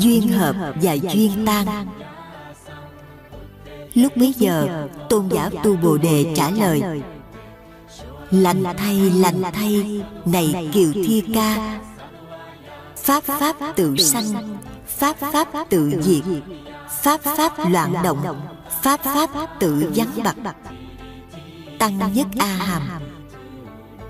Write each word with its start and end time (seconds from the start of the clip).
duyên 0.00 0.28
hợp 0.28 0.56
và 0.82 0.92
duyên 0.92 1.46
tan. 1.46 1.86
Lúc 3.94 4.16
bấy 4.16 4.34
giờ, 4.38 4.88
tôn 5.08 5.28
giả 5.28 5.50
tu 5.62 5.76
bồ 5.76 5.98
đề 5.98 6.32
trả 6.36 6.50
lời, 6.50 6.82
lành 8.30 8.64
thay 8.78 9.10
lành 9.10 9.42
thay, 9.52 10.02
này 10.24 10.70
kiều 10.72 10.92
thi 10.92 11.22
ca. 11.34 11.80
Pháp 12.96 13.24
pháp 13.24 13.56
tự 13.76 13.96
sanh, 13.96 14.58
pháp 14.86 15.16
pháp 15.32 15.48
tự 15.68 15.92
diệt, 16.00 16.24
pháp 17.02 17.20
pháp 17.20 17.52
loạn 17.70 17.94
động, 18.02 18.40
pháp 18.82 19.00
pháp 19.04 19.30
tự 19.60 19.92
vắng 19.94 20.22
bặt 20.24 20.56
tăng 21.80 22.12
nhất 22.14 22.26
a 22.38 22.46
hàm. 22.46 22.82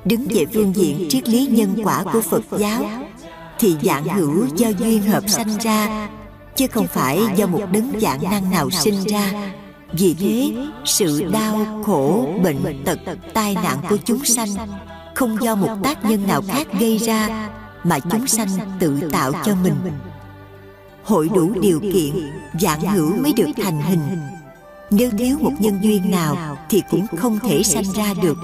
Đứng 0.04 0.26
về 0.30 0.46
phương 0.54 0.76
diện 0.76 1.06
triết 1.08 1.28
lý 1.28 1.46
nhân 1.46 1.76
quả 1.84 2.04
của 2.12 2.20
phật 2.20 2.42
giáo 2.58 2.82
thì 3.60 3.76
dạng 3.82 4.04
hữu 4.04 4.46
do 4.56 4.68
duyên 4.68 5.02
hợp 5.02 5.24
sanh 5.28 5.58
ra, 5.60 6.08
chứ 6.56 6.66
không 6.66 6.86
phải 6.86 7.20
do 7.36 7.46
một 7.46 7.62
đấng 7.72 7.92
dạng 8.00 8.22
năng 8.22 8.50
nào 8.50 8.70
sinh 8.70 9.04
ra. 9.04 9.52
Vì 9.92 10.14
thế, 10.14 10.52
sự 10.84 11.30
đau 11.32 11.82
khổ, 11.86 12.34
bệnh 12.42 12.84
tật, 12.84 12.98
tai 13.34 13.54
nạn 13.54 13.78
của 13.88 13.96
chúng 14.04 14.24
sanh 14.24 14.48
không 15.14 15.36
do 15.40 15.54
một 15.54 15.76
tác 15.82 16.04
nhân 16.04 16.26
nào 16.26 16.42
khác 16.48 16.66
gây 16.80 16.98
ra, 16.98 17.48
mà 17.84 17.98
chúng 17.98 18.26
sanh 18.26 18.48
tự 18.80 19.00
tạo 19.12 19.32
cho 19.44 19.54
mình. 19.62 19.74
Hội 21.04 21.28
đủ 21.34 21.52
điều 21.60 21.80
kiện 21.80 22.30
dạng 22.60 22.80
hữu 22.80 23.16
mới 23.22 23.32
được 23.32 23.48
thành 23.62 23.82
hình. 23.82 24.18
Nếu 24.90 25.10
thiếu 25.18 25.36
một 25.40 25.52
nhân 25.58 25.78
duyên 25.82 26.10
nào 26.10 26.56
thì 26.68 26.82
cũng 26.90 27.06
không 27.16 27.38
thể 27.38 27.62
sanh 27.62 27.92
ra 27.94 28.14
được. 28.22 28.36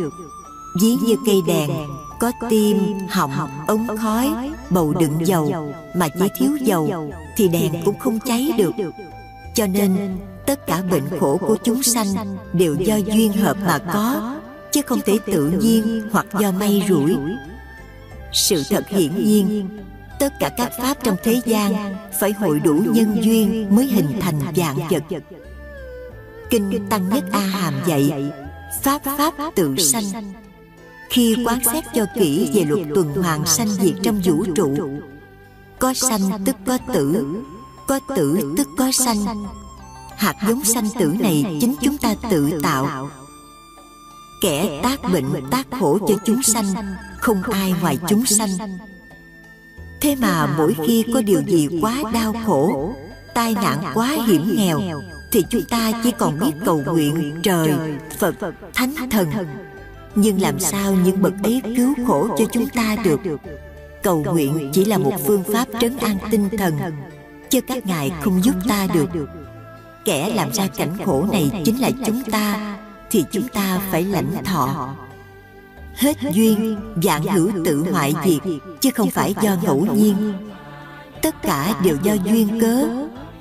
Ví 0.82 0.96
như 1.02 1.16
cây 1.26 1.42
đèn 1.46 1.70
có 2.18 2.32
tim 2.50 2.78
họng 3.08 3.50
ống 3.66 3.96
khói 3.96 4.50
bầu 4.70 4.94
đựng 5.00 5.26
dầu 5.26 5.72
mà 5.94 6.08
chỉ 6.08 6.28
thiếu 6.38 6.56
dầu 6.56 7.12
thì 7.36 7.48
đèn 7.48 7.72
cũng 7.84 7.98
không 7.98 8.18
cháy 8.20 8.50
được. 8.58 8.72
cho 9.54 9.66
nên 9.66 10.18
tất 10.46 10.66
cả 10.66 10.82
bệnh 10.90 11.18
khổ 11.20 11.36
của 11.36 11.56
chúng 11.64 11.82
sanh 11.82 12.06
đều 12.52 12.74
do 12.74 12.96
duyên 12.96 13.32
hợp 13.32 13.56
mà 13.66 13.78
có 13.78 14.36
chứ 14.72 14.82
không 14.82 15.00
thể 15.06 15.18
tự 15.26 15.50
nhiên 15.50 16.02
hoặc 16.12 16.26
do 16.40 16.52
may 16.52 16.82
rủi. 16.88 17.16
sự 18.32 18.62
thật 18.70 18.88
hiển 18.88 19.24
nhiên 19.24 19.68
tất 20.18 20.32
cả 20.40 20.50
các 20.56 20.72
pháp 20.78 20.96
trong 21.02 21.16
thế 21.22 21.40
gian 21.44 21.94
phải 22.20 22.32
hội 22.32 22.60
đủ 22.60 22.74
nhân 22.74 23.16
duyên 23.20 23.76
mới 23.76 23.86
hình 23.86 24.20
thành 24.20 24.40
dạng 24.56 24.78
vật 24.90 25.02
kinh 26.50 26.86
tăng 26.90 27.08
nhất 27.08 27.24
a 27.32 27.40
hàm 27.40 27.74
dạy 27.86 28.32
pháp 28.82 29.02
pháp 29.04 29.34
tự 29.54 29.76
sanh 29.76 30.32
khi 31.10 31.36
quán 31.46 31.58
xét 31.72 31.84
cho 31.94 32.06
kỹ 32.14 32.50
về 32.54 32.64
luật 32.64 32.86
tuần 32.94 33.12
hoàn 33.22 33.46
sanh 33.46 33.68
diệt 33.68 33.94
trong 34.02 34.20
vũ 34.24 34.44
trụ, 34.54 34.76
có 35.78 35.94
sanh 35.94 36.44
tức 36.44 36.56
có 36.66 36.78
tử 36.94 37.24
có 37.86 38.00
tử 38.16 38.54
tức 38.56 38.68
có 38.78 38.92
sanh. 38.92 39.46
Hạt 40.16 40.34
giống 40.48 40.64
sanh 40.64 40.88
tử 40.98 41.14
này 41.20 41.58
chính 41.60 41.74
chúng 41.80 41.98
ta 41.98 42.14
tự 42.30 42.60
tạo. 42.62 43.10
Kẻ 44.42 44.80
tác 44.82 45.02
bệnh 45.12 45.50
tác 45.50 45.66
khổ 45.80 45.98
cho 46.08 46.14
chúng 46.24 46.42
sanh, 46.42 46.74
không 47.18 47.42
ai 47.42 47.74
ngoài 47.80 47.98
chúng 48.08 48.26
sanh. 48.26 48.50
Thế 50.00 50.16
mà 50.16 50.54
mỗi 50.58 50.76
khi 50.86 51.04
có 51.14 51.22
điều 51.22 51.42
gì 51.46 51.68
quá 51.82 52.02
đau 52.12 52.34
khổ, 52.46 52.94
tai 53.34 53.54
nạn 53.54 53.84
quá 53.94 54.16
hiểm 54.26 54.56
nghèo, 54.56 54.80
thì 55.32 55.44
chúng 55.50 55.62
ta 55.70 55.92
chỉ 56.04 56.10
còn 56.10 56.38
biết 56.38 56.52
cầu 56.64 56.82
nguyện 56.86 57.40
trời 57.42 57.70
phật 58.18 58.34
thánh 58.74 58.94
thần 59.10 59.28
nhưng 60.16 60.40
làm 60.40 60.58
sao 60.58 60.92
những 60.92 61.22
bậc 61.22 61.32
ấy 61.42 61.62
cứu 61.76 61.94
khổ 62.06 62.28
cho 62.38 62.44
chúng 62.52 62.66
ta 62.66 62.96
được? 63.04 63.20
Cầu 64.02 64.24
nguyện 64.24 64.70
chỉ 64.72 64.84
là 64.84 64.98
một 64.98 65.14
phương 65.26 65.44
pháp 65.52 65.68
trấn 65.80 65.96
an 65.96 66.18
tinh 66.30 66.48
thần 66.58 66.74
chứ 67.50 67.60
các 67.60 67.86
ngài 67.86 68.12
không 68.22 68.44
giúp 68.44 68.54
ta 68.68 68.86
được. 68.94 69.10
Kẻ 70.04 70.32
làm 70.34 70.52
ra 70.52 70.66
cảnh 70.66 70.96
khổ 71.04 71.26
này 71.32 71.62
chính 71.64 71.80
là 71.80 71.90
chúng 72.06 72.22
ta, 72.22 72.76
thì 73.10 73.24
chúng 73.30 73.48
ta 73.48 73.80
phải 73.90 74.04
lãnh 74.04 74.44
thọ. 74.44 74.94
Hết 75.94 76.16
duyên 76.32 76.76
dạng 77.02 77.22
hữu 77.22 77.50
tự 77.64 77.84
hoại 77.92 78.14
diệt, 78.24 78.52
chứ 78.80 78.90
không 78.94 79.10
phải 79.10 79.34
do 79.42 79.56
ngẫu 79.62 79.86
nhiên. 79.94 80.34
Tất 81.22 81.42
cả 81.42 81.80
đều 81.84 81.96
do 82.02 82.12
duyên 82.12 82.60
cớ, 82.60 82.86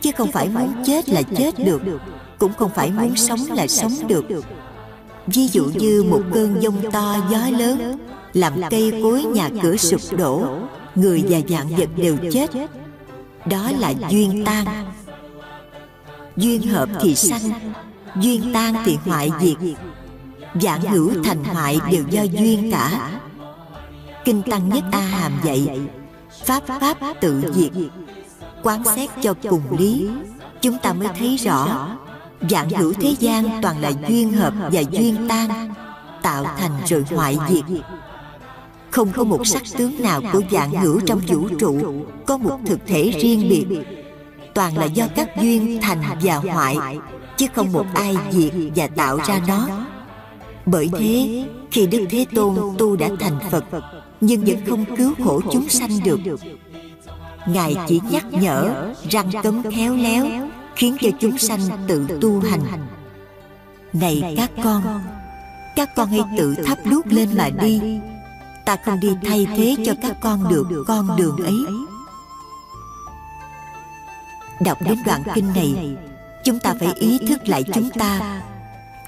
chứ 0.01 0.11
không 0.17 0.31
phải 0.31 0.50
muốn 0.50 0.73
chết 0.85 1.09
là 1.09 1.21
chết 1.21 1.59
được, 1.59 1.81
cũng 2.39 2.53
không 2.53 2.71
phải 2.75 2.91
muốn 2.91 3.16
sống 3.16 3.39
là 3.50 3.67
sống 3.67 3.94
được 4.07 4.25
ví 5.28 5.47
dụ 5.47 5.66
như 5.66 6.03
một 6.03 6.22
cơn 6.34 6.62
giông 6.62 6.91
to 6.91 7.16
gió 7.31 7.58
lớn 7.58 7.97
làm 8.34 8.53
cây 8.69 9.00
cối 9.03 9.24
nhà 9.24 9.50
cửa 9.62 9.78
sụp 9.78 10.02
đổ 10.18 10.59
người 10.96 11.24
và 11.30 11.40
dạng 11.50 11.68
vật 11.78 11.90
đều 11.96 12.18
chết. 12.31 12.50
đó 13.46 13.72
là 13.80 13.94
duyên 14.09 14.46
tan. 14.46 14.66
duyên 16.38 16.62
hợp 16.62 16.90
thì 17.02 17.16
sanh 17.16 17.74
duyên 18.22 18.53
tan 18.53 18.75
thì 18.86 18.97
hoại 19.06 19.31
diệt. 19.41 19.58
dạng 20.62 20.81
hữu 20.81 21.12
thành 21.24 21.44
hoại 21.44 21.80
đều 21.92 22.03
do 22.09 22.24
duyên 22.24 22.72
cả. 22.72 23.12
kinh 24.25 24.42
tăng 24.42 24.69
nhất 24.69 24.84
a 24.92 25.00
hàm 25.00 25.31
dạy 25.44 25.80
pháp 26.46 26.63
pháp 26.68 26.97
tự 27.22 27.44
diệt 27.53 27.72
quán 28.63 28.84
xét 28.96 29.09
cho 29.22 29.34
cùng 29.50 29.78
lý. 29.78 30.09
chúng 30.62 30.78
ta 30.78 30.94
mới 30.94 31.07
thấy 31.19 31.38
rõ 31.38 31.88
dạng 32.50 32.69
hữu 32.69 32.94
thế 32.94 33.16
gian 33.19 33.62
toàn 33.62 33.81
là 33.81 33.91
duyên 34.07 34.34
hợp 34.34 34.53
và 34.72 34.81
duyên 34.91 35.28
tan, 35.29 35.73
tạo 36.22 36.46
thành 36.57 36.72
rồi 36.85 37.06
hoại 37.16 37.38
diệt. 37.50 37.63
Không 38.91 39.12
có 39.12 39.23
một 39.23 39.47
sắc 39.47 39.63
tướng 39.78 40.01
nào 40.01 40.22
của 40.34 40.41
dạng 40.51 40.72
hữu 40.72 41.00
trong 41.06 41.22
vũ 41.28 41.50
trụ 41.59 42.03
có 42.25 42.38
một 42.38 42.59
thực 42.66 42.79
thể 42.88 43.12
riêng 43.22 43.50
biệt. 43.50 43.68
Toàn 44.53 44.78
là 44.78 44.85
do 44.85 45.07
các 45.16 45.29
duyên 45.41 45.79
thành 45.81 46.01
và 46.22 46.35
hoại, 46.35 46.78
chứ 47.38 47.45
không 47.56 47.72
một 47.72 47.85
ai 47.94 48.18
diệt 48.31 48.53
và 48.75 48.88
tạo 48.88 49.19
ra 49.28 49.41
nó. 49.47 49.68
Bởi 50.66 50.90
thế, 51.00 51.45
khi 51.72 51.88
đức 51.88 52.06
thế 52.09 52.25
tôn 52.35 52.56
tu 52.78 52.95
đã 52.95 53.09
thành 53.19 53.40
phật, 53.51 53.66
nhưng 54.22 54.45
vẫn 54.45 54.57
không 54.69 54.85
cứu 54.97 55.13
khổ 55.24 55.41
chúng 55.51 55.69
sanh 55.69 56.00
được. 56.03 56.19
Ngài 57.47 57.75
chỉ 57.88 58.01
nhắc 58.12 58.25
nhở 58.31 58.91
răng 59.09 59.29
cấm 59.44 59.63
khéo 59.72 59.95
léo 59.95 60.25
khiến 60.75 60.97
cho 61.02 61.09
chúng 61.19 61.38
sanh 61.38 61.59
tự 61.88 62.08
tu 62.22 62.40
hành. 62.40 62.88
này 63.94 64.36
các 64.38 64.52
con 64.63 65.02
các 65.75 65.96
con 65.96 66.09
hãy 66.09 66.22
tự 66.38 66.56
thắp 66.66 66.78
đuốc 66.86 67.08
lên 67.08 67.30
mà 67.38 67.50
đi. 67.50 68.00
ta 68.66 68.78
không 68.86 69.00
đi 69.00 69.09
thay 69.25 69.47
thế 69.58 69.75
cho 69.86 69.94
các 70.02 70.18
con 70.22 70.50
được 70.50 70.84
con 70.88 71.18
đường 71.18 71.38
ấy. 71.38 71.58
đọc 74.59 74.78
đến 74.81 74.97
đoạn 75.06 75.24
kinh 75.36 75.53
này 75.53 75.97
chúng 76.44 76.59
ta 76.59 76.74
phải 76.80 76.94
ý 76.96 77.18
thức 77.28 77.47
lại 77.47 77.63
chúng 77.74 77.90
ta. 77.90 78.42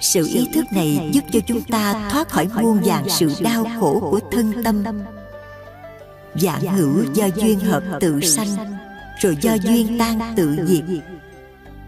sự 0.02 0.28
ý 0.34 0.50
thức 0.54 0.66
này 0.72 1.10
giúp 1.14 1.24
cho 1.32 1.40
chúng 1.48 1.62
ta 1.62 2.10
thoát 2.12 2.30
khỏi 2.30 2.48
muôn 2.62 2.82
vàn 2.84 3.10
sự 3.10 3.34
đau 3.40 3.66
khổ 3.80 4.00
của 4.12 4.20
thân 4.32 4.64
tâm. 4.64 4.84
dạng 6.36 6.62
hữu 6.62 7.04
do 7.14 7.26
duyên 7.36 7.60
hợp 7.60 7.84
tự 8.00 8.22
sanh 8.22 8.78
rồi 9.22 9.38
do 9.42 9.54
duyên 9.54 9.98
tan 10.00 10.34
tự 10.36 10.58
diệt 10.68 10.84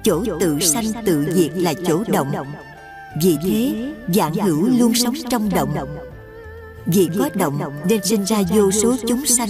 chỗ 0.03 0.23
tự 0.39 0.59
sanh 0.59 0.85
tự 1.05 1.25
diệt 1.33 1.51
là 1.55 1.73
chỗ 1.87 2.03
động. 2.11 2.31
vì 3.23 3.37
thế 3.43 3.91
dạng 4.13 4.33
hữu 4.33 4.69
luôn 4.79 4.93
sống 4.93 5.15
trong 5.29 5.49
động. 5.53 5.75
vì 6.85 7.09
có 7.19 7.29
động 7.35 7.59
nên 7.89 8.03
sinh 8.03 8.25
ra 8.25 8.41
vô 8.53 8.71
số 8.71 8.95
chúng 9.07 9.25
sanh. 9.25 9.49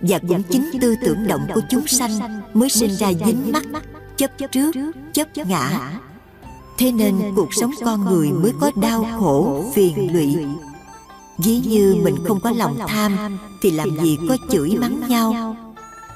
và 0.00 0.18
cũng 0.18 0.42
chính 0.42 0.70
tư 0.80 0.94
tưởng 1.02 1.26
động 1.26 1.46
của 1.54 1.60
chúng 1.70 1.86
sanh 1.86 2.40
mới 2.54 2.68
sinh 2.68 2.90
ra 2.90 3.12
dính 3.26 3.52
mắc 3.52 3.64
chấp 4.16 4.30
trước 4.52 4.72
chấp 5.12 5.28
ngã. 5.36 5.90
thế 6.78 6.92
nên 6.92 7.14
cuộc 7.36 7.54
sống 7.54 7.70
con 7.84 8.04
người 8.04 8.30
mới 8.32 8.52
có 8.60 8.70
đau 8.76 9.06
khổ 9.18 9.64
phiền 9.74 10.12
lụy. 10.12 10.36
ví 11.38 11.60
như 11.60 11.96
mình 12.02 12.16
không 12.24 12.40
có 12.40 12.50
lòng 12.50 12.78
tham 12.86 13.38
thì 13.62 13.70
làm 13.70 13.88
gì 14.02 14.18
có 14.28 14.36
chửi 14.50 14.76
mắng 14.76 15.00
nhau? 15.08 15.56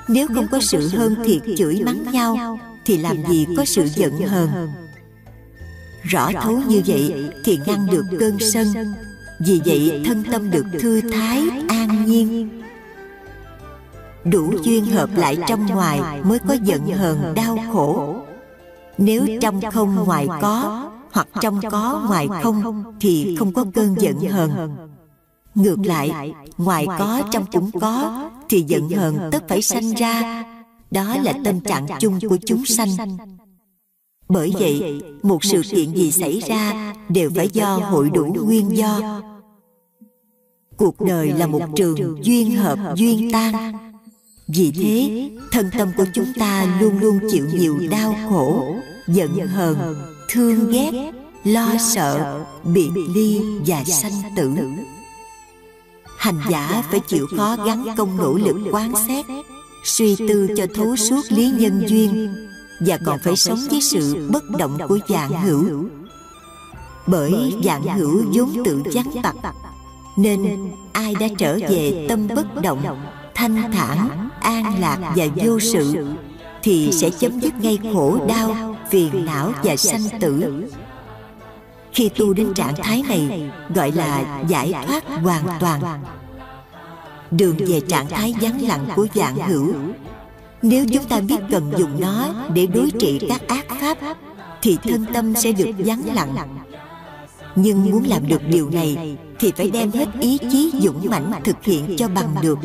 nếu 0.09 0.29
không 0.35 0.47
có 0.51 0.61
sự 0.61 0.89
hơn 0.89 1.15
thiệt 1.25 1.43
chửi 1.57 1.83
mắng 1.85 2.05
nhau 2.13 2.59
thì 2.89 2.99
làm 2.99 3.17
gì 3.29 3.47
có 3.57 3.65
sự 3.65 3.85
giận 3.85 4.19
hờn? 4.19 4.69
rõ 6.03 6.31
thấu 6.43 6.61
như 6.69 6.83
vậy 6.87 7.31
thì 7.45 7.59
ngăn 7.67 7.87
được 7.91 8.05
cơn 8.21 8.39
sân. 8.41 8.67
vì 9.41 9.61
vậy 9.67 10.03
thân 10.07 10.25
tâm 10.33 10.51
được 10.51 10.67
thư 10.81 11.01
thái 11.01 11.43
an 11.69 12.05
nhiên. 12.07 12.49
đủ 14.25 14.53
duyên 14.63 14.85
hợp 14.85 15.11
lại 15.17 15.39
trong 15.47 15.67
ngoài 15.67 16.23
mới 16.23 16.39
có 16.49 16.57
giận 16.63 16.87
hờn 16.87 17.35
đau 17.35 17.59
khổ. 17.73 18.17
nếu 18.99 19.27
trong 19.41 19.61
không 19.73 19.95
ngoài 19.95 20.27
có 20.41 20.91
hoặc 21.13 21.29
trong 21.41 21.61
có 21.71 22.05
ngoài 22.09 22.29
không 22.43 22.85
thì 23.01 23.37
không 23.39 23.53
có 23.53 23.65
cơn 23.75 23.95
giận 23.99 24.21
hờn. 24.21 24.77
ngược 25.55 25.79
lại 25.85 26.33
ngoài 26.59 26.87
có 26.99 27.23
trong 27.33 27.47
cũng 27.53 27.71
có 27.81 28.29
thì 28.49 28.65
giận 28.69 28.89
hờn 28.89 29.19
tất 29.33 29.49
phải 29.49 29.63
sanh 29.63 29.95
ra 29.95 30.45
đó 30.91 31.17
là 31.23 31.33
tâm 31.45 31.61
trạng 31.61 31.87
chung 32.01 32.19
của 32.29 32.37
chúng 32.47 32.65
sanh. 32.65 32.89
bởi 34.29 34.53
vậy 34.59 35.03
một 35.23 35.45
sự 35.45 35.63
kiện 35.71 35.95
gì 35.95 36.11
xảy 36.11 36.41
ra 36.41 36.95
đều 37.09 37.31
phải 37.37 37.49
do 37.53 37.77
hội 37.77 38.11
đủ 38.11 38.25
nguyên 38.25 38.77
do. 38.77 39.21
cuộc 40.77 41.01
đời 41.01 41.33
là 41.33 41.47
một 41.47 41.63
trường 41.77 42.25
duyên 42.25 42.57
hợp 42.57 42.79
duyên 42.97 43.33
tan. 43.33 43.73
vì 44.49 44.73
thế 44.73 45.31
thân 45.53 45.71
tâm 45.79 45.89
của 45.97 46.07
chúng 46.15 46.33
ta 46.39 46.79
luôn 46.81 46.99
luôn 46.99 47.19
chịu 47.31 47.47
nhiều 47.55 47.79
đau 47.91 48.17
khổ 48.29 48.77
giận 49.07 49.47
hờn 49.47 49.97
thương 50.29 50.71
ghét 50.71 51.13
lo 51.45 51.75
sợ 51.95 52.45
biệt 52.65 52.91
ly 53.15 53.41
và 53.67 53.85
sanh 53.85 54.35
tử. 54.37 54.53
hành 56.19 56.41
giả 56.51 56.83
phải 56.91 57.01
chịu 57.01 57.27
khó 57.37 57.57
gắn 57.67 57.85
công 57.97 58.17
nỗ 58.17 58.33
lực 58.33 58.57
quán 58.73 58.93
xét 59.09 59.25
suy 59.85 60.17
tư 60.17 60.49
cho 60.57 60.67
thấu 60.75 60.97
suốt 60.97 61.23
lý 61.29 61.51
nhân 61.51 61.85
duyên 61.89 62.35
và 62.81 62.99
còn 63.07 63.19
phải 63.25 63.37
sống 63.37 63.59
với 63.71 63.81
sự 63.81 64.29
bất 64.33 64.51
động 64.59 64.79
của 64.89 64.99
dạng 65.09 65.43
hữu. 65.43 65.89
bởi 67.07 67.55
dạng 67.65 67.99
hữu 67.99 68.25
vốn 68.33 68.65
tự 68.65 68.83
vắng 68.95 69.23
tặc 69.23 69.37
nên 70.17 70.71
ai 70.93 71.15
đã 71.21 71.27
trở 71.39 71.59
về 71.69 72.07
tâm 72.09 72.29
bất 72.37 72.63
động 72.63 72.99
thanh 73.35 73.73
thản 73.73 74.29
an 74.41 74.81
lạc 74.81 75.13
và 75.17 75.27
vô 75.37 75.61
sự 75.61 76.07
thì 76.63 76.91
sẽ 76.93 77.11
chấm 77.11 77.41
dứt 77.41 77.55
ngay 77.61 77.79
khổ 77.95 78.19
đau 78.29 78.77
phiền 78.91 79.25
não 79.25 79.53
và 79.63 79.77
sanh 79.77 80.21
tử. 80.21 80.65
khi 81.93 82.09
tu 82.09 82.33
đến 82.33 82.55
trạng 82.55 82.75
thái 82.77 83.03
này 83.09 83.51
gọi 83.75 83.93
là 83.93 84.43
giải 84.49 84.75
thoát 84.87 85.05
hoàn 85.23 85.45
toàn 85.61 85.83
đường 87.31 87.57
về 87.59 87.81
trạng 87.81 88.09
thái 88.09 88.35
vắng 88.41 88.63
lặng 88.63 88.89
của 88.97 89.07
dạng 89.15 89.37
hữu. 89.37 89.75
Nếu 90.63 90.87
chúng 90.93 91.05
ta 91.05 91.21
biết 91.21 91.37
cần 91.51 91.73
dùng 91.79 92.01
nó 92.01 92.29
để 92.55 92.67
đối 92.67 92.91
trị 92.91 93.21
các 93.29 93.49
ác 93.49 93.67
pháp, 93.81 93.99
thì 94.63 94.77
thân 94.83 95.07
tâm 95.13 95.35
sẽ 95.35 95.53
được 95.53 95.71
vắng 95.79 96.03
lặng. 96.15 96.35
Nhưng 97.57 97.91
muốn 97.91 98.05
làm 98.07 98.29
được 98.29 98.43
điều 98.49 98.71
này, 98.71 99.17
thì 99.39 99.53
phải 99.57 99.71
đem 99.71 99.91
hết 99.91 100.09
ý 100.21 100.39
chí 100.51 100.73
dũng 100.83 101.11
mãnh 101.11 101.33
thực 101.45 101.65
hiện 101.65 101.97
cho 101.97 102.09
bằng 102.09 102.35
được. 102.43 102.59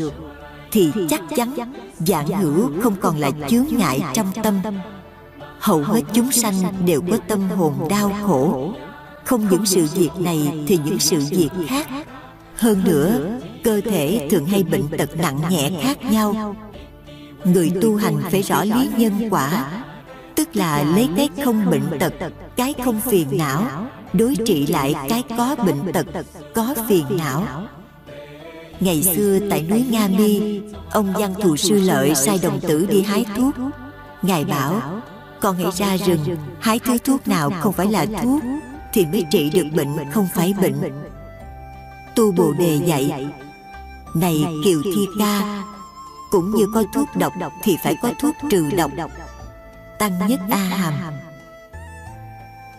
Thì 0.71 0.91
chắc 1.09 1.21
chắn, 1.35 1.55
dạng 1.99 2.27
hữu 2.27 2.81
không 2.81 2.95
còn 3.01 3.17
là 3.17 3.31
chướng 3.49 3.65
ngại 3.71 4.01
trong 4.13 4.27
tâm. 4.43 4.61
Hầu 5.59 5.83
hết 5.83 6.01
chúng 6.13 6.31
sanh 6.31 6.55
đều 6.85 7.01
có 7.01 7.17
tâm 7.27 7.49
hồn 7.49 7.73
đau 7.89 8.11
khổ. 8.27 8.73
Không 9.23 9.47
những 9.51 9.65
sự 9.65 9.87
việc 9.95 10.09
này 10.19 10.63
thì 10.67 10.79
những 10.85 10.99
sự 10.99 11.23
việc 11.29 11.49
khác. 11.67 11.87
Hơn 12.55 12.81
nữa 12.83 13.39
cơ 13.63 13.81
thể 13.85 14.27
thường 14.31 14.45
hay 14.45 14.63
bệnh 14.63 14.87
tật 14.97 15.17
nặng 15.17 15.39
nhẹ 15.49 15.71
khác 15.81 16.03
nhau. 16.11 16.55
Người 17.43 17.71
tu 17.81 17.95
hành 17.95 18.17
phải 18.31 18.41
rõ 18.41 18.63
lý 18.63 18.89
nhân 18.97 19.27
quả, 19.29 19.83
tức 20.35 20.55
là 20.55 20.83
lấy 20.95 21.09
cái 21.17 21.29
không 21.43 21.69
bệnh 21.71 21.99
tật, 21.99 22.13
cái 22.55 22.73
không 22.85 23.01
phiền 23.01 23.27
não, 23.31 23.87
đối 24.13 24.35
trị 24.45 24.67
lại 24.67 24.95
cái 25.09 25.23
có 25.37 25.55
bệnh 25.65 25.93
tật, 25.93 26.05
có 26.55 26.75
phiền 26.87 27.05
não. 27.09 27.67
Ngày 28.79 29.03
xưa 29.03 29.39
tại 29.49 29.65
núi 29.69 29.85
nga 29.91 30.07
mi, 30.07 30.61
ông 30.91 31.13
văn 31.13 31.33
thù 31.41 31.55
sư 31.55 31.81
lợi 31.81 32.15
sai 32.15 32.39
đồng 32.43 32.59
tử 32.59 32.87
đi 32.89 33.01
hái 33.01 33.25
thuốc. 33.37 33.55
Ngài 34.21 34.45
bảo, 34.45 35.01
con 35.41 35.55
hãy 35.57 35.71
ra 35.73 35.97
rừng, 35.97 36.37
hái 36.59 36.79
thứ 36.79 36.97
thuốc 36.97 37.27
nào 37.27 37.51
không 37.59 37.73
phải 37.73 37.87
là 37.87 38.05
thuốc 38.23 38.41
thì 38.93 39.05
mới 39.05 39.25
trị 39.31 39.49
được 39.49 39.65
bệnh 39.75 39.95
không 40.11 40.27
phải 40.35 40.53
bệnh. 40.61 40.75
Tu 42.15 42.31
bồ 42.31 42.53
đề 42.59 42.79
dạy 42.85 43.27
này 44.15 44.45
kiều 44.63 44.81
thi 44.83 45.07
ca 45.19 45.63
cũng 46.31 46.55
như 46.55 46.67
có 46.73 46.83
thuốc 46.93 47.07
độc 47.15 47.33
thì 47.63 47.77
phải 47.83 47.95
có 48.01 48.13
thuốc 48.19 48.35
trừ 48.49 48.69
độc. 48.97 49.11
tăng 49.99 50.27
nhất 50.27 50.39
a 50.49 50.57
hàm. 50.57 51.13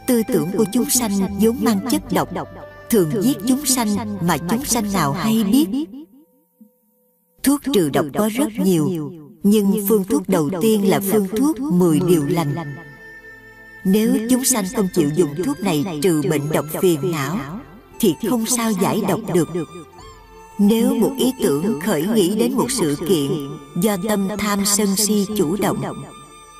Tư 0.06 0.22
tưởng 0.28 0.50
của 0.56 0.64
chúng 0.72 0.90
sanh 0.90 1.38
vốn 1.40 1.56
mang 1.60 1.80
chất 1.90 2.02
độc 2.12 2.28
thường 2.90 3.10
giết 3.22 3.36
chúng 3.48 3.66
sanh 3.66 4.18
mà 4.26 4.38
chúng 4.38 4.64
sanh 4.64 4.92
nào 4.92 5.12
hay 5.12 5.44
biết. 5.44 5.86
thuốc 7.42 7.60
trừ 7.72 7.90
độc 7.90 8.06
có 8.14 8.30
rất 8.34 8.48
nhiều 8.58 9.12
nhưng 9.42 9.86
phương 9.88 10.04
thuốc 10.04 10.28
đầu 10.28 10.50
tiên 10.60 10.88
là 10.88 11.00
phương 11.12 11.28
thuốc 11.28 11.60
10 11.60 12.00
điều 12.08 12.26
lành. 12.26 12.54
nếu 13.84 14.16
chúng 14.30 14.44
sanh 14.44 14.64
không 14.76 14.88
chịu 14.94 15.10
dùng 15.16 15.34
thuốc 15.44 15.60
này 15.60 15.84
trừ 16.02 16.22
bệnh 16.30 16.50
độc 16.50 16.66
phiền 16.80 17.12
não 17.12 17.38
thì 18.00 18.14
không 18.30 18.46
sao 18.46 18.70
giải 18.70 19.02
độc 19.08 19.20
được 19.34 19.48
nếu 20.58 20.94
một 20.94 21.12
ý 21.18 21.32
tưởng 21.42 21.80
khởi 21.80 22.06
nghĩ 22.06 22.34
đến 22.36 22.52
một 22.52 22.70
sự 22.70 22.96
kiện 23.08 23.30
do 23.80 23.96
tâm 24.08 24.28
tham 24.38 24.64
sân 24.64 24.96
si 24.96 25.26
chủ 25.36 25.56
động 25.56 25.82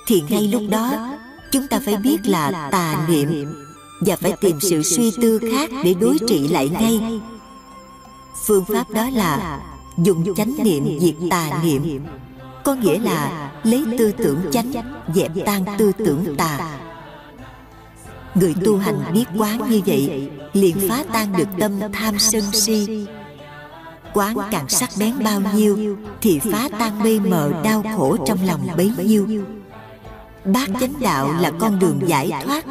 thì 0.07 0.23
ngay 0.29 0.49
lúc 0.49 0.63
đó 0.71 1.11
chúng 1.53 1.67
ta 1.69 1.81
phải 1.85 1.97
biết 1.97 2.19
là 2.25 2.69
tà 2.73 3.07
niệm 3.09 3.55
và 4.01 4.17
phải 4.17 4.33
tìm 4.41 4.61
sự 4.61 4.83
suy 4.83 5.13
tư 5.23 5.41
khác 5.53 5.71
để 5.85 5.95
đối 6.01 6.17
trị 6.29 6.49
lại 6.49 6.69
ngay. 6.69 7.21
phương 8.47 8.65
pháp 8.65 8.91
đó 8.91 9.11
là 9.11 9.61
dùng 9.99 10.35
chánh 10.35 10.55
niệm 10.63 10.99
diệt 11.01 11.15
tà 11.31 11.63
niệm. 11.65 12.05
có 12.65 12.75
nghĩa 12.75 12.99
là 12.99 13.53
lấy 13.65 13.85
tư 13.99 14.13
tưởng 14.13 14.41
chánh 14.53 14.73
dẹp 15.15 15.33
tan 15.47 15.65
tư 15.79 15.93
tưởng 15.99 16.35
tà. 16.37 16.79
người 18.35 18.55
tu 18.65 18.77
hành 18.77 19.13
biết 19.15 19.25
quán 19.39 19.71
như 19.71 19.81
vậy 19.87 20.31
liền 20.53 20.89
phá 20.89 21.05
tan 21.13 21.33
được 21.37 21.49
tâm 21.59 21.73
tham 21.93 22.19
sân 22.19 22.43
si 22.53 23.07
quán 24.15 24.37
càng 24.51 24.69
sắc 24.69 24.91
bén 24.99 25.15
bao 25.25 25.41
nhiêu, 25.55 25.97
thì 26.21 26.39
phá 26.39 26.69
tan 26.79 27.03
mê 27.03 27.19
mờ 27.19 27.53
đau 27.65 27.85
khổ 27.97 28.17
trong 28.27 28.39
lòng 28.47 28.67
bấy 28.77 28.93
nhiêu. 28.99 29.27
Bát 30.45 30.69
chánh 30.81 30.93
đạo 31.01 31.35
là 31.41 31.51
con 31.59 31.79
đường 31.79 32.01
giải 32.07 32.33
thoát, 32.45 32.65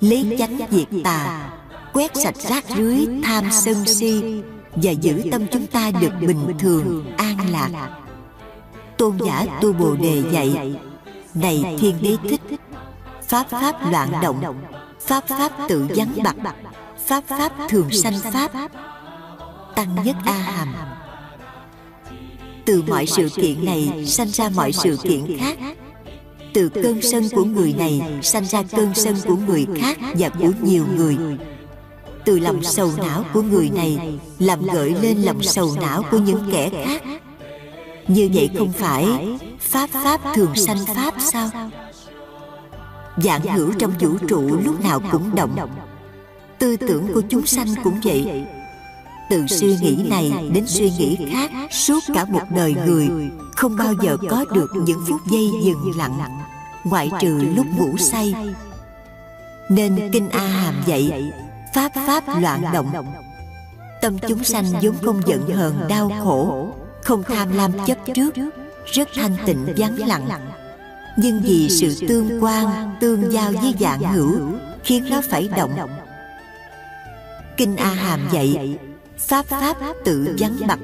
lấy 0.00 0.36
chánh 0.38 0.58
diệt 0.70 0.88
tà, 1.04 1.50
quét 1.92 2.16
sạch 2.16 2.36
rác 2.36 2.64
rưới, 2.76 3.06
tham 3.22 3.44
sân 3.50 3.84
si 3.86 4.42
và 4.74 4.90
giữ 4.90 5.22
tâm 5.32 5.46
chúng 5.52 5.66
ta 5.66 5.90
được 6.00 6.12
bình 6.20 6.58
thường, 6.58 7.12
an 7.16 7.36
lạc. 7.52 7.90
Tôn 8.96 9.18
giả 9.26 9.46
tu 9.60 9.72
bồ 9.72 9.96
đề 9.96 10.22
dạy, 10.30 10.74
này 11.34 11.76
thiên 11.80 11.96
đế 12.02 12.16
thích, 12.30 12.40
pháp 13.28 13.46
pháp 13.50 13.90
loạn 13.90 14.12
động, 14.22 14.54
pháp 15.00 15.24
pháp 15.28 15.52
tự 15.68 15.86
vắng 15.96 16.14
bặt 16.24 16.36
pháp 17.06 17.24
pháp 17.26 17.52
thường 17.68 17.90
sanh 17.90 18.20
pháp 18.32 18.50
tăng 19.74 19.96
nhất 20.04 20.16
a 20.24 20.32
hàm. 20.32 20.74
Từ 22.64 22.82
mọi 22.88 23.06
sự 23.06 23.28
kiện 23.34 23.64
này 23.64 24.04
sanh 24.06 24.28
ra 24.28 24.48
mọi 24.48 24.72
sự 24.72 24.96
kiện 25.02 25.38
khác. 25.38 25.58
Từ 26.52 26.68
cơn 26.68 27.02
sân 27.02 27.28
của 27.34 27.44
người 27.44 27.74
này 27.78 28.02
sanh 28.22 28.44
ra 28.44 28.62
cơn 28.62 28.94
sân 28.94 29.16
của 29.26 29.36
người 29.36 29.66
khác 29.76 29.98
và 30.18 30.28
của 30.28 30.50
nhiều 30.62 30.84
người. 30.96 31.16
Từ 32.24 32.38
lòng 32.38 32.62
sầu 32.62 32.90
não 32.98 33.24
của 33.32 33.42
người 33.42 33.70
này 33.70 34.18
làm 34.38 34.62
gợi 34.62 34.94
lên 35.02 35.22
lòng 35.22 35.42
sầu 35.42 35.76
não 35.80 36.02
của 36.10 36.18
những 36.18 36.50
kẻ 36.52 36.70
khác. 36.84 37.02
Như 38.08 38.30
vậy 38.34 38.50
không 38.58 38.72
phải 38.72 39.06
pháp 39.60 39.90
pháp 39.90 40.20
thường 40.34 40.54
sanh 40.56 40.78
pháp 40.94 41.14
sao? 41.18 41.50
Dạng 43.16 43.42
hữu 43.42 43.72
trong 43.78 43.92
vũ 44.00 44.16
trụ 44.28 44.58
lúc 44.64 44.80
nào 44.80 45.00
cũng 45.12 45.34
động. 45.34 45.56
Tư 46.58 46.76
tưởng 46.76 47.12
của 47.14 47.22
chúng 47.28 47.46
sanh 47.46 47.68
cũng 47.84 48.00
vậy 48.04 48.44
từ 49.32 49.46
suy 49.46 49.76
nghĩ 49.76 50.04
này 50.08 50.32
đến 50.52 50.64
suy 50.66 50.90
nghĩ 50.90 51.18
khác 51.30 51.50
suốt 51.70 52.00
cả 52.14 52.24
một 52.24 52.42
đời 52.50 52.74
người. 52.86 53.08
không 53.56 53.76
bao 53.76 53.94
giờ 54.02 54.16
có 54.28 54.44
được 54.54 54.70
những 54.76 55.00
phút 55.08 55.20
giây 55.30 55.50
dừng 55.64 55.92
lặng. 55.96 56.38
ngoại 56.84 57.10
trừ 57.20 57.38
lúc 57.56 57.66
ngủ 57.78 57.96
say. 57.96 58.34
nên 59.68 60.10
kinh 60.12 60.28
a 60.28 60.46
hàm 60.46 60.74
dạy 60.86 61.32
pháp 61.74 61.92
pháp 62.06 62.24
loạn 62.40 62.62
động. 62.72 62.92
tâm 64.02 64.18
chúng 64.28 64.44
sanh 64.44 64.64
vốn 64.82 64.94
không 65.02 65.22
giận 65.26 65.48
hờn 65.48 65.88
đau 65.88 66.10
khổ 66.24 66.68
không 67.02 67.22
tham 67.22 67.56
lam 67.56 67.72
chấp 67.86 67.98
trước 68.14 68.34
rất 68.92 69.08
thanh 69.14 69.36
tịnh 69.46 69.74
vắng 69.76 69.98
lặng. 70.06 70.26
nhưng 71.16 71.42
vì 71.42 71.68
sự 71.68 72.06
tương 72.08 72.44
quan 72.44 72.96
tương 73.00 73.32
giao 73.32 73.52
với 73.52 73.74
dạng 73.80 74.02
hữu 74.02 74.40
khiến 74.84 75.06
nó 75.10 75.20
phải 75.30 75.48
động 75.56 75.88
kinh 77.56 77.76
a 77.76 77.88
hàm 77.88 78.20
dạy 78.32 78.78
pháp 79.26 79.46
pháp 79.46 79.76
tự 80.04 80.36
vắng 80.38 80.56
mặt. 80.66 80.78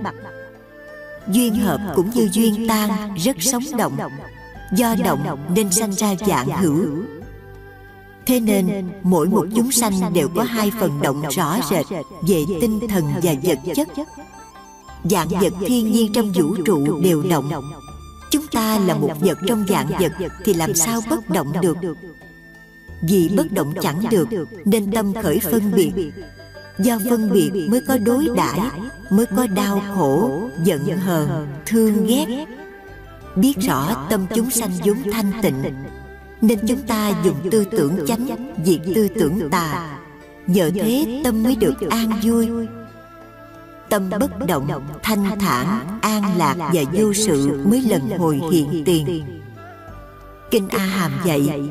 Duyên 1.29 1.55
hợp 1.55 1.81
cũng 1.95 2.11
như 2.11 2.29
duyên 2.33 2.69
tan 2.69 3.15
rất 3.17 3.37
sống 3.41 3.65
động. 3.79 3.99
Do 4.73 4.95
động 5.05 5.39
nên 5.55 5.71
sanh 5.71 5.93
ra 5.93 6.15
dạng 6.27 6.49
hữu. 6.49 6.87
Thế 8.27 8.41
nên 8.41 8.91
mỗi 9.03 9.27
một 9.27 9.47
chúng 9.57 9.73
sanh 9.73 10.13
đều 10.13 10.29
có 10.37 10.43
hai 10.43 10.73
phần 10.81 11.03
động 11.03 11.23
rõ 11.31 11.59
rệt 11.71 11.87
về 12.29 12.45
tinh 12.61 12.81
thần 12.89 13.05
và 13.23 13.35
vật 13.43 13.59
chất. 13.75 13.89
Dạng 15.05 15.29
vật 15.29 15.53
thiên 15.67 15.93
nhiên 15.93 16.13
trong 16.13 16.33
vũ 16.33 16.57
trụ 16.65 17.01
đều 17.01 17.23
động. 17.23 17.51
Chúng 18.31 18.47
ta 18.47 18.79
là 18.79 18.95
một 18.95 19.11
vật 19.21 19.39
trong 19.47 19.65
dạng 19.69 19.89
vật 19.89 20.13
thì 20.45 20.55
làm 20.55 20.75
sao 20.75 21.01
bất 21.11 21.31
động 21.31 21.53
được? 21.63 21.77
Vì 23.03 23.29
bất 23.37 23.53
động 23.53 23.75
chẳng 23.81 24.05
được, 24.11 24.29
nên 24.65 24.93
tâm 24.93 25.15
khởi 25.23 25.39
phân 25.39 25.73
biệt 25.75 25.93
do 26.79 26.99
phân 27.11 27.31
biệt 27.33 27.69
mới 27.71 27.81
có 27.81 27.99
đối 27.99 28.29
đãi 28.37 28.61
mới 29.11 29.27
có 29.37 29.47
đau 29.47 29.83
khổ 29.95 30.41
giận 30.65 30.87
hờn 30.87 31.47
thương 31.67 32.07
ghét. 32.07 32.47
biết 33.37 33.55
rõ 33.61 34.07
tâm 34.11 34.27
chúng 34.35 34.51
sanh 34.51 34.71
vốn 34.85 34.97
thanh 35.13 35.33
tịnh 35.43 35.63
nên 36.41 36.59
chúng 36.69 36.83
ta 36.83 37.13
dùng 37.25 37.51
tư 37.51 37.65
tưởng 37.71 38.07
chánh 38.07 38.53
diệt 38.65 38.81
tư 38.95 39.09
tưởng 39.09 39.51
tà. 39.51 39.99
nhờ 40.47 40.71
thế 40.75 41.21
tâm 41.25 41.43
mới 41.43 41.57
được 41.57 41.91
an 41.91 42.11
vui. 42.23 42.49
tâm 43.89 44.11
bất 44.21 44.47
động 44.47 44.83
thanh 45.03 45.39
thản 45.41 45.99
an 46.03 46.39
lạc 46.39 46.55
và 46.59 46.83
vô 46.93 47.13
sự 47.15 47.65
mới 47.71 47.83
lần 47.83 48.19
hồi 48.19 48.41
hiện 48.53 48.83
tiền. 48.85 49.41
kinh 50.51 50.69
a 50.69 50.79
hàm 50.79 51.13
dạy 51.25 51.71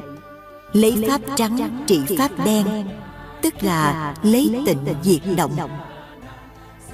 lấy 0.74 1.06
pháp 1.10 1.22
trắng 1.36 1.84
trị 1.88 2.02
pháp 2.18 2.32
đen 2.46 2.66
tức 3.41 3.63
là 3.63 4.13
lấy 4.24 4.56
tịnh 4.65 4.77
diệt 5.03 5.22
động. 5.38 5.58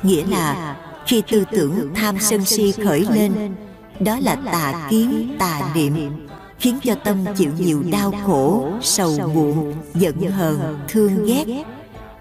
Nghĩa 0.04 0.24
là 0.26 0.76
khi 1.06 1.22
tư 1.32 1.44
tưởng 1.52 1.94
tham 1.96 2.18
sân 2.20 2.46
si 2.46 2.72
khởi 2.72 3.06
lên, 3.14 3.56
đó 4.00 4.18
là 4.22 4.36
tà 4.36 4.88
kiến, 4.90 5.36
tà 5.40 5.72
niệm, 5.76 6.28
khiến 6.60 6.80
cho 6.84 6.96
tâm 6.96 7.18
chịu 7.38 7.52
nhiều 7.60 7.84
đau 7.92 8.14
khổ, 8.26 8.70
sầu 8.82 9.18
muộn, 9.34 9.74
giận 9.94 10.32
hờn, 10.32 10.80
thương 10.88 11.26
ghét. 11.26 11.64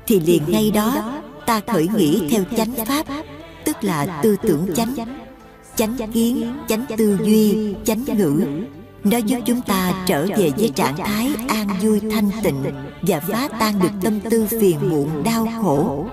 Thì 0.07 0.21
liền 0.21 0.43
ngay 0.47 0.71
đó, 0.71 1.21
ta 1.47 1.61
khởi 1.67 1.89
nghĩ 1.97 2.29
theo 2.31 2.45
chánh 2.57 2.75
pháp, 2.87 3.07
tức 3.65 3.85
là 3.85 4.21
tư 4.23 4.37
tưởng 4.43 4.67
chánh. 4.75 4.95
Chánh 5.77 5.97
kiến, 6.13 6.59
chánh 6.69 6.85
tư 6.97 7.19
duy, 7.25 7.75
chánh 7.85 8.05
ngữ 8.05 8.47
nó 9.05 9.19
giúp 9.19 9.39
chúng 9.47 9.61
ta 9.61 10.05
trở 10.07 10.27
về 10.37 10.51
với 10.59 10.69
trạng 10.69 10.97
thái 10.97 11.31
an 11.49 11.69
vui 11.83 12.01
thanh 12.01 12.31
tịnh 12.43 12.65
và 13.03 13.21
phá 13.21 13.49
tan 13.59 13.79
được 13.79 13.91
tâm 14.03 14.21
tư 14.21 14.47
phiền 14.61 14.91
muộn, 14.91 15.23
đau 15.25 15.49
khổ. 15.63 16.07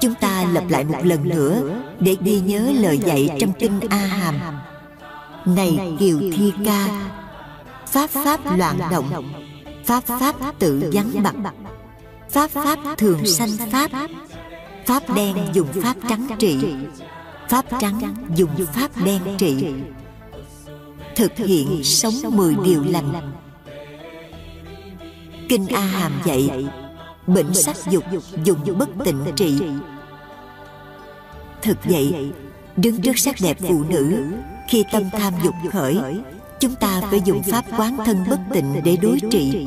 Chúng 0.00 0.14
ta 0.14 0.44
lặp 0.52 0.64
lại 0.68 0.84
một 0.84 0.98
lần 1.02 1.28
nữa 1.28 1.62
để 2.00 2.16
ghi 2.20 2.40
nhớ 2.40 2.72
lời 2.80 2.98
dạy 2.98 3.36
trong 3.40 3.52
kinh 3.52 3.80
a 3.90 3.96
hàm 3.96 4.34
này 5.44 5.96
kiều 5.98 6.18
thi 6.20 6.52
ca, 6.64 6.88
pháp 7.86 8.10
pháp 8.10 8.40
loạn 8.56 8.78
động, 8.90 9.32
pháp 9.84 10.00
pháp 10.00 10.34
tự 10.58 10.90
vắng 10.92 11.22
bặt 11.22 11.34
pháp 12.30 12.50
pháp 12.50 12.78
thường 12.98 13.26
sanh 13.26 13.70
pháp 13.70 13.90
pháp 14.86 15.14
đen 15.14 15.36
dùng 15.52 15.68
pháp 15.82 15.96
trắng 16.08 16.28
trị. 16.38 16.58
Pháp 17.48 17.64
trắng 17.80 18.00
dùng 18.34 18.66
pháp 18.72 18.90
đen 19.04 19.20
trị. 19.38 19.66
Thực 21.16 21.36
hiện 21.36 21.84
sống 21.84 22.14
mười 22.36 22.56
điều 22.64 22.84
lành 22.84 23.32
kinh 25.48 25.66
a 25.66 25.80
hàm 25.80 26.12
dạy, 26.24 26.66
bệnh 27.26 27.54
sắc 27.54 27.76
dục 27.90 28.04
dùng 28.44 28.78
bất 28.78 28.88
tịnh 29.04 29.24
trị. 29.36 29.58
Thực 31.62 31.78
vậy 31.84 32.32
đứng 32.76 33.00
trước 33.00 33.18
sắc 33.18 33.36
đẹp 33.42 33.56
phụ 33.68 33.84
nữ, 33.88 34.22
khi 34.68 34.84
tâm 34.92 35.02
tham 35.12 35.34
dục 35.44 35.54
khởi, 35.72 35.98
chúng 36.60 36.74
ta 36.74 37.00
phải 37.10 37.20
dùng 37.24 37.42
pháp 37.42 37.64
quán 37.78 37.96
thân 38.06 38.24
bất 38.30 38.40
tịnh 38.52 38.80
để 38.84 38.96
đối 39.02 39.18
trị. 39.30 39.66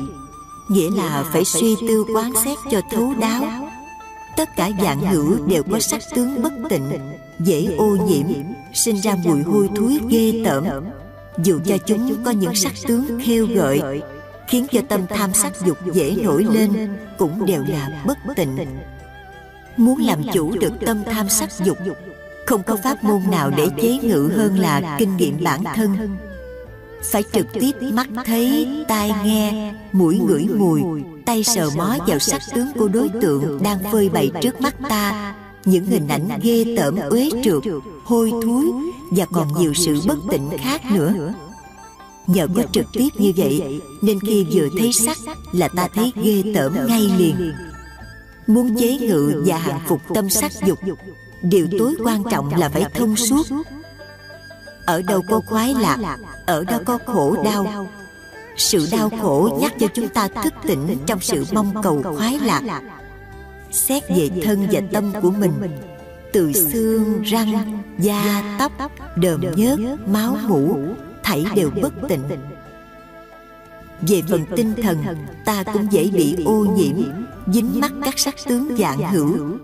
Nghĩa 0.70 0.90
là 0.96 1.24
phải 1.32 1.44
suy 1.44 1.76
tư 1.88 2.04
quán 2.14 2.32
xét 2.44 2.58
cho 2.70 2.80
thấu 2.90 3.14
đáo. 3.20 3.44
Tất 4.36 4.48
cả 4.56 4.70
dạng 4.82 5.00
hữu 5.00 5.46
đều 5.46 5.62
có 5.62 5.80
sắc 5.80 6.02
tướng 6.14 6.42
bất 6.42 6.52
tịnh, 6.70 6.90
dễ 7.40 7.74
ô 7.78 7.96
nhiễm, 8.08 8.26
sinh 8.74 8.96
ra 8.96 9.16
mùi 9.24 9.42
hôi 9.42 9.68
thối 9.76 9.98
ghê 10.08 10.42
tởm. 10.44 10.64
Dù 11.44 11.60
cho 11.64 11.78
chúng 11.78 12.24
có 12.24 12.30
những 12.30 12.54
sắc 12.54 12.72
tướng 12.86 13.20
khêu 13.24 13.46
gợi 13.46 14.02
khiến 14.52 14.66
cho 14.72 14.80
tâm 14.88 15.00
tham 15.08 15.34
sắc 15.34 15.52
dục 15.66 15.78
dễ 15.92 16.16
nổi 16.22 16.46
lên, 16.50 16.96
cũng 17.18 17.46
đều 17.46 17.64
là 17.68 18.02
bất 18.06 18.18
tịnh. 18.36 18.56
Muốn 19.76 20.00
làm 20.00 20.22
chủ 20.32 20.52
được 20.60 20.72
tâm 20.86 21.02
tham 21.06 21.28
sắc 21.28 21.50
dục, 21.64 21.78
không 22.46 22.62
có 22.62 22.76
pháp 22.84 23.04
môn 23.04 23.22
nào 23.30 23.50
để 23.56 23.66
chế 23.82 23.98
ngự 24.02 24.30
hơn 24.36 24.58
là 24.58 24.96
kinh 24.98 25.16
nghiệm 25.16 25.44
bản 25.44 25.64
thân. 25.74 26.16
Phải 27.02 27.24
trực 27.32 27.46
tiếp 27.52 27.72
mắt 27.92 28.08
thấy, 28.24 28.68
tai 28.88 29.12
nghe, 29.24 29.74
mũi 29.92 30.20
ngửi 30.26 30.46
mùi, 30.56 30.82
tay 31.26 31.44
sờ 31.44 31.70
mó 31.76 31.96
vào 32.06 32.18
sắc 32.18 32.42
tướng 32.54 32.72
của 32.72 32.88
đối 32.88 33.08
tượng 33.20 33.62
đang 33.62 33.78
phơi 33.92 34.08
bày 34.08 34.30
trước 34.40 34.60
mắt 34.60 34.74
ta, 34.88 35.34
những 35.64 35.84
hình 35.84 36.08
ảnh 36.08 36.28
ghê 36.42 36.74
tởm 36.76 36.96
uế 37.10 37.30
trượt, 37.44 37.62
hôi 38.04 38.32
thối 38.44 38.64
và 39.10 39.26
còn 39.32 39.48
nhiều 39.58 39.74
sự 39.74 40.00
bất 40.06 40.18
tịnh 40.30 40.50
khác 40.58 40.82
nữa 40.92 41.32
nhờ 42.26 42.46
có 42.56 42.62
trực 42.72 42.86
tiếp 42.92 43.08
như 43.18 43.32
vậy, 43.36 43.80
nên 44.02 44.20
khi 44.20 44.46
vừa 44.50 44.68
thấy 44.78 44.92
sắc 44.92 45.18
là 45.52 45.68
ta 45.68 45.88
thấy 45.94 46.12
ghê 46.22 46.42
tởm 46.54 46.86
ngay 46.86 47.10
liền. 47.18 47.52
Muốn 48.46 48.76
chế 48.80 48.98
ngự 48.98 49.42
và 49.46 49.56
hàng 49.56 49.80
phục 49.86 50.00
tâm 50.14 50.30
sắc 50.30 50.52
dục, 50.66 50.78
điều 51.42 51.66
tối 51.78 51.94
quan 52.04 52.22
trọng 52.30 52.54
là 52.54 52.68
phải 52.68 52.84
thông 52.94 53.16
suốt. 53.16 53.46
Ở 54.86 55.02
đâu 55.02 55.22
có 55.28 55.40
khoái 55.46 55.74
lạc, 55.74 56.18
ở 56.46 56.64
đó 56.64 56.78
có 56.86 56.98
khổ 57.06 57.36
đau. 57.44 57.86
Sự 58.56 58.88
đau 58.92 59.10
khổ 59.22 59.58
nhắc 59.60 59.72
cho 59.80 59.86
chúng 59.94 60.08
ta 60.08 60.28
thức 60.28 60.54
tỉnh 60.66 60.98
trong 61.06 61.20
sự 61.20 61.44
mong 61.52 61.82
cầu 61.82 62.02
khoái 62.16 62.38
lạc. 62.38 62.82
Xét 63.70 64.02
về 64.08 64.30
thân 64.44 64.66
và 64.72 64.80
tâm 64.92 65.12
của 65.22 65.30
mình, 65.30 65.52
từ 66.32 66.52
xương, 66.52 67.22
răng, 67.22 67.82
da, 67.98 68.56
tóc, 68.58 68.72
đờm 69.16 69.40
nhớt, 69.56 69.78
máu 70.06 70.36
mủ 70.48 70.76
thảy 71.22 71.44
đều 71.54 71.70
bất 71.82 71.92
tịnh. 72.08 72.22
về 74.00 74.22
phần 74.30 74.44
tinh 74.56 74.74
thần 74.82 75.04
ta 75.44 75.64
cũng 75.72 75.92
dễ 75.92 76.10
bị 76.12 76.44
ô 76.44 76.66
nhiễm 76.76 76.96
dính 77.46 77.80
mắc 77.80 77.92
các 78.04 78.18
sắc 78.18 78.34
tướng 78.48 78.76
dạng 78.76 79.12
hữu. 79.12 79.58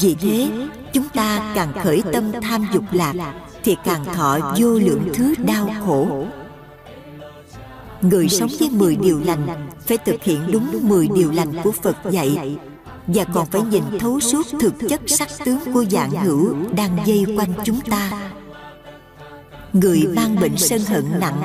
vì 0.00 0.14
thế 0.14 0.50
chúng 0.92 1.08
ta 1.08 1.52
càng 1.54 1.72
khởi 1.84 2.02
tâm 2.12 2.32
tham 2.42 2.66
dục 2.72 2.84
lạc 2.92 3.34
thì 3.64 3.76
càng 3.84 4.04
thọ 4.04 4.38
vô 4.58 4.78
lượng 4.78 5.08
thứ 5.14 5.34
đau 5.38 5.70
khổ. 5.86 6.26
người 8.00 8.28
sống 8.28 8.50
với 8.60 8.70
10 8.70 8.96
điều 8.96 9.20
lành 9.24 9.68
phải 9.86 9.98
thực 9.98 10.22
hiện 10.22 10.40
đúng 10.52 10.78
10 10.82 11.08
điều 11.14 11.32
lành 11.32 11.52
của 11.64 11.72
Phật 11.72 11.96
dạy. 12.10 12.58
và 13.06 13.24
còn 13.24 13.46
phải 13.46 13.62
nhìn 13.62 13.82
thấu 13.98 14.20
suốt 14.20 14.46
thực 14.60 14.74
chất 14.88 15.00
sắc 15.06 15.28
tướng 15.44 15.58
của 15.72 15.84
dạng 15.90 16.10
hữu 16.10 16.54
đang 16.76 16.98
dây 17.06 17.24
quanh 17.36 17.52
chúng 17.64 17.80
ta 17.80 18.30
người 19.72 20.06
mang 20.16 20.36
bệnh 20.40 20.56
sân 20.56 20.80
hận 20.80 21.04
nặng 21.20 21.42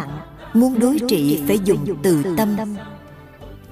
muốn 0.53 0.80
đối 0.80 1.00
trị 1.08 1.42
phải 1.48 1.60
dùng 1.65 1.86
từ 2.03 2.24
tâm. 2.38 2.56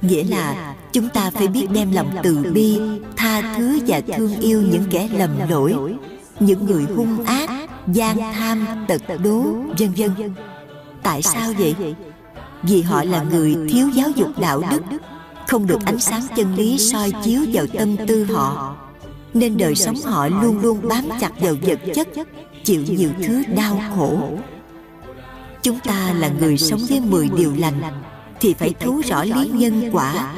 nghĩa 0.02 0.24
là 0.24 0.76
chúng 0.94 1.10
ta 1.10 1.30
phải 1.30 1.48
biết 1.48 1.68
đem 1.74 1.92
lòng 1.92 2.12
từ 2.24 2.38
bi 2.54 2.80
tha 3.18 3.56
thứ 3.58 3.80
và 3.88 4.02
thương 4.18 4.40
yêu 4.40 4.62
những 4.72 4.84
kẻ 4.92 5.10
lầm 5.18 5.50
lỗi. 5.50 5.96
những 6.40 6.66
người 6.66 6.84
hung 6.96 7.26
ác 7.26 7.50
gian 7.88 8.34
tham 8.34 8.86
tật 8.88 9.02
đố 9.24 9.44
vân 9.80 9.92
vân. 9.98 10.34
tại 11.04 11.22
sao 11.22 11.54
vậy? 11.60 11.76
vì 12.64 12.82
họ 12.82 13.04
là 13.04 13.24
người 13.24 13.58
thiếu 13.70 13.90
giáo 13.90 14.10
dục 14.10 14.40
đạo 14.40 14.64
đức 14.72 14.82
không 15.48 15.68
được 15.68 15.86
ánh 15.86 16.00
sáng 16.00 16.22
chân 16.36 16.56
lý 16.56 16.78
soi 16.78 17.12
chiếu 17.24 17.42
vào 17.54 17.66
tâm 17.78 17.96
tư 18.08 18.24
họ. 18.24 18.76
nên 19.34 19.58
đời 19.58 19.76
sống 19.76 19.96
họ 20.04 20.28
luôn 20.28 20.60
luôn 20.60 20.80
bám 20.90 21.10
chặt 21.22 21.32
vào 21.42 21.56
vật 21.62 21.80
chất 21.96 22.08
chịu 22.64 22.82
nhiều 22.88 23.10
thứ 23.24 23.44
đau 23.56 23.82
khổ. 23.96 24.30
Chúng 25.64 25.80
ta 25.80 26.14
là 26.14 26.32
người 26.40 26.58
sống 26.58 26.80
với 26.90 27.00
10 27.00 27.30
điều 27.38 27.54
lành, 27.58 27.82
thì 28.40 28.54
phải 28.54 28.74
thấu 28.80 29.02
rõ 29.06 29.24
lý 29.24 29.50
nhân 29.54 29.90
quả, 29.94 30.34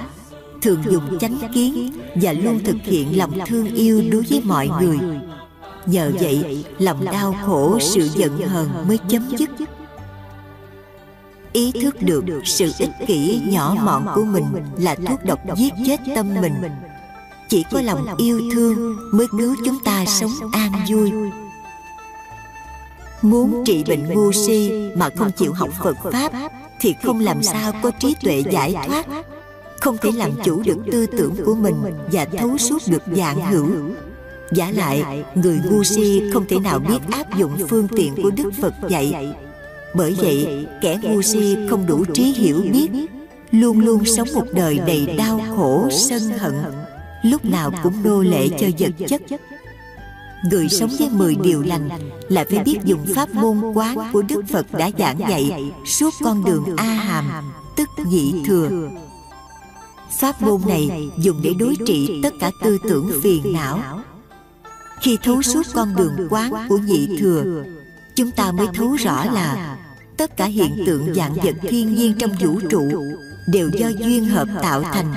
thường 0.62 0.84
dùng 0.90 1.20
chánh 1.20 1.38
kiến 1.54 1.92
và 2.16 2.34
luôn 2.34 2.60
thực 2.64 2.78
hiện 2.84 3.18
lòng 3.18 3.32
thương 3.48 3.74
yêu 3.74 4.04
đối 4.12 4.22
với 4.30 4.42
mọi 4.46 4.70
người. 4.82 4.98
Nhờ 5.86 6.12
vậy, 6.20 6.66
lòng 6.80 7.06
đau 7.06 7.36
khổ 7.46 7.80
sự 7.82 8.10
giận 8.16 8.38
hờn 8.38 8.70
mới 8.88 9.00
chấm 9.10 9.30
dứt. 9.38 9.50
Ý 11.54 11.72
thức 11.72 11.96
được 12.02 12.42
sự 12.46 12.72
ích 12.80 12.92
kỷ 13.08 13.42
nhỏ 13.46 13.76
mọn 13.84 14.08
của 14.16 14.24
mình 14.24 14.46
là 14.78 14.96
thuốc 14.96 15.26
độc 15.26 15.40
giết 15.56 15.74
chết 15.86 16.00
tâm 16.16 16.34
mình. 16.42 16.54
Chỉ 17.50 17.64
có 17.72 17.82
lòng 17.82 18.06
yêu 18.18 18.42
thương 18.54 18.98
mới 19.14 19.28
cứu 19.40 19.56
chúng 19.66 19.80
ta 19.84 20.06
sống 20.06 20.32
an 20.52 20.72
vui 20.90 21.12
muốn 23.24 23.64
trị 23.66 23.84
bệnh 23.88 24.10
ngu 24.10 24.32
si 24.32 24.72
mà 24.96 25.10
không 25.16 25.32
chịu 25.32 25.54
học 25.54 25.70
phật 25.84 25.98
pháp 26.12 26.32
thì 26.80 26.96
không 27.04 27.20
làm 27.20 27.44
sao 27.44 27.74
có 27.84 27.92
trí 28.00 28.16
tuệ 28.22 28.44
giải 28.52 28.76
thoát. 28.88 29.06
không 29.80 29.98
thể 29.98 30.12
làm 30.16 30.32
chủ 30.44 30.62
được 30.66 30.78
tư 30.92 31.06
tưởng 31.06 31.36
của 31.46 31.56
mình 31.56 31.76
và 32.12 32.26
thấu 32.26 32.58
suốt 32.58 32.82
được 32.88 33.04
dạng 33.16 33.52
hữu. 33.52 33.70
giả 34.52 34.72
lại 34.72 35.24
người 35.36 35.60
ngu 35.70 35.84
si 35.84 36.22
không 36.34 36.46
thể 36.50 36.60
nào 36.60 36.80
biết 36.80 37.00
áp 37.12 37.38
dụng 37.38 37.52
phương 37.70 37.88
tiện 37.88 38.16
của 38.24 38.32
đức 38.32 38.52
phật 38.62 38.74
dạy. 38.90 39.36
bởi 39.96 40.16
vậy 40.18 40.68
kẻ 40.82 40.98
ngu 41.04 41.22
si 41.22 41.58
không 41.70 41.88
đủ 41.88 42.06
trí 42.14 42.24
hiểu 42.24 42.62
biết 42.72 42.90
luôn 43.52 43.80
luôn 43.80 44.06
sống 44.06 44.28
một 44.34 44.46
đời 44.54 44.80
đầy 44.88 45.06
đau 45.18 45.42
khổ 45.56 45.90
sân 45.92 46.22
hận. 46.38 46.54
lúc 47.24 47.46
nào 47.46 47.72
cũng 47.84 48.04
nô 48.04 48.22
lệ 48.22 48.50
cho 48.60 48.68
vật 48.80 49.08
chất 49.08 49.22
người 50.52 50.70
sống 50.70 50.90
với 51.00 51.10
10 51.10 51.36
điều 51.36 51.62
lành 51.62 51.90
là 52.30 52.46
phải 52.50 52.64
biết 52.64 52.78
dùng 52.84 53.06
pháp 53.16 53.30
môn 53.30 53.62
quán 53.74 53.98
của 54.14 54.22
đức 54.22 54.42
phật 54.52 54.72
đã 54.72 54.90
giảng 55.00 55.20
dạy 55.20 55.72
suốt 55.86 56.14
con 56.24 56.46
đường 56.46 56.66
a 56.78 56.84
hàm 56.84 57.52
tức 57.76 57.90
nhị 58.06 58.34
thừa. 58.46 58.90
Pháp 60.20 60.42
môn 60.42 60.62
này 60.68 61.10
dùng 61.18 61.42
để 61.44 61.54
đối 61.60 61.76
trị 61.86 62.20
tất 62.24 62.34
cả 62.40 62.52
tư 62.62 62.78
tưởng 62.84 63.12
phiền 63.24 63.54
não. 63.54 64.02
khi 65.02 65.18
thấu 65.24 65.42
suốt 65.42 65.66
con 65.74 65.96
đường 65.96 66.28
quán 66.30 66.52
của 66.70 66.78
nhị 66.78 67.18
thừa 67.20 67.64
chúng 68.16 68.32
ta 68.32 68.52
mới 68.52 68.68
thấu 68.74 68.96
rõ 68.96 69.26
là 69.26 69.78
tất 70.18 70.38
cả 70.38 70.46
hiện 70.46 70.84
tượng 70.86 71.14
dạng 71.14 71.34
vật 71.34 71.56
thiên 71.62 71.96
nhiên 71.96 72.14
trong 72.20 72.32
vũ 72.42 72.60
trụ 72.70 72.92
đều 73.48 73.70
do 73.70 73.88
duyên 73.88 74.26
hợp 74.26 74.48
tạo 74.62 74.84
thành 74.84 75.14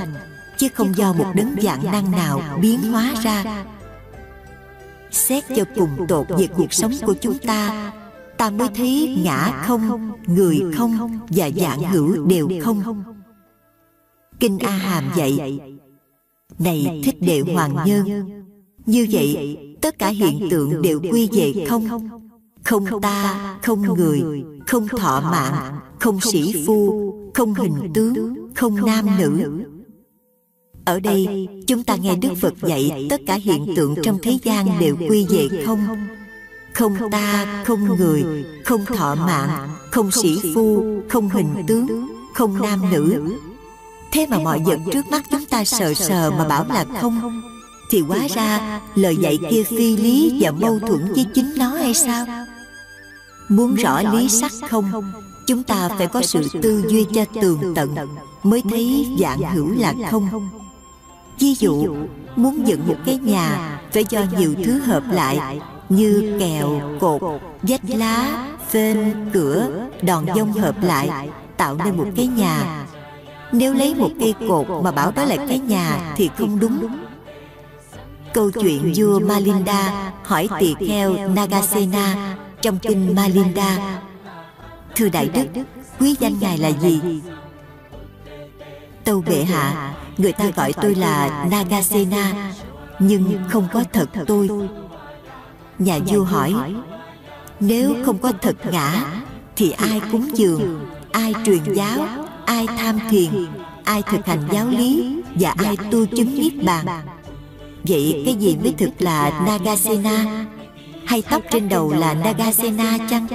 chứ 0.58 0.68
không 0.74 0.96
do 0.96 1.12
một 1.12 1.32
đấng 1.34 1.54
dạng 1.62 1.84
năng 1.92 2.10
nào 2.10 2.42
biến 2.60 2.92
hóa 2.92 3.14
ra 3.22 3.64
xét 5.16 5.44
cho 5.56 5.64
cùng 5.76 6.06
tột 6.08 6.26
về 6.28 6.46
cuộc 6.56 6.72
sống 6.72 6.92
của 7.06 7.14
chúng 7.20 7.38
ta 7.38 7.92
ta 8.38 8.50
mới 8.50 8.68
thấy 8.74 9.20
ngã 9.24 9.62
không 9.66 10.12
người 10.26 10.62
không 10.74 11.18
và 11.28 11.50
dạng 11.50 11.82
hữu 11.82 12.26
đều 12.26 12.48
không. 12.62 13.04
kinh 14.40 14.58
a 14.58 14.70
hàm 14.70 15.04
dạy 15.16 15.60
này 16.58 17.02
thích 17.04 17.16
đệ 17.20 17.40
hoàng 17.40 17.76
nhân 17.86 18.30
như 18.86 19.06
vậy 19.10 19.58
tất 19.80 19.98
cả 19.98 20.08
hiện 20.08 20.48
tượng 20.50 20.82
đều 20.82 21.00
quy 21.12 21.28
về 21.32 21.66
không. 21.68 22.08
không. 22.64 22.84
Ta 23.02 23.58
không 23.62 23.82
người 23.82 24.22
không 24.66 24.88
thọ 24.88 25.20
mạng 25.20 25.80
không 26.00 26.20
sĩ 26.20 26.64
phu 26.66 27.12
không 27.34 27.54
hình 27.54 27.92
tướng 27.94 28.50
không 28.54 28.86
nam 28.86 29.06
nữ 29.18 29.62
ở 30.86 31.00
đây, 31.00 31.48
chúng 31.66 31.84
ta 31.84 31.96
nghe 31.96 32.16
đức 32.16 32.28
phật 32.40 32.54
dạy 32.62 33.06
tất 33.10 33.20
cả 33.26 33.34
hiện 33.34 33.74
tượng 33.76 33.94
trong 34.02 34.18
thế 34.22 34.38
gian 34.42 34.78
đều 34.80 34.96
quy 35.08 35.26
về 35.28 35.48
không. 35.66 35.86
Không 36.72 36.96
ta, 37.10 37.62
không 37.66 37.84
người, 37.84 38.44
không 38.64 38.84
thọ 38.84 39.14
mạng, 39.14 39.68
không 39.90 40.10
sĩ 40.10 40.40
phu, 40.54 40.84
không 41.08 41.28
hình 41.28 41.54
tướng, 41.66 42.08
không 42.34 42.62
nam 42.62 42.90
nữ. 42.90 43.36
Thế 44.12 44.26
mà 44.26 44.38
mọi 44.38 44.62
vật 44.64 44.78
trước 44.92 45.06
mắt 45.10 45.24
chúng 45.30 45.46
ta 45.46 45.64
sờ 45.64 45.94
sờ 45.94 46.30
mà 46.30 46.48
bảo 46.48 46.64
là 46.68 46.84
không. 47.00 47.42
Thì 47.90 48.00
hóa 48.00 48.28
ra, 48.28 48.80
lời 48.94 49.16
dạy 49.16 49.38
kia 49.50 49.62
phi 49.62 49.96
lý 49.96 50.38
và 50.40 50.50
mâu 50.50 50.78
thuẫn 50.78 51.12
với 51.14 51.26
chính 51.34 51.52
nó 51.56 51.68
hay 51.68 51.94
sao? 51.94 52.26
Muốn 53.48 53.74
rõ 53.74 54.02
lý 54.12 54.28
sắc 54.28 54.52
không, 54.70 55.12
chúng 55.46 55.62
ta 55.62 55.88
phải 55.88 56.06
có 56.06 56.22
sự 56.22 56.48
tư 56.62 56.84
duy 56.88 57.06
cho 57.14 57.24
tường 57.40 57.74
tận, 57.74 57.94
mới 58.42 58.62
thấy 58.70 59.06
dạng 59.20 59.54
hữu 59.54 59.70
là 59.76 59.94
không 60.10 60.48
ví 61.38 61.54
dụ, 61.54 61.96
muốn 62.36 62.66
dựng 62.66 62.88
một 62.88 62.96
cái 63.06 63.18
nhà 63.18 63.78
phải 63.92 64.04
do 64.08 64.20
nhiều 64.38 64.54
thứ 64.64 64.78
hợp 64.78 65.02
lại, 65.10 65.60
như 65.88 66.36
kèo 66.40 66.80
cột, 67.00 67.22
vách 67.62 67.80
lá, 67.88 68.46
phên, 68.68 69.14
cửa, 69.32 69.68
đòn 70.02 70.26
dông 70.36 70.52
hợp 70.52 70.82
lại, 70.82 71.28
tạo 71.56 71.76
nên 71.84 71.96
một 71.96 72.06
cái 72.16 72.26
nhà. 72.26 72.86
Nếu 73.52 73.74
lấy 73.74 73.94
một 73.94 74.10
cây 74.20 74.34
cột 74.48 74.66
mà 74.84 74.90
bảo 74.90 75.12
đó 75.12 75.24
là 75.24 75.36
cái 75.36 75.58
nhà 75.58 76.14
thì 76.16 76.30
không 76.38 76.60
đúng. 76.60 76.88
Câu 78.34 78.50
chuyện 78.50 78.92
vua 78.96 79.20
Malinda 79.20 80.12
hỏi 80.22 80.48
tỳ 80.58 80.74
kheo 80.88 81.28
Nagasena 81.28 82.36
trong 82.62 82.78
kinh 82.78 83.14
Malinda, 83.14 84.00
thưa 84.96 85.08
đại 85.08 85.28
đức, 85.34 85.46
quý 86.00 86.16
danh 86.20 86.34
ngài 86.40 86.58
là 86.58 86.68
gì? 86.68 87.00
Tâu 89.06 89.22
bệ 89.26 89.44
hạ. 89.44 89.94
người 90.18 90.32
ta 90.32 90.50
gọi 90.56 90.72
tôi 90.72 90.94
là 90.94 91.46
Nagasena 91.50 92.52
nhưng 92.98 93.38
không 93.48 93.68
có 93.72 93.84
thật 93.92 94.08
tôi. 94.26 94.48
nhà 95.78 95.98
vua 96.06 96.24
hỏi 96.24 96.54
nếu 97.60 97.94
không 98.06 98.18
có 98.18 98.32
thật 98.42 98.56
ngã 98.70 99.04
thì 99.56 99.70
ai 99.70 100.00
cúng 100.12 100.30
dường? 100.34 100.86
ai 101.12 101.34
truyền 101.44 101.74
giáo? 101.74 101.98
ai 102.46 102.66
tham 102.78 102.98
thiền? 103.10 103.46
ai 103.84 104.02
thực 104.02 104.26
hành 104.26 104.48
giáo 104.52 104.68
lý? 104.68 105.16
và 105.34 105.54
ai 105.56 105.76
tu 105.90 106.06
chứng 106.06 106.34
niết 106.40 106.64
bàn? 106.64 106.86
Vậy 107.84 108.22
cái 108.26 108.34
gì 108.34 108.56
mới 108.56 108.74
thực 108.78 108.90
là 108.98 109.42
nagasena? 109.46 110.46
Hay 111.06 111.22
tóc 111.30 111.42
trên 111.50 111.68
đầu 111.68 111.92
là 111.92 112.14
nagasena 112.14 112.98
chăng? 113.10 113.26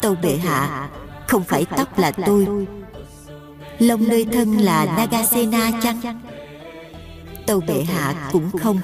tâu 0.00 0.14
bệ 0.22 0.36
hạ 0.36 0.88
không 1.28 1.44
phải 1.44 1.66
tóc 1.76 1.98
là 1.98 2.10
tôi 2.10 2.46
lông 3.78 4.08
nơi 4.08 4.26
thân 4.32 4.58
là 4.58 4.84
nagasena 4.96 5.70
chăng? 5.82 6.20
Tâu 7.46 7.60
bệ 7.60 7.84
hạ 7.84 8.30
cũng 8.32 8.50
không. 8.62 8.80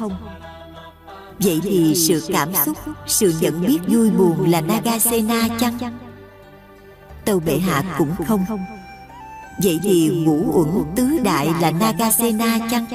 Vậy 1.39 1.61
thì 1.63 1.95
sự 1.95 2.27
cảm 2.33 2.49
xúc, 2.65 2.79
sự 3.07 3.35
nhận 3.41 3.67
biết 3.67 3.79
vui 3.89 4.11
buồn 4.11 4.51
là 4.51 4.61
nagasena 4.61 5.49
chăng? 5.61 5.79
Tâu 7.25 7.41
bệ 7.41 7.59
hạ 7.59 7.83
cũng 7.99 8.15
không. 8.29 8.47
Vậy 9.63 9.79
thì 9.83 10.09
ngũ 10.09 10.45
uẩn 10.53 10.85
tứ 10.97 11.19
đại 11.23 11.49
là 11.61 11.71
nagasena 11.71 12.59
chăng? 12.71 12.87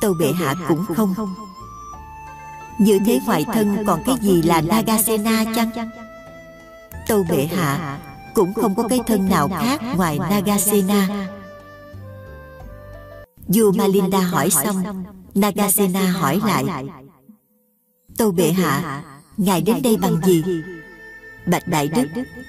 Tâu 0.00 0.14
bệ 0.20 0.32
hạ 0.32 0.54
cũng 0.68 0.84
không. 0.96 1.14
Như 2.78 2.98
thế 3.06 3.20
ngoài 3.26 3.44
thân 3.54 3.84
còn 3.86 4.02
cái 4.06 4.16
gì 4.20 4.42
là 4.42 4.60
nagasena 4.60 5.44
chăng? 5.54 5.70
Tâu 7.08 7.24
bệ 7.30 7.48
hạ 7.56 7.98
cũng 8.34 8.54
không 8.54 8.74
có 8.74 8.88
cái 8.88 9.00
thân 9.06 9.28
nào 9.28 9.48
khác 9.60 9.80
ngoài 9.96 10.18
nagasena. 10.30 11.28
Vua 13.48 13.72
malinda 13.72 14.20
hỏi 14.20 14.50
xong 14.50 15.04
nagasena 15.34 16.10
hỏi 16.10 16.40
lại. 16.46 16.84
tâu 18.16 18.30
bệ 18.30 18.52
hạ 18.52 19.02
ngài 19.36 19.60
đến 19.60 19.82
đây 19.82 19.96
bằng 19.96 20.20
gì? 20.24 20.42
bạch 21.46 21.68
đại 21.68 21.88
đức 21.88 22.06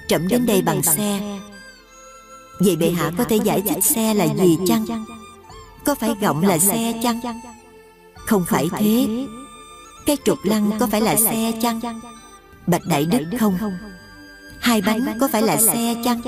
trẫm 0.08 0.28
đến 0.28 0.46
đây 0.46 0.62
bằng 0.62 0.82
xe. 0.82 1.38
vậy 2.60 2.76
bệ 2.76 2.90
hạ 2.90 3.12
có 3.18 3.24
thể 3.24 3.36
giải 3.36 3.62
thích 3.68 3.84
xe 3.84 4.14
là 4.14 4.34
gì 4.34 4.58
chăng? 4.66 5.04
có 5.84 5.94
phải 5.94 6.10
gọng 6.20 6.42
là 6.42 6.58
xe 6.58 7.00
chăng? 7.02 7.20
không 8.14 8.44
phải 8.48 8.68
thế. 8.78 9.08
cái 10.06 10.16
trục 10.24 10.38
lăng 10.44 10.70
có 10.80 10.86
phải 10.86 11.00
là 11.00 11.16
xe 11.16 11.52
chăng? 11.62 11.80
bạch 12.66 12.82
đại 12.86 13.06
đức 13.06 13.24
không 13.40 13.58
hai 14.66 14.82
bánh 14.82 15.18
có 15.20 15.28
phải 15.32 15.42
là 15.42 15.56
xe 15.56 15.94
chăng? 16.04 16.20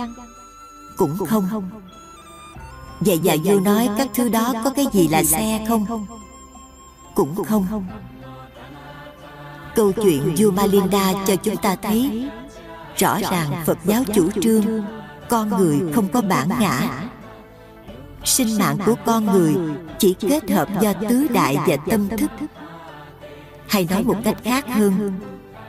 cũng 0.96 1.16
không. 1.26 1.70
vậy 3.00 3.18
dạ 3.22 3.36
vua 3.44 3.60
nói 3.60 3.88
các 3.98 4.08
thứ 4.14 4.28
đó 4.28 4.54
có 4.64 4.70
cái 4.70 4.86
gì 4.92 5.08
là 5.08 5.24
xe 5.24 5.64
không? 5.68 6.06
cũng 7.14 7.44
không. 7.44 7.86
câu 9.74 9.92
chuyện 9.92 10.34
vua 10.38 10.50
malinda 10.50 11.12
cho 11.26 11.36
chúng 11.36 11.56
ta 11.56 11.76
thấy 11.76 12.28
rõ 12.96 13.18
ràng 13.30 13.62
phật 13.66 13.78
giáo 13.84 14.02
chủ 14.14 14.30
trương 14.30 14.84
con 15.28 15.48
người 15.48 15.92
không 15.94 16.08
có 16.08 16.20
bản 16.20 16.48
ngã. 16.60 16.80
sinh 18.24 18.58
mạng 18.58 18.78
của 18.86 18.94
con 19.06 19.26
người 19.26 19.54
chỉ 19.98 20.14
kết 20.20 20.50
hợp 20.50 20.68
do 20.80 20.92
tứ 21.08 21.26
đại 21.28 21.56
và 21.66 21.76
tâm 21.90 22.08
thức. 22.08 22.30
hay 23.68 23.86
nói 23.90 24.02
một 24.02 24.16
cách 24.24 24.36
khác 24.44 24.64
hơn 24.68 25.12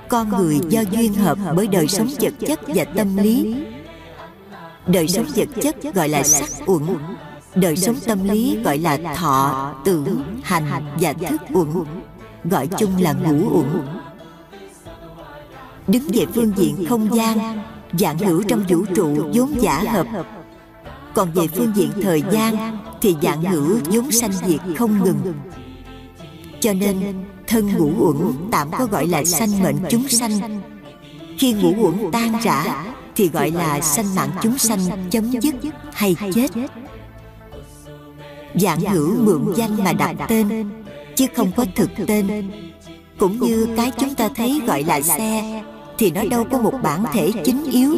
con 0.09 0.29
người 0.29 0.59
do 0.69 0.81
duyên 0.91 1.13
hợp 1.13 1.37
bởi 1.55 1.67
đời 1.67 1.87
sống 1.87 2.07
vật 2.21 2.33
chất 2.47 2.59
và 2.67 2.83
tâm 2.85 3.17
lý. 3.17 3.55
đời 4.87 5.07
sống 5.07 5.25
vật 5.35 5.47
chất 5.61 5.75
gọi 5.93 6.09
là 6.09 6.23
sắc 6.23 6.49
uẩn. 6.65 6.83
đời 7.55 7.75
sống 7.75 7.95
tâm 8.07 8.23
lý 8.23 8.57
gọi 8.63 8.77
là 8.77 8.97
thọ 9.15 9.73
tưởng 9.85 10.39
hành 10.43 10.97
và 10.99 11.13
thức 11.13 11.41
uẩn. 11.53 11.67
gọi 12.43 12.67
chung 12.77 12.91
là 13.01 13.13
ngũ 13.13 13.57
uẩn. 13.57 13.87
đứng 15.87 16.07
về 16.13 16.25
phương 16.33 16.51
diện 16.55 16.85
không 16.89 17.15
gian 17.15 17.59
dạng 17.99 18.17
hữu 18.17 18.43
trong 18.43 18.63
vũ 18.69 18.85
trụ 18.95 19.29
vốn 19.33 19.61
giả 19.61 19.83
hợp. 19.89 20.07
còn 21.13 21.31
về 21.31 21.47
phương 21.47 21.71
diện 21.75 21.91
thời 22.01 22.23
gian 22.31 22.77
thì 23.01 23.15
dạng 23.21 23.41
hữu 23.41 23.77
vốn 23.85 24.11
sanh 24.11 24.33
diệt 24.33 24.59
không 24.77 25.03
ngừng. 25.03 25.33
cho 26.59 26.73
nên 26.73 27.25
thân 27.49 27.77
ngũ 27.77 27.91
uẩn 27.97 28.17
tạm 28.51 28.71
có 28.71 28.85
gọi 28.85 29.07
là 29.07 29.23
sanh 29.23 29.63
mệnh 29.63 29.75
chúng 29.89 30.07
sanh. 30.07 30.61
khi 31.37 31.53
ngũ 31.53 31.73
uẩn 31.83 32.11
tan 32.11 32.33
rã 32.43 32.85
thì 33.15 33.29
gọi 33.29 33.51
là 33.51 33.81
sanh 33.81 34.15
mạng 34.15 34.29
chúng 34.41 34.57
sanh 34.57 34.79
chấm 35.09 35.31
dứt 35.31 35.55
hay 35.93 36.15
chết. 36.33 36.51
dạng 38.55 38.79
hữu 38.79 39.15
mượn 39.23 39.53
danh 39.55 39.83
mà 39.83 39.93
đặt 39.93 40.15
tên 40.27 40.69
chứ 41.15 41.25
không 41.35 41.51
có 41.57 41.65
thực 41.75 41.89
tên. 42.07 42.51
cũng 43.19 43.39
như 43.39 43.67
cái 43.77 43.91
chúng 43.97 44.15
ta 44.15 44.29
thấy 44.35 44.61
gọi 44.67 44.83
là 44.83 45.01
xe 45.01 45.63
thì 45.97 46.11
nó 46.11 46.23
đâu 46.29 46.45
có 46.51 46.57
một 46.57 46.73
bản 46.83 47.03
thể 47.13 47.31
chính 47.43 47.63
yếu. 47.71 47.95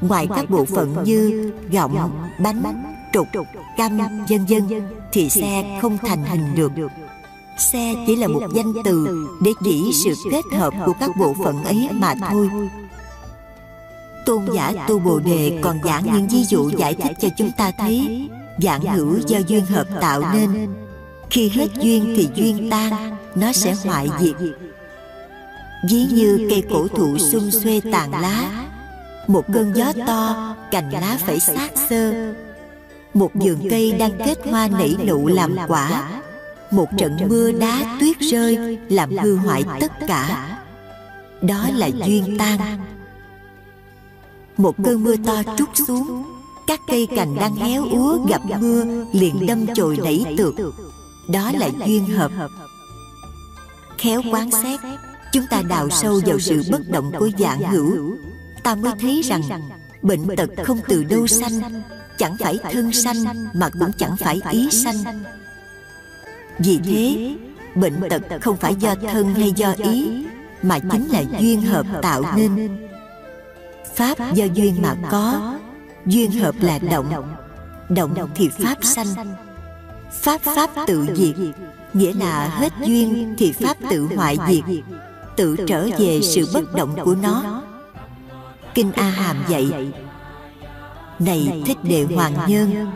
ngoài 0.00 0.28
các 0.36 0.50
bộ 0.50 0.64
phận 0.64 0.96
như 1.04 1.52
gọng 1.72 2.10
bánh 2.38 2.62
trục 3.12 3.26
căm 3.76 3.98
vân 4.28 4.44
vân 4.48 4.82
thì 5.12 5.30
xe 5.30 5.78
không 5.82 5.98
thành 5.98 6.24
hình 6.24 6.54
được 6.54 6.72
xe 7.58 7.94
chỉ 8.06 8.16
là 8.16 8.28
một 8.28 8.42
danh 8.54 8.72
từ 8.84 9.26
để 9.42 9.52
chỉ 9.64 9.92
sự 10.04 10.14
kết 10.30 10.58
hợp 10.58 10.74
của 10.86 10.92
các 11.00 11.10
bộ 11.18 11.34
phận 11.44 11.64
ấy 11.64 11.88
mà 11.92 12.14
thôi. 12.30 12.50
Tôn 14.26 14.46
giả 14.54 14.72
tu 14.88 14.98
bồ 14.98 15.20
đề 15.20 15.58
còn 15.62 15.78
giảng 15.84 16.04
những 16.04 16.28
ví 16.28 16.44
dụ 16.44 16.70
giải 16.70 16.94
thích 16.94 17.16
cho 17.20 17.28
chúng 17.36 17.50
ta 17.56 17.72
thấy 17.78 18.28
dạng 18.62 18.80
hữu 18.80 19.18
do 19.26 19.38
duyên 19.46 19.66
hợp 19.66 19.86
tạo 20.00 20.22
nên. 20.34 20.74
Khi 21.30 21.48
hết 21.48 21.68
duyên 21.82 22.14
thì 22.16 22.28
duyên 22.34 22.70
tan, 22.70 23.16
nó 23.34 23.52
sẽ 23.52 23.74
hoại 23.84 24.08
diệt. 24.20 24.34
Ví 25.90 26.06
như 26.12 26.46
cây 26.50 26.62
cổ 26.70 26.88
thụ 26.88 27.18
xung 27.18 27.50
xuê 27.50 27.80
tàn 27.92 28.10
lá, 28.10 28.66
một 29.26 29.44
cơn 29.54 29.72
gió 29.76 29.92
to, 30.06 30.54
cành 30.70 30.92
lá 30.92 31.18
phải 31.26 31.40
sát 31.40 31.70
sơ. 31.90 32.32
Một 33.14 33.30
vườn 33.34 33.68
cây 33.70 33.92
đang 33.92 34.12
kết 34.26 34.38
hoa 34.50 34.68
nảy 34.68 34.96
nụ 35.06 35.26
làm 35.26 35.56
quả 35.68 36.22
một 36.74 36.88
trận 36.98 37.16
mưa 37.28 37.52
đá 37.52 37.96
tuyết 38.00 38.18
rơi 38.20 38.78
làm 38.88 39.16
hư 39.16 39.36
hoại 39.36 39.64
tất 39.80 39.92
cả. 40.08 40.58
đó 41.42 41.68
là 41.74 41.86
duyên 41.86 42.38
tan. 42.38 42.58
một 44.56 44.74
cơn 44.84 45.04
mưa 45.04 45.16
to 45.26 45.42
trút 45.56 45.68
xuống 45.86 46.24
các 46.66 46.80
cây 46.86 47.08
cành 47.16 47.36
đang 47.36 47.56
héo 47.56 47.84
úa 47.90 48.18
gặp 48.28 48.40
mưa 48.60 48.84
liền 49.12 49.46
đâm 49.46 49.66
chồi 49.74 49.98
nảy 50.04 50.24
tược 50.36 50.54
đó 51.32 51.52
là 51.58 51.68
duyên 51.86 52.06
hợp. 52.06 52.30
khéo 53.98 54.22
quán 54.32 54.50
xét 54.50 54.80
chúng 55.32 55.44
ta 55.50 55.62
đào 55.68 55.90
sâu 55.90 56.20
vào 56.26 56.38
sự 56.38 56.62
bất 56.70 56.88
động 56.88 57.12
của 57.18 57.30
dạng 57.38 57.62
hữu. 57.62 57.96
ta 58.62 58.74
mới 58.74 58.92
thấy 59.00 59.22
rằng 59.22 59.42
bệnh 60.02 60.36
tật 60.36 60.50
không 60.64 60.78
từ 60.88 61.04
đâu 61.04 61.26
sanh 61.26 61.82
chẳng 62.18 62.36
phải 62.40 62.58
thân 62.72 62.92
sanh 62.92 63.24
mà 63.54 63.68
cũng 63.68 63.92
chẳng 63.98 64.16
phải 64.16 64.40
ý 64.50 64.70
sanh 64.70 65.24
vì 66.58 66.78
thế, 66.84 67.34
bệnh 67.74 68.00
tật 68.10 68.22
không 68.40 68.56
phải 68.56 68.74
do 68.74 68.94
thân 69.12 69.34
hay 69.34 69.52
do 69.52 69.74
ý, 69.78 70.24
mà 70.62 70.78
chính 70.78 71.08
là 71.08 71.22
duyên 71.38 71.62
hợp 71.62 71.86
tạo 72.02 72.22
nên. 72.36 72.78
Pháp 73.94 74.18
do 74.34 74.44
duyên 74.54 74.74
mà 74.82 74.94
có, 75.10 75.54
duyên 76.06 76.30
hợp 76.30 76.54
là 76.60 76.78
động. 76.78 77.34
Động 77.88 78.14
thì 78.34 78.48
pháp 78.48 78.76
sanh. 78.82 79.06
Pháp 80.12 80.40
pháp 80.40 80.70
tự 80.86 81.06
diệt, 81.14 81.34
nghĩa 81.92 82.12
là 82.12 82.48
hết 82.48 82.72
duyên 82.80 83.34
thì 83.38 83.52
pháp 83.52 83.76
tự 83.90 84.08
hoại 84.16 84.38
diệt, 84.48 84.64
tự 85.36 85.56
trở 85.66 85.88
về 85.98 86.20
sự 86.22 86.48
bất 86.54 86.74
động 86.74 86.96
của 87.04 87.14
nó. 87.22 87.62
Kinh 88.74 88.92
a 88.92 89.08
hàm 89.10 89.36
dạy, 89.48 89.92
này 91.18 91.62
thích 91.66 91.78
đệ 91.82 92.06
hoàng 92.14 92.34
nhân, 92.46 92.90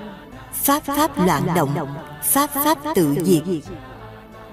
pháp 0.52 0.82
pháp 0.84 1.26
loạn 1.26 1.42
động 1.54 1.74
pháp 2.22 2.50
pháp 2.50 2.78
tự 2.94 3.16
diệt. 3.22 3.42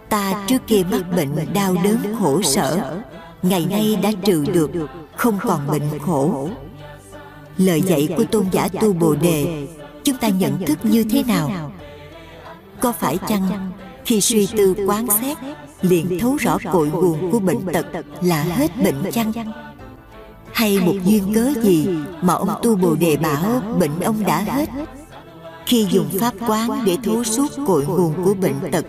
Ta 0.10 0.46
trước 0.48 0.68
kia 0.68 0.84
mắc 0.92 1.02
bệnh 1.16 1.54
đau 1.54 1.76
đớn 1.84 1.98
khổ 2.20 2.42
sở, 2.42 3.02
ngày 3.42 3.66
nay 3.70 4.00
đã 4.04 4.12
trừ 4.26 4.46
được, 4.54 4.72
không 5.16 5.40
còn 5.42 5.68
bệnh 5.68 6.00
khổ. 6.00 6.50
Lời 7.58 7.82
dạy 7.82 8.08
của 8.18 8.24
tôn 8.24 8.46
giả 8.52 8.68
tu 8.82 8.94
bồ 8.94 9.16
đề, 9.16 9.68
chúng 10.04 10.18
ta 10.18 10.28
nhận 10.28 10.66
thức 10.66 10.80
như 10.84 11.04
thế 11.04 11.24
nào? 11.24 11.72
Có 12.80 12.92
phải 12.92 13.18
chăng 13.28 13.72
khi 14.06 14.22
suy 14.22 14.48
tư 14.48 14.76
quán 14.88 15.08
xét, 15.22 15.38
liền 15.82 16.20
thấu 16.20 16.36
rõ 16.36 16.58
cội 16.72 16.90
nguồn 16.90 17.32
của 17.32 17.40
bệnh 17.40 17.74
tật 17.74 17.86
là 18.22 18.44
hết 18.44 18.72
bệnh 18.84 19.12
chăng? 19.12 19.32
Hay 20.54 20.80
một 20.80 20.94
duyên 21.06 21.34
cớ 21.34 21.62
gì 21.62 21.88
mà 22.22 22.34
ông 22.34 22.50
tu 22.64 22.76
bồ 22.76 22.96
đề 22.96 23.18
bảo 23.18 23.62
bệnh 23.80 24.00
ông 24.00 24.24
đã 24.24 24.40
hết? 24.40 24.70
Khi 25.66 25.88
dùng 25.90 26.10
pháp 26.20 26.34
quán 26.48 26.86
để 26.86 26.98
thấu 27.04 27.24
suốt 27.24 27.48
cội 27.68 27.86
nguồn 27.86 28.24
của 28.26 28.34
bệnh 28.34 28.72
tật. 28.72 28.86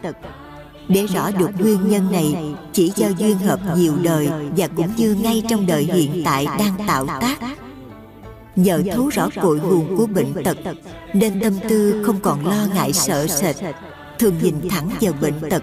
Để 0.89 1.07
rõ 1.07 1.31
được 1.31 1.51
nguyên 1.59 1.89
nhân 1.89 2.13
này, 2.13 2.55
chỉ 2.73 2.93
do 2.97 3.09
duyên 3.19 3.39
hợp 3.39 3.61
nhiều 3.77 3.95
đời 4.03 4.29
và 4.57 4.69
cũng 4.69 4.89
như 4.97 5.15
ngay 5.15 5.43
trong 5.49 5.67
đời 5.67 5.89
hiện 5.93 6.23
tại 6.25 6.47
đang 6.59 6.75
tạo 6.87 7.07
tác. 7.07 7.39
Nhờ 8.57 8.83
thấu 8.93 9.09
rõ 9.09 9.29
cội 9.43 9.61
nguồn 9.61 9.97
của 9.97 10.07
bệnh 10.07 10.45
tật, 10.45 10.57
nên 11.15 11.41
tâm 11.41 11.53
tư 11.69 12.03
không 12.07 12.21
còn 12.21 12.47
lo 12.47 12.67
ngại 12.75 12.93
sợ 12.93 13.27
sệt, 13.27 13.57
thường 14.19 14.35
nhìn 14.43 14.69
thẳng 14.69 14.91
vào 15.01 15.13
bệnh 15.21 15.51
tật, 15.51 15.63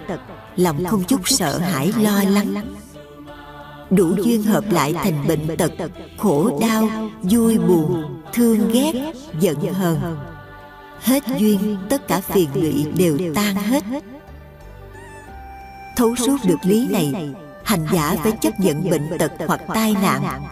lòng 0.56 0.84
không 0.84 1.04
chút 1.04 1.20
sợ 1.24 1.58
hãi 1.58 1.92
lo 2.02 2.22
lắng. 2.22 2.54
Đủ 3.90 4.14
duyên 4.24 4.42
hợp 4.42 4.64
lại 4.70 4.94
thành 5.02 5.26
bệnh 5.28 5.56
tật, 5.56 5.72
khổ 6.18 6.58
đau, 6.60 6.88
vui 7.22 7.58
buồn, 7.58 8.04
thương 8.32 8.72
ghét, 8.72 9.12
giận 9.40 9.56
hờn 9.72 10.16
hết 11.04 11.22
duyên 11.38 11.76
tất 11.88 12.08
cả 12.08 12.20
phiền 12.20 12.48
lụy 12.54 12.86
đều 12.96 13.18
tan 13.34 13.54
hết. 13.54 13.84
Thấu 15.96 16.16
suốt 16.16 16.36
được 16.46 16.58
lý 16.62 16.88
này 16.88 17.34
hành 17.64 17.86
giả 17.92 18.16
phải 18.22 18.32
chấp 18.32 18.60
nhận 18.60 18.90
bệnh 18.90 19.18
tật 19.18 19.32
hoặc 19.48 19.60
tai 19.74 19.92
nạn. 19.92 20.42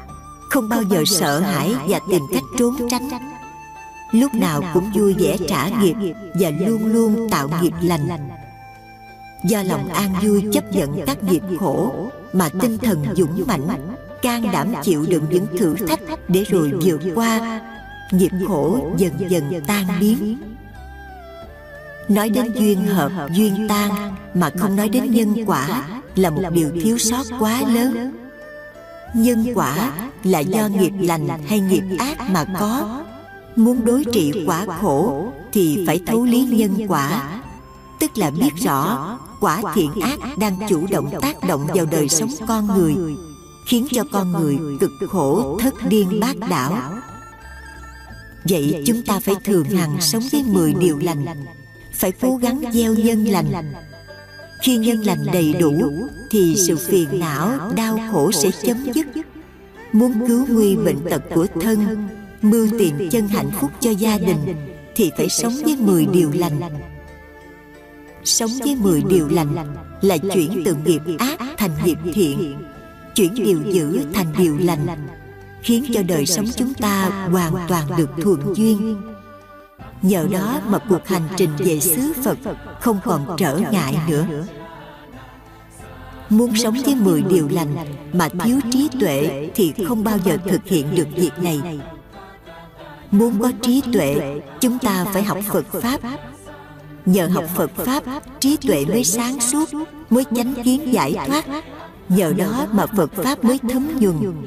không 0.50 0.68
bao 0.68 0.82
giờ 0.82 1.02
sợ 1.06 1.40
hãi 1.40 1.74
và 1.88 2.00
tìm 2.10 2.22
cách 2.32 2.42
trốn 2.58 2.74
tránh. 2.90 3.08
lúc 4.12 4.34
nào 4.34 4.62
cũng 4.74 4.90
vui 4.94 5.14
vẻ 5.18 5.36
trả 5.48 5.68
nghiệp 5.68 5.96
và 6.34 6.50
luôn 6.60 6.86
luôn 6.86 7.30
tạo 7.30 7.48
nghiệp 7.62 7.72
lành. 7.82 8.08
do 9.44 9.62
lòng 9.62 9.88
an 9.88 10.14
vui 10.22 10.44
chấp 10.52 10.72
nhận 10.72 11.00
các 11.06 11.24
nghiệp 11.24 11.42
khổ 11.60 12.06
mà 12.32 12.48
tinh 12.60 12.78
thần 12.78 13.04
dũng 13.16 13.44
mãnh 13.46 13.94
can 14.22 14.52
đảm 14.52 14.74
chịu 14.82 15.06
đựng 15.08 15.26
những 15.30 15.46
thử 15.58 15.74
thách 15.74 16.00
để 16.28 16.44
rồi 16.44 16.72
vượt 16.82 17.00
qua 17.14 17.60
nghiệp 18.12 18.32
khổ 18.48 18.90
dần 18.96 19.12
dần 19.28 19.52
tan 19.66 19.86
biến. 20.00 20.38
Nói 22.08 22.30
đến 22.30 22.52
duyên 22.54 22.86
hợp, 22.86 23.12
duyên 23.32 23.66
tan 23.68 24.14
mà 24.34 24.50
không 24.58 24.76
nói 24.76 24.88
đến 24.88 25.10
nhân 25.10 25.34
quả 25.46 25.84
là 26.16 26.30
một 26.30 26.42
điều 26.52 26.70
thiếu 26.82 26.98
sót 26.98 27.24
quá 27.38 27.62
lớn. 27.74 28.12
Nhân 29.14 29.46
quả 29.54 29.92
là 30.24 30.38
do 30.38 30.68
nghiệp 30.68 30.92
lành 31.00 31.28
hay 31.46 31.60
nghiệp 31.60 31.82
ác 31.98 32.30
mà 32.30 32.44
có. 32.60 33.02
Muốn 33.56 33.84
đối 33.84 34.04
trị 34.12 34.32
quả 34.46 34.66
khổ 34.80 35.32
thì 35.52 35.84
phải 35.86 36.00
thấu 36.06 36.24
lý 36.24 36.44
nhân 36.44 36.86
quả. 36.88 37.40
Tức 38.00 38.18
là 38.18 38.30
biết 38.30 38.50
rõ 38.56 39.18
quả 39.40 39.62
thiện 39.74 39.90
ác 40.00 40.18
đang 40.38 40.58
chủ 40.68 40.86
động 40.90 41.10
tác 41.20 41.44
động 41.48 41.66
vào 41.74 41.86
đời 41.86 42.08
sống 42.08 42.30
con 42.46 42.66
người, 42.66 42.96
khiến 43.66 43.86
cho 43.90 44.04
con 44.12 44.32
người 44.32 44.58
cực 44.80 44.90
khổ, 45.10 45.58
thất 45.60 45.74
điên 45.88 46.20
bát 46.20 46.36
đảo 46.50 46.78
vậy 48.44 48.82
chúng 48.86 49.02
ta 49.02 49.20
phải 49.20 49.34
thường 49.44 49.64
hằng 49.64 50.00
sống 50.00 50.22
với 50.32 50.42
10 50.42 50.74
điều 50.74 50.98
lành. 50.98 51.24
phải 51.92 52.12
cố 52.12 52.36
gắng 52.36 52.62
gieo 52.72 52.94
nhân 52.94 53.24
lành. 53.24 53.72
khi 54.62 54.76
nhân 54.76 55.00
lành 55.00 55.26
đầy 55.32 55.54
đủ 55.60 56.08
thì 56.30 56.54
sự 56.56 56.76
phiền 56.76 57.08
não 57.20 57.72
đau 57.76 57.98
khổ 58.12 58.32
sẽ 58.32 58.50
chấm 58.62 58.92
dứt. 58.94 59.06
muốn 59.92 60.26
cứu 60.28 60.46
nguy 60.48 60.76
bệnh 60.76 60.98
tật 61.10 61.22
của 61.34 61.46
thân 61.60 62.08
mưu 62.42 62.68
tìm 62.78 63.08
chân 63.10 63.28
hạnh 63.28 63.50
phúc 63.60 63.70
cho 63.80 63.90
gia 63.90 64.18
đình 64.18 64.54
thì 64.94 65.10
phải 65.16 65.28
sống 65.28 65.54
với 65.64 65.76
10 65.76 66.06
điều 66.06 66.30
lành. 66.34 66.60
sống 68.24 68.50
với 68.64 68.76
10 68.76 69.02
điều 69.02 69.28
lành 69.28 69.74
là 70.00 70.16
chuyển 70.18 70.62
từ 70.64 70.76
nghiệp 70.84 71.02
ác 71.18 71.40
thành 71.56 71.70
nghiệp 71.84 71.98
thiện. 72.14 72.54
chuyển 73.14 73.34
điều 73.34 73.62
dữ 73.72 74.00
thành 74.12 74.32
điều 74.38 74.58
lành 74.58 74.86
khiến 75.62 75.84
cho 75.94 76.02
đời 76.02 76.26
sống 76.26 76.46
chúng 76.56 76.74
ta 76.74 77.26
hoàn 77.32 77.54
toàn 77.68 77.86
được 77.96 78.10
thuận 78.22 78.56
duyên. 78.56 78.96
Nhờ 80.02 80.26
đó 80.32 80.60
mà 80.66 80.78
cuộc 80.88 81.08
hành 81.08 81.28
trình 81.36 81.50
về 81.58 81.80
xứ 81.80 82.12
phật 82.24 82.38
không 82.80 83.00
còn 83.04 83.36
trở 83.38 83.56
ngại 83.70 83.96
nữa. 84.08 84.26
Muốn 86.30 86.56
sống 86.56 86.74
với 86.84 86.94
10 86.94 87.22
điều 87.22 87.48
lành 87.48 87.76
mà 88.12 88.28
thiếu 88.28 88.60
trí 88.72 88.88
tuệ 89.00 89.50
thì 89.54 89.74
không 89.88 90.04
bao 90.04 90.18
giờ 90.24 90.36
thực 90.48 90.64
hiện 90.64 90.94
được 90.94 91.08
việc 91.16 91.38
này. 91.38 91.80
Muốn 93.10 93.40
có 93.40 93.52
trí 93.62 93.82
tuệ, 93.92 94.40
chúng 94.60 94.78
ta 94.78 95.04
phải 95.04 95.22
học 95.22 95.38
phật 95.48 95.66
pháp. 95.82 96.00
Nhờ 97.06 97.26
học 97.26 97.44
phật 97.54 97.70
pháp, 97.76 98.02
trí 98.40 98.56
tuệ 98.56 98.84
mới 98.84 99.04
sáng 99.04 99.40
suốt, 99.40 99.68
mới 100.10 100.24
chánh 100.36 100.54
kiến 100.64 100.92
giải 100.92 101.16
thoát. 101.26 101.44
Nhờ 102.08 102.32
đó 102.38 102.66
mà 102.72 102.86
phật 102.86 103.12
pháp 103.12 103.44
mới 103.44 103.58
thấm 103.68 103.88
nhuần 104.00 104.46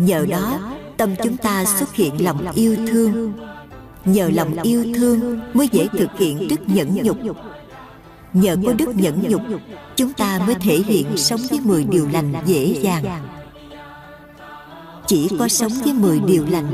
nhờ 0.00 0.26
đó 0.30 0.58
tâm 0.96 1.14
chúng 1.24 1.36
ta 1.36 1.64
xuất 1.64 1.94
hiện 1.94 2.24
lòng 2.24 2.52
yêu 2.54 2.76
thương. 2.76 3.32
nhờ 4.04 4.30
lòng 4.34 4.62
yêu 4.62 4.84
thương 4.94 5.40
mới 5.54 5.68
dễ 5.72 5.88
thực 5.92 6.18
hiện 6.18 6.48
đức 6.48 6.60
nhẫn 6.66 6.94
nhục. 6.94 7.16
nhờ 8.32 8.56
có 8.66 8.72
đức 8.72 8.88
nhẫn 8.94 9.22
nhục 9.28 9.42
chúng 9.96 10.12
ta 10.12 10.40
mới 10.46 10.54
thể 10.54 10.78
hiện 10.86 11.16
sống 11.16 11.40
với 11.50 11.60
10 11.64 11.84
điều 11.84 12.08
lành 12.12 12.32
dễ 12.46 12.64
dàng. 12.82 13.04
chỉ 15.06 15.28
có 15.38 15.48
sống 15.48 15.72
với 15.84 15.92
10 15.92 16.20
điều 16.20 16.46
lành 16.50 16.72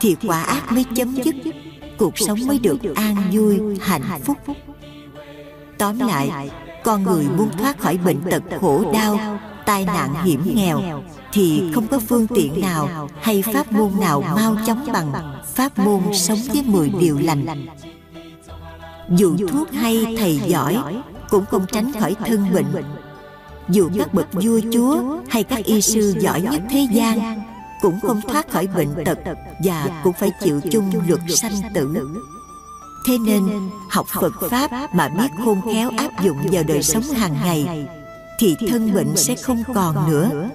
thì 0.00 0.16
quả 0.26 0.42
ác 0.42 0.72
mới 0.72 0.84
chấm 0.96 1.14
dứt. 1.24 1.34
cuộc 1.98 2.18
sống 2.18 2.38
mới 2.46 2.58
được 2.58 2.94
an 2.94 3.16
vui 3.32 3.60
hạnh 3.80 4.20
phúc. 4.24 4.36
tóm 5.78 5.98
lại 5.98 6.50
con 6.84 7.02
người 7.02 7.26
muốn 7.36 7.50
thoát 7.58 7.78
khỏi 7.78 7.98
bệnh 7.98 8.20
tật 8.30 8.42
khổ 8.60 8.92
đau 8.92 9.38
tai 9.68 9.84
nạn 9.84 10.24
hiểm 10.24 10.42
nghèo 10.54 11.02
thì 11.32 11.62
không 11.74 11.86
có 11.86 11.98
phương 11.98 12.26
tiện 12.26 12.60
nào 12.60 13.08
hay 13.20 13.42
pháp 13.42 13.72
môn 13.72 13.90
nào 14.00 14.20
mau 14.36 14.56
chóng 14.66 14.86
bằng 14.92 15.12
pháp 15.54 15.78
môn 15.78 16.00
sống 16.14 16.38
với 16.52 16.62
10 16.66 16.90
điều 17.00 17.18
lành. 17.18 17.66
dù 19.08 19.36
thuốc 19.48 19.72
hay 19.72 20.16
thầy 20.18 20.40
giỏi 20.46 20.76
cũng 21.30 21.44
không 21.46 21.66
tránh 21.72 21.92
khỏi 22.00 22.16
thân 22.26 22.54
bệnh. 22.54 22.84
dù 23.68 23.90
các 23.98 24.14
bậc 24.14 24.26
vua 24.32 24.60
chúa 24.72 25.02
hay 25.28 25.44
các 25.44 25.64
y 25.64 25.80
sư 25.80 26.14
giỏi 26.20 26.40
nhất 26.40 26.62
thế 26.70 26.86
gian 26.92 27.42
cũng 27.82 28.00
không 28.02 28.20
thoát 28.28 28.50
khỏi 28.50 28.66
bệnh 28.66 29.04
tật 29.04 29.18
và 29.64 30.00
cũng 30.04 30.12
phải 30.20 30.30
chịu 30.40 30.60
chung 30.70 30.90
luật 31.08 31.20
sanh 31.28 31.60
tử. 31.74 32.08
thế 33.06 33.18
nên 33.18 33.42
học 33.90 34.06
phật 34.20 34.32
pháp 34.50 34.94
mà 34.94 35.08
biết 35.08 35.44
khôn 35.44 35.60
khéo 35.64 35.90
áp 35.96 36.24
dụng 36.24 36.38
vào 36.52 36.62
đời 36.62 36.82
sống 36.82 37.02
hàng 37.02 37.36
ngày 37.42 37.88
thì 38.38 38.56
thân 38.68 38.94
bệnh 38.94 39.16
sẽ 39.16 39.34
không 39.34 39.62
còn 39.74 40.10
nữa 40.10 40.48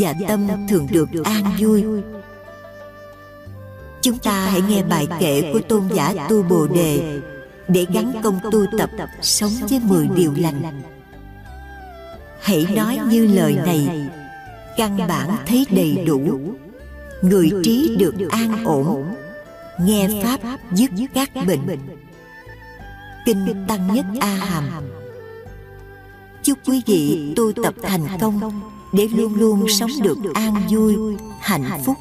và 0.00 0.14
tâm 0.28 0.48
thường 0.68 0.86
được 0.90 1.08
an 1.24 1.44
vui. 1.58 1.84
chúng 4.02 4.18
ta 4.18 4.46
hãy 4.46 4.60
nghe 4.68 4.82
bài 4.82 5.08
kệ 5.20 5.52
của 5.52 5.60
tôn 5.68 5.88
giả 5.94 6.26
tu 6.28 6.42
bồ 6.42 6.66
đề 6.66 7.20
để 7.68 7.86
gắn 7.94 8.12
công 8.22 8.40
tu 8.52 8.64
tập 8.78 8.90
sống 9.22 9.50
với 9.70 9.80
10 9.80 10.08
điều 10.08 10.32
lành. 10.36 10.82
hãy 12.40 12.66
nói 12.76 12.98
như 13.10 13.26
lời 13.26 13.58
này. 13.66 14.08
căn 14.76 14.98
bản 15.08 15.36
thấy 15.46 15.66
đầy 15.70 16.04
đủ. 16.06 16.40
người 17.22 17.50
trí 17.64 17.96
được 17.98 18.14
an 18.30 18.64
ổn. 18.64 19.14
nghe 19.80 20.08
pháp 20.22 20.40
dứt 20.72 20.90
các 21.14 21.30
bệnh. 21.46 21.78
kinh 23.26 23.64
tăng 23.68 23.94
nhất 23.94 24.04
a 24.20 24.34
hàm 24.34 24.64
chúc 26.46 26.58
quý 26.66 26.82
vị 26.86 27.32
tu 27.36 27.52
tập 27.52 27.74
thành 27.82 28.06
công 28.20 28.60
để 28.92 29.08
luôn 29.08 29.34
luôn 29.34 29.66
sống 29.68 29.90
được 30.02 30.18
an 30.34 30.54
vui, 30.70 30.96
hạnh 31.40 31.82
phúc. 31.84 31.96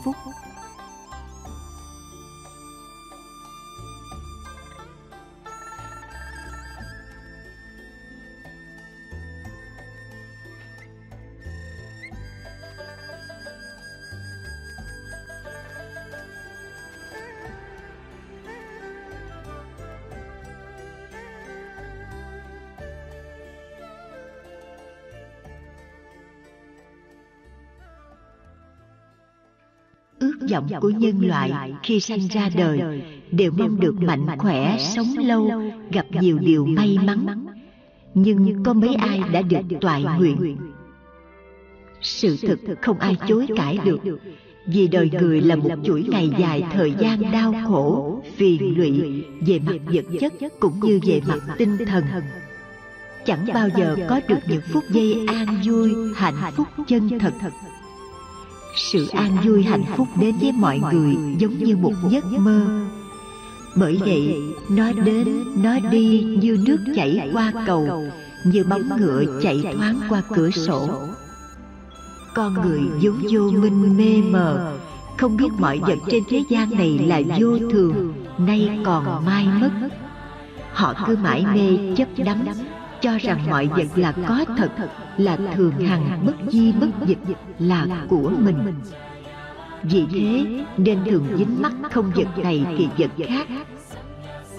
Vọng 30.52 30.68
của 30.82 30.90
nhân 30.90 31.28
loại 31.28 31.74
khi 31.84 32.00
sanh 32.00 32.28
ra 32.28 32.50
đời 32.56 33.02
đều 33.32 33.52
mong 33.58 33.80
được 33.80 33.96
mạnh 34.02 34.26
khỏe 34.38 34.78
sống 34.80 35.18
lâu 35.18 35.62
gặp 35.92 36.06
nhiều 36.22 36.40
điều 36.40 36.66
may 36.66 36.98
mắn. 37.04 37.46
nhưng 38.14 38.64
có 38.64 38.74
mấy 38.74 38.96
ai 38.96 39.22
đã 39.34 39.42
được 39.42 39.78
toại 39.82 40.06
nguyện? 40.18 40.58
sự 42.02 42.38
thực 42.38 42.60
không 42.82 43.00
ai 43.00 43.18
chối 43.28 43.48
cãi 43.56 43.80
được. 43.86 44.00
vì 44.68 44.88
đời 44.88 45.10
người 45.22 45.42
là 45.42 45.56
một 45.56 45.70
chuỗi 45.84 46.04
ngày 46.10 46.30
dài 46.38 46.64
thời 46.74 46.94
gian 47.00 47.32
đau 47.32 47.54
khổ 47.68 48.22
phiền 48.36 48.78
lụy 48.78 49.24
về 49.48 49.60
mặt 49.60 49.78
vật 49.86 50.06
chất 50.20 50.34
cũng 50.60 50.80
như 50.80 51.00
về 51.04 51.22
mặt 51.28 51.40
tinh 51.58 51.78
thần. 51.86 52.04
chẳng 53.26 53.46
bao 53.54 53.70
giờ 53.78 53.96
có 54.10 54.22
được 54.28 54.40
những 54.50 54.62
phút 54.74 54.84
giây 54.90 55.26
an 55.28 55.62
vui 55.66 55.94
hạnh 56.16 56.54
phúc 56.56 56.68
chân 56.88 57.20
thật 57.20 57.34
sự 58.76 59.08
an 59.08 59.38
vui 59.46 59.64
hạnh 59.64 59.84
phúc 59.98 60.08
đến 60.20 60.36
với 60.42 60.52
mọi 60.52 60.80
người 60.80 61.16
giống 61.40 61.58
như 61.58 61.78
một 61.78 61.94
giấc 62.10 62.26
mơ. 62.26 62.86
Bởi 63.76 63.98
vậy, 64.00 64.36
nó 64.70 64.92
đến, 64.92 65.28
nó 65.64 65.80
đi 65.92 66.24
như 66.42 66.58
nước 66.66 66.78
chảy 66.96 67.30
qua 67.34 67.54
cầu, 67.66 68.04
như 68.46 68.64
bóng 68.64 68.98
ngựa 68.98 69.40
chạy 69.42 69.64
thoáng 69.74 70.00
qua 70.10 70.22
cửa 70.36 70.50
sổ. 70.50 70.90
Con 72.34 72.54
người 72.54 72.82
vốn 73.02 73.16
vô 73.32 73.52
minh 73.52 73.98
mê 73.98 74.22
mờ, 74.32 74.78
không 75.18 75.38
biết 75.38 75.50
mọi 75.60 75.80
vật 75.80 75.98
trên 76.08 76.24
thế 76.30 76.44
gian 76.50 76.70
này 76.78 77.00
là 77.06 77.22
vô 77.40 77.58
thường, 77.72 78.14
nay 78.38 78.80
còn 78.86 79.26
mai 79.26 79.48
mất. 79.62 79.72
Họ 80.74 80.94
cứ 81.08 81.16
mãi 81.16 81.46
mê 81.54 81.96
chấp 81.96 82.08
đắm 82.26 82.38
cho 83.02 83.18
rằng 83.18 83.40
mọi 83.50 83.68
vật 83.68 83.88
là 83.96 84.12
có 84.28 84.46
thật 84.58 84.70
là 85.18 85.38
thường 85.56 85.74
hằng 85.86 86.26
bất 86.26 86.36
di 86.52 86.72
bất 86.72 86.88
dịch 87.06 87.18
là 87.60 87.88
của 88.10 88.32
mình. 88.40 88.58
vì 89.84 90.06
thế 90.14 90.46
nên 90.78 91.00
thường 91.06 91.28
dính 91.38 91.62
mắc 91.62 91.74
không 91.92 92.12
vật 92.16 92.38
này 92.44 92.66
thì 92.78 92.88
vật 92.98 93.28
khác. 93.28 93.48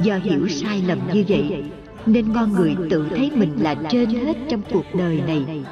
do 0.01 0.16
hiểu 0.16 0.49
sai 0.49 0.83
lầm 0.87 0.99
như 1.12 1.25
vậy 1.29 1.64
nên 2.07 2.35
con 2.35 2.53
người 2.53 2.77
tự 2.90 3.07
thấy 3.11 3.31
mình 3.35 3.53
là 3.61 3.75
trên 3.90 4.09
hết 4.09 4.37
trong 4.49 4.62
cuộc 4.72 4.94
đời 4.94 5.22
này. 5.27 5.64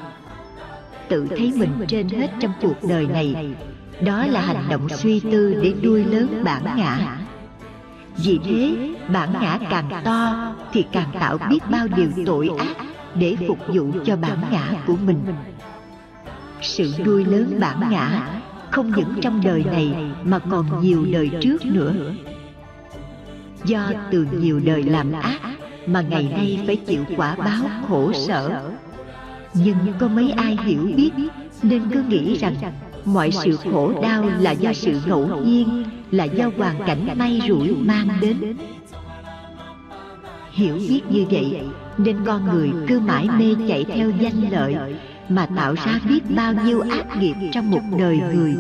tự 1.09 1.27
thấy 1.37 1.53
mình 1.57 1.71
trên 1.89 2.09
hết 2.09 2.31
trong 2.41 2.53
cuộc 2.63 2.89
đời 2.89 3.07
này. 3.07 3.55
đó 4.01 4.27
là 4.27 4.41
hành 4.41 4.69
động 4.71 4.89
suy 4.89 5.21
tư 5.21 5.61
để 5.63 5.75
nuôi 5.83 6.05
lớn 6.05 6.43
bản 6.45 6.63
ngã 6.77 7.24
vì 8.17 8.39
thế, 8.45 8.77
bản 9.13 9.33
ngã 9.33 9.59
càng 9.71 9.91
to 10.05 10.55
thì 10.73 10.85
càng 10.93 11.09
tạo 11.21 11.39
biết 11.51 11.61
bao 11.71 11.87
điều 11.97 12.09
tội 12.27 12.51
ác 12.59 12.77
để 13.15 13.37
phục 13.49 13.59
vụ 13.69 13.93
cho 14.05 14.17
bản 14.17 14.39
ngã 14.51 14.73
của 14.87 14.97
mình. 14.97 15.25
Sự 16.63 16.93
nuôi 17.05 17.25
lớn 17.25 17.59
bản 17.61 17.91
ngã 17.91 18.29
không 18.71 18.93
những 18.97 19.15
trong 19.23 19.41
đời 19.45 19.65
này 19.65 19.95
mà 20.25 20.39
còn 20.39 20.81
nhiều 20.83 21.07
đời 21.13 21.31
trước 21.41 21.67
nữa. 21.67 21.95
Do 23.65 23.91
từ 24.11 24.27
nhiều 24.33 24.61
đời 24.65 24.83
làm 24.83 25.13
ác 25.13 25.41
mà 25.87 26.01
ngày 26.01 26.29
nay 26.31 26.61
phải 26.67 26.77
chịu 26.77 27.05
quả 27.17 27.35
báo 27.35 27.65
khổ 27.89 28.13
sở. 28.13 28.71
Nhưng 29.55 29.77
có 29.99 30.09
mấy 30.09 30.31
ai 30.31 30.59
hiểu 30.65 30.91
biết, 30.97 31.11
nên 31.63 31.83
cứ 31.93 32.03
nghĩ 32.03 32.37
rằng 32.37 32.55
mọi 33.05 33.31
sự 33.31 33.57
khổ 33.57 33.93
đau 34.03 34.25
là 34.39 34.51
do 34.51 34.73
sự 34.73 35.01
ngẫu 35.07 35.45
nhiên 35.45 35.85
là 36.11 36.25
do 36.25 36.51
hoàn 36.59 36.77
cảnh 36.87 37.19
may 37.19 37.41
rủi 37.49 37.75
mang 37.75 38.09
đến. 38.21 38.57
hiểu 40.53 40.75
biết 40.75 41.03
như 41.11 41.25
vậy 41.31 41.63
nên 41.99 42.17
con 42.27 42.45
người 42.45 42.71
cứ 42.89 43.01
mãi 43.01 43.29
mê 43.39 43.55
chạy 43.69 43.85
theo 43.85 44.11
danh 44.11 44.51
lợi 44.51 44.77
mà 45.29 45.47
tạo 45.57 45.75
ra 45.75 46.01
biết 46.09 46.21
bao 46.37 46.53
nhiêu 46.53 46.81
ác 46.81 47.17
nghiệp 47.21 47.35
trong 47.53 47.71
một 47.71 47.83
đời 47.99 48.21
người. 48.35 48.57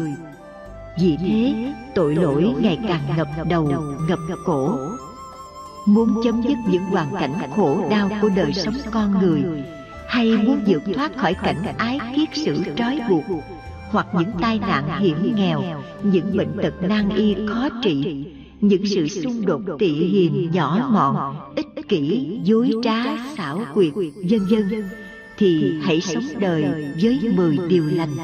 vì 1.00 1.16
thế 1.16 1.54
tội 1.94 2.14
lỗi 2.14 2.54
ngày 2.60 2.78
càng 2.88 3.02
ngập 3.16 3.28
đầu 3.48 3.72
ngập 4.08 4.18
cổ. 4.44 4.78
muốn 5.86 6.08
chấm 6.24 6.42
dứt 6.42 6.58
những 6.70 6.84
hoàn 6.84 7.14
cảnh 7.20 7.34
khổ 7.56 7.88
đau 7.90 8.10
của 8.22 8.28
đời 8.36 8.52
sống 8.52 8.74
con 8.90 9.18
người. 9.20 9.42
hay 10.08 10.36
muốn 10.36 10.60
vượt 10.66 10.82
thoát 10.94 11.16
khỏi 11.16 11.34
cảnh 11.34 11.62
ái 11.78 11.98
kiết 12.16 12.28
sử 12.32 12.56
trói 12.76 13.00
buộc 13.08 13.24
hoặc 13.90 14.06
những 14.12 14.30
tai 14.40 14.58
nạn 14.58 15.00
hiểm 15.00 15.34
nghèo 15.36 15.62
những 16.02 16.36
bệnh 16.36 16.56
tật 16.62 16.74
nan 16.82 17.08
y 17.08 17.36
khó 17.48 17.68
trị 17.82 18.24
những 18.60 18.86
sự 18.86 19.08
xung 19.08 19.46
đột 19.46 19.60
tị 19.78 19.92
hiềm 19.92 20.50
nhỏ 20.50 20.88
mọn 20.92 21.36
ích 21.56 21.88
kỷ 21.88 22.38
dối 22.44 22.70
trá 22.82 23.04
xảo 23.36 23.60
quyệt 23.74 23.92
vân 24.30 24.40
vân 24.50 24.84
thì 25.38 25.72
hãy 25.82 26.00
sống 26.00 26.24
đời 26.38 26.64
với 27.02 27.32
mười 27.36 27.58
điều 27.68 27.84
lành. 27.86 28.16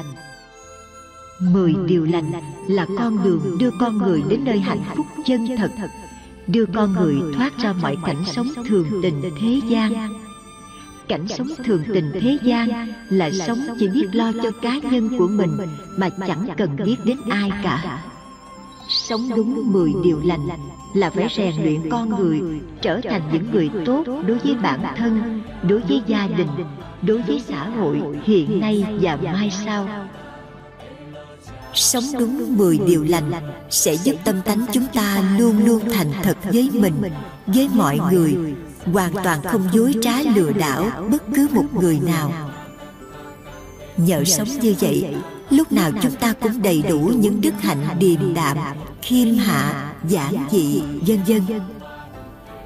mười 1.39 1.75
điều 1.87 2.05
lành 2.05 2.31
là 2.67 2.87
con 2.97 3.23
đường 3.23 3.57
đưa 3.59 3.71
con 3.79 3.97
người 3.97 4.23
đến 4.29 4.45
nơi 4.45 4.59
hạnh 4.59 4.81
phúc 4.95 5.05
chân 5.25 5.47
thật 5.57 5.71
đưa 6.47 6.65
con 6.65 6.93
người 6.93 7.15
thoát 7.35 7.57
ra 7.57 7.73
mọi 7.81 7.97
cảnh 8.05 8.23
sống 8.25 8.47
thường 8.67 8.87
tình 9.03 9.21
thế 9.41 9.59
gian 9.69 9.93
cảnh 11.11 11.27
sống 11.27 11.47
thường 11.65 11.83
tình 11.93 12.11
thế 12.13 12.37
gian 12.43 12.87
là 13.09 13.31
sống 13.31 13.59
chỉ 13.79 13.87
biết 13.87 14.07
lo 14.11 14.31
cho 14.43 14.51
cá 14.61 14.79
nhân 14.91 15.09
của 15.17 15.27
mình 15.27 15.57
mà 15.97 16.09
chẳng 16.27 16.47
cần 16.57 16.75
biết 16.85 16.95
đến 17.05 17.17
ai 17.29 17.49
cả. 17.63 18.03
sống 18.89 19.29
đúng 19.35 19.71
mười 19.73 19.93
điều 20.03 20.21
lành 20.25 20.47
là 20.93 21.09
phải 21.09 21.27
rèn 21.37 21.55
luyện 21.63 21.89
con 21.89 22.09
người 22.09 22.41
trở 22.81 23.01
thành 23.03 23.21
những 23.33 23.51
người 23.51 23.69
tốt 23.85 24.03
đối 24.05 24.37
với 24.37 24.55
bản 24.63 24.79
thân 24.97 25.41
đối 25.63 25.79
với 25.79 26.01
gia 26.07 26.27
đình 26.27 26.47
đối 27.01 27.21
với 27.21 27.43
xã 27.47 27.69
hội 27.69 28.01
hiện 28.23 28.59
nay 28.59 28.85
và 29.01 29.17
mai 29.23 29.51
sau. 29.65 29.87
Sống 31.73 32.03
đúng 32.19 32.57
mười 32.57 32.79
điều 32.87 33.03
lành 33.03 33.31
sẽ 33.69 33.93
giúp 33.93 34.15
tâm 34.23 34.41
tánh 34.45 34.65
chúng 34.71 34.85
ta 34.93 35.35
luôn 35.39 35.65
luôn 35.65 35.81
thành 35.93 36.11
thật 36.23 36.37
với 36.43 36.69
mình, 36.73 36.93
với 37.47 37.69
mọi 37.73 37.99
người, 38.11 38.37
hoàn 38.85 39.13
toàn 39.23 39.41
không 39.43 39.69
dối 39.73 39.93
trá 40.01 40.21
lừa 40.35 40.51
đảo 40.51 41.07
bất 41.11 41.23
cứ 41.35 41.47
một 41.51 41.65
người 41.81 41.99
nào. 41.99 42.31
Nhờ 43.97 44.23
sống 44.23 44.47
như 44.61 44.75
vậy, 44.79 45.15
lúc 45.49 45.71
nào 45.71 45.91
chúng 46.01 46.15
ta 46.15 46.33
cũng 46.33 46.61
đầy 46.61 46.83
đủ 46.89 47.11
những 47.15 47.41
đức 47.41 47.53
hạnh 47.59 47.85
điềm 47.99 48.33
đạm, 48.33 48.57
khiêm 49.01 49.35
hạ, 49.35 49.93
giản 50.07 50.33
dị, 50.51 50.81
vân 51.07 51.19
vân. 51.27 51.41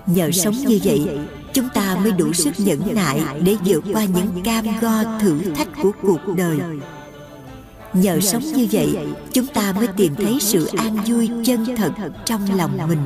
Nhờ 0.06 0.32
sống 0.32 0.56
như 0.56 0.80
vậy, 0.84 1.19
chúng 1.54 1.69
ta 1.73 1.97
mới 2.04 2.12
đủ 2.12 2.34
sức 2.34 2.54
nhẫn 2.58 2.95
nại 2.95 3.21
để 3.41 3.56
vượt 3.65 3.84
qua 3.93 4.06
những 4.06 4.43
cam 4.43 4.65
go 4.82 5.04
thử 5.21 5.39
thách 5.56 5.69
của 5.82 5.91
cuộc 6.01 6.36
đời. 6.38 6.60
Nhờ 7.93 8.19
sống 8.19 8.43
như 8.43 8.67
vậy 8.71 8.97
Chúng 9.36 9.47
ta 9.47 9.73
mới 9.73 9.88
tìm 9.97 10.15
thấy 10.15 10.38
sự 10.41 10.65
an 10.65 10.97
vui 11.06 11.30
chân 11.45 11.65
thật 11.78 11.91
trong 12.25 12.58
lòng 12.58 12.78
mình 12.88 12.99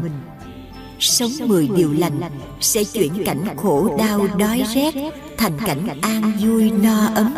Sống 0.99 1.31
mười 1.45 1.69
điều 1.75 1.93
lành 1.93 2.21
Sẽ 2.61 2.83
chuyển 2.83 3.23
cảnh 3.25 3.57
khổ 3.57 3.97
đau 3.97 4.27
đói 4.37 4.63
rét 4.73 4.93
Thành 5.37 5.57
cảnh 5.65 5.99
an 6.01 6.33
vui 6.41 6.71
no 6.71 7.05
ấm. 7.15 7.33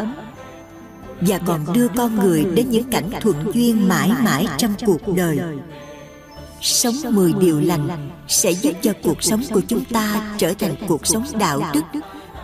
Và 1.22 1.40
còn 1.46 1.74
đưa 1.74 1.88
con 1.88 2.16
người 2.16 2.46
đến 2.56 2.70
những 2.70 2.92
cảnh 2.92 3.10
thuận 3.22 3.52
duyên 3.54 3.88
mãi 3.88 4.12
mãi 4.24 4.46
trong 4.58 4.74
cuộc 4.86 5.16
đời. 5.16 5.40
Sống 6.62 6.96
mười 7.10 7.34
điều 7.34 7.60
lành 7.60 8.10
Sẽ 8.28 8.52
giúp 8.52 8.74
cho 8.82 8.94
cuộc 9.04 9.24
sống 9.24 9.42
của 9.52 9.62
chúng 9.68 9.86
ta 9.86 10.36
trở 10.38 10.54
thành 10.54 10.76
cuộc 10.88 11.08
sống 11.08 11.24
đạo 11.40 11.62
đức, 11.74 12.00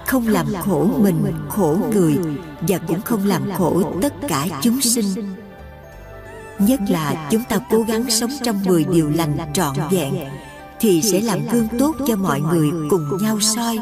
không 0.05 0.27
làm 0.27 0.45
khổ 0.59 0.89
mình, 0.97 1.23
khổ 1.49 1.77
người 1.93 2.17
và 2.61 2.77
cũng 2.77 3.01
không 3.01 3.27
làm 3.27 3.51
khổ 3.57 3.83
tất 4.01 4.13
cả 4.27 4.47
chúng 4.61 4.81
sinh. 4.81 5.35
Nhất 6.59 6.79
là 6.89 7.27
chúng 7.31 7.43
ta 7.49 7.59
cố 7.69 7.81
gắng 7.87 8.09
sống 8.09 8.31
trong 8.43 8.63
10 8.63 8.83
điều 8.83 9.09
lành 9.09 9.37
trọn 9.53 9.75
vẹn 9.91 10.13
thì 10.79 11.01
sẽ 11.01 11.21
làm 11.21 11.47
gương 11.51 11.67
tốt 11.79 11.95
cho 12.07 12.15
mọi 12.15 12.41
người 12.41 12.69
cùng 12.89 13.17
nhau 13.21 13.39
soi. 13.39 13.77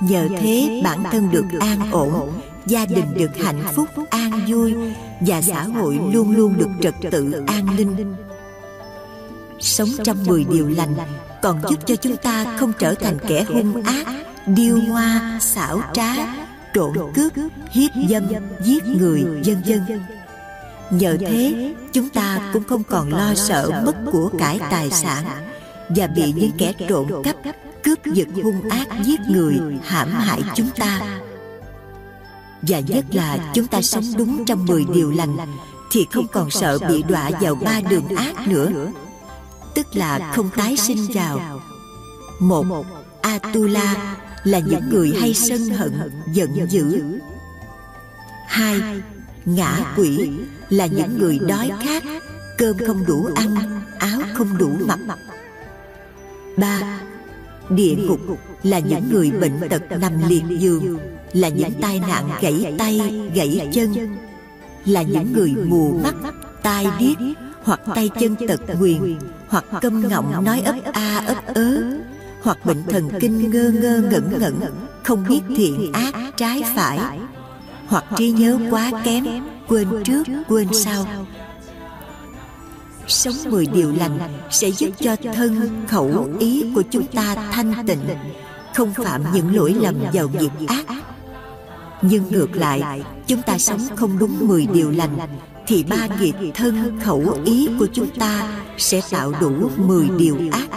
nhờ 0.00 0.28
thế 0.40 0.80
bản 0.84 1.04
thân 1.10 1.30
được 1.30 1.44
an 1.60 1.90
ổn 1.90 2.32
gia 2.66 2.86
đình 2.86 3.14
được 3.14 3.36
hạnh 3.36 3.62
phúc 3.74 3.88
an 4.10 4.30
vui 4.48 4.74
và 5.20 5.42
xã 5.42 5.62
hội 5.62 5.98
luôn 6.12 6.36
luôn 6.36 6.58
được 6.58 6.70
trật 6.80 6.94
tự 7.10 7.44
an 7.46 7.76
ninh. 7.76 8.14
sống 9.60 9.88
trong 10.04 10.24
10 10.26 10.44
điều 10.44 10.68
lành 10.68 10.94
còn 11.42 11.60
giúp 11.70 11.86
cho 11.86 11.96
chúng 11.96 12.16
ta 12.16 12.56
không 12.58 12.72
trở 12.78 12.94
thành 12.94 13.18
kẻ 13.28 13.44
hung 13.48 13.82
ác 13.82 14.06
điêu 14.46 14.78
hoa 14.88 15.38
xảo 15.40 15.82
trá 15.92 16.14
trộn 16.74 16.92
cướp 17.14 17.32
hiếp 17.70 17.90
dâm 18.08 18.24
giết 18.64 18.84
người 18.86 19.24
vân 19.44 19.62
vân 19.66 20.00
nhờ 20.90 21.16
thế 21.20 21.72
chúng 21.92 22.08
ta 22.08 22.50
cũng 22.52 22.64
không 22.64 22.84
còn 22.84 23.12
lo 23.12 23.34
sợ 23.34 23.82
mất 23.84 23.94
của 24.12 24.30
cải 24.38 24.60
tài 24.70 24.90
sản 24.90 25.24
và 25.96 26.06
bị 26.06 26.32
những 26.32 26.50
kẻ 26.58 26.72
trộm 26.88 27.08
cắp, 27.24 27.36
cướp 27.84 27.98
giật 28.04 28.28
hung 28.42 28.68
ác 28.68 28.88
giết 29.04 29.20
người, 29.28 29.54
hãm 29.84 30.10
hại 30.10 30.42
chúng 30.54 30.70
ta. 30.76 31.00
Và 32.62 32.80
nhất 32.80 33.04
là 33.12 33.52
chúng 33.54 33.66
ta 33.66 33.82
sống 33.82 34.04
đúng 34.18 34.44
trong 34.44 34.66
10 34.66 34.84
điều 34.94 35.10
lành, 35.10 35.36
thì 35.90 36.06
không 36.12 36.26
còn 36.32 36.50
sợ 36.50 36.78
bị 36.88 37.02
đọa 37.02 37.30
vào 37.40 37.54
ba 37.54 37.80
đường 37.90 38.08
ác 38.08 38.48
nữa. 38.48 38.70
Tức 39.74 39.86
là 39.94 40.32
không 40.34 40.50
tái 40.56 40.76
sinh 40.76 41.06
vào. 41.14 41.60
Một, 42.40 42.86
atula 43.22 44.16
là 44.44 44.58
những 44.58 44.88
người 44.90 45.12
hay 45.20 45.34
sân 45.34 45.68
hận, 45.68 46.10
giận 46.32 46.70
dữ. 46.70 47.02
Hai, 48.46 48.80
ngã 49.44 49.94
quỷ 49.96 50.30
là 50.68 50.86
những 50.86 51.18
người 51.18 51.38
đói 51.38 51.70
khát, 51.84 52.02
cơm 52.58 52.76
không 52.86 53.06
đủ 53.06 53.28
ăn, 53.34 53.80
áo 53.98 54.20
không 54.34 54.58
đủ 54.58 54.70
mặc 54.86 54.98
ba 56.56 57.00
địa 57.70 57.94
ngục 57.94 58.20
là 58.62 58.78
những 58.78 59.08
người 59.12 59.30
bệnh 59.30 59.68
tật 59.70 59.82
nằm 60.00 60.12
liệt 60.28 60.42
giường 60.58 60.98
là 61.32 61.48
những 61.48 61.72
tai 61.80 62.00
nạn 62.00 62.30
gãy 62.40 62.74
tay 62.78 63.00
gãy 63.34 63.68
chân 63.72 64.16
là 64.84 65.02
những 65.02 65.32
người 65.32 65.54
mù 65.64 66.00
mắt 66.02 66.14
tai 66.62 66.86
điếc 66.98 67.16
hoặc 67.62 67.80
tay 67.94 68.10
chân 68.20 68.36
tật 68.48 68.60
nguyền 68.78 69.18
hoặc 69.48 69.64
câm 69.80 70.08
ngọng 70.08 70.44
nói 70.44 70.60
ấp 70.60 70.74
a 70.92 71.24
ấp 71.26 71.54
ớ 71.54 71.82
hoặc 72.42 72.66
bệnh 72.66 72.82
thần 72.88 73.08
kinh 73.20 73.50
ngơ 73.50 73.72
ngơ 73.82 74.02
ngẩn 74.10 74.38
ngẩn 74.38 74.54
không 75.02 75.24
biết 75.28 75.40
thiện 75.56 75.92
ác 75.92 76.14
trái 76.36 76.62
phải 76.76 76.98
hoặc 77.86 78.04
trí 78.16 78.30
nhớ 78.30 78.58
quá 78.70 78.90
kém 79.04 79.26
quên 79.68 79.88
trước 80.04 80.22
quên 80.48 80.68
sau 80.72 81.06
sống 83.10 83.34
mười 83.48 83.66
điều 83.66 83.92
lành 83.92 84.18
sẽ 84.50 84.68
giúp 84.68 84.90
cho 85.00 85.16
thân, 85.34 85.84
khẩu 85.88 86.28
ý 86.38 86.64
của 86.74 86.82
chúng 86.90 87.06
ta 87.06 87.36
thanh 87.52 87.86
tịnh, 87.86 88.00
không 88.74 88.94
phạm 88.94 89.22
những 89.32 89.56
lỗi 89.56 89.76
lầm 89.80 89.94
vào 90.12 90.28
nghiệp 90.28 90.50
ác. 90.68 90.86
Nhưng 92.02 92.28
ngược 92.30 92.56
lại, 92.56 93.02
chúng 93.26 93.42
ta 93.42 93.58
sống 93.58 93.80
không 93.96 94.18
đúng 94.18 94.36
mười 94.40 94.66
điều 94.66 94.90
lành, 94.90 95.18
thì 95.66 95.82
ba 95.82 96.06
nghiệp 96.20 96.34
thân, 96.54 97.00
khẩu 97.04 97.34
ý 97.44 97.68
của 97.78 97.86
chúng 97.92 98.10
ta 98.10 98.48
sẽ 98.78 99.00
tạo 99.10 99.32
đủ 99.40 99.70
mười 99.76 100.08
điều 100.18 100.36
ác. 100.52 100.68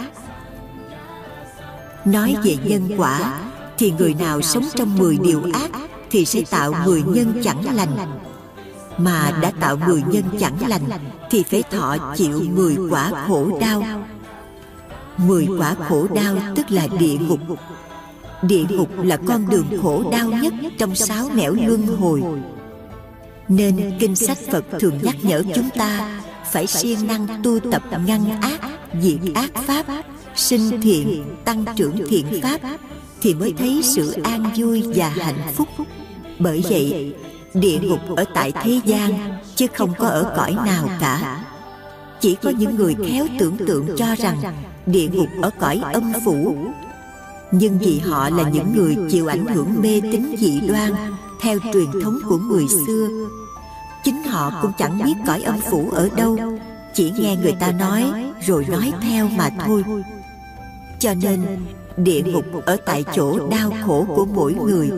Nói 2.04 2.36
về 2.44 2.56
nhân 2.64 2.88
quả, 2.96 3.40
thì 3.78 3.92
người 3.98 4.14
nào 4.14 4.40
sống 4.40 4.64
trong 4.74 4.98
mười 4.98 5.18
điều 5.22 5.42
ác 5.52 5.70
thì 6.10 6.24
sẽ 6.24 6.40
tạo 6.50 6.74
mười 6.84 7.02
nhân 7.02 7.40
chẳng 7.44 7.76
lành 7.76 7.96
mà 8.98 9.38
đã 9.42 9.52
tạo 9.60 9.76
mười 9.76 10.02
nhân 10.02 10.24
chẳng 10.40 10.68
lành, 10.68 10.82
thì 11.30 11.42
phải 11.42 11.62
thọ 11.62 11.96
chịu 12.16 12.42
mười 12.54 12.76
quả 12.90 13.26
khổ 13.28 13.58
đau. 13.60 13.82
Mười 15.16 15.48
quả 15.58 15.74
khổ 15.88 16.06
đau 16.14 16.36
tức 16.56 16.70
là 16.70 16.86
địa 16.98 17.16
ngục. 17.28 17.40
Địa 18.42 18.64
ngục 18.70 18.88
là 19.02 19.16
con 19.16 19.50
đường 19.50 19.66
khổ 19.82 20.10
đau 20.12 20.30
nhất 20.30 20.54
trong 20.78 20.94
sáu 20.94 21.28
nẻo 21.34 21.54
luân 21.66 21.86
hồi. 21.86 22.22
Nên 23.48 23.92
kinh 23.98 24.16
sách 24.16 24.38
phật 24.50 24.64
thường 24.80 24.98
nhắc 25.02 25.16
nhở 25.22 25.42
chúng 25.54 25.68
ta 25.76 26.20
phải 26.52 26.66
siêng 26.66 27.06
năng 27.06 27.26
tu 27.42 27.60
tập 27.60 27.82
ngăn 28.06 28.40
ác, 28.40 28.60
diệt 29.02 29.34
ác 29.34 29.50
pháp, 29.66 29.86
sinh 30.34 30.80
thiện, 30.80 31.24
tăng 31.44 31.64
trưởng 31.76 31.96
thiện 32.08 32.26
pháp 32.42 32.60
thì 33.20 33.34
mới 33.34 33.54
thấy 33.58 33.80
sự 33.82 34.12
an 34.24 34.50
vui 34.56 34.84
và 34.94 35.08
hạnh 35.08 35.52
phúc. 35.54 35.68
Bởi 36.38 36.64
vậy 36.68 37.14
địa 37.54 37.78
ngục 37.82 38.00
ở 38.16 38.24
tại 38.34 38.52
thế 38.62 38.80
gian, 38.84 39.38
chứ 39.54 39.66
không 39.74 39.92
có 39.98 40.08
ở 40.08 40.32
cõi 40.36 40.56
nào 40.66 40.88
cả. 41.00 41.44
Chỉ 42.20 42.36
có 42.42 42.50
những 42.50 42.76
người 42.76 42.96
khéo 43.08 43.26
tưởng 43.38 43.56
tượng 43.66 43.86
cho 43.96 44.14
rằng 44.18 44.38
địa 44.86 45.08
ngục 45.08 45.28
ở 45.42 45.50
cõi 45.60 45.80
âm 45.92 46.12
phủ. 46.24 46.56
Nhưng 47.52 47.78
vì 47.78 47.98
họ 47.98 48.30
là 48.30 48.48
những 48.50 48.74
người 48.76 48.96
chịu 49.10 49.26
ảnh 49.26 49.46
hưởng 49.46 49.82
mê 49.82 50.00
tín 50.00 50.36
dị 50.38 50.60
đoan, 50.60 50.92
theo 51.40 51.58
truyền 51.72 52.02
thống 52.02 52.18
của 52.28 52.38
người 52.38 52.66
xưa, 52.68 53.08
chính 54.04 54.22
họ 54.22 54.52
cũng 54.62 54.72
chẳng 54.78 55.04
biết 55.04 55.14
cõi 55.26 55.42
âm 55.42 55.60
phủ 55.70 55.90
ở 55.92 56.08
đâu. 56.16 56.38
Chỉ 56.94 57.12
nghe 57.18 57.36
người 57.36 57.56
ta 57.60 57.72
nói, 57.72 58.04
rồi 58.46 58.66
nói 58.68 58.92
theo 59.02 59.28
mà 59.36 59.50
thôi. 59.66 59.84
Cho 60.98 61.14
nên, 61.14 61.40
địa 61.96 62.22
ngục 62.22 62.44
ở 62.66 62.76
tại 62.86 63.04
chỗ 63.14 63.48
đau 63.48 63.72
khổ 63.86 64.06
của 64.08 64.24
mỗi 64.24 64.54
người 64.54 64.90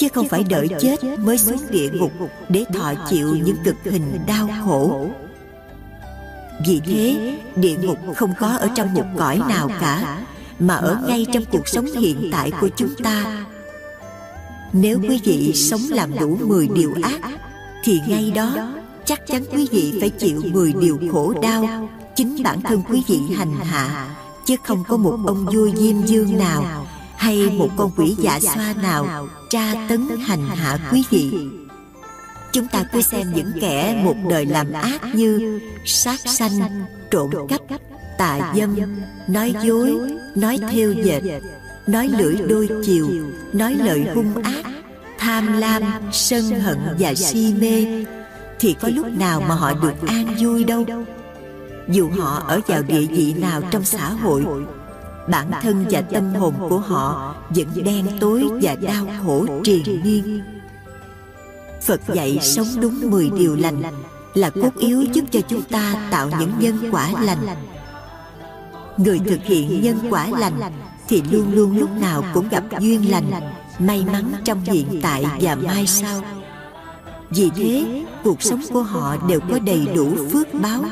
chứ 0.00 0.08
không 0.14 0.28
phải 0.28 0.44
đợi 0.44 0.68
chết 0.80 1.04
mới 1.18 1.38
xuống 1.38 1.60
địa 1.70 1.90
ngục 1.90 2.12
để 2.48 2.64
thọ 2.74 2.92
chịu 3.10 3.36
những 3.36 3.56
cực 3.64 3.76
hình 3.84 4.20
đau 4.26 4.48
khổ. 4.64 5.10
vì 6.66 6.80
thế 6.84 7.38
địa 7.56 7.76
ngục 7.76 7.98
không 8.16 8.32
có 8.40 8.46
ở 8.46 8.68
trong 8.74 8.94
một 8.94 9.04
cõi 9.16 9.40
nào 9.48 9.70
cả 9.80 10.22
mà 10.58 10.74
ở 10.74 11.02
ngay 11.08 11.26
trong 11.32 11.44
cuộc 11.50 11.68
sống 11.68 11.86
hiện 11.86 12.28
tại 12.32 12.52
của 12.60 12.68
chúng 12.76 12.94
ta. 13.02 13.46
nếu 14.72 14.98
quý 15.08 15.20
vị 15.24 15.52
sống 15.54 15.80
làm 15.90 16.18
đủ 16.18 16.38
10 16.46 16.68
điều 16.68 16.94
ác 17.02 17.20
thì 17.84 18.00
ngay 18.08 18.32
đó 18.34 18.72
chắc 19.04 19.26
chắn 19.26 19.44
quý 19.52 19.68
vị 19.70 19.96
phải 20.00 20.10
chịu 20.10 20.42
10 20.52 20.72
điều 20.72 20.98
khổ 21.12 21.34
đau. 21.42 21.88
chính 22.16 22.42
bản 22.42 22.60
thân 22.60 22.82
quý 22.90 23.02
vị 23.08 23.20
hành 23.36 23.52
hạ 23.52 24.16
chứ 24.46 24.56
không 24.64 24.84
có 24.88 24.96
một 24.96 25.18
ông 25.26 25.46
vua 25.46 25.68
diêm 25.76 26.02
dương 26.06 26.38
nào 26.38 26.86
hay 27.20 27.50
một 27.50 27.68
con 27.76 27.90
quỷ 27.96 28.16
dạ 28.18 28.40
xoa 28.40 28.74
nào 28.82 29.28
tra 29.50 29.74
tấn 29.88 30.08
hành 30.26 30.46
hạ 30.48 30.78
quý 30.92 31.04
vị? 31.10 31.32
chúng 32.52 32.66
ta 32.68 32.84
cứ 32.92 33.02
xem 33.02 33.32
những 33.34 33.52
kẻ 33.60 34.02
một 34.04 34.16
đời 34.30 34.46
làm 34.46 34.72
ác 34.72 35.14
như 35.14 35.60
sát 35.84 36.20
sanh 36.24 36.84
trộm 37.10 37.30
cắp 37.48 37.60
tà 38.18 38.52
dâm 38.56 38.76
nói 39.28 39.54
dối 39.62 40.00
nói 40.34 40.58
theo 40.70 40.92
dệt 40.92 41.22
nói 41.86 42.08
lưỡi 42.18 42.36
đôi 42.48 42.68
chiều 42.84 43.08
nói 43.52 43.74
lời 43.74 44.06
hung 44.14 44.42
ác 44.42 44.64
tham 45.18 45.60
lam 45.60 45.82
sân 46.12 46.60
hận 46.60 46.78
và 46.98 47.14
si 47.14 47.54
mê. 47.60 48.04
thì 48.60 48.76
có 48.80 48.88
lúc 48.88 49.06
nào 49.06 49.40
mà 49.40 49.54
họ 49.54 49.72
được 49.74 50.08
an 50.08 50.34
vui 50.38 50.64
đâu? 50.64 50.84
dù 51.88 52.10
họ 52.18 52.44
ở 52.46 52.60
vào 52.66 52.82
địa 52.82 53.06
vị 53.06 53.32
nào 53.32 53.62
trong 53.70 53.84
xã 53.84 54.10
hội 54.10 54.44
bản 55.30 55.50
thân 55.62 55.86
và 55.90 56.00
tâm 56.00 56.34
hồn 56.34 56.54
của 56.68 56.78
họ 56.78 57.34
vẫn 57.48 57.66
đen 57.84 58.06
tối 58.20 58.44
và 58.62 58.74
đau 58.74 59.06
khổ 59.24 59.46
triền 59.64 60.00
miên. 60.04 60.42
phật 61.82 62.00
dạy 62.14 62.38
sống 62.42 62.66
đúng 62.80 63.10
10 63.10 63.30
điều 63.30 63.56
lành 63.56 63.82
là 64.34 64.50
cốt 64.50 64.76
yếu 64.78 65.02
giúp 65.02 65.24
cho 65.30 65.40
chúng 65.48 65.62
ta 65.62 66.08
tạo 66.10 66.30
những 66.38 66.52
nhân 66.58 66.78
quả 66.92 67.10
lành. 67.22 67.46
người 68.96 69.18
thực 69.18 69.44
hiện 69.44 69.82
nhân 69.82 69.98
quả 70.10 70.26
lành 70.38 70.60
thì 71.08 71.22
luôn 71.30 71.54
luôn 71.54 71.78
lúc 71.78 71.90
nào 71.90 72.24
cũng 72.34 72.48
gặp 72.48 72.64
duyên 72.80 73.10
lành 73.10 73.30
may 73.78 74.04
mắn 74.12 74.32
trong 74.44 74.60
hiện 74.60 75.00
tại 75.02 75.24
và 75.40 75.54
mai 75.54 75.86
sau. 75.86 76.22
vì 77.30 77.50
thế 77.56 78.04
cuộc 78.24 78.42
sống 78.42 78.60
của 78.72 78.82
họ 78.82 79.16
đều 79.28 79.40
có 79.40 79.58
đầy 79.58 79.88
đủ 79.94 80.14
phước 80.32 80.54
báo 80.54 80.84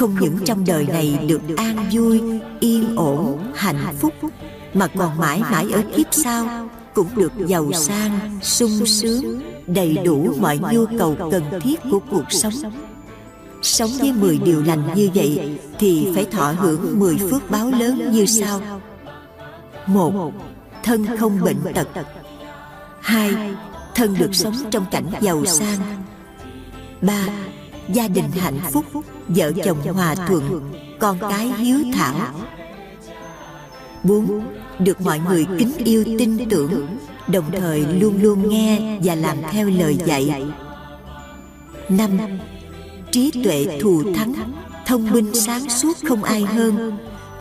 không 0.00 0.16
những 0.20 0.38
trong 0.44 0.64
đời 0.66 0.86
này 0.86 1.18
được 1.26 1.40
an 1.56 1.86
vui 1.92 2.22
yên 2.60 2.96
ổn 2.96 3.38
hạnh 3.54 3.94
phúc 3.98 4.14
mà 4.74 4.86
còn 4.86 5.18
mãi 5.18 5.42
mãi 5.50 5.66
ở 5.72 5.82
kiếp 5.96 6.06
sau 6.10 6.68
cũng 6.94 7.08
được 7.16 7.32
giàu 7.46 7.72
sang 7.72 8.38
sung 8.42 8.86
sướng 8.86 9.42
đầy 9.66 9.98
đủ 10.04 10.34
mọi 10.40 10.58
nhu 10.72 10.84
cầu 10.98 11.16
cần 11.30 11.42
thiết 11.60 11.80
của 11.90 12.00
cuộc 12.10 12.24
sống. 12.30 12.52
sống. 13.62 13.90
Với 13.98 14.12
10 14.12 14.38
điều 14.38 14.62
lành 14.62 14.94
như 14.94 15.10
vậy 15.14 15.58
thì 15.78 16.08
phải 16.14 16.24
thọ 16.24 16.52
hưởng 16.52 16.98
10 16.98 17.16
phước 17.16 17.50
báo 17.50 17.70
lớn 17.70 18.10
như 18.12 18.26
sau. 18.26 18.60
một 19.86 20.32
thân 20.82 21.06
không 21.18 21.40
bệnh 21.40 21.74
tật. 21.74 21.88
hai 23.00 23.54
thân 23.94 24.16
được 24.18 24.34
sống 24.34 24.54
trong 24.70 24.84
cảnh 24.90 25.06
giàu 25.20 25.44
sang. 25.44 25.78
ba 27.00 27.26
gia 27.88 28.08
đình 28.08 28.30
hạnh 28.30 28.60
phúc 28.72 28.84
vợ 29.34 29.52
chồng 29.64 29.78
hòa 29.94 30.14
thuận, 30.14 30.72
con 31.00 31.18
cái 31.20 31.52
hiếu 31.58 31.78
thảo. 31.94 32.14
Bốn 34.04 34.40
được 34.78 35.00
mọi 35.00 35.18
người 35.18 35.46
kính 35.58 35.72
yêu, 35.76 36.04
tin 36.18 36.48
tưởng, 36.50 36.98
đồng 37.28 37.44
thời 37.60 37.80
luôn 37.80 38.22
luôn 38.22 38.48
nghe 38.48 38.98
và 39.04 39.14
làm 39.14 39.36
theo 39.50 39.70
lời 39.70 39.98
dạy. 40.06 40.44
Năm, 41.88 42.18
trí 43.10 43.30
tuệ 43.44 43.78
thù 43.80 44.02
thắng, 44.14 44.34
thông 44.86 45.10
minh 45.10 45.34
sáng 45.34 45.70
suốt 45.70 45.96
không 46.08 46.22
ai 46.22 46.42
hơn. 46.42 46.98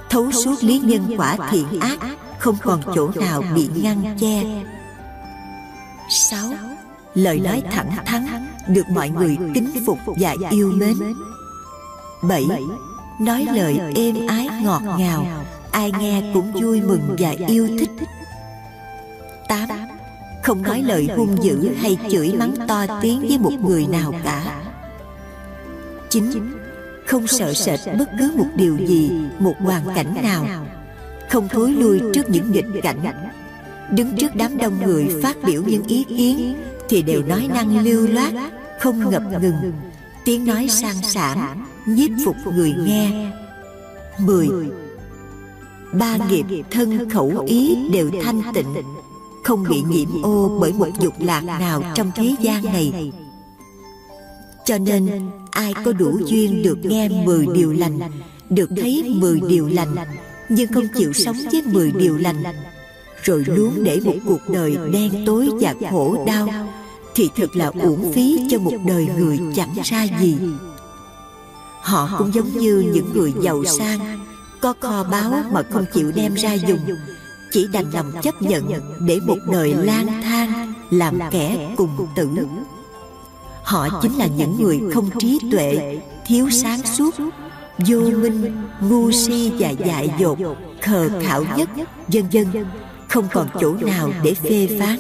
Thấu 0.10 0.32
suốt 0.32 0.64
lý 0.64 0.80
nhân 0.80 1.16
quả 1.18 1.38
thiện 1.52 1.80
ác, 1.80 2.00
không 2.40 2.56
còn 2.64 2.82
chỗ 2.96 3.12
nào 3.16 3.44
bị 3.56 3.70
ngăn 3.76 4.18
che. 4.20 4.64
Sáu, 6.10 6.50
lời 7.14 7.40
nói 7.40 7.64
thẳng 7.72 7.92
thắn, 8.06 8.48
được 8.68 8.86
mọi 8.94 9.10
người 9.10 9.38
kính 9.54 9.72
phục 9.86 9.98
và 10.20 10.36
yêu 10.50 10.72
mến 10.76 10.96
bảy 12.22 12.46
nói 13.20 13.48
lời 13.56 13.80
êm 13.96 14.28
ái 14.28 14.50
ngọt 14.64 14.82
ngào. 14.98 15.26
ai 15.72 15.92
nghe 16.00 16.32
cũng 16.34 16.52
vui 16.52 16.82
mừng 16.82 17.16
và 17.20 17.36
yêu 17.48 17.68
thích. 17.80 17.90
tám 19.48 19.70
không 20.44 20.62
nói 20.62 20.82
lời 20.82 21.08
hung 21.18 21.44
dữ 21.44 21.70
hay 21.76 21.98
chửi 22.12 22.34
mắng 22.34 22.54
to 22.68 22.86
tiếng 23.02 23.20
với 23.22 23.38
một 23.38 23.52
người 23.62 23.88
nào 23.88 24.14
cả. 24.24 24.62
chín 26.10 26.26
không 27.06 27.28
sợ 27.28 27.54
sệt 27.54 27.80
bất 28.00 28.10
cứ 28.20 28.32
một 28.36 28.48
điều 28.56 28.78
gì 28.78 29.12
một 29.40 29.56
hoàn 29.60 29.96
cảnh 29.96 30.16
nào. 30.24 30.46
không 31.30 31.48
thối 31.48 31.72
lui 31.72 32.02
trước 32.14 32.30
những 32.30 32.52
nghịch 32.52 32.66
cảnh. 32.84 33.32
đứng 33.92 34.18
trước 34.18 34.36
đám 34.36 34.58
đông 34.58 34.80
người 34.86 35.08
phát 35.24 35.38
biểu 35.46 35.64
những 35.64 35.84
ý 35.84 36.04
kiến 36.04 36.56
thì 36.90 37.02
đều 37.02 37.24
nói 37.24 37.50
năng 37.54 37.84
lưu 37.84 38.08
loát 38.08 38.34
không 38.80 39.10
ngập 39.10 39.24
ngừng. 39.42 39.74
tiếng 40.26 40.46
nói 40.46 40.68
sang 40.70 41.02
sảng 41.04 41.66
nhiếp 41.96 42.10
phục 42.26 42.36
người 42.56 42.74
nghe. 42.86 43.32
Mười. 44.20 44.48
Ba 45.94 46.18
nghiệp 46.18 46.46
thân 46.72 47.10
khẩu 47.10 47.44
ý 47.48 47.78
đều 47.94 48.10
thanh 48.24 48.42
tịnh 48.54 48.74
không 49.44 49.66
bị 49.70 49.84
nhiễm 49.90 50.24
ô 50.24 50.58
bởi 50.62 50.74
một 50.74 50.88
dục 51.00 51.14
lạc 51.20 51.42
nào 51.42 51.84
trong 51.96 52.12
thế 52.16 52.36
gian 52.42 52.64
này. 52.64 53.12
cho 54.66 54.78
nên 54.78 55.10
ai 55.52 55.74
có 55.86 55.92
đủ 55.92 56.20
duyên 56.26 56.64
được 56.64 56.78
nghe 56.84 57.10
mười 57.26 57.48
điều 57.54 57.74
lành 57.74 58.00
được 58.50 58.70
thấy 58.82 59.16
mười 59.18 59.42
điều 59.48 59.68
lành 59.68 59.96
nhưng 60.50 60.74
không 60.74 60.88
chịu 60.96 61.14
sống 61.14 61.36
với 61.52 61.62
mười 61.66 61.92
điều 61.92 62.18
lành. 62.18 62.44
rồi 63.24 63.44
luôn 63.48 63.84
để 63.84 64.00
một 64.06 64.16
cuộc 64.26 64.50
đời 64.50 64.78
đen 64.94 65.26
tối 65.26 65.50
và 65.62 65.74
khổ 65.92 66.26
đau 66.28 66.48
thì 67.16 67.30
thật 67.36 67.56
là 67.56 67.72
uổng 67.82 68.14
phí 68.14 68.48
cho 68.50 68.60
một 68.60 68.74
đời 68.88 69.08
người 69.18 69.40
chẳng 69.56 69.76
ra 69.84 70.08
gì 70.22 70.38
họ 71.90 72.10
cũng 72.18 72.34
giống 72.34 72.58
như 72.58 72.92
những 72.94 73.14
người 73.14 73.34
giàu 73.42 73.64
sang, 73.66 74.20
có 74.62 74.74
kho 74.80 75.04
báu 75.04 75.34
mà 75.52 75.64
không 75.72 75.86
chịu 75.94 76.12
đem 76.16 76.34
ra 76.34 76.54
dùng, 76.54 76.80
chỉ 77.52 77.68
đành 77.74 77.92
lòng 77.94 78.12
chấp 78.22 78.42
nhận 78.42 78.64
để 79.00 79.20
một 79.28 79.38
đời 79.52 79.74
lang 79.74 80.22
thang 80.24 80.74
làm 80.90 81.20
kẻ 81.32 81.74
cùng 81.78 82.08
tử. 82.16 82.30
Họ 83.64 84.00
chính 84.02 84.18
là 84.18 84.28
những 84.28 84.64
người 84.64 84.82
không 84.94 85.10
trí 85.20 85.40
tuệ, 85.52 86.00
thiếu 86.26 86.50
sáng 86.50 86.80
suốt, 86.84 87.16
vô 87.78 88.02
minh, 88.02 88.68
ngu 88.82 89.12
si 89.12 89.52
và 89.60 89.70
dại 89.70 90.14
dột, 90.20 90.38
khờ 90.82 91.10
khảo 91.24 91.44
nhất, 91.58 91.70
vân 92.08 92.24
vân, 92.32 92.66
không 93.10 93.28
còn 93.34 93.48
chỗ 93.62 93.74
nào 93.74 94.12
để 94.24 94.34
phê 94.34 94.78
phán. 94.80 95.00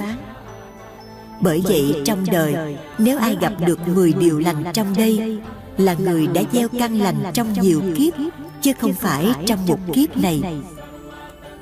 Bởi 1.41 1.61
vậy 1.63 2.01
trong 2.05 2.25
đời, 2.31 2.77
nếu 2.97 3.17
ai 3.17 3.37
gặp 3.41 3.53
được 3.67 3.87
10 3.87 4.13
điều 4.13 4.39
lành 4.39 4.63
trong 4.73 4.93
đây 4.97 5.39
là 5.79 5.93
người 5.93 6.27
đã 6.27 6.41
gieo 6.53 6.67
căn 6.79 6.99
lành 6.99 7.23
trong 7.33 7.53
nhiều 7.61 7.81
kiếp 7.95 8.13
chứ 8.61 8.71
không 8.79 8.93
phải 8.93 9.33
trong 9.45 9.65
một 9.65 9.79
kiếp 9.93 10.17
này. 10.17 10.41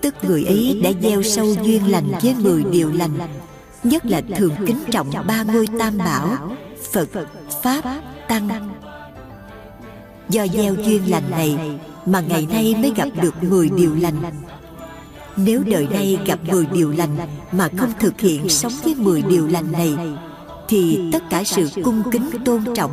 tức 0.01 0.15
người 0.21 0.43
ấy 0.43 0.81
đã 0.83 0.91
gieo 1.01 1.23
sâu 1.23 1.55
duyên 1.63 1.91
lành 1.91 2.11
với 2.21 2.35
10 2.39 2.63
điều 2.63 2.91
lành 2.91 3.11
nhất 3.83 4.05
là 4.05 4.21
thường 4.37 4.53
kính 4.67 4.79
trọng 4.91 5.07
ba 5.27 5.43
ngôi 5.43 5.67
tam 5.79 5.97
bảo 5.97 6.37
phật 6.91 7.09
pháp 7.63 7.81
tăng. 8.27 8.49
Do 10.29 10.47
gieo 10.47 10.75
duyên 10.75 11.11
lành 11.11 11.31
này 11.31 11.57
mà 12.05 12.21
ngày 12.21 12.47
nay 12.51 12.75
mới 12.81 12.91
gặp 12.95 13.07
được 13.21 13.43
10 13.43 13.69
điều 13.69 13.95
lành. 13.95 14.15
nếu 15.35 15.63
đời 15.65 15.87
nay 15.91 16.17
gặp 16.25 16.39
10 16.51 16.65
điều 16.65 16.91
lành 16.91 17.17
mà 17.51 17.69
không 17.77 17.91
thực 17.99 18.19
hiện 18.19 18.49
sống 18.49 18.73
với 18.83 18.95
10 18.95 19.21
điều 19.21 19.47
lành 19.47 19.71
này 19.71 19.97
thì 20.67 20.99
tất 21.11 21.23
cả 21.29 21.43
sự 21.43 21.69
cung 21.83 22.03
kính 22.11 22.29
tôn 22.45 22.63
trọng 22.75 22.91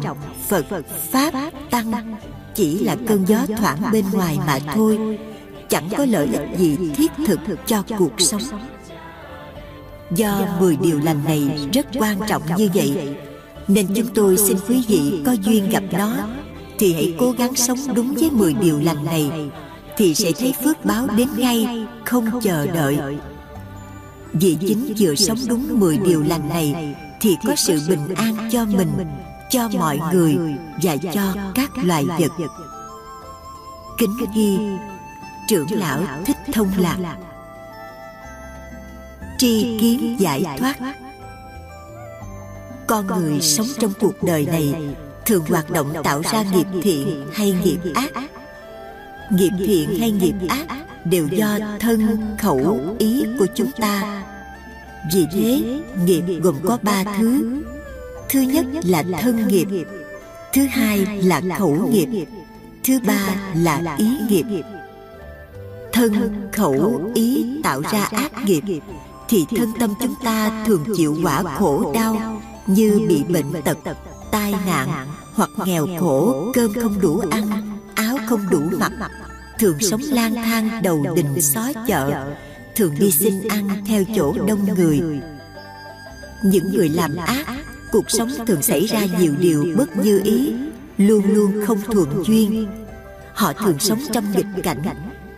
Phật, 0.48 0.66
Pháp, 1.10 1.32
Tăng 1.70 2.16
chỉ 2.54 2.78
là 2.78 2.96
cơn 3.06 3.24
gió 3.28 3.38
thoảng 3.58 3.78
bên 3.92 4.04
ngoài 4.12 4.38
mà 4.46 4.58
thôi. 4.74 5.18
chẳng 5.68 5.88
có 5.96 6.04
lợi 6.04 6.28
ích 6.32 6.58
gì 6.58 6.76
thiết 6.96 7.12
thực 7.26 7.40
cho 7.66 7.82
cuộc 7.98 8.12
sống. 8.18 8.42
do 10.10 10.46
10 10.60 10.76
điều 10.76 10.98
lành 10.98 11.24
này 11.24 11.68
rất 11.72 11.86
quan 11.98 12.18
trọng 12.28 12.42
như 12.56 12.68
vậy 12.74 13.16
nên 13.68 13.86
chúng 13.94 14.06
tôi 14.14 14.36
xin 14.36 14.56
quý 14.68 14.84
vị 14.88 15.22
có 15.26 15.32
duyên 15.32 15.70
gặp 15.70 15.82
nó. 15.92 16.16
thì 16.78 16.92
hãy 16.92 17.14
cố 17.18 17.30
gắng 17.30 17.54
sống 17.54 17.78
đúng 17.94 18.14
với 18.14 18.30
10 18.30 18.54
điều 18.54 18.80
lành 18.80 19.04
này. 19.04 19.30
thì 19.96 20.14
sẽ 20.14 20.32
thấy 20.38 20.54
phước 20.64 20.84
báo 20.84 21.06
đến 21.16 21.28
ngay 21.36 21.86
không 22.04 22.40
chờ 22.42 22.66
đợi. 22.66 22.98
vì 24.32 24.56
chính 24.60 24.94
vừa 24.98 25.14
sống 25.14 25.38
đúng 25.48 25.80
10 25.80 25.98
điều 25.98 26.22
lành 26.22 26.48
này 26.48 26.94
thì 27.24 27.36
có 27.46 27.54
sự 27.56 27.80
bình 27.88 28.14
an 28.14 28.48
cho 28.52 28.64
mình 28.64 28.92
cho 29.50 29.68
mọi 29.78 30.00
người 30.12 30.36
và 30.82 30.96
cho 31.14 31.34
các 31.54 31.70
loài 31.74 32.04
vật. 32.04 32.48
kính 33.98 34.16
ghi 34.34 34.58
trưởng 35.48 35.66
lão 35.70 36.00
thích 36.24 36.36
thông 36.52 36.70
lạc. 36.78 37.16
Tri 39.38 39.78
kiến 39.80 40.16
giải 40.20 40.44
thoát. 40.58 40.76
con 42.86 43.06
người 43.06 43.40
sống 43.40 43.66
trong 43.80 43.92
cuộc 44.00 44.22
đời 44.22 44.46
này 44.46 44.94
thường 45.26 45.44
hoạt 45.48 45.70
động 45.70 45.92
tạo 46.04 46.22
ra 46.32 46.42
nghiệp 46.42 46.66
thiện 46.82 47.26
hay 47.32 47.52
nghiệp 47.52 47.78
ác. 47.94 48.12
nghiệp 49.30 49.52
thiện 49.58 50.00
hay 50.00 50.10
nghiệp 50.10 50.34
ác 50.48 50.66
đều 51.04 51.28
do 51.28 51.58
thân 51.80 52.20
khẩu 52.38 52.96
ý 52.98 53.26
của 53.38 53.46
chúng 53.54 53.70
ta 53.80 54.24
vì 55.12 55.26
thế 55.32 55.80
nghiệp 56.04 56.22
gồm 56.42 56.54
có 56.64 56.78
ba 56.82 57.04
thứ. 57.18 57.62
thứ. 58.28 58.40
Nhất 58.40 58.66
là 58.84 59.02
thân 59.20 59.48
nghiệp. 59.48 59.66
thứ 60.52 60.64
hai 60.64 61.06
là 61.06 61.40
khẩu 61.58 61.88
nghiệp. 61.90 62.26
thứ 62.84 62.98
ba 63.06 63.36
là 63.54 63.96
ý 63.98 64.18
nghiệp. 64.28 64.62
thân 65.92 66.12
khẩu 66.52 67.10
ý 67.14 67.46
tạo 67.62 67.82
ra 67.92 68.04
ác 68.04 68.32
nghiệp. 68.44 68.62
thì 69.28 69.46
thân 69.56 69.72
tâm 69.78 69.94
chúng 70.00 70.14
ta 70.24 70.64
thường 70.66 70.84
chịu 70.96 71.16
quả 71.22 71.42
khổ 71.42 71.92
đau 71.94 72.40
như 72.66 73.00
bị 73.08 73.24
bệnh 73.24 73.62
tật 73.64 73.78
tai 74.32 74.54
nạn 74.66 75.06
hoặc 75.34 75.50
nghèo 75.64 75.86
khổ 76.00 76.50
cơm 76.54 76.72
không 76.82 77.00
đủ 77.00 77.22
ăn 77.30 77.78
áo 77.94 78.16
không 78.26 78.40
đủ 78.50 78.60
mặc 78.78 78.92
thường 79.58 79.78
sống 79.80 80.00
lang 80.04 80.34
thang 80.34 80.82
đầu 80.82 81.06
đình 81.16 81.42
xó 81.42 81.72
chợ 81.86 82.34
thường 82.76 82.94
đi 82.98 83.10
xin 83.10 83.48
ăn 83.48 83.68
theo 83.86 84.04
chỗ 84.16 84.34
đông 84.48 84.74
người. 84.74 85.00
những 86.42 86.72
người 86.74 86.88
làm 86.88 87.16
ác 87.16 87.46
cuộc 87.92 88.10
sống 88.10 88.30
thường 88.46 88.62
xảy 88.62 88.86
ra 88.86 89.00
nhiều 89.18 89.34
điều 89.38 89.66
bất 89.76 89.96
như 89.96 90.20
ý 90.24 90.54
luôn 90.98 91.34
luôn 91.34 91.64
không 91.66 91.80
thuận 91.82 92.24
duyên. 92.26 92.66
họ 93.34 93.52
thường 93.52 93.78
sống 93.78 94.00
trong 94.12 94.32
nghịch 94.32 94.62
cảnh 94.62 94.82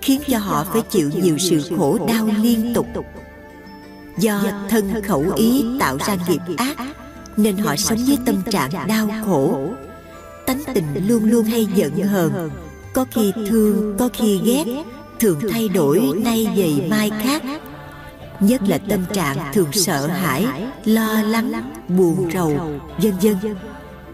khiến 0.02 0.20
cho 0.28 0.38
họ 0.38 0.64
phải 0.72 0.82
chịu 0.90 1.10
nhiều 1.22 1.38
sự 1.38 1.62
khổ 1.76 1.98
đau 2.08 2.28
liên 2.42 2.74
tục. 2.74 2.86
do 4.18 4.42
thân 4.68 5.02
khẩu 5.02 5.24
ý 5.36 5.64
tạo 5.80 5.98
ra 6.06 6.16
nghiệp 6.28 6.56
ác 6.56 6.76
nên 7.36 7.56
họ 7.56 7.76
sống 7.76 7.98
với 8.06 8.18
tâm 8.26 8.42
trạng 8.50 8.86
đau 8.88 9.10
khổ. 9.24 9.70
tánh 10.46 10.62
tình 10.74 10.86
luôn 11.08 11.30
luôn 11.30 11.44
hay 11.44 11.66
giận 11.74 12.02
hờn 12.02 12.50
có 12.92 13.04
khi 13.10 13.32
thương 13.48 13.96
có 13.98 14.08
khi 14.12 14.40
ghét 14.44 14.64
thường 15.20 15.40
thay 15.50 15.68
đổi 15.68 16.12
nay 16.24 16.48
vậy 16.56 16.82
mai 16.90 17.10
khác. 17.22 17.42
nhất 18.40 18.62
là 18.68 18.78
tâm 18.78 19.04
trạng 19.12 19.52
thường 19.52 19.72
sợ 19.72 20.06
hãi 20.06 20.46
lo 20.84 21.22
lắng 21.22 21.72
buồn 21.88 22.30
rầu 22.34 22.80
vân 22.98 23.12
vân. 23.22 23.56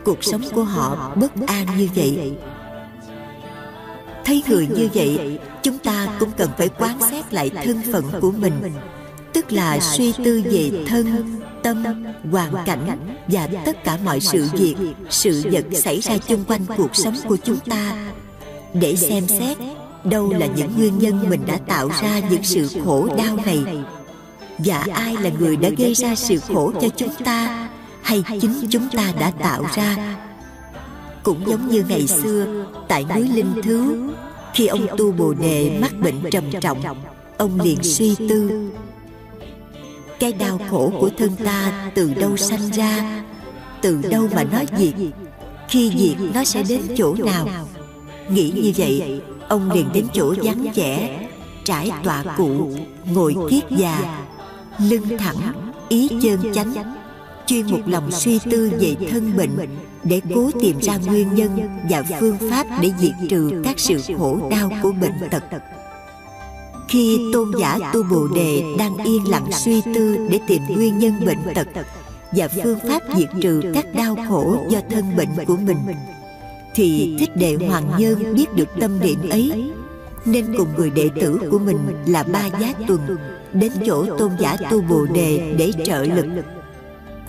cuộc 0.05 0.25
sống 0.25 0.43
của 0.55 0.65
họ 0.65 1.13
bất 1.17 1.33
an 1.47 1.67
như 1.79 1.89
vậy. 1.95 2.33
thấy 4.25 4.43
người 4.49 4.67
như 4.67 4.89
vậy 4.95 5.39
chúng 5.63 5.79
ta 5.79 6.09
cũng 6.21 6.31
cần 6.37 6.51
phải 6.59 6.69
quán 6.69 6.99
xét 7.11 7.35
lại 7.35 7.51
thân 7.65 7.81
phận 7.93 8.05
của 8.21 8.31
mình 8.31 8.55
tức 9.33 9.53
là 9.53 9.81
suy 9.81 10.13
tư 10.25 10.43
về 10.45 10.71
thân 10.87 11.07
tâm 11.63 11.85
hoàn 12.31 12.55
cảnh 12.67 13.15
và 13.29 13.49
tất 13.65 13.85
cả 13.85 13.99
mọi 14.05 14.21
sự 14.21 14.49
việc 14.53 14.75
sự 15.11 15.43
vật 15.53 15.65
xảy 15.73 16.01
ra 16.01 16.19
chung 16.19 16.45
quanh 16.45 16.61
cuộc 16.77 16.97
sống 16.97 17.15
của 17.29 17.37
chúng 17.37 17.59
ta 17.59 18.13
để 18.75 18.97
xem 18.97 19.27
xét 19.27 19.59
đâu 20.05 20.33
là 20.33 20.47
những 20.47 20.77
nguyên 20.77 20.99
nhân 20.99 21.31
mình 21.31 21.41
đã 21.47 21.59
tạo 21.67 21.89
ra 22.03 22.21
những 22.31 22.43
sự 22.43 22.69
khổ 22.85 23.09
đau 23.19 23.37
này? 23.47 23.65
Và 24.59 24.87
ai 24.93 25.17
là 25.17 25.31
người 25.39 25.57
đã 25.57 25.69
gây 25.69 25.95
ra 25.95 26.15
sự 26.15 26.39
khổ 26.39 26.73
cho 26.81 26.89
chúng 26.97 27.15
ta 27.25 27.69
hay 28.03 28.23
chính 28.41 28.55
chúng 28.71 28.89
ta 28.89 29.13
đã 29.21 29.31
tạo 29.31 29.65
ra? 29.75 30.17
Cũng 31.23 31.47
giống 31.47 31.69
như 31.69 31.85
ngày 31.89 32.07
xưa, 32.07 32.47
tại 32.89 33.05
núi 33.17 33.29
linh 33.29 33.53
thứ, 33.63 34.11
khi 34.55 34.67
ông 34.67 34.87
tu 34.99 35.13
bồ 35.13 35.35
đề 35.35 35.79
mắc 35.81 35.93
bệnh 36.01 36.31
trầm 36.31 36.45
trọng, 36.61 36.83
ông 37.39 37.61
liền 37.61 37.83
suy 37.83 38.15
tư. 38.29 38.71
Cái 40.21 40.33
đau 40.33 40.61
khổ 40.71 40.93
của 41.01 41.11
thân 41.19 41.31
ta 41.45 41.91
từ 41.95 42.15
đâu 42.15 42.37
sanh 42.37 42.71
ra? 42.71 43.23
Từ 43.83 44.03
đâu 44.11 44.29
mà 44.35 44.45
nó 44.45 44.59
diệt? 44.79 44.95
Khi 45.69 45.93
diệt, 45.97 46.35
nó 46.35 46.45
sẽ 46.45 46.63
đến 46.63 46.81
chỗ 46.97 47.15
nào? 47.15 47.49
Nghĩ 48.29 48.53
như 48.57 48.73
vậy 48.77 49.21
ông 49.53 49.71
liền 49.71 49.93
đến 49.93 50.07
chỗ 50.13 50.35
vắng 50.43 50.67
vẻ 50.75 51.27
trải 51.65 51.91
tọa 52.05 52.25
cụ 52.37 52.71
ngồi 53.05 53.35
kiết 53.51 53.65
già 53.71 54.25
lưng 54.79 55.19
thẳng 55.19 55.73
ý 55.89 56.09
chân 56.23 56.53
chánh 56.55 56.95
chuyên 57.47 57.67
một 57.67 57.79
lòng 57.87 58.11
suy 58.11 58.39
tư 58.51 58.73
về 58.81 58.97
thân 59.11 59.37
bệnh 59.37 59.69
để 60.05 60.21
cố 60.35 60.51
tìm 60.61 60.81
ra 60.81 60.97
nguyên 60.97 61.35
nhân 61.35 61.61
và 61.91 62.03
phương 62.21 62.37
pháp 62.51 62.67
để 62.81 62.91
diệt 62.99 63.13
trừ 63.31 63.63
các 63.65 63.79
sự 63.79 64.01
khổ 64.19 64.39
đau 64.51 64.71
của 64.83 64.93
bệnh 64.93 65.31
tật. 65.31 65.43
khi 66.89 67.19
tôn 67.33 67.53
giả 67.61 67.79
tu 67.93 68.03
bồ 68.03 68.29
đề 68.29 68.63
đang 68.79 68.97
yên 68.97 69.31
lặng 69.31 69.47
suy 69.53 69.81
tư 69.95 70.29
để 70.31 70.41
tìm 70.47 70.63
nguyên 70.69 70.99
nhân 70.99 71.27
bệnh 71.27 71.55
tật 71.55 71.69
và 72.33 72.49
phương 72.65 72.79
pháp 72.89 73.03
diệt 73.17 73.29
trừ 73.43 73.63
các 73.75 73.87
đau 73.95 74.17
khổ 74.29 74.67
do 74.69 74.81
thân 74.91 75.17
bệnh 75.17 75.47
của 75.47 75.57
mình 75.57 75.79
thì 76.75 77.17
thích 77.19 77.37
đệ 77.37 77.57
hoàng 77.69 77.91
nhân 77.99 78.35
biết 78.35 78.55
được 78.55 78.69
tâm 78.81 79.01
niệm 79.01 79.19
ấy. 79.31 79.73
Nên 80.25 80.55
cùng 80.59 80.69
người 80.77 80.91
đệ 80.91 81.11
tử 81.21 81.41
của 81.51 81.59
mình 81.59 81.79
là 82.07 82.23
ba 82.23 82.47
giá 82.61 82.73
tuần 82.89 83.01
đến 83.53 83.73
chỗ 83.87 84.19
tôn 84.19 84.31
giả 84.39 84.57
tu 84.71 84.81
bồ 84.81 85.07
đề 85.07 85.55
để 85.59 85.73
trợ 85.85 86.03
lực. 86.03 86.27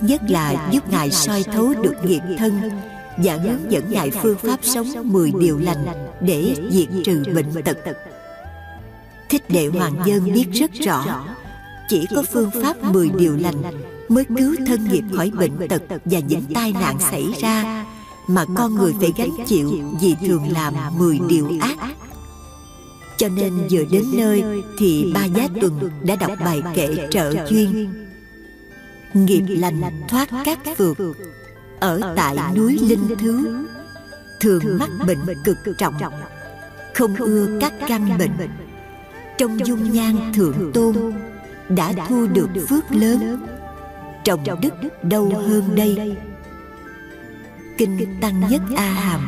Nhất 0.01 0.21
là 0.29 0.69
giúp 0.71 0.89
ngài 0.89 1.11
soi 1.11 1.43
thấu 1.43 1.73
được 1.83 1.95
nghiệp 2.03 2.21
thân 2.37 2.71
và 3.17 3.37
hướng 3.37 3.71
dẫn 3.71 3.83
ngài 3.91 4.11
phương 4.11 4.37
pháp 4.37 4.59
sống 4.61 4.87
10 5.03 5.31
điều 5.39 5.59
lành 5.59 5.85
để 6.21 6.55
diệt 6.69 6.87
trừ 7.03 7.23
bệnh 7.35 7.63
tật. 7.63 7.77
Thích 9.29 9.49
đệ 9.49 9.67
hoàng 9.67 9.93
dân 10.05 10.33
biết 10.33 10.45
rất 10.53 10.71
rõ, 10.73 11.25
chỉ 11.89 12.05
có 12.15 12.23
phương 12.31 12.49
pháp 12.63 12.83
10 12.83 13.09
điều 13.17 13.37
lành 13.37 13.61
mới 14.09 14.25
cứu 14.37 14.55
thân 14.67 14.87
nghiệp 14.91 15.03
khỏi 15.15 15.31
bệnh 15.31 15.67
tật 15.69 15.81
và 16.05 16.19
những 16.19 16.43
tai 16.53 16.71
nạn 16.71 16.97
xảy 17.11 17.25
ra 17.41 17.85
mà 18.27 18.45
con 18.55 18.75
người 18.75 18.93
phải 18.99 19.13
gánh 19.17 19.45
chịu 19.45 19.71
vì 20.01 20.15
thường 20.27 20.51
làm 20.51 20.73
10 20.97 21.19
điều 21.27 21.51
ác. 21.61 21.77
cho 23.17 23.29
nên 23.29 23.67
vừa 23.71 23.83
đến 23.91 24.03
nơi 24.13 24.63
thì 24.77 25.11
ba 25.13 25.25
giá 25.25 25.47
tuần 25.61 25.91
đã 26.03 26.15
đọc 26.15 26.31
bài 26.39 26.61
kệ 26.75 27.07
trợ 27.11 27.47
duyên. 27.49 27.93
nghiệp 29.13 29.43
lành 29.47 29.81
thoát 30.09 30.29
các 30.45 30.59
phược. 30.77 30.97
ở 31.79 32.13
tại 32.15 32.37
núi 32.55 32.79
linh 32.81 33.07
thứ 33.19 33.65
thường 34.39 34.63
mắc 34.79 34.89
bệnh 35.07 35.19
cực 35.43 35.57
trọng. 35.77 35.93
không 36.93 37.15
ưa 37.15 37.59
các 37.61 37.73
căn 37.87 38.17
bệnh. 38.17 38.49
trong 39.37 39.65
dung 39.65 39.91
nhan 39.91 40.33
thượng 40.33 40.71
tôn 40.73 41.13
đã 41.69 41.93
thu 42.09 42.27
được 42.27 42.49
phước 42.69 42.91
lớn. 42.91 43.47
trồng 44.23 44.43
đức 44.61 45.03
đâu 45.03 45.31
hơn 45.47 45.75
đây 45.75 46.15
kinh 47.77 48.17
tăng 48.21 48.49
nhất 48.49 48.61
a 48.75 48.89
hàm. 48.89 49.27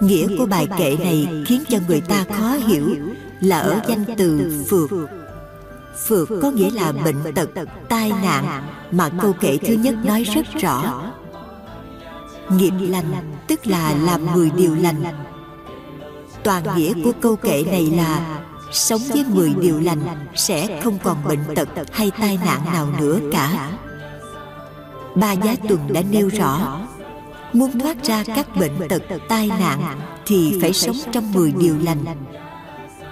Nghĩa 0.00 0.26
của 0.38 0.46
bài 0.46 0.68
kệ 0.78 0.96
này 0.96 1.28
khiến 1.46 1.62
cho 1.68 1.78
người 1.88 2.00
ta 2.00 2.24
khó 2.38 2.52
hiểu 2.66 2.96
là 3.40 3.58
ở 3.58 3.80
danh 3.88 4.04
từ 4.16 4.64
phược. 4.68 4.90
phược. 6.06 6.28
Có 6.42 6.50
nghĩa 6.50 6.70
là 6.70 6.92
bệnh 6.92 7.34
tật 7.34 7.48
tai 7.88 8.12
nạn 8.22 8.62
mà 8.90 9.08
câu 9.08 9.32
kệ 9.32 9.58
thứ 9.58 9.74
nhất 9.74 9.94
nói 10.04 10.22
rất 10.22 10.46
rõ. 10.60 11.02
nghiệp 12.48 12.72
lành 12.80 13.34
tức 13.46 13.66
là 13.66 13.94
làm 14.04 14.34
mười 14.34 14.50
điều 14.50 14.74
lành. 14.74 15.02
toàn 16.42 16.62
nghĩa 16.76 16.92
của 17.04 17.12
câu 17.20 17.36
kệ 17.36 17.64
này 17.70 17.86
là 17.96 18.40
sống 18.72 19.00
với 19.08 19.24
mười 19.28 19.54
điều 19.60 19.80
lành 19.80 20.26
sẽ 20.34 20.80
không 20.84 20.98
còn 21.04 21.24
bệnh 21.24 21.54
tật 21.54 21.68
hay 21.92 22.10
tai 22.20 22.38
nạn 22.44 22.64
nào 22.72 22.88
nữa 23.00 23.18
cả 23.32 23.70
ba 25.14 25.32
giá 25.32 25.54
tuần 25.68 25.92
đã 25.92 26.02
nêu 26.10 26.28
rõ 26.28 26.80
muốn 27.52 27.78
thoát 27.78 28.04
ra 28.04 28.24
các 28.36 28.56
bệnh 28.56 28.88
tật 28.88 29.02
tai 29.28 29.48
nạn 29.48 30.00
thì 30.26 30.58
phải 30.60 30.72
sống 30.72 30.96
trong 31.12 31.32
mười 31.32 31.52
điều 31.52 31.76
lành. 31.82 32.04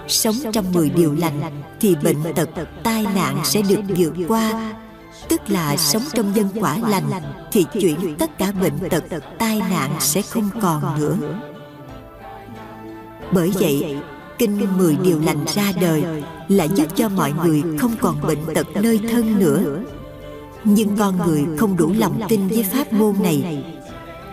sống 0.07 0.35
trong 0.51 0.65
mười 0.73 0.89
điều 0.89 1.15
lành 1.15 1.61
thì 1.79 1.95
bệnh 2.03 2.33
tật 2.35 2.49
tai 2.83 3.05
nạn 3.15 3.37
sẽ 3.43 3.61
được 3.61 3.81
vượt 3.87 4.13
qua. 4.27 4.73
tức 5.29 5.41
là 5.47 5.77
sống 5.77 6.03
trong 6.13 6.35
dân 6.35 6.47
quả 6.59 6.77
lành 6.87 7.09
thì 7.51 7.65
chuyển 7.73 8.15
tất 8.19 8.37
cả 8.37 8.51
bệnh 8.51 8.89
tật 8.89 9.23
tai 9.39 9.59
nạn 9.59 9.91
sẽ 9.99 10.21
không 10.21 10.49
còn 10.61 10.99
nữa. 10.99 11.17
bởi 13.31 13.51
vậy 13.59 13.97
kinh 14.37 14.77
mười 14.77 14.95
điều 15.03 15.19
lành 15.19 15.45
ra 15.47 15.71
đời 15.81 16.03
là 16.47 16.63
giúp 16.63 16.87
cho 16.95 17.09
mọi 17.09 17.33
người 17.43 17.63
không 17.79 17.95
còn 18.01 18.21
bệnh 18.21 18.53
tật 18.55 18.67
nơi 18.75 18.99
thân 19.11 19.39
nữa 19.39 19.83
nhưng 20.63 20.97
con 20.97 21.17
người 21.17 21.45
không 21.57 21.77
đủ 21.77 21.93
lòng 21.97 22.21
tin 22.29 22.47
với 22.47 22.63
pháp 22.63 22.93
môn 22.93 23.15
này. 23.23 23.65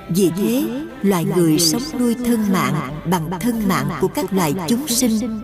Vì 0.09 0.31
thế, 0.37 0.65
loài 1.03 1.25
người 1.37 1.59
sống 1.59 1.83
nuôi 1.99 2.15
thân 2.27 2.53
mạng 2.53 3.01
bằng 3.11 3.31
thân 3.41 3.69
mạng 3.69 3.91
của 4.01 4.09
các 4.09 4.33
loài 4.33 4.55
chúng 4.69 4.89
sinh. 4.89 5.41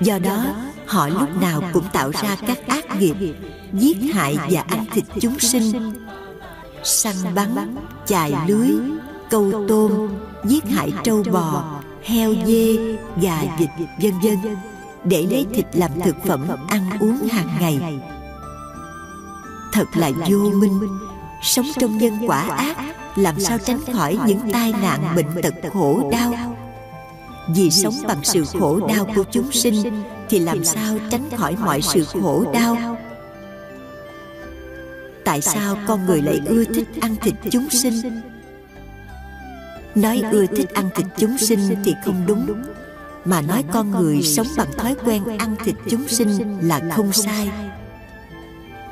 Do 0.00 0.18
đó, 0.18 0.44
họ 0.86 1.08
lúc 1.08 1.28
nào 1.40 1.62
cũng 1.72 1.84
tạo 1.92 2.10
ra 2.22 2.36
các 2.46 2.66
ác 2.66 3.00
nghiệp, 3.00 3.16
giết 3.72 3.96
hại 4.12 4.36
và 4.50 4.60
ăn 4.60 4.84
thịt 4.92 5.04
chúng 5.20 5.38
sinh. 5.38 5.92
Săn 6.84 7.14
bắn, 7.34 7.76
chài 8.06 8.32
lưới, 8.48 8.68
câu 9.30 9.64
tôm, 9.68 10.08
giết 10.44 10.64
hại 10.64 10.92
trâu 11.04 11.22
bò, 11.32 11.80
heo 12.02 12.34
dê 12.46 12.96
gà 13.22 13.42
vịt, 13.58 13.68
vân 14.02 14.12
vân, 14.22 14.56
để 15.04 15.26
lấy 15.30 15.46
thịt 15.54 15.66
làm 15.72 15.90
thực 16.04 16.16
phẩm 16.24 16.46
ăn 16.68 16.82
uống 17.00 17.28
hàng 17.28 17.48
ngày 17.60 18.00
thật 19.74 19.96
là 19.96 20.10
vô 20.28 20.38
minh. 20.38 20.80
sống 21.42 21.66
trong 21.78 21.98
nhân 21.98 22.18
quả 22.26 22.40
ác 22.40 22.76
làm 23.16 23.40
sao 23.40 23.58
tránh 23.58 23.80
khỏi 23.92 24.18
những 24.26 24.52
tai 24.52 24.72
nạn 24.82 25.12
bệnh 25.16 25.42
tật 25.42 25.54
khổ 25.72 26.10
đau. 26.12 26.34
vì 27.54 27.70
sống 27.70 27.94
bằng 28.06 28.20
sự 28.22 28.44
khổ 28.44 28.80
đau 28.88 29.06
của 29.16 29.24
chúng 29.30 29.52
sinh 29.52 30.02
thì 30.28 30.38
làm 30.38 30.64
sao 30.64 30.98
tránh 31.10 31.30
khỏi 31.36 31.56
mọi 31.64 31.82
sự 31.82 32.04
khổ 32.04 32.44
đau? 32.52 32.96
tại 35.24 35.40
sao 35.40 35.76
con 35.86 36.06
người 36.06 36.22
lại 36.22 36.40
ưa 36.46 36.64
thích 36.64 36.88
ăn 37.00 37.16
thịt 37.16 37.34
chúng 37.50 37.70
sinh? 37.70 38.20
nói 39.94 40.22
ưa 40.32 40.46
thích 40.46 40.74
ăn 40.74 40.90
thịt 40.94 41.06
chúng 41.16 41.38
sinh 41.38 41.60
thì 41.84 41.94
không 42.04 42.26
đúng. 42.26 42.62
mà 43.24 43.40
nói 43.40 43.64
con 43.72 43.90
người 43.90 44.22
sống 44.22 44.46
bằng 44.56 44.72
thói 44.76 44.96
quen 45.04 45.24
ăn 45.38 45.56
thịt 45.64 45.74
chúng 45.90 46.08
sinh 46.08 46.58
là 46.62 46.80
không 46.96 47.12
sai. 47.12 47.50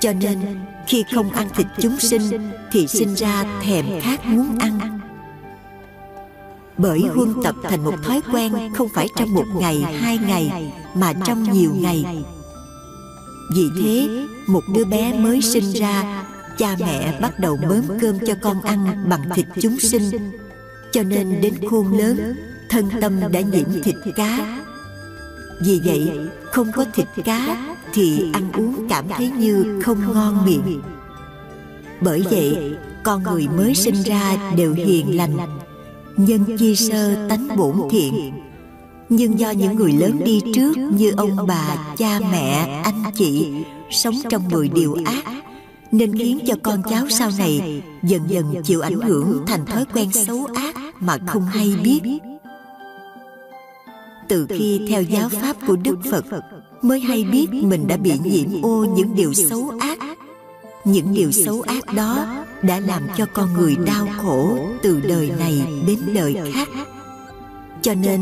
cho 0.01 0.13
nên 0.13 0.39
khi 0.87 1.05
không 1.15 1.31
ăn 1.31 1.49
thịt 1.57 1.67
chúng 1.79 1.99
sinh 1.99 2.51
thì 2.73 2.87
sinh 2.87 3.15
ra 3.15 3.45
thèm 3.63 3.87
khát 4.01 4.27
muốn 4.27 4.59
ăn. 4.59 5.01
bởi 6.79 7.01
huân 7.01 7.35
tập 7.45 7.55
thành 7.63 7.85
một 7.85 7.95
thói 8.03 8.21
quen 8.33 8.53
không 8.75 8.89
phải 8.95 9.09
trong 9.17 9.35
một 9.35 9.47
ngày 9.61 9.81
hai 9.81 10.19
ngày 10.19 10.73
mà 10.95 11.13
trong 11.25 11.53
nhiều 11.53 11.71
ngày. 11.75 12.25
vì 13.55 13.65
thế 13.83 14.09
một 14.47 14.63
đứa 14.75 14.85
bé 14.85 15.13
mới 15.13 15.43
sinh 15.43 15.73
ra 15.73 16.25
cha 16.59 16.77
mẹ 16.81 17.21
bắt 17.21 17.39
đầu 17.39 17.59
bớm 17.69 17.83
cơm 18.01 18.19
cho 18.27 18.35
con 18.43 18.63
ăn 18.63 19.05
bằng 19.09 19.31
thịt 19.35 19.47
chúng 19.61 19.81
sinh. 19.81 20.33
cho 20.93 21.03
nên 21.03 21.41
đến 21.41 21.55
khôn 21.71 21.99
lớn 21.99 22.35
thân 22.69 22.91
tâm 23.01 23.21
đã 23.33 23.41
nhiễm 23.41 23.83
thịt 23.83 23.97
cá. 24.17 24.61
vì 25.61 25.81
vậy 25.85 26.11
không 26.51 26.73
có 26.73 26.85
thịt 26.95 27.07
cá 27.25 27.73
thì 27.93 28.33
ăn 28.33 28.53
uống 28.53 28.89
cảm 28.89 29.05
thấy 29.09 29.31
như 29.39 29.81
không 29.85 29.99
ngon 30.15 30.45
miệng. 30.45 30.81
Bởi 32.01 32.23
vậy, 32.31 32.75
con 33.03 33.23
người 33.23 33.49
mới 33.57 33.75
sinh 33.75 34.03
ra 34.03 34.53
đều 34.57 34.75
hiền 34.75 35.17
lành, 35.17 35.37
nhân 36.17 36.57
chi 36.59 36.77
sơ 36.77 37.29
tánh 37.29 37.49
bổn 37.57 37.77
thiện. 37.91 38.33
Nhưng 39.09 39.39
do 39.39 39.51
những 39.51 39.75
người 39.75 39.93
lớn 39.93 40.21
đi 40.25 40.41
trước 40.55 40.77
như 40.77 41.13
ông 41.17 41.47
bà, 41.47 41.95
cha, 41.97 42.21
mẹ, 42.21 42.81
anh 42.85 43.03
chị 43.15 43.53
sống 43.91 44.15
trong 44.31 44.49
mười 44.49 44.69
điều 44.69 44.97
ác, 45.05 45.25
nên 45.93 46.19
khiến 46.19 46.39
cho 46.47 46.55
con 46.63 46.83
cháu 46.91 47.09
sau 47.11 47.31
này 47.39 47.83
dần 48.03 48.23
dần 48.29 48.55
chịu 48.65 48.81
ảnh 48.81 49.01
hưởng 49.01 49.43
thành 49.47 49.67
thói 49.67 49.85
quen 49.95 50.13
xấu 50.13 50.47
ác 50.55 50.75
mà 51.01 51.19
không 51.27 51.45
hay 51.45 51.75
biết. 51.83 52.01
Từ 54.29 54.47
khi 54.49 54.87
theo 54.89 55.03
giáo 55.03 55.29
pháp 55.29 55.57
của 55.67 55.77
đức 55.77 55.97
phật 56.11 56.25
mới 56.83 57.01
hay 57.01 57.25
biết 57.25 57.47
mình 57.53 57.87
đã 57.87 57.97
bị 57.97 58.13
nhiễm 58.25 58.63
ô 58.63 58.87
những 58.97 59.15
điều 59.15 59.33
xấu 59.33 59.73
ác. 59.81 59.99
những 60.85 61.15
điều 61.15 61.33
xấu 61.33 61.63
ác 61.63 61.95
đó 61.95 62.27
đã 62.63 62.81
làm 62.81 63.03
cho 63.17 63.27
con 63.33 63.53
người 63.53 63.77
đau 63.87 64.09
khổ 64.23 64.59
từ 64.83 65.01
đời 65.01 65.33
này 65.39 65.67
đến 65.87 65.99
đời 66.15 66.53
khác. 66.53 66.69
cho 67.83 67.95
nên 67.95 68.21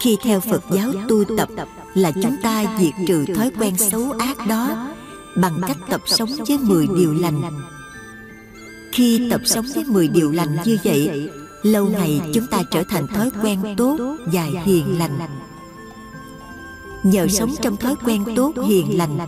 khi 0.00 0.16
theo 0.22 0.40
phật 0.40 0.64
giáo 0.70 0.92
tu 1.08 1.24
tập 1.36 1.48
là 1.94 2.12
chúng 2.22 2.36
ta 2.42 2.64
diệt 2.80 2.94
trừ 3.08 3.24
thói 3.34 3.50
quen 3.60 3.76
xấu 3.76 4.12
ác 4.18 4.46
đó 4.48 4.88
bằng 5.36 5.60
cách 5.68 5.78
tập 5.90 6.00
sống 6.06 6.30
với 6.48 6.58
10 6.58 6.86
điều 6.96 7.14
lành. 7.14 7.42
khi 8.92 9.28
tập 9.30 9.40
sống 9.44 9.66
với 9.74 9.84
10 9.84 10.08
điều 10.08 10.32
lành 10.32 10.56
như 10.64 10.78
vậy 10.84 11.30
lâu 11.62 11.88
ngày 11.88 12.20
chúng 12.34 12.46
ta 12.46 12.62
trở 12.70 12.82
thành 12.88 13.06
thói 13.06 13.30
quen 13.42 13.58
tốt 13.76 13.98
và 14.32 14.46
hiền 14.64 14.98
lành 14.98 15.18
nhờ 17.02 17.28
sống 17.28 17.54
trong 17.62 17.76
thói 17.76 17.94
quen 18.04 18.24
tốt 18.36 18.52
hiền 18.66 18.98
lành 18.98 19.18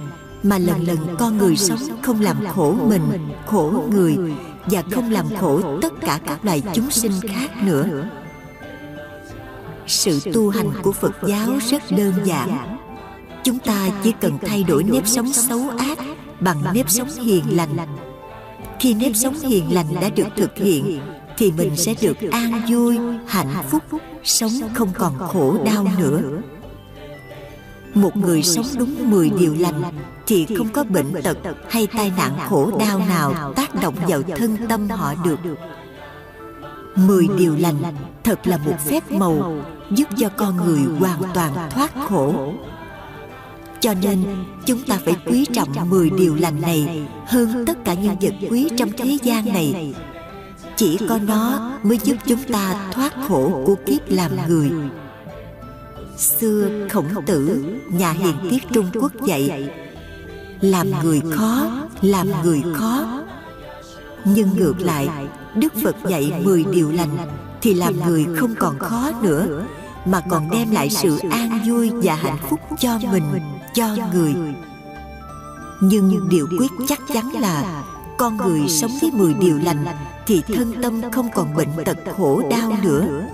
mà 0.42 0.58
lần 0.58 0.86
lần 0.86 0.98
con 1.18 1.38
người 1.38 1.56
sống 1.56 1.78
không 2.02 2.20
làm 2.20 2.36
khổ 2.54 2.76
mình, 2.88 3.02
khổ 3.46 3.84
người 3.90 4.16
và 4.66 4.82
không 4.90 5.10
làm 5.10 5.26
khổ 5.40 5.80
tất 5.82 5.92
cả 6.00 6.20
các 6.26 6.44
loài 6.44 6.62
chúng 6.74 6.90
sinh 6.90 7.12
khác 7.28 7.62
nữa. 7.62 7.86
Sự 9.86 10.20
tu 10.32 10.50
hành 10.50 10.70
của 10.82 10.92
phật 10.92 11.12
giáo 11.28 11.50
rất 11.70 11.82
đơn 11.90 12.14
giản. 12.24 12.78
Chúng 13.44 13.58
ta 13.58 13.88
chỉ 14.02 14.12
cần 14.20 14.38
thay 14.46 14.64
đổi 14.64 14.84
nếp 14.84 15.06
sống 15.06 15.32
xấu 15.32 15.60
ác 15.78 15.98
bằng 16.40 16.62
nếp 16.74 16.90
sống 16.90 17.08
hiền 17.20 17.56
lành. 17.56 17.76
Khi 18.80 18.94
nếp 18.94 19.16
sống 19.16 19.34
hiền 19.34 19.74
lành 19.74 19.94
đã 20.00 20.08
được 20.08 20.28
thực 20.36 20.56
hiện, 20.56 21.00
thì 21.38 21.52
mình 21.52 21.76
sẽ 21.76 21.94
được 22.00 22.16
an 22.30 22.62
vui, 22.68 22.98
hạnh 23.26 23.64
phúc, 23.70 23.82
sống 24.24 24.52
không 24.74 24.90
còn 24.94 25.18
khổ 25.18 25.56
đau 25.64 25.86
nữa 25.98 26.20
một 27.94 28.16
người 28.16 28.42
sống 28.42 28.66
đúng 28.78 29.10
10 29.10 29.30
điều 29.30 29.54
lành 29.58 29.82
thì 30.26 30.46
không 30.56 30.68
có 30.68 30.84
bệnh 30.84 31.12
tật 31.22 31.38
hay 31.70 31.86
tai 31.86 32.12
nạn 32.16 32.32
khổ 32.48 32.78
đau 32.78 32.98
nào 32.98 33.52
tác 33.56 33.74
động 33.82 33.94
vào 34.08 34.22
thân 34.36 34.56
tâm 34.68 34.88
họ 34.88 35.14
được. 35.24 35.38
Mười 36.96 37.28
điều 37.38 37.56
lành 37.56 37.76
thật 38.24 38.46
là 38.46 38.58
một 38.58 38.76
phép 38.86 39.10
màu 39.10 39.56
giúp 39.90 40.08
cho 40.16 40.28
con 40.36 40.56
người 40.56 40.80
hoàn 41.00 41.22
toàn 41.34 41.70
thoát 41.70 41.92
khổ. 42.08 42.52
cho 43.80 43.94
nên 44.02 44.24
chúng 44.66 44.82
ta 44.82 44.98
phải 45.04 45.14
quý 45.26 45.46
trọng 45.52 45.90
mười 45.90 46.10
điều 46.10 46.34
lành 46.34 46.60
này 46.60 47.06
hơn 47.26 47.64
tất 47.66 47.84
cả 47.84 47.94
những 47.94 48.16
vật 48.20 48.34
quý 48.50 48.68
trong 48.78 48.88
thế 48.96 49.18
gian 49.22 49.52
này. 49.52 49.94
chỉ 50.76 50.98
có 51.08 51.18
nó 51.18 51.70
mới 51.82 51.98
giúp 51.98 52.16
chúng 52.26 52.42
ta 52.52 52.90
thoát 52.92 53.12
khổ 53.28 53.62
của 53.66 53.74
kiếp 53.86 54.00
làm 54.10 54.30
người 54.48 54.70
xưa 56.16 56.88
khổng 56.90 57.08
tử 57.26 57.64
nhà 57.88 58.12
hiền 58.12 58.36
tiết 58.50 58.62
trung 58.72 58.90
quốc 58.94 59.12
dạy 59.26 59.70
làm 60.60 60.90
người 61.02 61.20
khó 61.32 61.70
làm 62.02 62.28
người 62.42 62.62
khó. 62.74 63.22
nhưng 64.24 64.48
ngược 64.56 64.80
lại 64.80 65.08
đức 65.54 65.72
phật 65.82 65.96
dạy 66.08 66.32
mười 66.44 66.64
điều 66.64 66.92
lành 66.92 67.16
thì 67.62 67.74
làm 67.74 68.00
người 68.06 68.26
không 68.36 68.54
còn 68.58 68.78
khó 68.78 69.10
nữa 69.22 69.64
mà 70.04 70.20
còn 70.30 70.50
đem 70.50 70.70
lại 70.70 70.90
sự 70.90 71.18
an 71.30 71.60
vui 71.68 71.90
và 72.02 72.14
hạnh 72.14 72.38
phúc 72.50 72.60
cho 72.78 72.98
mình 73.12 73.24
cho 73.74 73.96
người. 74.12 74.34
nhưng 75.80 76.28
điều 76.28 76.46
quyết 76.58 76.70
chắc 76.88 77.00
chắn 77.14 77.32
là 77.40 77.84
con 78.18 78.36
người 78.36 78.68
sống 78.68 78.90
với 79.00 79.10
mười 79.10 79.34
điều 79.34 79.58
lành 79.58 79.84
thì 80.26 80.42
thân 80.54 80.82
tâm 80.82 81.10
không 81.12 81.28
còn 81.34 81.54
bệnh 81.54 81.68
tật 81.84 81.98
khổ 82.16 82.42
đau 82.50 82.72
nữa 82.82 83.26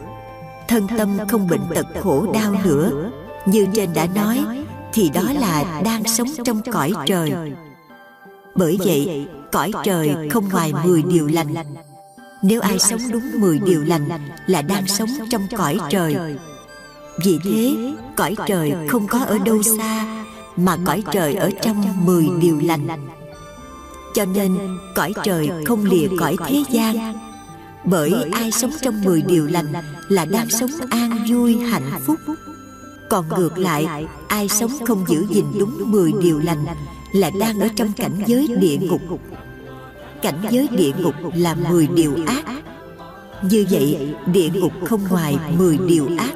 thân 0.68 0.86
tâm 0.98 1.18
không 1.28 1.48
bệnh 1.48 1.60
tật 1.74 1.86
khổ 2.02 2.32
đau 2.34 2.54
nữa. 2.64 3.10
như 3.46 3.66
trên 3.74 3.92
đã 3.94 4.06
nói 4.14 4.44
thì 4.92 5.10
đó 5.14 5.22
là 5.40 5.80
đang 5.84 6.04
sống 6.04 6.28
trong 6.44 6.62
cõi 6.72 6.92
trời. 7.06 7.32
bởi 8.54 8.78
vậy 8.84 9.26
cõi 9.52 9.72
trời 9.84 10.28
không 10.30 10.48
ngoài 10.48 10.72
mười 10.84 11.02
điều 11.02 11.26
lành. 11.26 11.54
nếu 12.42 12.60
ai 12.60 12.78
sống 12.78 13.00
đúng 13.12 13.30
mười 13.34 13.58
điều 13.58 13.84
lành 13.84 14.08
là 14.46 14.62
đang 14.62 14.86
sống 14.86 15.10
trong 15.30 15.46
cõi 15.56 15.78
trời. 15.90 16.16
vì 17.24 17.38
thế 17.44 17.76
cõi 18.16 18.36
trời 18.46 18.72
không 18.88 19.06
có 19.06 19.18
ở 19.18 19.38
đâu 19.38 19.62
xa 19.62 20.24
mà 20.56 20.76
cõi 20.86 21.02
trời 21.12 21.34
ở 21.34 21.50
trong 21.62 22.06
mười 22.06 22.28
điều 22.40 22.60
lành. 22.64 22.88
cho 24.14 24.24
nên 24.24 24.58
cõi 24.94 25.12
trời 25.24 25.50
không 25.66 25.84
lìa 25.84 26.08
cõi 26.18 26.36
thế 26.46 26.62
gian. 26.70 27.14
bởi 27.84 28.14
ai 28.32 28.50
sống 28.52 28.72
trong 28.82 29.04
mười 29.04 29.22
điều 29.22 29.46
lành 29.46 29.72
là 30.08 30.24
đang 30.24 30.50
sống 30.50 30.70
an 30.90 31.10
vui 31.28 31.56
hạnh 31.56 31.90
phúc. 32.06 32.20
còn 33.10 33.28
ngược 33.28 33.58
lại 33.58 34.06
ai 34.28 34.48
sống 34.48 34.70
không 34.86 35.04
giữ 35.08 35.26
gìn 35.30 35.44
đúng 35.58 35.90
mười 35.90 36.12
điều 36.20 36.38
lành 36.38 36.64
là 37.12 37.30
đang 37.40 37.60
ở 37.60 37.68
trong 37.76 37.92
cảnh 37.92 38.22
giới 38.26 38.48
địa 38.60 38.76
ngục. 38.76 39.00
cảnh 40.22 40.38
giới 40.50 40.68
địa 40.68 40.92
ngục 40.98 41.14
là 41.34 41.54
mười 41.70 41.86
điều 41.86 42.16
ác. 42.26 42.44
như 43.42 43.66
vậy 43.70 44.14
địa 44.32 44.48
ngục 44.54 44.72
không 44.84 45.00
ngoài 45.10 45.36
mười 45.58 45.78
điều 45.78 46.08
ác. 46.18 46.34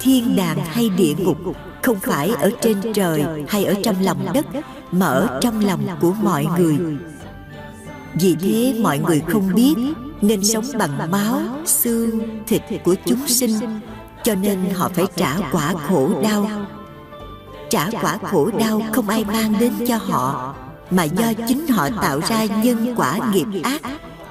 thiên 0.00 0.36
đàng 0.36 0.58
hay 0.64 0.88
địa 0.88 1.14
ngục 1.18 1.38
không 1.82 1.96
phải 2.02 2.28
ở 2.28 2.50
trên 2.62 2.76
trời 2.94 3.24
hay 3.48 3.64
ở 3.64 3.74
trong 3.84 3.96
lòng 4.02 4.26
đất 4.34 4.46
mà 4.92 5.06
ở 5.06 5.38
trong 5.42 5.64
lòng 5.64 5.86
của 6.00 6.12
mọi 6.22 6.46
người. 6.58 6.78
vì 8.20 8.36
thế 8.40 8.78
mọi 8.82 8.98
người 8.98 9.22
không 9.28 9.54
biết 9.54 9.74
nên 10.22 10.44
sống 10.44 10.64
bằng 10.78 11.10
máu, 11.10 11.40
xương, 11.64 12.20
thịt 12.46 12.62
của 12.84 12.94
chúng 13.04 13.28
sinh. 13.28 13.80
Cho 14.24 14.34
nên 14.34 14.58
họ 14.74 14.88
phải 14.88 15.04
trả 15.16 15.36
quả 15.52 15.72
khổ 15.88 16.10
đau. 16.22 16.50
Trả 17.70 17.90
quả 18.02 18.18
khổ 18.22 18.50
đau 18.58 18.82
không 18.92 19.08
ai 19.08 19.24
mang 19.24 19.54
đến 19.60 19.72
cho 19.88 19.96
họ, 19.96 20.54
mà 20.90 21.04
do 21.04 21.32
chính 21.48 21.66
họ 21.66 21.88
tạo 22.02 22.20
ra 22.28 22.44
nhân 22.44 22.94
quả 22.96 23.18
nghiệp 23.32 23.46
ác, 23.62 23.82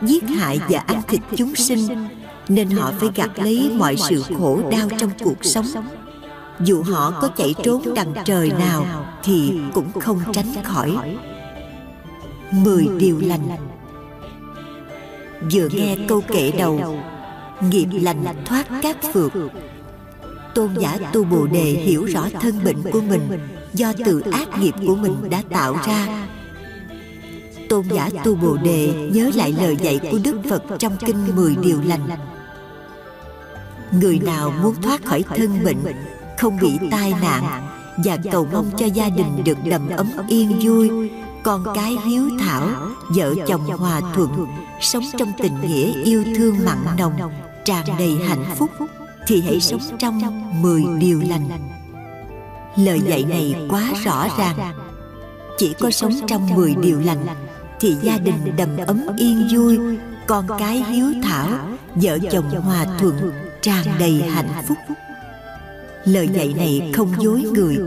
giết 0.02 0.24
hại 0.24 0.60
và 0.70 0.80
ăn 0.80 1.02
thịt 1.08 1.22
chúng 1.36 1.56
sinh. 1.56 2.08
Nên 2.48 2.70
họ 2.70 2.92
phải 3.00 3.10
gặt 3.16 3.30
lấy 3.36 3.72
mọi 3.78 3.96
sự 3.98 4.24
khổ 4.40 4.60
đau 4.72 4.88
trong 5.00 5.12
cuộc 5.24 5.46
sống. 5.46 5.66
Dù 6.60 6.84
họ 6.84 7.14
có 7.22 7.28
chạy 7.28 7.54
trốn 7.64 7.94
đằng 7.96 8.14
trời 8.26 8.52
nào 8.60 8.86
thì 9.24 9.54
cũng 9.74 9.92
không 10.00 10.20
tránh 10.34 10.54
khỏi. 10.64 10.98
Mười 12.52 12.88
điều 12.98 13.20
lành 13.22 13.48
vừa 15.52 15.68
nghe 15.68 15.98
câu 16.08 16.22
kệ 16.22 16.52
đầu 16.52 17.00
nghiệp 17.62 17.88
lành 17.92 18.24
thoát 18.46 18.68
các 18.82 18.98
phược. 19.14 19.32
tôn 20.56 20.70
giả 20.80 20.98
tu 21.14 21.24
bồ 21.24 21.48
đề 21.48 21.64
hiểu 21.64 22.06
rõ 22.06 22.28
thân 22.42 22.64
bệnh 22.64 22.92
của 22.92 23.02
mình 23.02 23.22
do 23.74 23.94
từ 24.06 24.20
ác 24.20 24.60
nghiệp 24.60 24.74
của 24.88 24.96
mình 24.96 25.16
đã 25.30 25.42
tạo 25.50 25.76
ra. 25.88 26.28
tôn 27.70 27.86
giả 27.94 28.10
tu 28.24 28.36
bồ 28.36 28.58
đề 28.58 29.10
nhớ 29.14 29.32
lại 29.36 29.56
lời 29.58 29.78
dạy 29.82 30.00
của 30.12 30.20
đức 30.24 30.40
phật 30.50 30.64
trong 30.80 30.98
kinh 31.06 31.36
mười 31.36 31.56
điều 31.56 31.82
lành. 31.86 32.08
Người 34.02 34.20
nào 34.20 34.54
muốn 34.64 34.76
thoát 34.82 35.06
khỏi 35.06 35.24
thân 35.24 35.64
bệnh 35.64 35.78
không 36.38 36.58
bị 36.62 36.78
tai 36.92 37.14
nạn 37.22 37.68
và 38.06 38.18
cầu 38.32 38.48
mong 38.54 38.72
cho 38.78 38.86
gia 38.86 39.10
đình 39.10 39.44
được 39.44 39.58
đầm 39.66 39.90
ấm 39.90 40.12
yên 40.28 40.60
vui 40.64 41.10
con 41.46 41.66
cái 41.76 41.98
hiếu 42.06 42.30
thảo 42.40 42.70
vợ 43.10 43.36
chồng 43.48 43.66
hòa 43.66 44.02
thuận 44.14 44.48
sống 44.82 45.04
trong 45.18 45.32
tình 45.38 45.62
nghĩa 45.62 46.04
yêu 46.04 46.24
thương 46.36 46.56
mặn 46.66 46.78
nồng 46.98 47.14
tràn 47.66 47.86
đầy 48.00 48.18
hạnh 48.28 48.46
phúc 48.56 48.70
thì 49.28 49.42
hãy 49.42 49.60
sống 49.60 49.82
trong 50.00 50.22
mười 50.62 50.84
điều 51.00 51.22
lành. 51.30 51.50
lời 52.76 53.02
dạy 53.08 53.24
này 53.24 53.56
quá 53.70 53.92
rõ 54.04 54.28
ràng. 54.38 54.58
chỉ 55.58 55.74
có 55.80 55.92
sống 55.92 56.14
trong 56.28 56.56
mười 56.56 56.76
điều 56.76 57.00
lành 57.00 57.26
thì 57.80 57.96
gia 58.02 58.18
đình 58.18 58.56
đầm 58.58 58.70
ấm 58.88 59.08
yên 59.18 59.48
vui. 59.54 59.80
con 60.28 60.48
cái 60.60 60.84
hiếu 60.84 61.14
thảo 61.24 61.50
vợ 61.96 62.18
chồng 62.32 62.62
hòa 62.62 62.86
thuận 63.00 63.32
tràn 63.62 63.86
đầy 64.00 64.22
hạnh 64.22 64.64
phúc. 64.68 64.78
lời 66.06 66.30
dạy 66.34 66.54
này 66.58 66.92
không 66.94 67.14
dối 67.20 67.42
người 67.42 67.78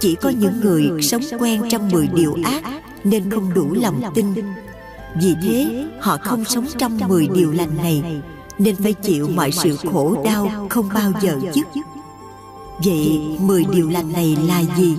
chỉ 0.00 0.14
có 0.14 0.28
những 0.28 0.60
người 0.60 1.02
sống 1.02 1.22
quen 1.38 1.62
trong 1.70 1.88
mười 1.88 2.08
điều 2.14 2.36
ác 2.44 2.62
nên 3.04 3.30
không 3.30 3.54
đủ 3.54 3.74
lòng 3.74 4.02
tin. 4.14 4.26
vì 5.20 5.34
thế 5.42 5.86
họ 6.00 6.18
không 6.24 6.44
sống 6.44 6.66
trong 6.78 6.98
mười 7.08 7.28
điều 7.34 7.52
lành 7.52 7.76
này 7.76 8.22
nên 8.58 8.76
phải 8.76 8.92
chịu 8.92 9.28
mọi 9.28 9.52
sự 9.52 9.76
khổ 9.76 10.22
đau 10.24 10.66
không 10.70 10.88
bao 10.94 11.12
giờ 11.22 11.38
dứt. 11.54 11.66
vậy 12.84 13.20
mười 13.40 13.64
điều 13.72 13.90
lành 13.90 14.12
này 14.12 14.36
là 14.48 14.62
gì? 14.76 14.96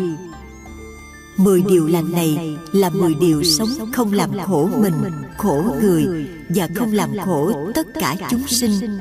mười 1.37 1.61
điều 1.61 1.87
lành 1.87 2.11
này 2.11 2.57
là 2.73 2.89
mười 2.89 3.13
điều 3.13 3.43
sống 3.43 3.69
không 3.93 4.13
làm 4.13 4.29
khổ 4.39 4.69
mình 4.81 4.93
khổ 5.37 5.63
người 5.81 6.27
và 6.49 6.67
không 6.75 6.93
làm 6.93 7.09
khổ 7.25 7.71
tất 7.75 7.87
cả 7.93 8.15
chúng 8.29 8.47
sinh. 8.47 8.99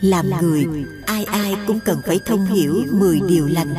làm 0.00 0.26
người 0.40 0.66
ai 1.06 1.24
ai 1.24 1.56
cũng 1.66 1.80
cần 1.84 2.00
phải 2.06 2.20
thông 2.26 2.46
hiểu 2.46 2.84
mười 2.90 3.20
điều 3.28 3.46
lành 3.46 3.74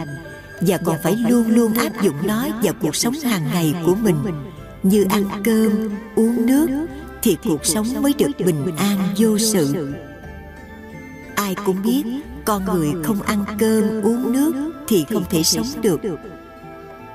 và 0.61 0.77
còn 0.77 0.95
phải 1.03 1.15
luôn 1.15 1.47
luôn 1.47 1.73
áp 1.73 2.01
dụng 2.01 2.15
nó 2.23 2.47
vào 2.63 2.73
cuộc 2.81 2.95
sống 2.95 3.13
hàng 3.23 3.47
ngày 3.53 3.75
của 3.85 3.95
mình. 3.95 4.15
như 4.83 5.05
ăn 5.09 5.23
cơm 5.43 5.89
uống 6.15 6.45
nước 6.45 6.67
thì 7.21 7.37
cuộc 7.43 7.65
sống 7.65 7.85
mới 8.01 8.13
được 8.17 8.45
bình 8.45 8.75
an 8.77 8.97
vô 9.17 9.37
sự. 9.37 9.93
ai 11.35 11.55
cũng 11.65 11.83
biết 11.83 12.03
con 12.45 12.65
người 12.65 12.91
không 13.03 13.21
ăn 13.21 13.45
cơm 13.59 14.01
uống 14.01 14.33
nước 14.33 14.53
thì 14.87 15.05
không 15.09 15.23
thể 15.29 15.43
sống 15.43 15.67
được. 15.81 16.01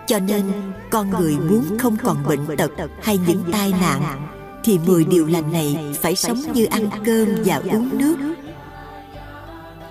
cho 0.07 0.19
nên 0.19 0.45
con 0.91 1.11
người 1.11 1.37
muốn 1.51 1.79
không 1.79 1.97
còn 1.97 2.25
bệnh 2.27 2.57
tật 2.57 2.71
hay 3.03 3.19
những 3.27 3.43
tai 3.53 3.73
nạn 3.81 4.29
thì 4.65 4.79
mười 4.87 5.05
điều 5.05 5.27
lành 5.27 5.53
này 5.53 5.95
phải 6.01 6.17
sống 6.17 6.43
như 6.55 6.65
ăn 6.65 6.91
cơm 7.05 7.29
và 7.45 7.57
uống 7.57 7.99
nước 7.99 8.17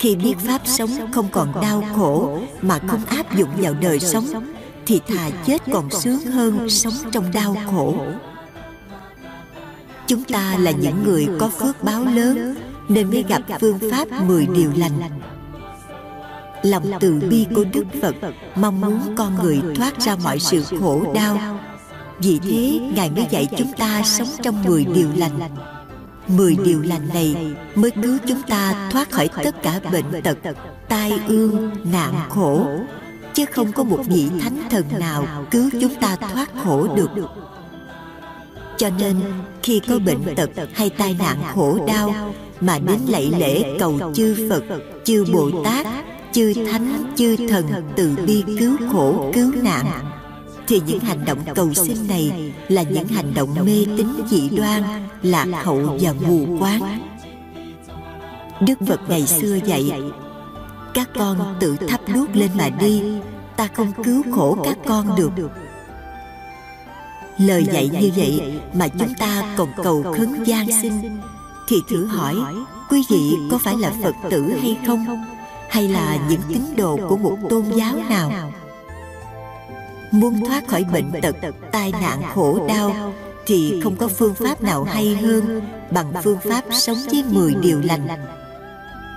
khi 0.01 0.15
biết 0.15 0.35
pháp 0.37 0.61
sống 0.65 1.11
không 1.11 1.27
còn 1.31 1.61
đau 1.61 1.83
khổ 1.95 2.39
mà 2.61 2.79
không 2.87 3.05
áp 3.05 3.35
dụng 3.37 3.49
vào 3.57 3.73
đời 3.81 3.99
sống 3.99 4.25
thì 4.85 4.99
thà 5.07 5.29
chết 5.45 5.61
còn 5.73 5.89
sướng 5.89 6.19
hơn 6.19 6.69
sống 6.69 6.93
trong 7.11 7.31
đau 7.33 7.55
khổ. 7.71 7.95
chúng 10.07 10.23
ta 10.23 10.55
là 10.59 10.71
những 10.71 11.03
người 11.03 11.27
có 11.39 11.49
phước 11.49 11.83
báo 11.83 12.05
lớn 12.05 12.55
nên 12.89 13.09
mới 13.09 13.23
gặp 13.27 13.41
phương 13.59 13.79
pháp 13.91 14.07
mười 14.27 14.47
điều 14.55 14.71
lành. 14.75 15.01
lòng 16.63 16.91
từ 16.99 17.19
bi 17.29 17.45
của 17.55 17.65
đức 17.73 17.85
phật 18.01 18.15
mong 18.55 18.81
muốn 18.81 19.15
con 19.15 19.35
người 19.43 19.61
thoát 19.75 19.99
ra 19.99 20.15
mọi 20.23 20.39
sự 20.39 20.63
khổ 20.79 21.13
đau. 21.13 21.59
vì 22.19 22.39
thế 22.39 22.79
ngài 22.95 23.09
mới 23.09 23.27
dạy 23.31 23.47
chúng 23.57 23.73
ta 23.77 24.01
sống 24.05 24.29
trong 24.43 24.63
mười 24.63 24.85
điều 24.85 25.09
lành 25.15 25.39
mười 26.37 26.57
điều 26.65 26.81
lành 26.81 27.09
này 27.13 27.35
mới 27.75 27.91
cứu 27.91 28.17
chúng 28.27 28.41
ta 28.41 28.89
thoát 28.91 29.11
khỏi 29.11 29.29
tất 29.43 29.63
cả 29.63 29.79
bệnh 29.91 30.21
tật 30.23 30.37
tai 30.89 31.13
ương 31.27 31.71
nạn 31.83 32.13
khổ. 32.29 32.65
chứ 33.33 33.45
không 33.51 33.71
có 33.71 33.83
một 33.83 33.99
vị 34.07 34.29
thánh 34.41 34.63
thần 34.69 34.85
nào 34.99 35.45
cứu 35.51 35.69
chúng 35.81 35.95
ta 35.95 36.15
thoát 36.15 36.49
khổ 36.63 36.87
được. 36.95 37.09
cho 38.77 38.89
nên 38.99 39.15
khi 39.63 39.81
có 39.87 39.99
bệnh 39.99 40.35
tật 40.35 40.49
hay 40.73 40.89
tai 40.89 41.15
nạn 41.19 41.37
khổ 41.55 41.79
đau 41.87 42.33
mà 42.61 42.79
đến 42.79 42.99
lạy 43.07 43.31
lễ 43.39 43.63
cầu 43.79 43.99
chư 44.13 44.49
phật 44.49 44.63
chư 45.03 45.25
bồ 45.33 45.63
tát 45.63 45.87
chư 46.31 46.53
thánh 46.53 47.13
chư 47.15 47.35
thần 47.49 47.65
từ 47.95 48.15
bi 48.27 48.43
cứu 48.59 48.77
khổ 48.91 49.31
cứu 49.33 49.51
nạn 49.63 49.85
thì 50.71 50.81
những 50.85 50.99
hành 50.99 51.25
động 51.25 51.37
cầu 51.55 51.73
xin 51.73 52.07
này 52.07 52.53
là 52.67 52.83
những 52.83 53.07
hành 53.07 53.33
động 53.33 53.55
mê 53.65 53.85
tín 53.97 54.07
dị 54.29 54.49
đoan, 54.49 54.83
lạc 55.21 55.47
hậu 55.63 55.97
và 56.01 56.13
mù 56.27 56.45
quáng. 56.59 56.99
Đức 58.61 58.79
phật 58.87 58.99
ngày 59.09 59.27
xưa 59.27 59.59
dạy, 59.65 59.91
các 60.93 61.09
con 61.15 61.55
tự 61.59 61.75
thắp 61.87 62.01
đuốc 62.13 62.35
lên 62.35 62.51
mà 62.57 62.69
đi, 62.69 63.03
ta 63.55 63.67
không 63.73 63.91
cứu 64.03 64.23
khổ 64.35 64.57
các 64.63 64.77
con 64.85 65.15
được. 65.15 65.31
Lời 67.37 67.65
dạy 67.73 67.89
như 68.01 68.11
vậy 68.15 68.59
mà 68.73 68.87
chúng 68.87 69.13
ta 69.19 69.55
còn 69.57 69.69
cầu 69.83 70.03
khấn 70.17 70.43
gian 70.43 70.67
sinh 70.81 71.19
thì 71.67 71.75
thử 71.89 72.05
hỏi, 72.05 72.35
quý 72.89 73.03
vị 73.09 73.33
có 73.51 73.57
phải 73.57 73.77
là 73.77 73.91
phật 74.03 74.15
tử 74.29 74.53
hay 74.61 74.77
không? 74.87 75.25
Hay 75.69 75.87
là 75.87 76.17
những 76.29 76.41
tín 76.47 76.61
đồ 76.77 76.99
của 77.09 77.17
một 77.17 77.37
tôn 77.49 77.63
giáo 77.75 77.95
nào? 78.09 78.51
Muốn 80.11 80.45
thoát 80.45 80.67
khỏi 80.67 80.85
bệnh 80.93 81.11
tật, 81.21 81.35
tai 81.71 81.91
nạn 82.01 82.21
khổ 82.33 82.67
đau, 82.67 83.13
thì 83.45 83.81
không 83.83 83.95
có 83.95 84.07
phương 84.07 84.33
pháp 84.33 84.61
nào 84.61 84.83
hay 84.83 85.15
hơn 85.15 85.61
bằng 85.91 86.13
phương 86.23 86.37
pháp 86.49 86.63
sống 86.71 86.97
với 87.11 87.23
10 87.23 87.55
điều 87.61 87.81
lành. 87.81 88.07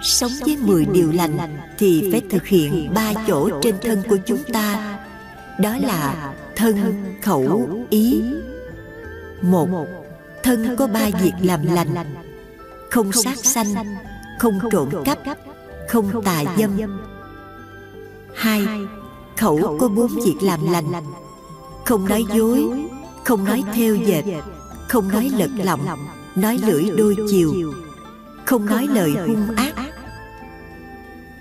Sống 0.03 0.31
với 0.47 0.57
10 0.57 0.85
điều 0.85 1.13
lành 1.13 1.39
thì 1.79 2.09
phải 2.13 2.23
thực 2.31 2.47
hiện 2.47 2.95
ba 2.95 3.13
chỗ 3.27 3.61
trên 3.63 3.75
thân 3.83 4.03
của 4.09 4.19
chúng 4.27 4.43
ta. 4.53 4.99
Đó 5.59 5.77
là 5.83 6.33
thân, 6.57 7.05
khẩu, 7.23 7.69
ý. 7.91 8.23
Một, 9.43 9.69
thân 10.43 10.77
có 10.79 10.87
ba 10.87 11.11
việc 11.23 11.33
làm 11.41 11.67
lành. 11.67 11.95
Không 12.91 13.13
sát 13.13 13.37
sanh, 13.37 13.75
không 14.39 14.59
trộm 14.71 14.91
cắp, 15.05 15.19
không 15.89 16.23
tà 16.25 16.45
dâm. 16.59 17.01
Hai 18.35 18.67
khẩu 19.37 19.77
có 19.81 19.89
bốn 19.89 20.07
việc 20.07 20.37
làm 20.41 20.73
lành. 20.73 20.93
không 21.85 22.09
nói 22.09 22.25
dối 22.35 22.71
không 23.25 23.45
nói 23.45 23.63
theo 23.75 23.95
dệt 23.95 24.23
không 24.89 25.09
nói 25.09 25.31
lật 25.37 25.51
lọng 25.57 25.87
nói 26.35 26.59
lưỡi 26.67 26.85
đôi 26.97 27.17
chiều 27.31 27.73
không 28.45 28.67
nói 28.67 28.87
lời 28.91 29.13
hung 29.27 29.57
ác. 29.57 29.75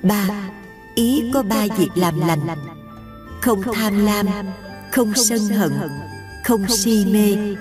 ba 0.03 0.27
ý 0.95 1.31
có 1.33 1.43
ba 1.43 1.65
việc 1.77 1.91
làm 1.95 2.19
lành. 2.19 2.47
không 3.41 3.61
tham 3.73 4.05
lam 4.05 4.27
không 4.91 5.13
sân 5.15 5.39
hận 5.39 5.73
không 6.43 6.67
si 6.67 7.05
mê. 7.13 7.55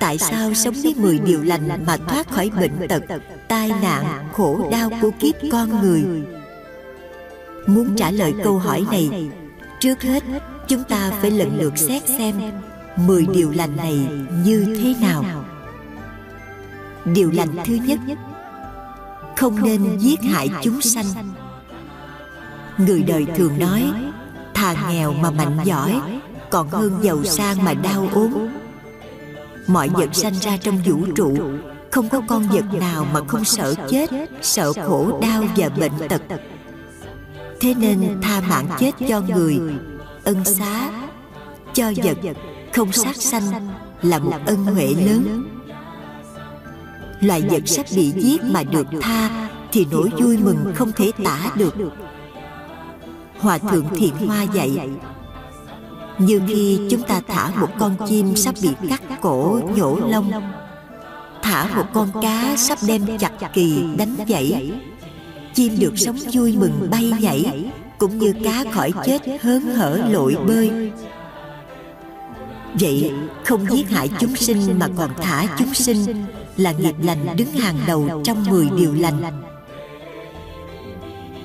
tại 0.00 0.18
sao 0.18 0.54
sống 0.54 0.74
với 0.82 0.94
10 0.96 1.18
điều 1.18 1.42
lành 1.42 1.84
mà 1.86 1.96
thoát 1.96 2.30
khỏi 2.30 2.50
bệnh 2.60 2.88
tật 2.88 3.02
tai 3.48 3.68
nạn 3.82 4.28
khổ 4.32 4.68
đau 4.72 4.90
của 5.02 5.10
kiếp 5.20 5.34
con 5.52 5.82
người 5.82 6.04
muốn 7.66 7.96
trả 7.96 8.10
lời 8.10 8.34
câu 8.44 8.58
hỏi 8.58 8.84
này 8.90 9.30
trước 9.80 10.02
hết 10.02 10.22
chúng 10.68 10.84
ta 10.84 11.10
phải 11.20 11.30
lần 11.30 11.58
lượt 11.58 11.78
xét 11.78 12.08
xem 12.08 12.34
10 12.96 13.26
điều 13.26 13.50
lành 13.50 13.76
này 13.76 14.08
như 14.44 14.76
thế 14.82 14.94
nào. 15.00 15.24
điều 17.04 17.30
lành 17.30 17.48
thứ 17.64 17.74
nhất 17.74 17.98
không 19.36 19.62
nên 19.62 19.98
giết 19.98 20.22
hại 20.22 20.48
chúng 20.62 20.80
sanh. 20.80 21.06
người 22.78 23.02
đời 23.02 23.26
thường 23.36 23.58
nói 23.58 23.82
thà 24.54 24.90
nghèo 24.90 25.12
mà 25.12 25.30
mạnh 25.30 25.58
giỏi 25.64 26.00
còn 26.50 26.68
hơn 26.68 26.98
giàu 27.02 27.24
sang 27.24 27.64
mà 27.64 27.74
đau 27.74 28.08
ốm. 28.12 28.48
mọi 29.66 29.88
vật 29.88 30.08
sanh 30.12 30.34
ra 30.34 30.56
trong 30.56 30.82
vũ 30.86 31.06
trụ 31.16 31.36
không 31.90 32.08
có 32.08 32.22
con 32.28 32.48
vật 32.48 32.64
nào 32.80 33.06
mà 33.12 33.20
không 33.28 33.44
sợ 33.44 33.74
chết 33.88 34.10
sợ 34.42 34.72
khổ 34.72 35.18
đau 35.22 35.44
và 35.56 35.68
bệnh 35.68 36.08
tật 36.08 36.22
thế 37.60 37.74
nên 37.74 38.18
tha 38.22 38.40
mạng 38.48 38.68
chết 38.78 38.90
cho 39.08 39.20
người. 39.20 39.60
ân 40.24 40.44
xá 40.44 40.90
cho 41.74 41.92
vật 42.04 42.18
không 42.72 42.92
sát 42.92 43.16
sanh 43.16 43.68
là 44.02 44.18
một 44.18 44.38
ân 44.46 44.56
huệ 44.56 44.86
lớn. 44.86 45.44
loài 47.20 47.42
vật 47.50 47.62
sắp 47.66 47.86
bị 47.96 48.12
giết 48.16 48.42
mà 48.44 48.62
được 48.62 48.86
tha 49.00 49.48
thì 49.72 49.86
nỗi 49.90 50.10
vui 50.20 50.36
mừng 50.36 50.72
không 50.74 50.92
thể 50.92 51.10
tả 51.24 51.52
được. 51.54 51.74
hòa 53.38 53.58
thượng 53.58 53.86
thiện 53.96 54.14
hoa 54.26 54.42
dạy 54.42 54.90
như 56.18 56.40
khi 56.48 56.80
chúng 56.90 57.02
ta 57.02 57.20
thả 57.28 57.50
một 57.60 57.68
con 57.78 57.96
chim 58.08 58.36
sắp 58.36 58.54
bị 58.62 58.70
cắt 58.88 59.02
cổ 59.20 59.60
nhổ 59.76 59.98
lông. 60.08 60.30
thả 61.42 61.76
một 61.76 61.86
con 61.94 62.08
cá 62.22 62.56
sắp 62.56 62.78
đem 62.86 63.18
chặt 63.18 63.32
kỳ 63.52 63.84
đánh 63.98 64.16
dãy 64.28 64.72
chim 65.54 65.78
được 65.78 65.98
sống 65.98 66.16
vui 66.32 66.56
mừng 66.56 66.88
bay 66.90 67.12
nhảy, 67.20 67.70
cũng 67.98 68.18
như 68.18 68.34
cá 68.44 68.64
khỏi 68.72 68.92
chết 69.04 69.22
hớn 69.40 69.62
hở 69.62 70.00
lội 70.10 70.36
bơi. 70.46 70.90
Vậy 72.80 73.12
không 73.44 73.66
giết 73.70 73.90
hại 73.90 74.10
chúng 74.18 74.36
sinh 74.36 74.78
mà 74.78 74.88
còn 74.96 75.10
thả 75.22 75.56
chúng 75.58 75.74
sinh 75.74 76.24
là 76.56 76.72
nghiệp 76.72 76.94
lành 77.02 77.36
đứng 77.36 77.52
hàng 77.52 77.76
đầu 77.86 78.22
trong 78.24 78.44
10 78.50 78.68
điều 78.76 78.94
lành. 78.94 79.42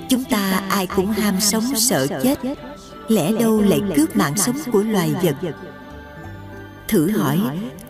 Chúng 0.08 0.24
ta 0.24 0.62
ai 0.68 0.86
cũng 0.86 1.10
ham 1.10 1.40
sống 1.40 1.64
sợ 1.76 2.06
chết, 2.22 2.38
lẽ 3.08 3.32
đâu 3.32 3.60
lại 3.60 3.80
cướp 3.96 4.16
mạng 4.16 4.36
sống 4.36 4.56
của 4.72 4.82
loài 4.82 5.14
vật? 5.22 5.36
Thử 6.88 7.10
hỏi, 7.10 7.40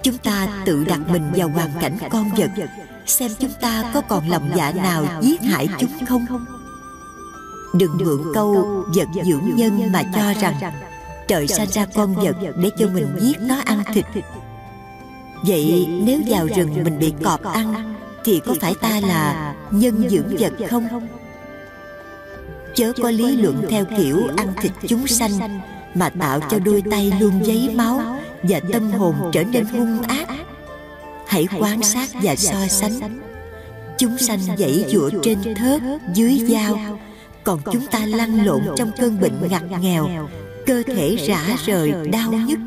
chúng 0.02 0.18
ta 0.18 0.48
tự 0.66 0.84
đặt 0.84 1.00
mình 1.10 1.22
vào 1.34 1.48
hoàn 1.48 1.70
cảnh 1.80 1.98
con 2.10 2.30
vật 2.36 2.50
xem 3.06 3.30
chúng 3.38 3.52
ta 3.60 3.90
có 3.94 4.00
còn 4.00 4.28
lòng 4.28 4.50
dạ 4.56 4.72
nào 4.72 5.04
giết 5.22 5.42
hại 5.42 5.68
chúng 5.78 6.06
không? 6.06 6.26
đừng 7.74 7.98
mượn 7.98 8.34
câu 8.34 8.84
vật 8.94 9.08
dưỡng 9.24 9.56
nhân 9.56 9.92
mà 9.92 10.02
cho 10.14 10.40
rằng 10.40 10.54
trời 11.28 11.48
sanh 11.48 11.68
ra 11.70 11.86
con 11.94 12.14
vật 12.14 12.36
để 12.56 12.70
cho 12.78 12.86
mình 12.88 13.16
giết 13.20 13.40
nó 13.40 13.56
ăn 13.64 13.82
thịt. 13.92 14.04
vậy 15.42 15.88
nếu 16.04 16.20
vào 16.26 16.46
rừng 16.56 16.84
mình 16.84 16.98
bị 16.98 17.14
cọp 17.24 17.42
ăn 17.42 17.94
thì 18.24 18.40
có 18.46 18.54
phải 18.60 18.74
ta 18.80 19.00
là 19.00 19.54
nhân 19.70 20.08
dưỡng 20.10 20.36
vật 20.38 20.52
không? 20.70 21.08
chớ 22.74 22.92
có 23.02 23.10
lý 23.10 23.36
luận 23.36 23.62
theo 23.70 23.84
kiểu 23.98 24.28
ăn 24.36 24.52
thịt 24.60 24.72
chúng 24.88 25.06
sanh 25.06 25.60
mà 25.94 26.08
tạo 26.08 26.40
cho 26.50 26.58
đôi 26.58 26.82
tay 26.90 27.12
luôn 27.20 27.40
giấy 27.42 27.70
máu 27.74 28.00
và 28.42 28.60
tâm 28.72 28.90
hồn 28.90 29.14
trở 29.32 29.44
nên 29.44 29.64
hung 29.64 30.02
ác 30.02 30.28
hãy 31.26 31.48
quan 31.58 31.82
sát 31.82 32.08
và 32.22 32.36
so 32.36 32.66
sánh. 32.68 33.20
chúng 33.98 34.18
sanh 34.18 34.40
dãy 34.58 34.84
dụa 34.88 35.10
trên 35.22 35.38
thớt 35.54 35.82
dưới 36.14 36.40
dao. 36.48 36.98
còn 37.44 37.60
chúng 37.72 37.86
ta 37.86 38.06
lăn 38.06 38.46
lộn 38.46 38.62
trong 38.76 38.90
cơn 38.98 39.20
bệnh 39.20 39.48
ngặt 39.50 39.62
nghèo 39.80 40.28
cơ 40.66 40.82
thể 40.86 41.16
rã 41.16 41.56
rời 41.66 41.92
đau 42.12 42.32
nhức. 42.32 42.58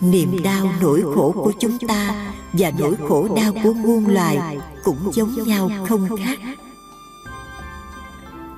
niềm 0.00 0.42
đau 0.42 0.70
nỗi 0.80 1.02
khổ 1.14 1.32
của 1.34 1.52
chúng 1.60 1.78
ta 1.88 2.32
và 2.52 2.72
nỗi 2.78 2.94
khổ 3.08 3.28
đau 3.36 3.52
của 3.62 3.72
muôn 3.72 4.06
loài 4.06 4.58
cũng 4.84 5.10
giống 5.14 5.42
nhau 5.46 5.70
không 5.88 6.08
khác. 6.16 6.38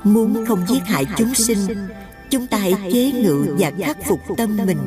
muốn 0.04 0.46
không 0.46 0.64
giết 0.68 0.82
hại 0.84 1.06
chúng 1.16 1.34
sinh 1.34 1.88
chúng 2.30 2.46
ta 2.46 2.58
hãy 2.58 2.74
chế 2.92 3.12
ngự 3.12 3.56
và 3.58 3.72
khắc 3.78 3.96
phục 4.06 4.20
tâm 4.36 4.56
mình 4.66 4.78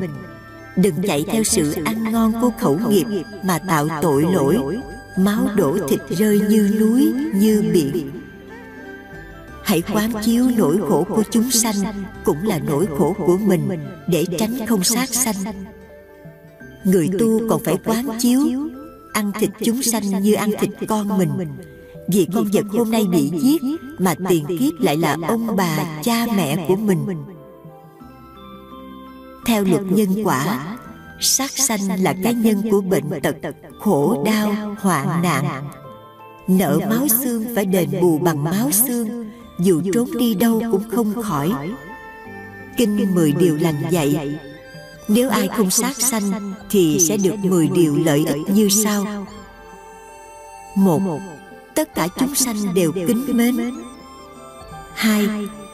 đừng 0.76 0.94
chạy 1.02 1.24
theo 1.28 1.42
sự 1.44 1.74
ăn 1.84 2.12
ngon 2.12 2.32
của 2.40 2.50
khẩu 2.60 2.78
nghiệp 2.88 3.06
mà 3.44 3.58
tạo 3.58 3.88
tội 4.02 4.22
lỗi. 4.32 4.78
Máu 5.18 5.48
đổ 5.56 5.78
thịt 5.88 6.00
rơi 6.10 6.40
như 6.48 6.76
núi 6.80 7.12
như 7.34 7.64
biển. 7.72 8.10
Hãy 9.64 9.82
quán 9.92 10.12
chiếu 10.24 10.44
nỗi 10.56 10.78
khổ 10.88 11.06
của 11.08 11.22
chúng 11.30 11.50
sanh 11.50 11.74
cũng 12.24 12.42
là 12.42 12.58
nỗi 12.58 12.86
khổ 12.98 13.16
của 13.26 13.38
mình. 13.38 13.68
để 14.08 14.26
tránh 14.38 14.66
không 14.66 14.84
sát 14.84 15.08
sanh. 15.08 15.36
người 16.84 17.08
tu 17.18 17.48
còn 17.48 17.62
phải 17.64 17.76
quán 17.84 18.08
chiếu 18.18 18.40
ăn 19.12 19.32
thịt 19.40 19.50
chúng 19.64 19.82
sanh 19.82 20.22
như 20.22 20.34
ăn 20.34 20.50
thịt 20.60 20.70
con 20.88 21.18
mình. 21.18 21.30
vì 22.08 22.26
con 22.34 22.44
vật 22.52 22.64
hôm 22.70 22.90
nay 22.90 23.04
bị 23.12 23.30
giết 23.42 23.62
mà 23.98 24.14
tiền 24.28 24.44
kiếp 24.58 24.80
lại 24.80 24.96
là 24.96 25.16
ông 25.28 25.56
bà 25.56 26.00
cha 26.02 26.26
mẹ 26.36 26.64
của 26.68 26.76
mình 26.76 27.06
theo 29.46 29.64
luật 29.64 29.82
nhân 29.90 30.08
quả 30.24 30.76
sát 31.20 31.50
sanh 31.50 32.02
là 32.02 32.14
cái 32.24 32.34
nhân 32.34 32.62
của 32.70 32.80
bệnh 32.80 33.20
tật 33.22 33.36
khổ 33.80 34.24
đau 34.26 34.76
hoạn 34.80 35.22
nạn. 35.22 35.64
nợ 36.48 36.80
máu 36.90 37.08
xương 37.08 37.44
phải 37.54 37.64
đền 37.64 37.90
bù 38.00 38.18
bằng 38.18 38.44
máu 38.44 38.70
xương. 38.70 39.30
dù 39.58 39.82
trốn 39.94 40.08
đi 40.18 40.34
đâu 40.34 40.62
cũng 40.72 40.90
không 40.90 41.22
khỏi. 41.22 41.52
kinh 42.76 43.14
mười 43.14 43.32
điều 43.32 43.56
lành 43.56 43.82
dạy 43.90 44.38
nếu 45.08 45.28
ai 45.28 45.48
không 45.48 45.70
sát 45.70 45.96
sanh 45.96 46.52
thì 46.70 46.98
sẽ 47.08 47.16
được 47.16 47.34
mười 47.42 47.68
điều 47.68 47.96
lợi 47.96 48.24
ích 48.26 48.50
như 48.50 48.68
sau. 48.68 49.26
một 50.74 51.20
tất 51.74 51.94
cả 51.94 52.08
chúng 52.18 52.34
sanh 52.34 52.74
đều 52.74 52.92
kính 52.92 53.24
mến. 53.28 53.72
hai 54.94 55.28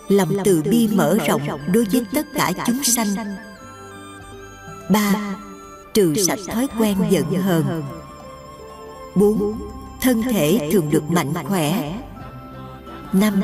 lòng 0.09 0.29
từ 0.45 0.63
bi 0.71 0.89
mở 0.95 1.19
rộng 1.29 1.43
đối 1.73 1.85
với 1.93 2.05
tất 2.13 2.27
cả 2.35 2.53
chúng 2.67 2.85
sanh 2.85 3.09
ba 4.93 5.13
trừ 5.95 6.15
sạch 6.15 6.39
thói 6.53 6.69
quen 6.79 6.97
giận 7.11 7.25
hờn. 7.43 7.83
bốn 9.15 9.61
thân 10.01 10.23
thể 10.23 10.69
thường 10.73 10.91
được 10.91 11.11
mạnh 11.11 11.33
khỏe. 11.49 11.95
năm 13.13 13.35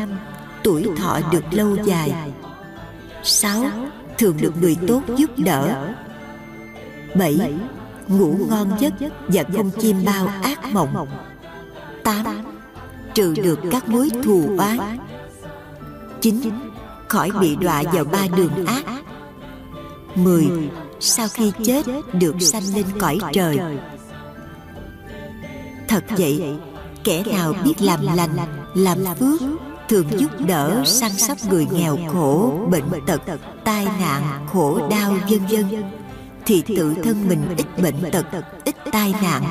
tuổi 0.62 0.88
thọ 0.99 1.20
được 1.32 1.44
lâu 1.51 1.76
dài. 1.84 2.32
sáu 3.22 3.64
thường 4.18 4.36
được 4.40 4.53
người 4.61 4.76
tốt 4.88 5.03
giúp 5.16 5.30
đỡ. 5.36 5.94
bảy 7.14 7.55
ngủ 8.09 8.36
ngon 8.49 8.70
giấc 8.78 8.92
và 9.28 9.42
không 9.57 9.70
chim 9.80 9.97
bao 10.05 10.26
ác 10.42 10.72
mộng. 10.72 11.09
tám 12.05 12.24
trừ 13.14 13.34
được 13.34 13.59
các 13.70 13.88
mối 13.88 14.11
thù 14.24 14.57
oán. 14.59 14.99
chín 16.20 16.40
khỏi 17.09 17.30
bị 17.40 17.57
đọa 17.57 17.82
vào 17.92 18.05
ba 18.05 18.26
đường 18.36 18.66
ác. 18.66 18.84
mười 20.14 20.49
sau 21.01 21.28
khi 21.28 21.53
chết 21.64 21.86
được 22.12 22.34
sanh 22.40 22.62
lên 22.74 22.84
cõi 23.01 23.18
trời. 23.32 23.59
thật 25.88 26.05
vậy 26.09 26.55
kẻ 27.05 27.22
nào 27.32 27.55
biết 27.64 27.74
làm 27.80 28.07
lành 28.16 28.36
làm 28.74 28.99
phước 29.18 29.40
thường 29.88 30.07
giúp 30.18 30.30
đỡ 30.47 30.82
săn 30.86 31.12
sóc 31.12 31.38
người 31.51 31.66
nghèo 31.72 31.99
khổ 32.12 32.61
bệnh 32.70 32.84
tật 33.07 33.20
tai 33.64 33.84
nạn 33.84 34.47
khổ 34.53 34.88
đau 34.90 35.16
vân 35.30 35.40
vân 35.51 35.82
thì 36.47 36.62
tự 36.62 36.94
thân 37.05 37.28
mình 37.28 37.42
ít 37.57 37.82
bệnh 37.82 38.11
tật 38.12 38.26
ít 38.64 38.76
tai 38.92 39.14
nạn. 39.22 39.42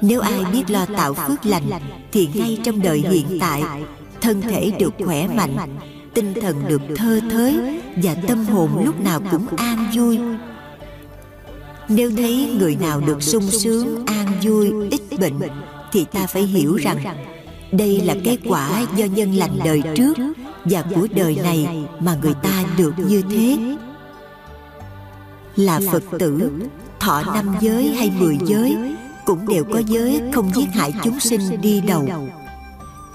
nếu 0.00 0.20
ai 0.20 0.44
biết 0.52 0.70
lo 0.70 0.86
tạo 0.86 1.14
phước 1.14 1.46
lành 1.46 1.70
thì 2.12 2.28
ngay 2.34 2.58
trong 2.64 2.82
đời 2.82 3.04
hiện 3.10 3.38
tại 3.40 3.62
thân 4.20 4.40
thể 4.40 4.72
được 4.78 4.94
khỏe 5.04 5.28
mạnh 5.28 5.56
tinh 6.14 6.34
thần 6.42 6.68
được 6.68 6.82
thơ 6.96 7.20
thới 7.30 7.80
và 8.02 8.14
tâm 8.28 8.44
hồn 8.44 8.84
lúc 8.84 9.00
nào 9.00 9.20
cũng 9.30 9.46
an 9.56 9.90
vui. 9.94 10.18
Nếu 11.88 12.10
thấy 12.16 12.56
người 12.58 12.76
nào 12.76 13.00
được 13.00 13.22
sung 13.22 13.50
sướng, 13.50 14.06
an 14.06 14.26
vui, 14.42 14.72
ít 14.90 15.20
bệnh, 15.20 15.38
thì 15.92 16.04
ta 16.12 16.26
phải 16.26 16.42
hiểu 16.42 16.76
rằng 16.76 16.98
đây 17.72 18.00
là 18.00 18.14
kết 18.24 18.36
quả 18.48 18.86
do 18.96 19.04
nhân 19.04 19.32
lành 19.34 19.58
đời 19.64 19.82
trước 19.96 20.14
và 20.64 20.84
của 20.94 21.08
đời 21.14 21.38
này 21.42 21.86
mà 22.00 22.18
người 22.22 22.34
ta 22.42 22.64
được 22.78 22.92
như 23.08 23.22
thế. 23.30 23.58
Là 25.56 25.80
phật 25.92 26.02
tử, 26.18 26.50
thọ 27.00 27.22
năm 27.22 27.54
giới 27.60 27.88
hay 27.88 28.12
mười 28.18 28.38
giới 28.46 28.76
cũng 29.24 29.48
đều 29.48 29.64
có 29.64 29.78
giới 29.78 30.20
không 30.32 30.50
giết 30.54 30.68
hại 30.74 30.92
chúng 31.04 31.20
sinh 31.20 31.60
đi 31.60 31.80
đầu 31.80 32.08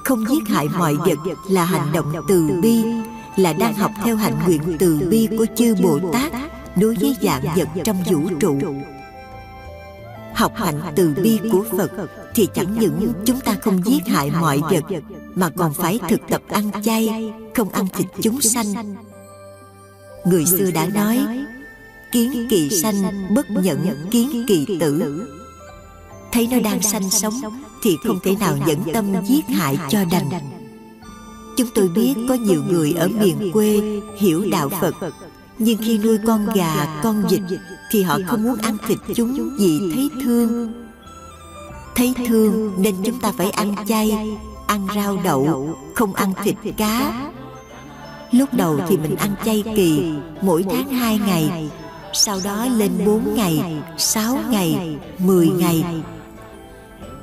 không 0.09 0.25
giết 0.29 0.47
hại 0.47 0.67
mọi 0.77 0.95
vật 0.95 1.17
là 1.49 1.65
hành 1.65 1.91
động 1.93 2.13
từ 2.27 2.59
bi, 2.61 2.83
là 3.35 3.53
đang 3.53 3.73
học 3.73 3.91
theo 4.03 4.15
hạnh 4.15 4.39
nguyện 4.45 4.61
từ 4.79 5.07
bi 5.09 5.27
của 5.37 5.45
chư 5.55 5.75
bồ 5.83 5.99
tát 6.13 6.31
đối 6.75 6.95
với 6.95 7.15
dạng 7.21 7.43
vật 7.55 7.67
trong 7.83 8.03
vũ 8.11 8.19
trụ. 8.39 8.59
Học 10.33 10.53
hạnh 10.55 10.81
từ 10.95 11.15
bi 11.23 11.39
của 11.51 11.65
phật 11.77 11.91
thì 12.35 12.47
chẳng 12.53 12.79
những 12.79 13.13
chúng 13.25 13.39
ta 13.39 13.55
không 13.61 13.81
giết 13.85 14.07
hại 14.07 14.31
mọi 14.39 14.59
vật, 14.59 14.83
mà 15.35 15.49
còn 15.49 15.73
phải 15.73 15.99
thực 16.09 16.19
tập 16.29 16.41
ăn 16.49 16.71
chay, 16.83 17.33
không 17.55 17.69
ăn 17.69 17.87
thịt 17.93 18.07
chúng 18.21 18.41
sanh. 18.41 18.95
Người 20.25 20.45
xưa 20.45 20.71
đã 20.71 20.85
nói, 20.85 21.19
kiến 22.11 22.47
kỳ 22.49 22.69
sanh 22.69 23.27
bất 23.35 23.45
nhận 23.49 24.09
kiến 24.11 24.45
kỳ 24.47 24.77
tử. 24.79 25.25
Thấy 26.31 26.47
nó 26.51 26.59
đang 26.59 26.81
sanh 26.81 27.09
sống 27.09 27.41
thì 27.83 27.97
không 28.03 28.19
thể 28.23 28.35
nào 28.39 28.57
nhẫn 28.67 28.79
tâm 28.93 29.05
giết 29.25 29.47
hại 29.47 29.77
cho 29.89 29.99
đành. 30.11 30.29
chúng 31.57 31.67
tôi 31.75 31.89
biết 31.89 32.13
có 32.29 32.33
nhiều 32.33 32.63
người 32.69 32.93
ở 32.93 33.07
miền 33.07 33.51
quê 33.53 33.81
hiểu 34.17 34.45
đạo 34.51 34.69
phật. 34.69 34.95
Nhưng 35.57 35.77
khi 35.77 35.97
nuôi 35.97 36.17
con 36.27 36.47
gà 36.55 36.99
con 37.03 37.23
vịt 37.29 37.41
thì 37.91 38.03
họ 38.03 38.19
không 38.27 38.43
muốn 38.43 38.57
ăn 38.57 38.77
thịt 38.87 38.97
chúng 39.15 39.55
vì 39.57 39.79
thấy 39.95 40.09
thương. 40.23 40.73
thấy 41.95 42.13
thương 42.27 42.73
nên 42.77 42.95
chúng 43.03 43.19
ta 43.19 43.31
phải 43.31 43.49
ăn 43.49 43.75
chay 43.87 44.37
ăn 44.67 44.87
rau 44.95 45.17
đậu 45.23 45.75
không 45.95 46.13
ăn 46.13 46.33
thịt 46.43 46.55
cá. 46.77 47.29
lúc 48.31 48.53
đầu 48.53 48.79
thì 48.87 48.97
mình 48.97 49.15
ăn 49.15 49.35
chay 49.45 49.63
kỳ 49.75 50.13
mỗi 50.41 50.65
tháng 50.69 50.89
hai 50.89 51.19
ngày. 51.27 51.69
sau 52.13 52.39
đó 52.43 52.65
lên 52.65 52.91
bốn 53.05 53.35
ngày 53.35 53.81
sáu 53.97 54.37
ngày 54.49 54.97
mười 55.19 55.47
ngày 55.47 55.83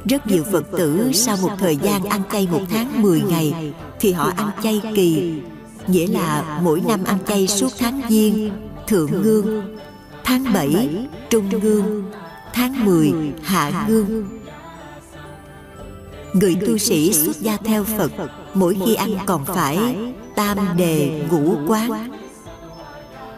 rất 0.08 0.26
nhiều 0.26 0.44
Phật 0.52 0.70
tử 0.70 1.10
sau 1.12 1.36
một 1.42 1.50
thời 1.58 1.76
gian 1.76 2.04
ăn 2.04 2.22
chay 2.32 2.48
một 2.50 2.60
tháng 2.70 3.02
10 3.02 3.20
ngày 3.20 3.72
thì 4.00 4.12
họ 4.12 4.32
ăn 4.36 4.50
chay 4.62 4.80
kỳ, 4.94 5.34
nghĩa 5.86 6.06
là 6.06 6.60
mỗi 6.62 6.82
năm 6.88 7.04
ăn 7.04 7.18
chay 7.28 7.48
suốt 7.48 7.72
tháng 7.78 8.00
Giêng, 8.08 8.50
Thượng 8.86 9.22
Ngương, 9.22 9.76
tháng 10.24 10.44
7, 10.54 10.88
Trung 11.30 11.48
Ngương, 11.62 12.10
tháng 12.52 12.84
10, 12.84 13.12
Hạ 13.42 13.86
Ngương. 13.88 14.28
Người 16.32 16.56
tu 16.66 16.78
sĩ 16.78 17.12
xuất 17.12 17.36
gia 17.40 17.56
theo 17.56 17.84
Phật 17.84 18.12
mỗi 18.54 18.76
khi 18.86 18.94
ăn 18.94 19.10
còn 19.26 19.44
phải 19.44 19.96
tam 20.36 20.58
đề 20.76 21.26
ngũ 21.30 21.56
quán. 21.66 22.10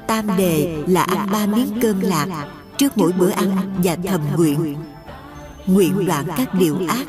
Tam 0.06 0.36
đề 0.36 0.82
là 0.86 1.02
ăn 1.02 1.28
ba 1.32 1.46
miếng 1.46 1.78
cơm 1.82 2.00
lạc 2.00 2.48
trước 2.76 2.98
mỗi 2.98 3.12
bữa 3.12 3.30
ăn 3.30 3.50
và 3.84 3.96
thầm 4.04 4.20
nguyện 4.36 4.76
nguyện 5.68 6.06
đoạn 6.06 6.26
các 6.36 6.54
điều 6.54 6.76
ác, 6.88 7.06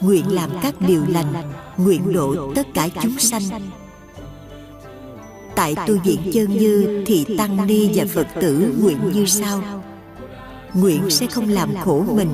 nguyện 0.00 0.32
làm 0.32 0.50
các 0.62 0.74
điều 0.80 1.02
lành, 1.08 1.32
nguyện 1.76 2.12
độ 2.12 2.52
tất 2.54 2.66
cả 2.74 2.88
chúng 3.02 3.18
sanh. 3.18 3.42
Tại 5.54 5.74
tu 5.86 5.94
viện 6.04 6.30
chân 6.32 6.58
như 6.58 7.04
thì 7.06 7.26
tăng 7.38 7.66
ni 7.66 7.90
và 7.94 8.04
phật 8.14 8.26
tử 8.40 8.74
nguyện 8.82 8.98
như 9.12 9.26
sau. 9.26 9.62
Nguyện 10.74 11.10
sẽ 11.10 11.26
không 11.26 11.48
làm 11.48 11.70
khổ 11.84 12.04
mình, 12.16 12.30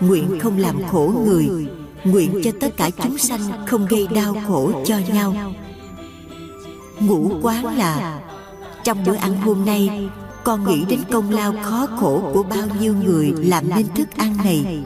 nguyện 0.00 0.38
không 0.40 0.58
làm 0.58 0.76
khổ 0.90 1.12
người, 1.26 1.48
nguyện 2.04 2.40
cho 2.44 2.50
tất 2.60 2.76
cả 2.76 2.90
chúng 3.02 3.18
sanh 3.18 3.40
không 3.66 3.86
gây 3.86 4.06
đau 4.14 4.36
khổ 4.46 4.82
cho 4.86 4.98
nhau. 4.98 5.34
Ngũ 7.00 7.30
quán 7.42 7.78
là, 7.78 8.20
trong 8.84 9.04
bữa 9.04 9.14
ăn 9.14 9.40
hôm 9.40 9.64
nay, 9.64 10.08
con 10.44 10.64
nghĩ 10.64 10.84
đến 10.88 11.00
công 11.10 11.30
lao 11.30 11.54
khó 11.62 11.86
khổ 12.00 12.30
của 12.34 12.42
bao 12.42 12.66
nhiêu 12.80 12.94
người 13.04 13.32
làm 13.36 13.64
nên 13.76 13.86
thức 13.94 14.08
ăn 14.16 14.36
này 14.44 14.84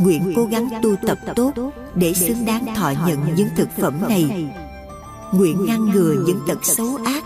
nguyện 0.00 0.32
cố 0.36 0.44
gắng 0.44 0.68
tu 0.82 0.96
tập 0.96 1.18
tốt 1.36 1.52
để 1.94 2.14
xứng 2.14 2.44
đáng 2.44 2.74
thọ 2.74 2.92
nhận 3.06 3.34
những 3.34 3.48
thực 3.56 3.68
phẩm 3.78 3.94
này. 4.08 4.50
nguyện 5.32 5.64
ngăn 5.66 5.84
ngừa 5.84 6.14
những 6.26 6.40
tật 6.48 6.64
xấu 6.64 6.98
ác 7.04 7.24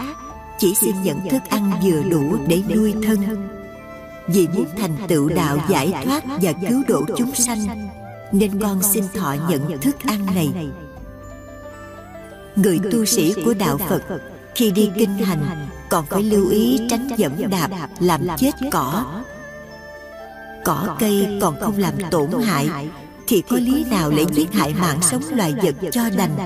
chỉ 0.58 0.74
xin 0.74 1.02
nhận 1.02 1.28
thức 1.30 1.42
ăn 1.48 1.70
vừa 1.84 2.02
đủ 2.02 2.36
để 2.46 2.62
nuôi 2.74 2.94
thân. 3.06 3.48
vì 4.28 4.48
muốn 4.48 4.66
thành 4.76 4.96
tựu 5.08 5.28
đạo 5.28 5.58
giải 5.68 5.94
thoát 6.04 6.24
và 6.42 6.52
cứu 6.68 6.82
độ 6.88 7.02
chúng 7.16 7.34
sanh 7.34 7.88
nên 8.32 8.60
con 8.60 8.82
xin 8.82 9.04
thọ 9.14 9.34
nhận 9.48 9.80
thức 9.80 9.96
ăn 10.06 10.26
này. 10.34 10.48
người 12.56 12.80
tu 12.92 13.04
sĩ 13.04 13.34
của 13.44 13.54
đạo 13.54 13.78
phật 13.88 14.02
khi 14.54 14.70
đi 14.70 14.90
kinh 14.94 15.16
hành 15.18 15.68
còn 15.88 16.06
phải 16.06 16.22
lưu 16.22 16.50
ý 16.50 16.80
tránh 16.90 17.08
dẫm 17.16 17.32
đạp 17.50 17.68
làm 18.00 18.20
chết 18.36 18.52
cỏ 18.72 19.04
cỏ 20.64 20.96
cây 20.98 21.38
còn 21.40 21.60
không 21.60 21.78
làm 21.78 21.94
tổn 22.10 22.30
hại 22.44 22.88
thì 23.26 23.42
có 23.50 23.56
lý 23.56 23.84
nào 23.84 24.10
lại 24.10 24.26
giết 24.32 24.52
hại 24.52 24.74
mạng 24.74 24.98
sống 25.02 25.22
loài 25.30 25.54
vật 25.62 25.74
cho 25.92 26.10
đành? 26.16 26.36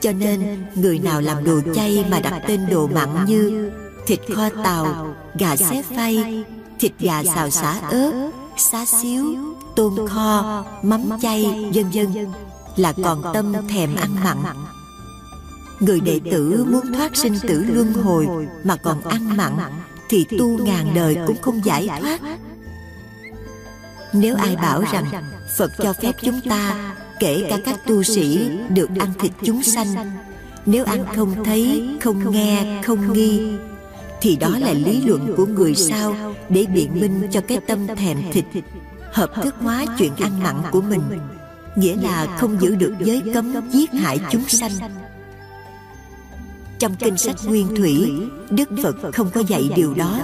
cho 0.00 0.12
nên 0.12 0.64
người 0.74 0.98
nào 0.98 1.20
làm 1.20 1.44
đồ 1.44 1.60
chay 1.74 2.04
mà 2.10 2.20
đặt 2.20 2.42
tên 2.48 2.66
đồ 2.70 2.86
mặn 2.86 3.24
như 3.24 3.70
thịt 4.06 4.20
kho 4.34 4.48
tàu 4.64 5.14
gà 5.34 5.56
xé 5.56 5.82
phay 5.96 6.44
thịt 6.78 6.92
gà 6.98 7.22
xào 7.24 7.50
xả 7.50 7.80
ớt 7.90 8.30
xá 8.56 8.84
xíu 8.86 9.34
tôm 9.76 10.06
kho 10.06 10.64
mắm 10.82 11.10
chay 11.22 11.70
vân 11.74 11.90
vân 11.90 12.26
là 12.76 12.92
còn 13.04 13.22
tâm 13.34 13.52
thèm 13.68 13.96
ăn 13.96 14.10
mặn. 14.24 14.56
người 15.80 16.00
đệ 16.00 16.20
tử 16.30 16.66
muốn 16.70 16.92
thoát 16.92 17.16
sinh 17.16 17.38
tử 17.48 17.64
luân 17.68 17.92
hồi 17.92 18.26
mà 18.64 18.76
còn 18.76 19.00
ăn 19.00 19.36
mặn 19.36 19.52
thì 20.08 20.26
tu 20.38 20.58
ngàn 20.58 20.92
đời 20.94 21.16
cũng 21.26 21.42
không 21.42 21.64
giải 21.64 21.88
thoát 22.00 22.20
nếu 24.12 24.36
ai 24.36 24.56
bảo 24.56 24.84
rằng 24.92 25.04
Phật 25.56 25.72
cho 25.78 25.92
phép 25.92 26.12
chúng 26.22 26.40
ta 26.40 26.94
Kể 27.20 27.46
cả 27.50 27.58
các 27.64 27.80
tu 27.86 28.02
sĩ 28.02 28.50
Được 28.68 28.90
ăn 28.98 29.12
thịt 29.18 29.32
chúng 29.42 29.62
sanh. 29.62 30.12
Nếu 30.66 30.84
ăn 30.84 31.04
không 31.16 31.44
thấy, 31.44 31.88
không 32.00 32.30
nghe, 32.30 32.82
không 32.86 33.12
nghi 33.12 33.52
Thì 34.20 34.36
đó 34.36 34.58
là 34.58 34.72
lý 34.72 35.02
luận 35.06 35.34
của 35.36 35.46
người 35.46 35.74
sao 35.74 36.14
Để 36.48 36.66
biện 36.74 37.00
minh 37.00 37.28
cho 37.30 37.40
cái 37.40 37.58
tâm 37.66 37.86
thèm 37.86 38.18
thịt 38.32 38.44
Hợp 39.12 39.30
thức 39.42 39.54
hóa 39.60 39.84
chuyện 39.98 40.12
ăn 40.20 40.42
mặn 40.42 40.56
của 40.70 40.80
mình. 40.80 41.02
Nghĩa 41.76 41.96
là 41.96 42.36
không 42.38 42.60
giữ 42.60 42.74
được 42.74 42.94
giới 43.00 43.22
cấm 43.34 43.70
Giết 43.70 43.92
hại 43.92 44.20
chúng 44.30 44.48
sanh. 44.48 44.72
Trong 46.78 46.94
kinh 46.96 47.18
sách 47.18 47.36
Nguyên 47.44 47.76
Thủy 47.76 48.12
Đức 48.50 48.68
Phật 48.82 48.96
không 49.12 49.30
có 49.30 49.40
dạy 49.40 49.70
điều 49.76 49.94
đó. 49.94 50.20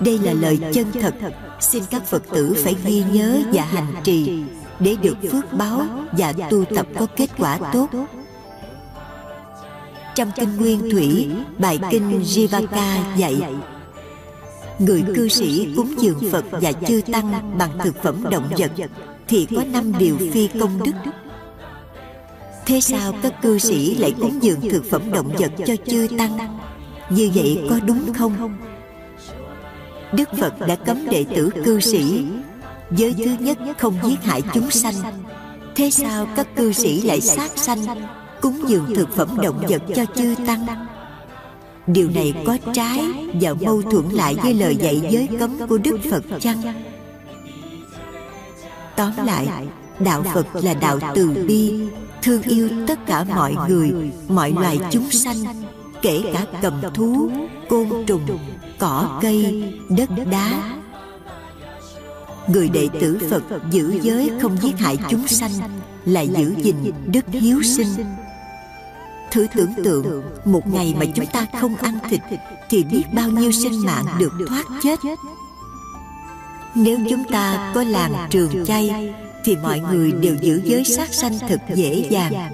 Đây 0.00 0.18
là 0.18 0.32
lời 0.32 0.58
chân 0.72 0.86
thật 1.00 1.14
xin 1.60 1.82
các 1.90 2.06
phật 2.06 2.22
tử 2.32 2.54
phải 2.64 2.76
ghi 2.84 3.04
nhớ 3.12 3.40
và 3.52 3.64
hành 3.64 3.94
trì 4.04 4.42
để 4.80 4.96
được 5.02 5.16
phước 5.32 5.52
báo 5.52 5.86
và 6.12 6.32
tu 6.50 6.64
tập 6.64 6.86
có 6.98 7.06
kết 7.16 7.30
quả 7.38 7.58
tốt. 7.72 7.88
Trong 10.14 10.30
kinh 10.36 10.56
nguyên 10.56 10.90
thủy, 10.90 11.28
bài 11.58 11.78
kinh 11.90 12.22
jivaka 12.22 13.16
dạy, 13.16 13.42
người 14.78 15.04
cư 15.14 15.28
sĩ 15.28 15.74
cúng 15.76 15.94
dường 15.98 16.30
phật 16.30 16.44
và 16.50 16.72
chư 16.72 17.00
tăng 17.12 17.58
bằng 17.58 17.78
thực 17.84 18.02
phẩm 18.02 18.24
động 18.30 18.48
vật 18.58 18.70
thì 19.28 19.46
có 19.56 19.64
năm 19.64 19.92
điều 19.98 20.16
phi 20.32 20.48
công 20.60 20.82
đức. 20.84 21.10
Thế 22.66 22.80
sao 22.80 23.12
các 23.22 23.42
cư 23.42 23.58
sĩ 23.58 23.94
lại 23.94 24.14
cúng 24.20 24.42
dường 24.42 24.60
thực 24.60 24.84
phẩm 24.90 25.12
động 25.12 25.30
vật 25.38 25.52
cho 25.66 25.74
chư 25.86 26.06
tăng? 26.18 26.58
Như 27.10 27.30
vậy 27.34 27.60
có 27.70 27.80
đúng 27.86 28.14
không? 28.14 28.58
Đức 30.12 30.28
phật 30.38 30.54
đã 30.66 30.76
cấm 30.76 31.08
đệ 31.10 31.24
tử 31.34 31.50
cư 31.64 31.80
sĩ. 31.80 32.24
Giới 32.90 33.14
thứ 33.24 33.30
nhất 33.40 33.58
không 33.78 33.94
giết 34.04 34.22
hại 34.22 34.42
chúng 34.54 34.70
sanh. 34.70 34.94
Thế 35.74 35.90
sao 35.90 36.26
các 36.36 36.56
cư 36.56 36.72
sĩ 36.72 37.02
lại 37.02 37.20
sát 37.20 37.50
sanh, 37.56 37.78
cúng 38.40 38.60
dường 38.66 38.94
thực 38.94 39.16
phẩm 39.16 39.28
động 39.42 39.62
vật 39.68 39.82
cho 39.94 40.04
chư 40.14 40.34
tăng? 40.46 40.66
Điều 41.86 42.10
này 42.10 42.34
có 42.46 42.58
trái 42.74 43.00
và 43.40 43.54
mâu 43.54 43.82
thuẫn 43.82 44.08
lại 44.08 44.36
với 44.42 44.54
lời 44.54 44.76
dạy 44.76 45.02
giới 45.10 45.28
cấm 45.38 45.58
của 45.68 45.78
đức 45.78 45.98
phật 46.10 46.22
chăng? 46.40 46.62
Tóm 48.96 49.12
lại, 49.26 49.46
đạo 49.98 50.22
phật 50.34 50.46
là 50.52 50.74
đạo 50.74 50.98
từ 51.14 51.44
bi, 51.48 51.74
thương 52.22 52.42
yêu 52.42 52.68
tất 52.86 53.06
cả 53.06 53.24
mọi 53.24 53.54
người, 53.68 53.92
mọi 54.28 54.52
loài 54.52 54.78
chúng 54.90 55.10
sanh, 55.10 55.36
kể 56.02 56.22
cả 56.32 56.46
cầm 56.62 56.82
thú, 56.94 57.30
côn 57.68 57.88
trùng 58.06 58.38
cỏ 58.78 59.18
cây, 59.22 59.72
đất 59.88 60.10
đá. 60.30 60.78
Người 62.48 62.68
đệ 62.68 62.88
tử 63.00 63.18
phật 63.30 63.42
giữ 63.70 63.98
giới 64.02 64.30
không 64.42 64.56
giết 64.62 64.78
hại 64.78 64.96
chúng 65.08 65.28
sanh 65.28 65.52
là 66.04 66.20
giữ 66.20 66.54
gìn 66.62 66.76
đức 67.06 67.24
hiếu 67.30 67.62
sinh. 67.62 67.88
Thử 69.30 69.46
tưởng 69.54 69.72
tượng, 69.84 70.22
một 70.44 70.66
ngày 70.66 70.94
mà 70.98 71.06
chúng 71.14 71.26
ta 71.26 71.46
không 71.60 71.76
ăn 71.76 71.98
thịt 72.10 72.20
thì 72.70 72.84
biết 72.84 73.02
bao 73.12 73.30
nhiêu 73.30 73.52
sinh 73.52 73.86
mạng 73.86 74.04
được 74.18 74.32
thoát 74.48 74.64
chết. 74.82 74.98
Nếu 76.74 76.98
chúng 77.10 77.24
ta 77.24 77.72
có 77.74 77.82
làng 77.82 78.28
trường 78.30 78.64
chay 78.64 79.14
thì 79.44 79.56
mọi 79.56 79.80
người 79.80 80.12
đều 80.12 80.36
giữ 80.42 80.60
giới 80.64 80.84
sát 80.84 81.14
sanh 81.14 81.38
thật 81.48 81.60
dễ 81.74 82.08
dàng. 82.10 82.52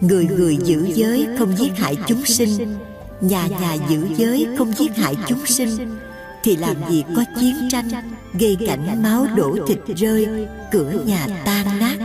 Người 0.00 0.26
người 0.26 0.58
giữ 0.64 0.90
giới 0.94 1.28
không 1.38 1.56
giết 1.56 1.72
hại 1.76 1.96
chúng 2.06 2.24
sinh 2.24 2.78
nhà 3.20 3.46
nhà 3.46 3.74
giữ 3.88 4.08
giới 4.16 4.48
không 4.58 4.72
giết 4.72 4.96
hại 4.96 5.16
chúng 5.28 5.46
sinh 5.46 5.98
thì 6.42 6.56
làm 6.56 6.76
gì 6.90 7.04
có 7.16 7.24
chiến 7.40 7.68
tranh 7.70 7.88
gây 8.34 8.56
cảnh 8.66 9.02
máu 9.02 9.26
đổ 9.36 9.56
thịt 9.66 9.78
rơi 9.96 10.46
cửa 10.72 10.92
nhà 11.06 11.26
tan 11.44 11.78
nát. 11.78 11.98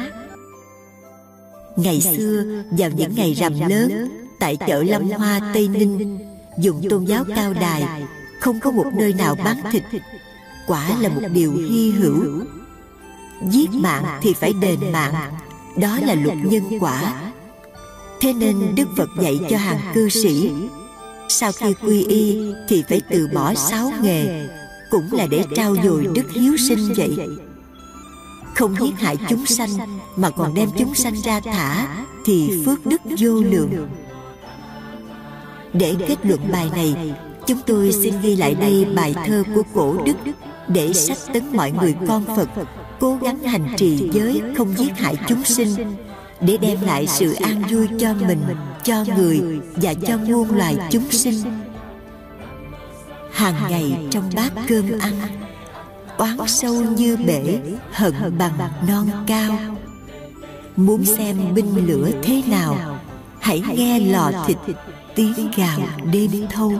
ngày 1.76 2.01
xưa 2.01 2.43
vào 2.72 2.89
những 2.89 3.16
ngày 3.16 3.34
rằm 3.34 3.53
lớn 3.70 4.09
tại 4.39 4.57
chợ 4.68 4.84
lâm 4.84 5.09
hoa 5.09 5.51
tây 5.53 5.68
ninh 5.68 6.20
dùng 6.57 6.89
tôn 6.89 7.05
giáo 7.05 7.24
cao 7.36 7.53
đài 7.53 8.03
không 8.39 8.59
có 8.59 8.72
một 8.72 8.86
nơi 8.93 9.14
nào 9.14 9.36
bán 9.43 9.57
thịt. 9.72 9.84
quả 10.68 10.89
là 11.01 11.09
một 11.09 11.22
điều 11.34 11.53
hy 11.53 11.91
hữu. 11.91 12.24
giết 13.49 13.70
mạng 13.74 14.20
thì 14.22 14.34
phải 14.34 14.53
đền 14.61 14.80
mạng. 14.91 15.34
đó 15.78 15.99
là 16.05 16.14
luật 16.14 16.38
nhân 16.43 16.64
quả. 16.80 17.32
thế 18.22 18.34
nên 18.34 18.76
đức 18.76 18.88
phật 18.97 19.09
dạy 19.22 19.39
cho 19.49 19.57
hàng 19.57 19.80
cư 19.93 20.09
sĩ 20.09 20.51
sau 21.34 21.51
khi 21.51 21.73
quy 21.81 22.03
y, 22.03 22.38
thì 22.67 22.84
phải 22.89 23.01
từ 23.09 23.27
bỏ 23.34 23.53
sáu 23.53 23.91
nghề, 24.01 24.47
cũng 24.89 25.11
là 25.11 25.27
để 25.27 25.43
trao 25.55 25.75
dồi 25.84 26.07
đức 26.15 26.31
hiếu 26.31 26.57
sinh 26.57 26.93
vậy. 26.97 27.17
Không 28.55 28.75
giết 28.81 28.93
hại 28.97 29.17
chúng 29.29 29.45
sanh, 29.45 29.69
mà 30.15 30.29
còn 30.29 30.53
đem 30.53 30.69
chúng 30.77 30.95
sanh 30.95 31.13
ra 31.23 31.39
thả, 31.39 31.88
thì 32.25 32.63
phước 32.65 32.86
đức 32.86 33.01
vô 33.19 33.34
lượng. 33.34 33.88
Để 35.73 35.95
kết 36.07 36.17
luận 36.23 36.39
bài 36.51 36.69
này, 36.75 36.95
chúng 37.47 37.59
tôi 37.65 37.93
xin 37.93 38.13
ghi 38.21 38.36
lại 38.36 38.55
đây 38.55 38.86
bài 38.95 39.15
thơ 39.27 39.43
của 39.55 39.63
cổ 39.73 39.95
đức, 40.05 40.17
để 40.67 40.93
sách 40.93 41.17
tấn 41.34 41.43
mọi 41.53 41.71
người 41.71 41.95
con 42.07 42.25
phật, 42.25 42.49
cố 42.99 43.17
gắng 43.21 43.39
hành 43.43 43.67
trì 43.77 44.09
giới 44.13 44.41
không 44.57 44.73
giết 44.77 44.97
hại 44.97 45.17
chúng 45.27 45.43
sinh 45.43 45.95
để 46.45 46.57
đem 46.57 46.81
lại 46.81 47.07
sự 47.07 47.33
an 47.33 47.61
vui 47.71 47.87
cho 47.99 48.13
mình 48.13 48.39
cho 48.83 49.05
người 49.17 49.41
và 49.75 49.93
cho 49.93 50.17
muôn 50.17 50.55
loài 50.55 50.77
chúng 50.91 51.11
sinh. 51.11 51.35
hàng 53.31 53.55
ngày 53.69 53.97
trong 54.11 54.29
bát 54.35 54.51
cơm 54.67 54.99
ăn 54.99 55.13
oán 56.17 56.37
sâu 56.47 56.73
như 56.73 57.17
bể 57.17 57.59
hận 57.91 58.37
bằng 58.37 58.53
non 58.87 59.07
cao. 59.27 59.51
muốn 60.75 61.05
xem 61.05 61.37
binh 61.53 61.87
lửa 61.87 62.09
thế 62.23 62.41
nào 62.47 62.99
hãy 63.39 63.63
nghe 63.75 63.99
lò 63.99 64.31
thịt 64.47 64.57
tiếng 65.15 65.51
gào 65.55 65.79
đêm 66.11 66.31
thâu. 66.49 66.73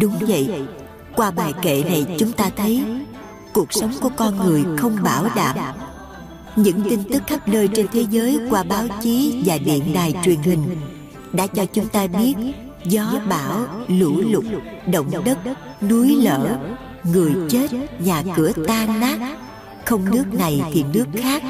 đúng 0.00 0.18
vậy. 0.20 0.62
qua 1.16 1.30
bài 1.30 1.52
kệ 1.62 1.82
này 1.84 2.06
chúng 2.18 2.32
ta 2.32 2.50
thấy 2.56 2.84
cuộc 3.52 3.72
sống 3.72 3.92
của 4.00 4.10
con 4.16 4.36
người 4.36 4.64
không 4.78 5.02
bảo 5.02 5.26
đảm 5.36 5.56
những 6.56 6.82
tin 6.90 7.04
tức 7.12 7.22
khắp 7.26 7.48
nơi 7.48 7.68
trên 7.68 7.86
thế 7.92 8.04
giới 8.10 8.38
qua 8.50 8.62
báo 8.62 8.84
chí 9.02 9.42
và 9.46 9.58
điện 9.58 9.92
đài 9.94 10.14
truyền 10.24 10.38
hình 10.42 10.76
đã 11.32 11.46
cho 11.46 11.64
chúng 11.64 11.88
ta 11.88 12.06
biết 12.06 12.34
gió 12.84 13.20
bão, 13.28 13.66
lũ 13.88 14.22
lụt, 14.30 14.44
động 14.92 15.10
đất, 15.24 15.38
núi 15.90 16.16
lở, 16.16 16.58
người 17.04 17.32
chết, 17.48 17.68
nhà 17.98 18.22
cửa 18.36 18.52
tan 18.66 19.00
nát, 19.00 19.36
không 19.84 20.10
nước 20.10 20.24
này 20.32 20.62
thì 20.72 20.84
nước 20.92 21.06
khác. 21.16 21.42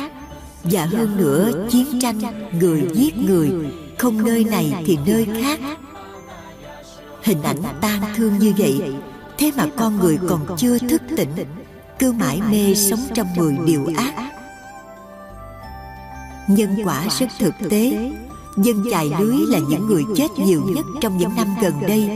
Và 0.65 0.85
hơn 0.85 1.17
nữa, 1.17 1.67
chiến 1.71 2.01
tranh, 2.01 2.21
người 2.61 2.83
giết 2.95 3.19
người, 3.19 3.51
không 3.99 4.25
nơi 4.25 4.45
này 4.45 4.75
thì 4.87 4.99
nơi 5.07 5.27
khác. 5.43 5.61
Hình 7.23 7.43
ảnh 7.43 7.63
tan 7.81 8.01
thương 8.17 8.39
như 8.39 8.53
vậy, 8.59 8.83
thế 9.39 9.51
mà 9.57 9.67
con 9.77 9.99
người 9.99 10.19
còn 10.29 10.47
chưa 10.57 10.79
thức 10.79 11.03
tỉnh, 11.17 11.31
cứ 11.99 12.13
mãi 12.13 12.41
mê 12.51 12.75
sống 12.75 13.01
trong 13.15 13.27
mười 13.37 13.57
điều 13.67 13.87
ác 13.97 14.32
nhân 16.49 16.77
quả 16.85 17.07
rất 17.19 17.27
thực 17.39 17.55
tế. 17.71 18.11
Dân 18.57 18.85
chài 18.91 19.11
lưới 19.21 19.37
là 19.49 19.59
những 19.69 19.87
người 19.87 20.03
chết 20.17 20.29
nhiều 20.47 20.63
nhất 20.67 20.87
trong 21.01 21.19
những 21.19 21.37
năm 21.37 21.55
gần 21.63 21.75
đây. 21.89 22.11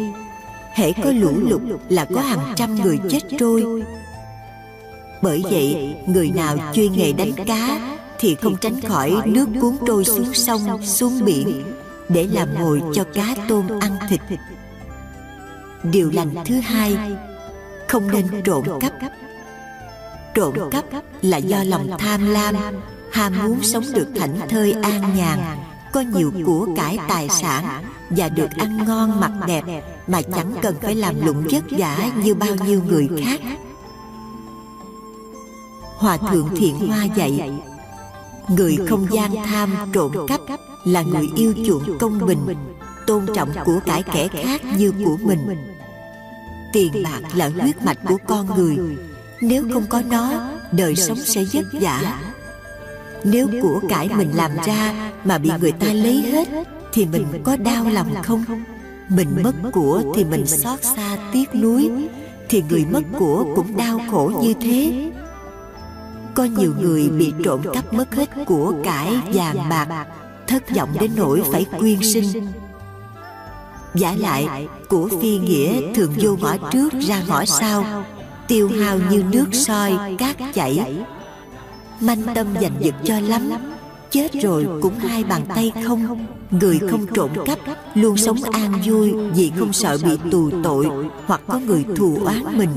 Hễ 0.75 0.93
có 0.93 1.11
lũ 1.11 1.33
lụt 1.49 1.61
là 1.89 2.05
có 2.15 2.21
hàng 2.21 2.55
trăm 2.57 2.75
người 2.75 2.99
chết 3.11 3.21
trôi. 3.39 3.83
Bởi 5.23 5.43
vậy, 5.45 5.97
người 6.07 6.31
nào 6.31 6.57
chuyên 6.75 6.93
nghề 6.93 7.13
đánh 7.13 7.33
cá 7.47 7.81
thì 8.19 8.35
không 8.35 8.57
tránh 8.57 8.81
khỏi 8.81 9.17
nước 9.25 9.49
cuốn 9.61 9.77
trôi 9.87 10.05
xuống 10.05 10.35
sông, 10.35 10.87
xuống 10.87 11.25
biển 11.25 11.63
để 12.09 12.29
làm 12.33 12.49
mồi 12.59 12.83
cho 12.95 13.05
cá 13.05 13.37
tôm 13.49 13.67
ăn 13.81 13.93
thịt. 14.09 14.21
Điều 15.83 16.11
lành 16.11 16.35
thứ 16.45 16.55
hai, 16.55 16.97
không 17.89 18.11
nên 18.13 18.27
trộm 18.45 18.65
cắp. 18.81 18.93
Trộm 20.35 20.55
cắp 20.71 20.85
là 21.23 21.37
do 21.37 21.65
lòng 21.65 21.89
tham 21.99 22.31
lam 22.31 22.55
ham 23.13 23.33
muốn 23.45 23.63
sống 23.63 23.85
được 23.95 24.09
thảnh 24.17 24.49
thơi 24.49 24.73
an 24.73 25.17
nhàn 25.17 25.39
có 25.93 26.01
nhiều 26.01 26.33
của 26.47 26.69
cải 26.77 26.99
tài 27.09 27.29
sản 27.29 27.85
và 28.11 28.29
được 28.29 28.51
ăn 28.57 28.85
ngon 28.87 29.21
mặc 29.21 29.33
đẹp 29.47 29.65
mà 30.07 30.23
chẳng 30.23 30.53
cần 30.63 30.75
phải 30.83 30.95
làm 30.95 31.27
lụng 31.27 31.45
vất 31.51 31.65
vả 31.71 32.11
như 32.25 32.35
bao 32.35 32.55
nhiêu 32.55 32.83
người 32.87 33.09
khác. 33.25 33.41
hòa 35.97 36.17
thượng 36.17 36.49
thiện 36.57 36.89
hoa 36.89 37.05
dạy 37.05 37.53
người 38.49 38.77
không 38.89 39.07
gian 39.11 39.35
tham 39.47 39.77
trộm 39.93 40.13
cắp 40.29 40.41
là 40.85 41.03
người 41.03 41.29
yêu 41.37 41.55
chuộng 41.67 41.99
công 41.99 42.27
bình 42.27 42.47
tôn 43.07 43.27
trọng 43.35 43.51
của 43.65 43.81
cải 43.87 44.03
kẻ 44.03 44.29
khác 44.29 44.61
như 44.77 44.93
của 45.05 45.17
mình. 45.23 45.57
tiền 46.73 46.93
bạc 47.05 47.21
là 47.35 47.51
huyết 47.61 47.83
mạch 47.83 47.99
của 48.09 48.17
con 48.27 48.47
người. 48.57 48.79
nếu 49.41 49.65
không 49.73 49.87
có 49.89 50.03
nó 50.11 50.51
đời 50.73 50.97
sống 50.97 51.19
sẽ 51.19 51.45
vất 51.53 51.65
vả 51.73 52.21
nếu 53.25 53.49
của 53.63 53.81
cải 53.89 54.09
mình 54.17 54.31
làm 54.35 54.51
ra 54.67 55.11
mà 55.25 55.39
bị 55.39 55.51
người 55.61 55.73
ta 55.73 55.87
lấy 55.87 56.23
hết 56.23 56.49
thì 56.93 57.07
mình 57.07 57.27
có 57.45 57.57
đau 57.57 57.87
lòng 57.93 58.15
không? 58.23 58.45
mình 59.09 59.29
mất 59.43 59.53
của 59.73 60.03
thì 60.17 60.25
mình 60.25 60.47
xót 60.47 60.83
xa 60.83 61.17
tiếc 61.33 61.55
nuối 61.55 61.91
thì 62.49 62.63
người 62.71 62.85
mất 62.91 63.03
của 63.19 63.47
cũng 63.57 63.77
đau 63.77 64.01
khổ 64.11 64.33
như 64.43 64.55
thế. 64.61 65.11
có 66.35 66.45
nhiều 66.45 66.75
người 66.81 67.09
bị 67.09 67.33
trộm 67.45 67.63
cắp 67.75 67.93
mất 67.93 68.15
hết 68.15 68.31
của 68.47 68.75
cải 68.85 69.19
vàng 69.33 69.69
bạc 69.69 70.07
thất 70.47 70.71
vọng 70.77 70.91
đến 71.01 71.11
nỗi 71.17 71.43
phải 71.53 71.67
quyên 71.79 71.99
sinh. 72.03 72.47
giả 73.95 74.15
lại 74.19 74.69
của 74.89 75.09
phi 75.23 75.39
nghĩa 75.39 75.95
thường 75.95 76.13
vô 76.17 76.37
ngõ 76.41 76.57
trước 76.73 76.93
ra 77.01 77.23
ngõ 77.29 77.45
sau 77.45 78.05
tiêu 78.49 78.69
hao 78.69 78.99
như 79.11 79.25
nước 79.33 79.47
soi 79.53 79.99
cát 80.19 80.37
chảy 80.55 81.05
manh 82.01 82.23
tâm 82.35 82.47
giành 82.61 82.73
giật 82.81 82.95
cho 83.05 83.21
lắm. 83.21 83.51
chết 84.11 84.33
rồi 84.43 84.67
cũng 84.83 84.99
hai 84.99 85.25
bàn 85.25 85.43
tay 85.55 85.73
không 85.85 86.27
người 86.51 86.79
không 86.91 87.07
trộm 87.15 87.31
cắp 87.47 87.59
luôn 87.95 88.17
sống 88.17 88.43
an 88.53 88.73
vui 88.87 89.13
vì 89.35 89.53
không 89.59 89.73
sợ 89.73 89.99
bị 90.05 90.19
tù 90.31 90.51
tội 90.65 90.87
hoặc 91.27 91.41
có 91.47 91.59
người 91.59 91.85
thù 91.97 92.19
oán 92.25 92.59
mình. 92.59 92.71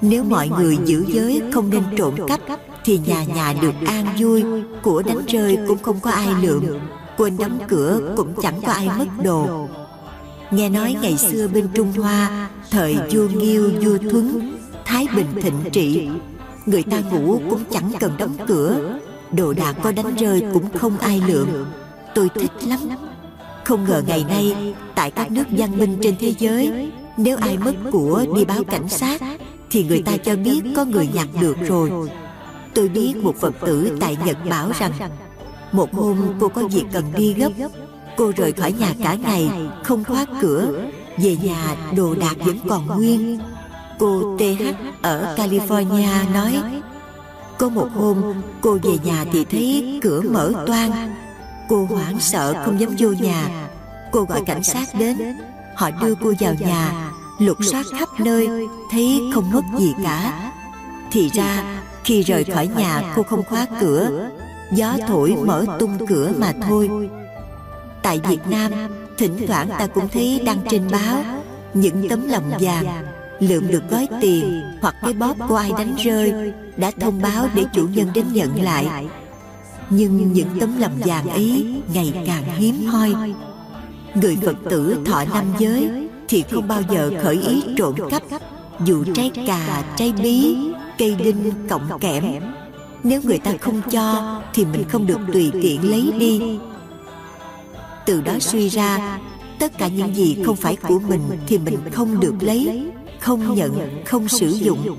nếu 0.00 0.24
mọi 0.24 0.48
người 0.48 0.78
giữ 0.84 1.04
giới 1.08 1.42
không 1.52 1.70
nên 1.70 1.82
trộm 1.96 2.14
cắp 2.28 2.40
thì 2.84 2.98
nhà 2.98 3.24
nhà 3.24 3.54
được 3.62 3.74
an 3.86 4.06
vui 4.18 4.44
của 4.82 5.02
đánh 5.02 5.26
rơi 5.26 5.58
cũng 5.68 5.82
không 5.82 6.00
có 6.00 6.10
ai 6.10 6.28
lượm 6.42 6.64
quên 7.16 7.36
đóng 7.36 7.58
cửa 7.68 8.14
cũng 8.16 8.34
chẳng 8.42 8.60
có 8.66 8.72
ai 8.72 8.88
mất 8.98 9.24
đồ. 9.24 9.68
nghe 10.50 10.68
nói 10.68 10.96
ngày 11.02 11.16
xưa 11.16 11.48
bên 11.48 11.68
trung 11.74 11.92
hoa 11.92 12.48
thời 12.70 12.96
vua 13.10 13.28
nghiêu 13.28 13.70
vua 13.82 13.98
thuấn 14.10 14.54
thái 14.84 15.06
bình 15.16 15.26
thịnh 15.42 15.70
trị 15.72 16.08
người 16.66 16.82
ta 16.82 17.00
ngủ 17.00 17.40
cũng 17.50 17.64
chẳng 17.70 17.90
cần 18.00 18.12
đóng 18.18 18.36
cửa. 18.46 18.98
Đồ 19.32 19.52
đạc 19.52 19.76
có 19.82 19.92
đánh 19.92 20.14
rơi 20.16 20.42
cũng 20.52 20.78
không 20.78 20.98
ai 20.98 21.22
lượng 21.26 21.66
Tôi 22.14 22.28
thích 22.34 22.50
lắm. 22.66 22.80
Không 23.64 23.84
ngờ 23.84 24.02
ngày 24.06 24.24
nay, 24.28 24.74
Tại 24.94 25.10
các 25.10 25.30
nước 25.30 25.44
văn 25.50 25.78
minh 25.78 25.98
trên 26.02 26.14
thế 26.20 26.34
giới, 26.38 26.90
Nếu 27.16 27.36
ai 27.36 27.58
mất 27.58 27.74
của 27.92 28.24
đi 28.34 28.44
báo 28.44 28.64
cảnh 28.64 28.88
sát, 28.88 29.22
Thì 29.70 29.84
người 29.84 30.02
ta 30.02 30.16
cho 30.16 30.36
biết 30.36 30.60
có 30.76 30.84
người 30.84 31.08
nhặt 31.14 31.28
được 31.40 31.56
rồi. 31.68 31.90
Tôi 32.74 32.88
biết 32.88 33.14
một 33.22 33.36
Phật 33.40 33.54
tử 33.66 33.96
tại 34.00 34.16
Nhật 34.24 34.36
bảo 34.50 34.70
rằng, 34.78 34.92
Một 35.72 35.94
hôm 35.94 36.18
cô 36.40 36.48
có 36.48 36.68
việc 36.68 36.84
cần 36.92 37.04
đi 37.16 37.34
gấp. 37.34 37.50
Cô 38.16 38.32
rời 38.36 38.52
khỏi 38.52 38.72
nhà 38.72 38.94
cả 39.02 39.14
ngày, 39.14 39.50
Không 39.84 40.04
khóa 40.04 40.26
cửa. 40.40 40.88
Về 41.18 41.36
nhà, 41.42 41.76
đồ 41.96 42.14
đạc 42.14 42.34
vẫn 42.38 42.58
còn 42.68 42.86
nguyên. 42.86 43.38
Cô 43.98 44.36
TH 44.38 44.62
ở 45.02 45.34
California 45.36 46.32
nói, 46.32 46.82
Có 47.58 47.68
một 47.68 47.88
hôm, 47.94 48.34
cô 48.60 48.78
về 48.82 48.98
nhà 49.04 49.24
thì 49.32 49.44
thấy 49.44 50.00
cửa 50.02 50.20
mở 50.30 50.52
toang. 50.66 51.14
Cô 51.68 51.86
hoảng 51.90 52.20
sợ 52.20 52.62
không 52.64 52.80
dám 52.80 52.94
vô 52.98 53.08
nhà. 53.08 53.68
Cô 54.12 54.24
gọi 54.24 54.42
cảnh 54.46 54.62
sát 54.62 54.88
đến. 54.98 55.36
Họ 55.76 55.90
đưa 55.90 56.14
cô 56.14 56.32
vào 56.40 56.54
nhà. 56.60 57.10
Lục 57.38 57.58
soát 57.64 57.86
khắp 57.98 58.08
nơi, 58.18 58.48
Thấy 58.90 59.20
không 59.34 59.50
mất 59.50 59.62
gì 59.78 59.94
cả. 60.04 60.50
Thì 61.10 61.30
ra, 61.34 61.82
khi 62.04 62.22
rời 62.22 62.44
khỏi 62.44 62.68
nhà, 62.76 63.12
cô 63.16 63.22
không 63.22 63.42
khóa 63.44 63.66
cửa. 63.80 64.28
Gió 64.72 64.96
thổi 65.08 65.36
mở 65.44 65.64
tung 65.78 66.06
cửa 66.06 66.32
mà 66.38 66.52
thôi. 66.68 66.90
Tại 68.02 68.20
Việt 68.28 68.40
Nam, 68.50 68.72
Thỉnh 69.18 69.46
thoảng 69.46 69.68
ta 69.78 69.86
cũng 69.86 70.08
thấy 70.08 70.42
đăng 70.44 70.58
trên 70.70 70.90
báo, 70.92 71.24
Những 71.74 72.08
tấm 72.08 72.28
lòng 72.28 72.50
vàng 72.60 73.04
Lượng 73.48 73.68
được 73.68 73.82
gói 73.90 74.08
tiền 74.20 74.62
Hoặc 74.80 74.94
cái 75.02 75.12
bóp 75.12 75.36
của 75.48 75.56
ai 75.56 75.72
đánh 75.78 75.94
rơi 76.04 76.52
Đã 76.76 76.90
thông 77.00 77.22
báo 77.22 77.48
để 77.54 77.64
chủ 77.72 77.88
nhân 77.94 78.08
đến 78.14 78.24
nhận 78.32 78.62
lại. 78.62 79.06
Nhưng 79.90 80.32
những 80.32 80.48
tấm 80.60 80.78
lòng 80.78 80.92
vàng 80.96 81.28
ấy 81.28 81.66
Ngày 81.94 82.12
càng 82.26 82.44
hiếm 82.58 82.86
hoi. 82.86 83.14
Người 84.14 84.36
Phật 84.42 84.56
tử 84.70 84.98
thọ 85.04 85.24
năm 85.24 85.44
giới 85.58 85.90
Thì 86.28 86.44
không 86.50 86.68
bao 86.68 86.82
giờ 86.90 87.10
khởi 87.22 87.40
ý 87.48 87.62
trộm 87.76 87.94
cắp. 88.10 88.22
Dù 88.84 89.04
trái 89.14 89.30
cà, 89.46 89.84
trái 89.96 90.12
bí 90.22 90.56
Cây 90.98 91.14
đinh, 91.14 91.52
cọng 91.68 91.98
kẽm. 92.00 92.24
Nếu 93.02 93.20
người 93.22 93.38
ta 93.38 93.52
không 93.60 93.82
cho 93.90 94.40
Thì 94.54 94.64
mình 94.64 94.84
không 94.88 95.06
được 95.06 95.18
tùy 95.32 95.50
tiện 95.62 95.90
lấy 95.90 96.12
đi. 96.18 96.58
từ 98.06 98.20
đó 98.20 98.38
suy 98.40 98.68
ra 98.68 99.18
tất 99.58 99.78
cả 99.78 99.88
những 99.88 100.14
gì 100.14 100.36
không 100.46 100.56
phải 100.56 100.76
của 100.76 100.98
mình 101.08 101.20
thì 101.46 101.58
mình 101.58 101.78
không 101.92 102.20
được 102.20 102.34
lấy 102.40 102.90
không 103.24 103.54
nhận 103.54 104.04
không 104.04 104.28
sử 104.28 104.48
dụng. 104.48 104.98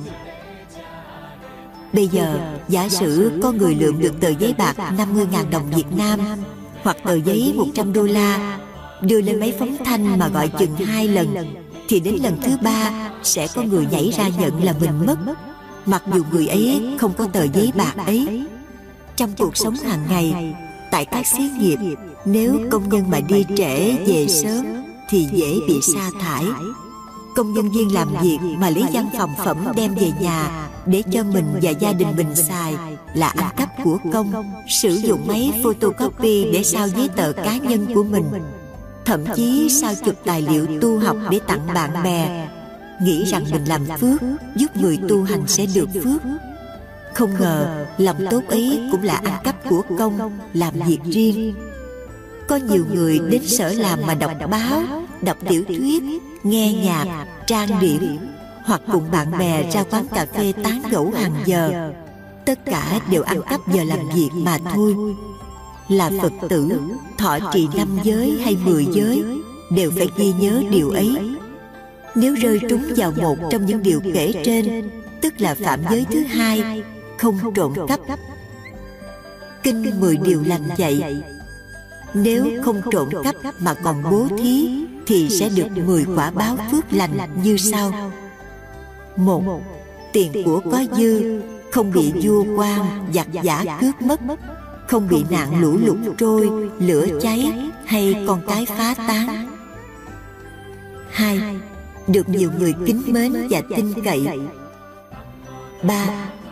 bây 1.93 2.07
giờ 2.07 2.57
giả 2.67 2.89
sử 2.89 3.39
có 3.43 3.51
người 3.51 3.75
lượm 3.75 3.99
được 3.99 4.13
tờ 4.19 4.29
giấy 4.29 4.55
bạc 4.57 4.75
50.000 4.77 5.49
đồng 5.51 5.69
Việt 5.75 5.85
Nam 5.97 6.19
hoặc 6.83 6.97
tờ 7.03 7.15
giấy 7.15 7.53
100 7.55 7.93
đô 7.93 8.03
la 8.03 8.59
đưa 9.01 9.21
lên 9.21 9.39
máy 9.39 9.53
phóng 9.59 9.77
thanh 9.85 10.19
mà 10.19 10.27
gọi 10.27 10.49
chừng 10.59 10.75
hai 10.75 11.07
lần. 11.07 11.55
thì 11.87 11.99
đến 11.99 12.15
lần 12.23 12.37
thứ 12.41 12.51
ba 12.63 13.09
sẽ 13.23 13.47
có 13.55 13.61
người 13.61 13.87
nhảy 13.91 14.13
ra 14.17 14.27
nhận 14.39 14.63
là 14.63 14.73
mình 14.81 15.05
mất. 15.05 15.17
mặc 15.85 16.03
dù 16.13 16.23
người 16.31 16.47
ấy 16.47 16.95
không 16.99 17.13
có 17.17 17.27
tờ 17.33 17.47
giấy 17.53 17.71
bạc 17.75 17.93
ấy. 18.05 18.45
trong 19.15 19.31
cuộc 19.37 19.57
sống 19.57 19.75
hàng 19.75 20.05
ngày 20.09 20.55
tại 20.91 21.05
các 21.05 21.27
xí 21.27 21.49
nghiệp 21.59 21.79
nếu 22.25 22.59
công 22.71 22.89
nhân 22.89 23.03
mà 23.09 23.19
đi 23.19 23.45
trễ 23.57 23.97
về 23.97 24.27
sớm 24.27 24.65
thì 25.09 25.27
dễ 25.31 25.59
bị 25.67 25.81
sa 25.81 26.09
thải 26.19 26.43
công 27.35 27.53
nhân 27.53 27.71
viên 27.71 27.93
làm 27.93 28.07
việc 28.21 28.37
mà 28.41 28.69
lấy 28.69 28.83
văn 28.93 29.09
phòng 29.17 29.33
phẩm 29.45 29.65
đem 29.75 29.95
về 29.95 30.11
nhà 30.19 30.69
để 30.85 31.03
cho 31.11 31.23
mình 31.23 31.45
và 31.61 31.69
gia 31.69 31.93
đình 31.93 32.07
mình 32.17 32.35
xài 32.35 32.73
là 33.13 33.27
ăn 33.27 33.49
cắp 33.57 33.69
của 33.83 33.97
công, 34.13 34.53
sử 34.69 34.89
dụng 34.89 35.27
máy 35.27 35.61
photocopy 35.63 36.51
để 36.53 36.63
sao 36.63 36.87
giấy 36.87 37.09
tờ 37.15 37.31
cá 37.31 37.57
nhân 37.57 37.85
của 37.95 38.03
mình, 38.03 38.25
thậm 39.05 39.23
chí 39.35 39.69
sao 39.69 39.93
chụp 40.05 40.15
tài 40.25 40.41
liệu 40.41 40.65
tu 40.81 40.99
học 40.99 41.17
để 41.29 41.39
tặng 41.47 41.67
bạn 41.73 42.03
bè. 42.03 42.47
Nghĩ 43.01 43.23
rằng 43.23 43.45
mình 43.51 43.65
làm 43.65 43.85
phước, 43.99 44.21
giúp 44.55 44.75
người 44.75 44.99
tu 45.09 45.23
hành 45.23 45.43
sẽ 45.47 45.65
được 45.75 45.89
phước. 46.03 46.21
Không 47.13 47.33
ngờ, 47.39 47.85
lòng 47.97 48.17
tốt 48.31 48.41
ấy 48.47 48.81
cũng 48.91 49.03
là 49.03 49.13
ăn 49.13 49.43
cắp 49.43 49.69
của 49.69 49.81
công, 49.97 50.39
làm 50.53 50.73
việc 50.87 50.99
riêng. 51.03 51.55
Có 52.47 52.55
nhiều 52.55 52.85
người 52.93 53.19
đến 53.29 53.47
sở 53.47 53.73
làm 53.73 53.99
mà 54.07 54.15
đọc 54.15 54.31
báo 54.49 55.04
đọc 55.21 55.37
tiểu 55.49 55.63
thuyết, 55.67 56.03
nghe 56.43 56.73
nhạc, 56.73 57.25
trang 57.47 57.79
điểm, 57.81 58.17
hoặc 58.65 58.81
cùng 58.91 59.11
bạn 59.11 59.37
bè 59.39 59.71
ra 59.71 59.83
quán 59.83 60.07
cà 60.07 60.25
phê 60.25 60.53
tán 60.63 60.81
gẫu 60.91 61.11
hàng 61.15 61.33
giờ. 61.45 61.91
Tất 62.45 62.65
cả 62.65 62.99
đều 63.11 63.23
ăn 63.23 63.41
cắp 63.49 63.73
giờ 63.73 63.83
làm 63.83 63.99
việc 64.15 64.29
mà 64.33 64.57
thôi. 64.73 64.95
Là 65.89 66.11
phật 66.21 66.31
tử, 66.49 66.79
thọ 67.17 67.39
trì 67.53 67.67
năm 67.75 67.87
giới 68.03 68.39
hay 68.43 68.57
mười 68.65 68.87
giới, 68.91 69.23
đều 69.71 69.91
phải 69.97 70.09
ghi 70.17 70.33
nhớ 70.39 70.63
điều 70.69 70.89
ấy. 70.89 71.17
Nếu 72.15 72.35
rơi 72.35 72.59
trúng 72.69 72.83
vào 72.97 73.11
một 73.21 73.35
trong 73.51 73.65
những 73.65 73.83
điều 73.83 74.01
kể 74.13 74.33
trên, 74.45 74.89
tức 75.21 75.41
là 75.41 75.55
phạm 75.55 75.79
giới 75.89 76.05
thứ 76.11 76.19
hai, 76.19 76.83
không 77.17 77.53
trộm 77.55 77.73
cắp. 77.87 77.99
Kinh 79.63 79.99
mười 79.99 80.17
điều 80.17 80.43
lành 80.45 80.69
dạy 80.77 81.23
nếu 82.13 82.63
không 82.63 82.81
trộm 82.91 83.09
cắp 83.23 83.35
mà 83.59 83.73
còn 83.73 84.03
bố 84.11 84.27
thí 84.37 84.69
Thì 85.05 85.29
sẽ 85.29 85.49
được 85.49 85.67
mười 85.85 86.05
quả 86.15 86.31
báo 86.31 86.57
phước 86.71 86.93
lành 86.93 87.29
như 87.43 87.57
sau. 87.57 88.11
một 89.15 89.61
Tiền 90.13 90.31
của 90.45 90.61
có 90.71 90.83
dư 90.97 91.41
Không 91.71 91.91
bị 91.91 92.13
vua 92.23 92.45
quan 92.57 93.11
giặc 93.13 93.27
giả 93.31 93.77
cướp 93.81 94.01
mất 94.01 94.39
Không 94.87 95.07
bị 95.07 95.25
nạn 95.29 95.61
lũ 95.61 95.77
lụt 95.85 95.97
trôi 96.17 96.49
Lửa 96.79 97.07
cháy 97.21 97.71
Hay 97.85 98.25
con 98.27 98.41
cái 98.47 98.65
phá 98.65 98.93
tán. 99.07 99.47
hai 101.09 101.39
Được 102.07 102.29
nhiều 102.29 102.51
người 102.59 102.73
kính 102.85 103.01
mến 103.07 103.33
và 103.49 103.61
tin 103.75 103.93
cậy. 104.03 104.27
ba 105.83 106.07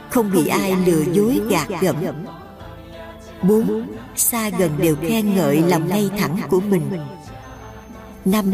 Không 0.10 0.32
bị 0.32 0.48
ai 0.48 0.76
lừa 0.86 1.04
dối 1.14 1.42
gạt 1.50 1.68
gẫm. 1.82 1.96
Bốn 3.42 3.88
xa 4.16 4.50
gần 4.50 4.72
đều 4.78 4.96
khen 5.02 5.36
ngợi 5.36 5.58
lòng 5.58 5.88
ngay 5.88 6.10
thẳng 6.18 6.38
của 6.50 6.60
mình. 6.60 6.90
Năm, 8.26 8.52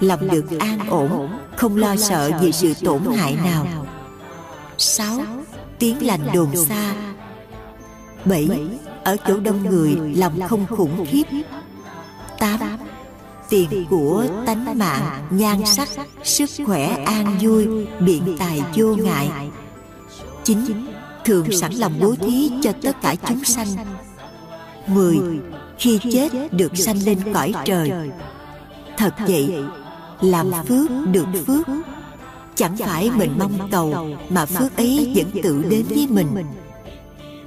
lòng 0.00 0.28
được 0.28 0.58
an 0.58 0.78
ổn, 0.88 1.38
không 1.56 1.76
lo 1.76 1.96
sợ 1.96 2.30
vì 2.40 2.52
sự 2.52 2.74
tổn 2.84 3.02
hại 3.16 3.36
nào. 3.44 3.66
Sáu, 4.78 5.20
tiếng 5.78 6.06
lành 6.06 6.20
đồn 6.34 6.56
xa. 6.56 6.94
Bảy, 8.24 8.48
ở 9.04 9.16
chỗ 9.26 9.40
đông 9.40 9.62
người, 9.62 9.96
lòng 10.16 10.40
không 10.48 10.66
khủng 10.66 11.06
khiếp. 11.06 11.24
Tám, 12.38 12.60
tiền 13.48 13.86
của 13.90 14.26
tánh 14.46 14.78
mạng, 14.78 15.26
nhan 15.30 15.66
sắc, 15.66 15.88
sức 16.24 16.50
khỏe 16.66 17.04
an 17.04 17.38
vui, 17.40 17.86
biện 18.00 18.36
tài 18.38 18.62
vô 18.76 18.96
ngại. 18.96 19.30
Chín, 20.44 20.58
thường 21.24 21.46
sẵn 21.52 21.72
lòng 21.72 21.94
bố 22.00 22.14
thí 22.20 22.50
cho 22.62 22.72
tất 22.82 22.96
cả 23.02 23.14
chúng 23.28 23.44
sanh. 23.44 23.68
10. 24.88 25.18
Khi 25.78 25.98
chết 26.12 26.52
được 26.52 26.76
sanh 26.76 26.96
lên 27.06 27.18
cõi 27.34 27.52
trời. 27.64 27.90
Thật 28.96 29.14
vậy 29.18 29.54
Làm 30.20 30.50
phước 30.68 30.90
được 31.12 31.26
phước. 31.46 31.66
Chẳng 32.54 32.76
phải 32.76 33.10
mình 33.16 33.30
mong 33.38 33.68
cầu 33.70 34.08
Mà 34.28 34.46
phước 34.46 34.76
ấy 34.76 35.12
vẫn 35.14 35.42
tự 35.42 35.62
đến 35.70 35.84
với 35.88 36.06
mình. 36.10 36.28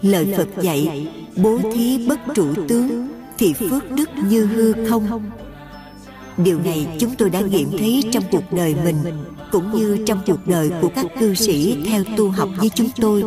Lời 0.02 0.34
Phật 0.38 0.48
dạy 0.62 1.08
Bố 1.36 1.60
thí 1.74 2.08
bất 2.08 2.20
trụ 2.36 2.54
tướng 2.68 3.08
Thì 3.38 3.54
phước 3.54 3.92
đức 3.92 4.10
như 4.30 4.46
hư 4.46 4.74
không. 4.90 5.30
Điều 6.38 6.60
này 6.60 6.88
chúng 7.00 7.16
tôi 7.16 7.30
đã 7.30 7.42
nghiệm 7.42 7.72
thấy 7.78 8.04
trong 8.12 8.24
cuộc 8.32 8.52
đời 8.52 8.76
mình 8.84 8.96
Cũng 9.52 9.72
như 9.72 10.04
trong 10.06 10.20
cuộc 10.28 10.48
đời 10.48 10.72
của 10.82 10.90
các 10.96 11.06
cư 11.20 11.34
sĩ 11.34 11.84
Theo 11.86 12.04
tu 12.18 12.30
học 12.30 12.50
với 12.58 12.70
chúng 12.70 12.90
tôi. 13.02 13.24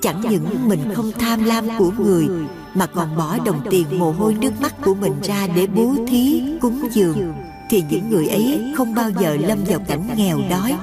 Chẳng 0.00 0.20
những 0.30 0.68
mình 0.68 0.80
không 0.94 1.12
tham 1.12 1.44
lam 1.44 1.68
của 1.78 1.90
người 1.98 2.28
mà 2.74 2.86
còn 2.86 3.16
bỏ 3.16 3.38
đồng 3.44 3.60
tiền 3.70 3.98
mồ 3.98 4.12
hôi 4.12 4.34
nước 4.34 4.60
mắt 4.60 4.74
của 4.84 4.94
mình 4.94 5.12
ra 5.22 5.46
để 5.46 5.66
bố 5.66 5.94
thí, 6.08 6.42
cúng 6.60 6.88
dường, 6.92 7.34
thì 7.70 7.82
những 7.90 8.10
người 8.10 8.28
ấy 8.28 8.72
không 8.76 8.94
bao 8.94 9.10
giờ 9.10 9.36
lâm 9.40 9.58
vào 9.64 9.78
cảnh 9.88 10.08
nghèo 10.16 10.40
đói. 10.50 10.76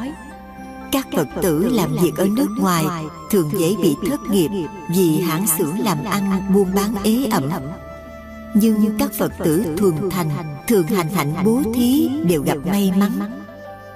Các 0.92 1.08
phật 1.16 1.28
tử 1.42 1.70
làm 1.70 1.96
việc 2.02 2.12
ở 2.18 2.28
nước 2.36 2.48
ngoài 2.60 2.86
thường 3.32 3.52
dễ 3.60 3.76
bị 3.84 3.96
thất 4.10 4.20
nghiệp 4.30 4.50
vì 4.96 5.20
hãng 5.20 5.48
xưởng 5.58 5.80
làm 5.80 6.04
ăn 6.04 6.54
buôn 6.54 6.76
bán 6.76 6.96
ế 7.04 7.28
ẩm. 7.32 7.44
Nhưng 8.54 8.98
các 9.00 9.12
phật 9.18 9.34
tử 9.44 9.66
thuần 9.78 10.10
thành, 10.10 10.30
thường 10.68 10.88
hành 10.88 11.10
hạnh 11.10 11.34
bố 11.46 11.62
thí 11.74 12.10
đều 12.24 12.44
gặp 12.44 12.58
may 12.66 12.94
mắn. 12.98 13.12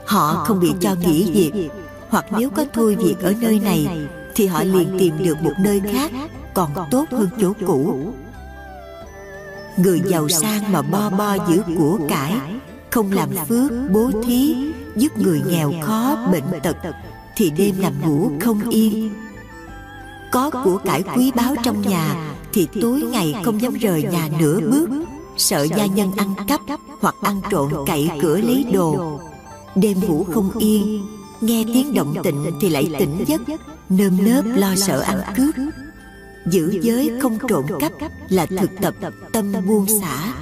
Họ 0.06 0.44
không 0.48 0.60
bị 0.60 0.72
cho 0.80 0.96
nghỉ 0.96 1.32
việc, 1.32 1.70
hoặc 2.10 2.26
nếu 2.38 2.50
có 2.50 2.66
thôi 2.74 2.98
việc 3.00 3.20
ở 3.20 3.34
nơi 3.42 3.60
này 3.60 3.88
thì 4.36 4.48
họ 4.48 4.64
liền 4.64 4.96
tìm 5.00 5.14
được 5.24 5.42
một 5.42 5.54
nơi 5.60 5.82
khác 5.94 6.12
còn 6.56 6.70
tốt 6.92 7.06
hơn 7.12 7.30
chỗ 7.42 7.54
cũ. 7.68 8.14
Người 9.78 10.02
giàu 10.06 10.30
sang 10.30 10.72
mà 10.72 10.82
bo 10.82 11.10
bo 11.10 11.36
giữ 11.50 11.62
của 11.78 12.00
cải, 12.10 12.34
không 12.92 13.12
làm 13.12 13.30
phước, 13.48 13.72
bố 13.92 14.12
thí, 14.26 14.56
giúp 14.96 15.18
người 15.18 15.42
nghèo 15.48 15.74
khó, 15.82 16.28
bệnh 16.32 16.62
tật, 16.64 16.78
thì 17.36 17.50
đêm 17.50 17.76
nằm 17.82 17.94
ngủ 18.06 18.32
không 18.40 18.70
yên. 18.70 19.14
Có 20.32 20.50
của 20.50 20.78
cải 20.78 21.04
quý 21.16 21.32
báu 21.36 21.56
trong 21.64 21.82
nhà, 21.82 22.34
thì 22.54 22.68
tối 22.82 23.02
ngày 23.02 23.36
không 23.46 23.62
dám 23.62 23.74
rời 23.74 24.04
nhà 24.04 24.30
nửa 24.40 24.60
bước. 24.60 24.90
Sợ 25.38 25.68
gia 25.78 25.86
nhân 25.86 26.12
ăn 26.18 26.36
cắp 26.48 26.62
hoặc 27.00 27.16
ăn 27.22 27.42
trộm 27.52 27.72
cậy 27.86 28.10
cửa 28.22 28.38
lấy 28.38 28.66
đồ. 28.74 29.20
Đêm 29.76 30.00
ngủ 30.08 30.26
không 30.34 30.52
yên, 30.58 31.06
nghe 31.42 31.64
tiếng 31.74 31.94
động 31.94 32.16
tịnh 32.24 32.46
thì 32.62 32.70
lại 32.70 32.90
tỉnh 33.00 33.26
giấc, 33.28 33.42
nơm 33.90 34.18
nớp 34.26 34.46
lo 34.46 34.76
sợ 34.76 35.00
ăn 35.00 35.22
cướp 35.36 35.56
giữ 36.46 36.80
giới 36.82 37.12
không 37.22 37.38
trộm 37.48 37.66
cắp 37.80 37.92
là 38.30 38.46
thực 38.46 38.70
tập 38.82 38.96
tâm 39.32 39.54
buông 39.68 39.86
xả. 40.02 40.34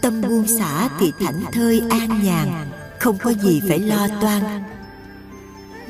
tâm 0.00 0.22
buông 0.22 0.46
xả 0.46 0.90
thì 0.98 1.12
thảnh 1.20 1.44
thơi 1.52 1.82
an 1.90 2.22
nhàn 2.24 2.70
không 2.98 3.18
có 3.18 3.30
gì 3.30 3.60
phải 3.68 3.78
lo 3.78 4.08
toan. 4.20 4.62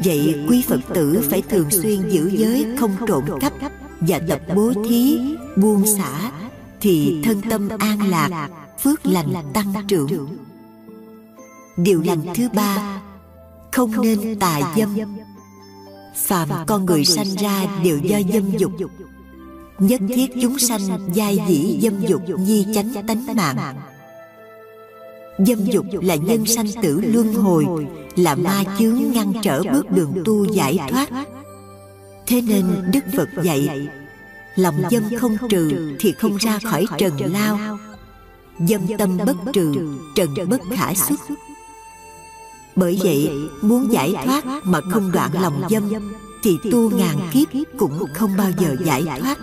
vậy 0.05 0.47
quý 0.49 0.65
phật 0.69 0.81
tử 0.95 1.27
phải 1.31 1.43
thường 1.43 1.71
xuyên 1.71 2.09
giữ 2.09 2.29
giới 2.29 2.67
không 2.79 2.97
trộm 3.07 3.25
cắp 3.41 3.53
và 4.01 4.21
tập 4.29 4.41
bố 4.55 4.73
thí 4.89 5.21
buông 5.57 5.87
xả 5.87 6.33
thì 6.81 7.23
thân 7.25 7.41
tâm 7.51 7.69
an 7.79 8.11
lạc 8.11 8.49
phước 8.83 9.07
lành 9.07 9.33
tăng 9.55 9.75
trưởng. 9.89 10.37
điều 11.77 12.03
lành 12.03 12.23
thứ 12.35 12.49
ba 12.55 13.01
không 13.73 14.03
nên 14.03 14.39
tà 14.39 14.61
dâm 14.77 14.97
phàm 16.15 16.49
con 16.67 16.87
người 16.87 17.05
sanh 17.05 17.35
ra 17.43 17.81
đều 17.85 17.99
do 17.99 18.19
dâm 18.33 18.51
dục. 18.59 18.73
nhất 19.79 20.01
thiết 20.09 20.27
chúng 20.43 20.59
sanh 20.59 20.81
giai 21.15 21.39
dĩ 21.49 21.79
dâm 21.83 22.01
dục 22.01 22.23
nhi 22.39 22.67
chánh 22.75 22.93
tánh 23.07 23.27
mạng. 23.37 23.77
dâm 25.39 25.65
dục 25.65 25.87
là 25.91 26.15
nhân 26.15 26.47
sanh 26.47 26.67
tử 26.83 27.01
luân 27.05 27.35
hồi 27.35 27.67
là 28.17 28.35
ma 28.35 28.65
chướng 28.79 29.03
ngăn 29.15 29.33
trở 29.43 29.63
bước 29.73 29.91
đường 29.91 30.15
tu 30.25 30.45
giải 30.45 30.79
thoát. 30.89 31.09
thế 32.27 32.41
nên 32.41 32.65
đức 32.93 33.05
phật 33.17 33.29
dạy 33.43 33.89
lòng 34.57 34.83
dâm 34.91 35.03
không 35.19 35.37
trừ 35.49 35.97
thì 36.01 36.13
không 36.13 36.37
ra 36.37 36.59
khỏi 36.59 36.87
trần 36.99 37.33
lao. 37.33 37.79
dâm 38.69 38.81
tâm 38.99 39.19
bất 39.27 39.37
trừ 39.53 39.75
trần 40.15 40.49
bất 40.49 40.61
khả 40.77 40.95
xuất 40.95 41.21
bởi 42.77 42.99
vậy 43.03 43.31
muốn 43.63 43.93
giải 43.93 44.15
thoát 44.25 44.45
mà 44.65 44.81
không 44.91 45.13
đoạn 45.13 45.31
lòng 45.43 45.63
dâm 45.71 45.83
thì 46.43 46.59
tu 46.71 46.91
ngàn 46.91 47.17
kiếp 47.33 47.49
cũng 47.79 48.05
không 48.15 48.37
bao 48.39 48.51
giờ 48.59 48.77
giải 48.85 49.03
thoát. 49.21 49.39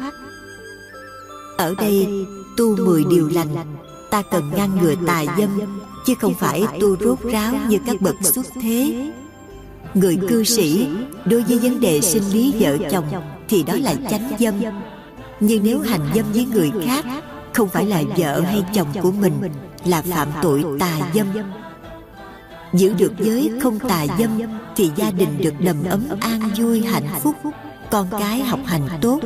ở 1.57 1.75
đây 1.77 2.25
tu 2.57 2.75
mười 2.75 3.03
điều 3.09 3.29
lành 3.33 3.55
ta 4.09 4.21
cần 4.21 4.51
ngăn 4.55 4.77
ngừa 4.81 4.95
tà 5.07 5.25
dâm 5.37 5.49
chứ 6.05 6.13
không 6.19 6.33
phải 6.33 6.63
tu 6.81 6.95
rốt 6.97 7.19
ráo 7.23 7.53
như 7.69 7.77
các 7.85 8.01
bậc 8.01 8.15
xuất 8.23 8.45
thế. 8.61 9.11
người 9.93 10.17
cư 10.29 10.43
sĩ 10.43 10.87
đối 11.25 11.41
với 11.41 11.59
vấn 11.59 11.79
đề 11.79 12.01
sinh 12.01 12.23
lý 12.33 12.53
vợ 12.59 12.77
chồng 12.91 13.05
thì 13.49 13.63
đó 13.63 13.73
là 13.81 13.95
chánh 14.09 14.31
dâm. 14.39 14.55
nhưng 15.39 15.63
nếu 15.63 15.79
hành 15.79 16.11
dâm 16.15 16.25
với 16.33 16.45
người 16.45 16.71
khác 16.85 17.05
không 17.53 17.69
phải 17.69 17.85
là 17.85 18.03
vợ 18.17 18.41
hay 18.41 18.63
chồng 18.73 18.87
của 19.01 19.11
mình 19.11 19.33
là 19.85 20.01
phạm 20.01 20.27
tội 20.41 20.63
tà 20.79 21.11
dâm 21.13 21.27
giữ 22.73 22.93
được 22.93 23.13
giới 23.19 23.51
không 23.61 23.79
tà 23.79 24.05
dâm, 24.19 24.39
thì 24.75 24.91
gia 24.95 25.11
đình 25.11 25.37
được 25.37 25.53
đầm 25.59 25.83
ấm 25.89 26.03
an 26.19 26.39
vui, 26.57 26.81
hạnh 26.81 27.07
phúc. 27.21 27.35
Con 27.91 28.07
cái 28.19 28.39
học 28.39 28.59
hành 28.65 28.87
tốt. 29.01 29.19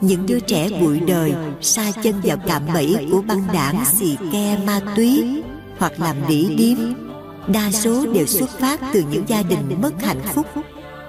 Những 0.00 0.26
đứa 0.26 0.40
trẻ 0.40 0.68
bụi 0.80 1.00
đời, 1.00 1.34
sa 1.60 1.90
chân 2.02 2.14
vào 2.22 2.36
cạm 2.46 2.62
bẫy 2.74 3.08
của 3.12 3.22
băng 3.22 3.42
đảng, 3.52 3.84
xì 3.84 4.16
ke, 4.32 4.58
ma 4.66 4.80
túy 4.96 5.42
hoặc 5.78 5.92
làm 6.00 6.16
đĩ 6.28 6.54
điếm, 6.56 6.78
đa 7.46 7.70
số 7.70 8.06
đều 8.06 8.26
xuất 8.26 8.50
phát 8.58 8.80
từ 8.92 9.04
những 9.10 9.24
gia 9.28 9.42
đình 9.42 9.80
mất 9.82 10.02
hạnh 10.02 10.20
phúc 10.34 10.46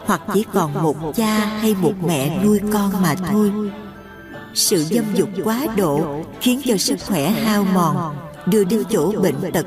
hoặc 0.05 0.21
chỉ 0.33 0.45
còn 0.53 0.83
một 0.83 0.95
cha 1.15 1.45
hay 1.45 1.75
một 1.81 1.93
mẹ 2.07 2.43
nuôi 2.43 2.59
con 2.73 2.91
mà 3.01 3.15
thôi. 3.15 3.51
Sự 4.53 4.83
dâm 4.83 5.05
dục 5.15 5.29
quá 5.43 5.65
độ 5.77 6.23
khiến 6.41 6.61
cho 6.65 6.77
sức 6.77 6.95
khỏe 7.07 7.29
hao 7.29 7.63
mòn, 7.63 8.15
đưa 8.45 8.63
đến 8.63 8.83
chỗ 8.89 9.11
bệnh 9.11 9.35
tật 9.53 9.65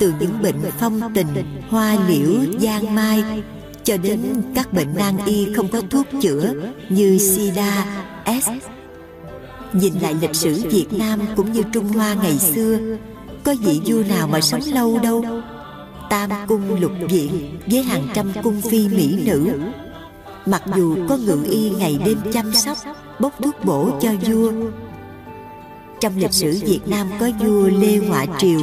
từ 0.00 0.12
những 0.20 0.42
bệnh 0.42 0.56
phong 0.78 1.00
tình, 1.14 1.26
hoa 1.68 1.96
liễu, 2.08 2.30
giang 2.60 2.94
mai, 2.94 3.42
cho 3.84 3.96
đến 3.96 4.20
các 4.54 4.72
bệnh 4.72 4.88
nan 4.96 5.16
y 5.26 5.54
không 5.54 5.68
có 5.68 5.82
thuốc 5.90 6.06
chữa 6.22 6.54
như 6.88 7.18
sida, 7.18 7.86
s. 8.26 8.48
Nhìn 9.72 9.94
lại 10.00 10.14
lịch 10.20 10.34
sử 10.34 10.62
việt 10.70 10.86
nam 10.92 11.20
cũng 11.36 11.52
như 11.52 11.62
trung 11.72 11.88
hoa 11.88 12.14
ngày 12.14 12.38
xưa, 12.38 12.78
có 13.44 13.54
vị 13.60 13.80
vua 13.86 14.02
nào 14.08 14.28
mà 14.28 14.40
sống 14.40 14.62
lâu 14.72 14.98
đâu? 14.98 15.24
Tam 16.10 16.30
cung 16.48 16.80
lục 16.80 16.92
viện 17.08 17.58
với 17.66 17.82
hàng 17.82 18.08
trăm 18.14 18.32
cung 18.42 18.60
phi 18.60 18.88
mỹ 18.88 19.18
nữ. 19.26 19.52
Mặc 20.46 20.62
dù 20.76 20.96
có 21.08 21.16
ngự 21.16 21.38
y 21.50 21.70
ngày 21.70 21.98
đêm 22.04 22.18
chăm 22.32 22.52
sóc, 22.54 22.78
bốc 23.20 23.32
thuốc 23.42 23.64
bổ 23.64 23.90
cho 24.00 24.12
vua. 24.28 24.52
Trong 26.00 26.16
lịch 26.16 26.32
sử 26.32 26.60
việt 26.66 26.80
nam 26.86 27.06
có 27.20 27.30
vua 27.40 27.68
lê 27.68 27.96
họa 27.96 28.26
triều 28.38 28.60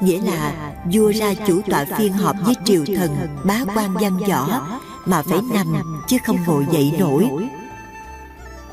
nghĩa 0.00 0.20
là 0.20 0.72
vua 0.92 1.12
ra 1.12 1.34
chủ 1.46 1.60
tọa 1.70 1.84
phiên 1.98 2.12
họp 2.12 2.36
với 2.44 2.54
triều 2.64 2.84
thần 2.96 3.10
bá 3.44 3.64
quan 3.74 3.94
văn 3.94 4.18
võ 4.28 4.66
mà 5.06 5.22
phải 5.22 5.38
nằm 5.54 5.66
chứ 6.08 6.16
không 6.24 6.38
ngồi 6.46 6.66
dậy 6.72 6.92
nổi. 6.98 7.28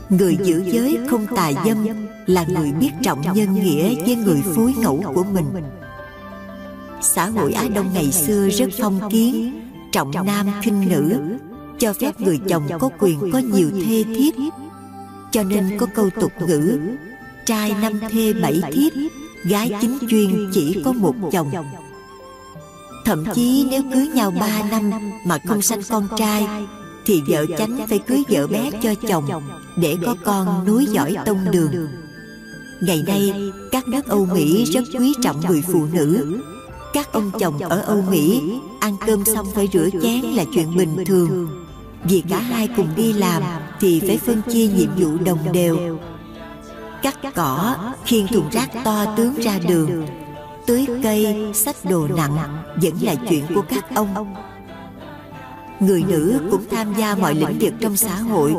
người 0.10 0.38
giữ 0.44 0.64
giới 0.66 1.00
không 1.10 1.28
tà 1.36 1.52
dâm 1.66 1.78
là 2.26 2.45
người 2.48 2.72
biết 2.72 2.91
trọng 3.04 3.22
nhân 3.34 3.54
nghĩa 3.54 4.04
với 4.06 4.16
người 4.16 4.41
phối 4.56 4.74
ngẫu 4.78 5.04
của 5.16 5.24
mình. 5.24 5.45
xã 7.02 7.26
hội 7.26 7.54
á 7.54 7.64
đông 7.76 7.90
ngày 7.94 8.12
xưa 8.12 8.50
rất 8.50 8.70
phong 8.82 9.10
kiến 9.12 9.60
trọng 9.91 10.12
nam 10.26 10.48
khinh 10.62 10.90
nữ 10.90 11.20
cho 11.80 11.94
phép 11.94 12.22
người 12.22 12.40
chồng 12.50 12.68
có 12.80 12.90
quyền 13.00 13.32
có 13.32 13.40
nhiều 13.40 13.70
thê 13.88 14.04
thiếp 14.04 14.34
cho 15.32 15.44
nên 15.44 15.78
có 15.78 15.88
câu 15.95 16.10
tục 16.22 16.32
ngữ 16.48 16.80
trai 17.45 17.76
năm 17.82 18.00
thê 18.10 18.34
bảy 18.34 18.62
thiếp 18.72 18.94
gái 19.44 19.72
chính 19.82 19.98
chuyên 20.10 20.49
chỉ 20.53 20.82
có 20.86 20.91
một 20.91 21.14
chồng. 21.32 21.52
thậm 23.06 23.26
chí 23.34 23.68
nếu 23.70 23.82
cưới 23.94 24.07
nhau 24.07 24.32
ba 24.32 24.64
năm 24.72 24.91
mà 25.26 25.38
không 25.48 25.61
sanh 25.61 25.82
con 25.90 26.07
trai 26.18 26.48
thì 27.06 27.22
vợ 27.28 27.45
chánh 27.57 27.88
phải 27.88 27.99
cưới 27.99 28.24
vợ 28.30 28.48
bé 28.48 28.72
cho 28.84 28.95
chồng 29.07 29.26
để 29.78 29.98
có 30.06 30.15
con 30.24 30.65
nối 30.65 30.86
dõi 30.86 31.15
tông 31.26 31.52
đường. 31.52 31.88
ngày 32.82 33.03
nay 33.07 33.52
các 33.72 33.88
nước 33.88 34.06
âu 34.07 34.26
mỹ 34.26 34.65
rất 34.65 34.84
quý 34.99 35.14
trọng 35.24 35.41
người 35.48 35.61
phụ 35.61 35.86
nữ. 35.94 36.40
các 36.94 37.14
ông 37.14 37.32
chồng 37.40 37.60
ở 37.60 37.80
âu 37.80 38.02
mỹ 38.02 38.41
ăn 38.80 38.95
cơm 39.06 39.26
xong 39.26 39.48
phải 39.56 39.70
rửa 39.74 39.90
chén 40.02 40.22
là 40.22 40.44
chuyện 40.53 40.76
bình 40.76 41.06
thường. 41.06 41.49
vì 42.03 42.24
cả 42.30 42.40
hai 42.40 42.70
cùng 42.78 42.88
đi 42.95 43.14
làm 43.14 43.44
thì 43.80 43.99
phải 43.99 44.18
phân 44.18 44.41
chia 44.53 44.68
nhiệm 44.68 44.90
vụ 44.98 45.18
đồng 45.26 45.40
đều 45.53 45.99
cắt 47.04 47.18
cỏ 47.36 47.76
khiêng 48.06 48.28
thùng 48.28 48.50
rác 48.52 48.70
to 48.84 49.14
tướng 49.18 49.36
ra 49.36 49.60
đường. 49.68 50.08
Tưới 50.66 50.86
cây, 51.04 51.52
xách 51.54 51.76
đồ 51.86 52.08
nặng, 52.08 52.64
vẫn 52.82 52.94
là 53.02 53.16
chuyện 53.30 53.44
của 53.56 53.62
các 53.70 53.96
ông. 53.96 54.36
Người 55.80 56.04
nữ 56.08 56.40
cũng 56.52 56.66
tham 56.72 56.94
gia 56.98 57.16
mọi 57.16 57.36
lĩnh 57.36 57.60
vực 57.60 57.74
trong 57.80 57.98
xã 57.98 58.16
hội, 58.16 58.56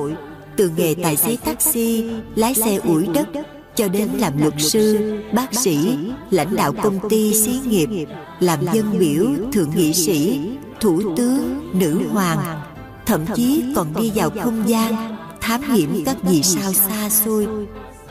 từ 0.57 0.71
nghề 0.77 0.95
tài 1.03 1.16
xế 1.16 1.37
taxi, 1.45 2.05
lái 2.35 2.55
xe 2.55 2.77
ủi 2.77 3.07
đất, 3.07 3.29
cho 3.75 3.89
đến 3.89 4.09
làm 4.19 4.41
luật 4.41 4.55
sư, 4.59 5.15
bác 5.33 5.55
sĩ, 5.55 5.99
lãnh 6.31 6.57
đạo 6.57 6.73
công 6.83 7.09
ty 7.09 7.35
xí 7.35 7.61
nghiệp, 7.69 8.07
làm 8.41 8.59
dân 8.73 8.99
biểu, 8.99 9.27
thượng 9.53 9.71
nghị 9.77 9.95
sĩ, 9.95 10.41
thủ 10.81 11.16
tướng, 11.16 11.71
nữ 11.73 12.01
hoàng, 12.12 12.62
thậm 13.07 13.21
chí 13.35 13.65
còn 13.77 13.87
đi 14.01 14.12
vào 14.15 14.31
không 14.43 14.62
gian, 14.66 15.16
thám 15.41 15.62
hiểm 15.62 16.03
các 16.07 16.16
vì 16.23 16.43
sao 16.43 16.73
xa 16.73 17.11
xôi 17.11 17.47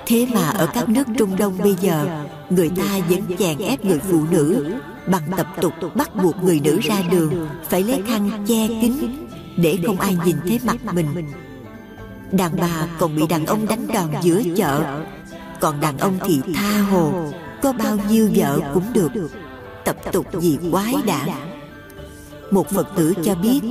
thế 0.05 0.27
mà 0.33 0.49
ở 0.49 0.67
các 0.73 0.89
nước 0.89 1.07
trung 1.17 1.35
đông 1.37 1.57
bây 1.57 1.75
giờ, 1.81 2.25
người 2.49 2.69
ta 2.69 2.99
vẫn 3.09 3.21
chèn 3.39 3.57
ép 3.57 3.85
người 3.85 3.99
phụ 3.99 4.23
nữ 4.31 4.73
bằng 5.07 5.23
tập 5.37 5.47
tục 5.61 5.73
bắt 5.95 6.15
buộc 6.15 6.43
người 6.43 6.59
nữ 6.59 6.79
ra 6.83 7.01
đường, 7.11 7.47
phải 7.69 7.83
lấy 7.83 8.01
khăn 8.07 8.45
che 8.47 8.67
kín 8.67 8.93
để 9.57 9.77
không 9.85 9.99
ai 9.99 10.17
nhìn 10.25 10.35
thấy 10.47 10.59
mặt 10.65 10.93
mình. 10.93 11.07
Đàn 12.31 12.51
bà 12.61 12.87
còn 12.99 13.15
bị 13.15 13.27
đàn 13.27 13.45
ông 13.45 13.65
đánh 13.67 13.87
đòn 13.93 14.09
giữa 14.21 14.41
chợ. 14.55 15.01
Còn 15.59 15.79
đàn 15.79 15.97
ông 15.97 16.17
thì 16.25 16.41
tha 16.53 16.81
hồ, 16.81 17.31
có 17.61 17.73
bao 17.73 17.97
nhiêu 18.09 18.29
vợ 18.35 18.59
cũng 18.73 18.93
được. 18.93 19.09
Tập 19.85 19.95
tục 20.11 20.25
gì 20.41 20.57
quái 20.71 20.95
đản. 21.05 21.29
Một 22.51 22.69
phật 22.69 22.87
tử 22.95 23.13
cho 23.23 23.35
biết, 23.35 23.61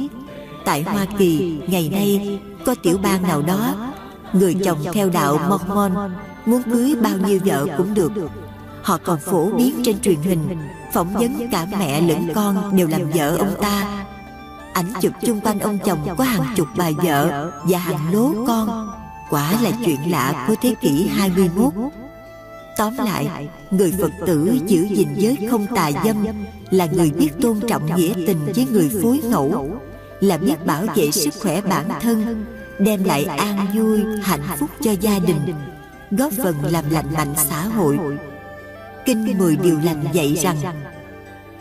tại 0.64 0.82
hoa 0.82 1.06
kỳ, 1.18 1.58
ngày 1.66 1.88
nay 1.92 2.40
có 2.66 2.74
tiểu 2.82 2.98
bang 3.02 3.22
nào 3.22 3.42
đó 3.42 3.92
người 4.32 4.56
chồng 4.64 4.78
theo 4.92 5.10
đạo 5.10 5.38
mormon 5.48 5.92
muốn 6.46 6.62
cưới 6.62 6.96
bao 7.02 7.16
nhiêu 7.18 7.40
vợ 7.44 7.66
cũng 7.76 7.94
được. 7.94 8.12
Họ 8.82 8.98
còn 9.04 9.18
phổ 9.20 9.50
biến 9.50 9.82
trên 9.84 10.00
truyền 10.00 10.22
hình 10.22 10.56
phỏng 10.92 11.14
vấn 11.14 11.48
cả 11.50 11.66
mẹ 11.78 12.00
lẫn 12.00 12.28
con 12.34 12.76
đều 12.76 12.88
làm 12.88 13.10
vợ 13.10 13.36
ông 13.36 13.54
ta. 13.60 14.04
Ảnh 14.72 14.92
chụp 15.00 15.12
chung 15.26 15.40
quanh 15.40 15.60
ông 15.60 15.78
chồng 15.84 15.98
có 16.18 16.24
hàng 16.24 16.54
chục 16.56 16.68
bà 16.76 16.90
vợ 16.90 17.50
và 17.62 17.78
hàng 17.78 18.12
lố 18.12 18.32
con. 18.46 18.88
Quả 19.30 19.52
là 19.62 19.70
chuyện 19.84 20.10
lạ 20.10 20.44
của 20.48 20.54
thế 20.62 20.74
kỷ 20.80 21.08
21 21.08 21.72
Tóm 22.76 22.96
lại, 22.96 23.48
người 23.70 23.94
Phật 24.00 24.10
tử 24.26 24.58
giữ 24.66 24.82
gìn 24.82 25.08
giới 25.16 25.48
không 25.50 25.66
tà 25.66 25.90
dâm 26.04 26.26
là 26.70 26.86
người 26.86 27.10
biết 27.10 27.30
tôn 27.42 27.60
trọng 27.68 27.96
nghĩa 27.96 28.12
tình 28.26 28.52
với 28.56 28.66
người 28.70 28.90
phối 29.02 29.20
ngẫu, 29.24 29.76
là 30.20 30.38
biết 30.38 30.66
bảo 30.66 30.84
vệ 30.94 31.10
sức 31.10 31.34
khỏe 31.42 31.60
bản 31.60 31.88
thân 32.00 32.44
đem 32.78 33.04
lại 33.04 33.24
an 33.24 33.66
vui 33.74 34.00
hạnh 34.22 34.42
phúc 34.58 34.70
cho 34.80 34.92
gia 34.92 35.18
đình 35.18 35.54
góp 36.10 36.32
phần 36.42 36.56
làm 36.64 36.90
lành 36.90 37.14
mạnh 37.14 37.34
xã 37.36 37.64
hội. 37.64 37.98
kinh 39.04 39.38
mười 39.38 39.56
điều 39.56 39.78
lành 39.84 40.04
dạy 40.12 40.34
rằng 40.34 40.56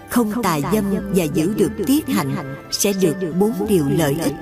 không 0.09 0.43
tà 0.43 0.59
dâm 0.73 0.85
và 1.15 1.23
giữ 1.23 1.53
được 1.57 1.71
tiết 1.85 2.07
hạnh 2.07 2.55
sẽ 2.71 2.93
được 2.93 3.15
bốn 3.39 3.67
điều 3.67 3.85
lợi 3.89 4.15
ích. 4.23 4.35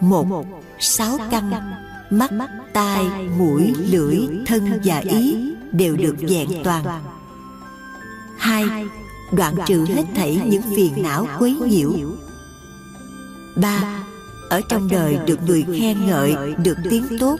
một 0.00 0.46
sáu 0.78 1.18
căn 1.30 1.50
mắt 2.10 2.30
tai 2.72 3.04
mũi 3.38 3.74
lưỡi 3.78 4.18
thân 4.46 4.80
và 4.84 4.98
ý 4.98 5.54
đều 5.72 5.96
được 5.96 6.16
vẹn 6.20 6.48
toàn. 6.64 6.84
hai 8.38 8.64
đoạn 9.32 9.54
trừ 9.66 9.84
hết 9.94 10.04
thảy 10.14 10.40
những 10.46 10.62
phiền 10.76 11.02
não 11.02 11.26
quấy 11.38 11.54
nhiễu. 11.54 11.90
ba 13.56 14.03
ở 14.50 14.60
trong 14.68 14.88
đời 14.88 15.18
được 15.26 15.38
người 15.46 15.64
khen 15.80 16.06
ngợi 16.06 16.34
được 16.64 16.76
tiếng 16.90 17.18
tốt. 17.20 17.38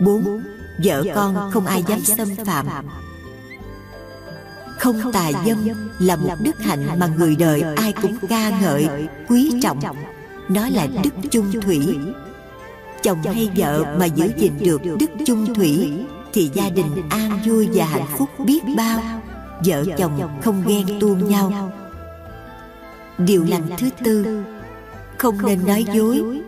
bốn 0.00 0.42
vợ 0.84 1.04
con 1.14 1.50
không 1.52 1.66
ai 1.66 1.84
dám 1.88 2.00
xâm 2.00 2.28
phạm. 2.46 2.66
không 4.78 5.12
tà 5.12 5.30
dâm 5.46 5.68
là 5.98 6.16
một 6.16 6.34
đức 6.40 6.58
hạnh 6.60 6.86
mà 6.98 7.06
người 7.06 7.36
đời 7.36 7.62
ai 7.76 7.92
cũng 8.02 8.16
ca 8.28 8.60
ngợi 8.60 8.88
quý 9.28 9.52
trọng. 9.62 9.80
nó 10.48 10.68
là 10.68 10.86
đức 11.04 11.14
chung 11.30 11.60
thủy. 11.60 11.98
chồng 13.02 13.22
hay 13.22 13.50
vợ 13.56 13.96
mà 13.98 14.06
giữ 14.06 14.30
gìn 14.36 14.52
được 14.60 14.80
đức 14.98 15.10
chung 15.26 15.54
thủy 15.54 15.92
thì 16.32 16.50
gia 16.54 16.68
đình 16.68 17.08
an 17.10 17.38
vui 17.46 17.68
và 17.72 17.84
hạnh 17.84 18.06
phúc 18.18 18.28
biết 18.38 18.60
bao. 18.76 19.00
vợ 19.64 19.84
chồng 19.98 20.40
không 20.44 20.62
ghen 20.66 21.00
tuông 21.00 21.28
nhau. 21.28 21.72
điều 23.18 23.44
lành 23.44 23.66
thứ 23.78 23.88
tư 24.04 24.42
không 25.22 25.46
nên 25.46 25.66
nói 25.66 25.84
dối. 25.94 26.40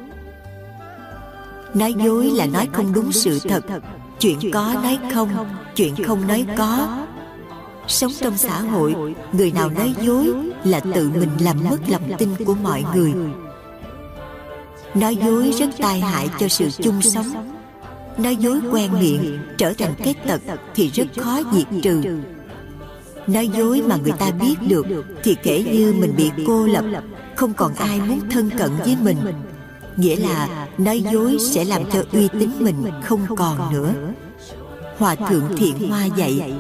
nói 1.75 1.95
dối. 2.05 2.31
Là 2.31 2.47
nói 2.47 2.69
không 2.73 2.93
đúng 2.93 3.13
sự 3.13 3.39
thật. 3.39 3.65
chuyện 4.21 4.39
có 4.53 4.75
nói 4.83 4.99
không 5.15 5.29
chuyện 5.75 5.95
không 6.07 6.27
nói 6.27 6.47
có. 6.57 7.05
sống 7.87 8.13
trong 8.21 8.37
xã 8.37 8.61
hội 8.61 9.15
người 9.33 9.53
nào 9.53 9.71
nói 9.71 9.95
dối 10.01 10.35
là 10.65 10.81
tự 10.81 11.11
mình 11.11 11.29
làm 11.41 11.57
mất 11.71 11.79
lòng 11.89 12.03
tin 12.19 12.29
của 12.45 12.55
mọi 12.55 12.85
người. 12.95 13.15
nói 14.95 15.17
dối 15.17 15.53
rất 15.59 15.69
tai 15.79 16.01
hại 16.01 16.29
cho 16.39 16.49
sự 16.49 16.69
chung 16.71 17.03
sống. 17.03 17.57
nói 18.19 18.37
dối 18.37 18.61
quen 18.71 18.91
miệng 19.01 19.39
trở 19.59 19.73
thành 19.79 19.95
cái 20.05 20.15
tật 20.15 20.41
thì 20.75 20.91
rất 20.91 21.07
khó 21.17 21.41
diệt 21.53 21.67
trừ. 21.83 22.03
nói 23.27 23.49
dối 23.49 23.83
mà 23.87 23.97
người 23.97 24.13
ta 24.13 24.31
biết 24.31 24.55
được 24.69 24.87
thì 25.23 25.37
kể 25.43 25.65
như 25.73 25.95
mình 25.99 26.15
bị 26.17 26.31
cô 26.47 26.67
lập 26.67 26.85
không 27.37 27.55
còn 27.55 27.75
ai 27.75 28.01
muốn 28.01 28.21
thân 28.31 28.51
cận 28.59 28.71
với 28.85 28.97
mình. 29.03 29.19
Nghĩa 29.97 30.17
là 30.17 30.69
nói 30.79 31.05
dối 31.13 31.37
sẽ 31.41 31.65
làm 31.65 31.83
cho 31.93 32.03
uy 32.13 32.29
tín 32.29 32.51
mình 32.59 32.77
không 33.03 33.37
còn 33.37 33.73
nữa. 33.73 33.93
Hòa 34.99 35.15
thượng 35.15 35.57
thiện 35.57 35.91
hoa 35.91 36.05
dạy, 36.05 36.55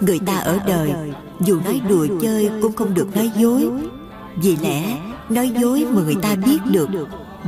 người 0.00 0.18
ta 0.26 0.36
ở 0.36 0.58
đời, 0.66 0.92
dù 1.40 1.60
nói 1.64 1.80
đùa 1.88 2.06
chơi 2.22 2.50
cũng 2.62 2.72
không 2.72 2.94
được 2.94 3.16
nói 3.16 3.30
dối. 3.36 3.68
Vì 4.42 4.56
lẽ, 4.56 4.98
nói 5.28 5.52
dối 5.60 5.86
mà 5.90 6.02
người 6.02 6.16
ta 6.22 6.34
biết 6.34 6.58
được, 6.70 6.88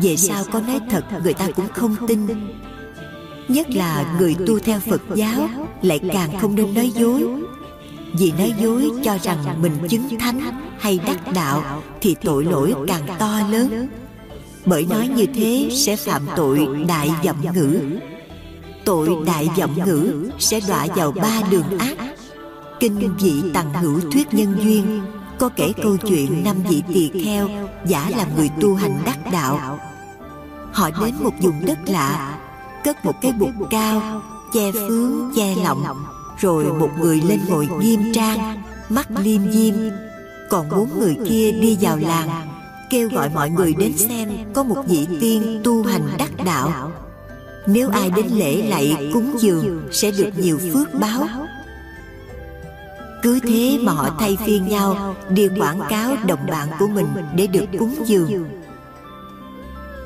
về 0.02 0.16
sau 0.16 0.44
có 0.52 0.60
nói 0.60 0.80
thật 0.90 1.04
người 1.22 1.34
ta 1.34 1.48
cũng 1.56 1.68
không 1.74 1.96
tin. 2.06 2.20
Nhất 3.48 3.70
là 3.70 4.16
người 4.18 4.36
tu 4.46 4.58
theo 4.58 4.80
phật 4.80 5.02
giáo 5.14 5.48
lại 5.82 6.00
càng 6.12 6.38
không 6.40 6.54
nên 6.54 6.74
nói 6.74 6.90
dối 6.94 7.26
vì 8.12 8.32
nói 8.32 8.54
dối 8.60 8.90
cho 9.04 9.18
rằng 9.22 9.62
mình 9.62 9.72
chứng 9.88 10.18
thánh 10.18 10.40
hay 10.78 11.00
đắc 11.06 11.32
đạo 11.32 11.82
thì 12.00 12.16
tội 12.24 12.44
lỗi 12.44 12.74
càng 12.86 13.06
to 13.18 13.40
lớn. 13.50 13.88
Bởi 14.66 14.86
nói 14.90 15.08
như 15.08 15.26
thế 15.34 15.68
sẽ 15.72 15.96
phạm 15.96 16.22
tội 16.36 16.68
đại 16.88 17.10
vọng 17.24 17.36
ngữ. 17.54 17.80
Tội 18.84 19.16
đại 19.26 19.48
vọng 19.58 19.74
ngữ 19.86 20.30
sẽ 20.38 20.60
đọa 20.68 20.86
vào 20.96 21.12
ba 21.12 21.40
đường 21.50 21.78
ác. 21.78 21.96
Kinh 22.80 23.16
vị 23.16 23.42
tằng 23.54 23.74
hữu 23.74 24.00
thuyết 24.12 24.34
nhân 24.34 24.56
duyên 24.62 25.02
có 25.38 25.48
kể 25.56 25.72
câu 25.82 25.96
chuyện 25.96 26.44
năm 26.44 26.56
vị 26.68 26.82
tỳ 26.94 27.24
kheo 27.24 27.48
giả 27.86 28.10
làm 28.16 28.28
người 28.36 28.50
tu 28.60 28.74
hành 28.74 28.98
đắc 29.04 29.18
đạo. 29.32 29.78
Họ 30.72 30.90
đến 31.00 31.14
một 31.20 31.32
vùng 31.40 31.66
đất 31.66 31.78
lạ, 31.86 32.38
cất 32.84 33.04
một 33.04 33.14
cái 33.22 33.32
bục 33.32 33.50
cao, 33.70 34.22
che 34.52 34.72
phướng, 34.72 35.32
che 35.36 35.54
lọng 35.64 35.84
rồi 36.40 36.64
một 36.64 36.90
người 37.00 37.20
lên 37.28 37.40
ngồi 37.48 37.68
nghiêm 37.80 38.00
trang 38.14 38.62
mắt 38.88 39.08
liêm 39.22 39.52
diêm. 39.52 39.74
còn 40.50 40.68
bốn 40.70 40.98
người 40.98 41.16
kia 41.28 41.52
đi 41.52 41.78
vào 41.80 41.96
làng 41.96 42.48
kêu 42.90 43.08
gọi 43.08 43.30
mọi 43.34 43.50
người 43.50 43.74
đến 43.74 43.96
xem 43.96 44.28
có 44.54 44.62
một 44.62 44.82
vị 44.86 45.06
tiên 45.20 45.60
tu 45.64 45.82
hành 45.82 46.08
đắc 46.18 46.30
đạo. 46.44 46.92
nếu 47.66 47.88
ai 47.88 48.10
đến 48.10 48.26
lễ 48.26 48.62
lạy 48.62 49.10
cúng 49.12 49.36
dường 49.38 49.88
sẽ 49.92 50.10
được 50.10 50.30
nhiều 50.36 50.58
phước 50.72 50.94
báo. 50.94 51.24
cứ 53.22 53.40
thế 53.40 53.78
mà 53.80 53.92
họ 53.92 54.16
thay 54.18 54.38
phiên 54.46 54.68
nhau 54.68 55.16
đi 55.28 55.48
quảng 55.58 55.80
cáo 55.88 56.16
đồng 56.26 56.46
bạn 56.46 56.68
của 56.78 56.86
mình 56.86 57.06
để 57.36 57.46
được 57.46 57.66
cúng 57.78 57.94
dường. 58.04 58.48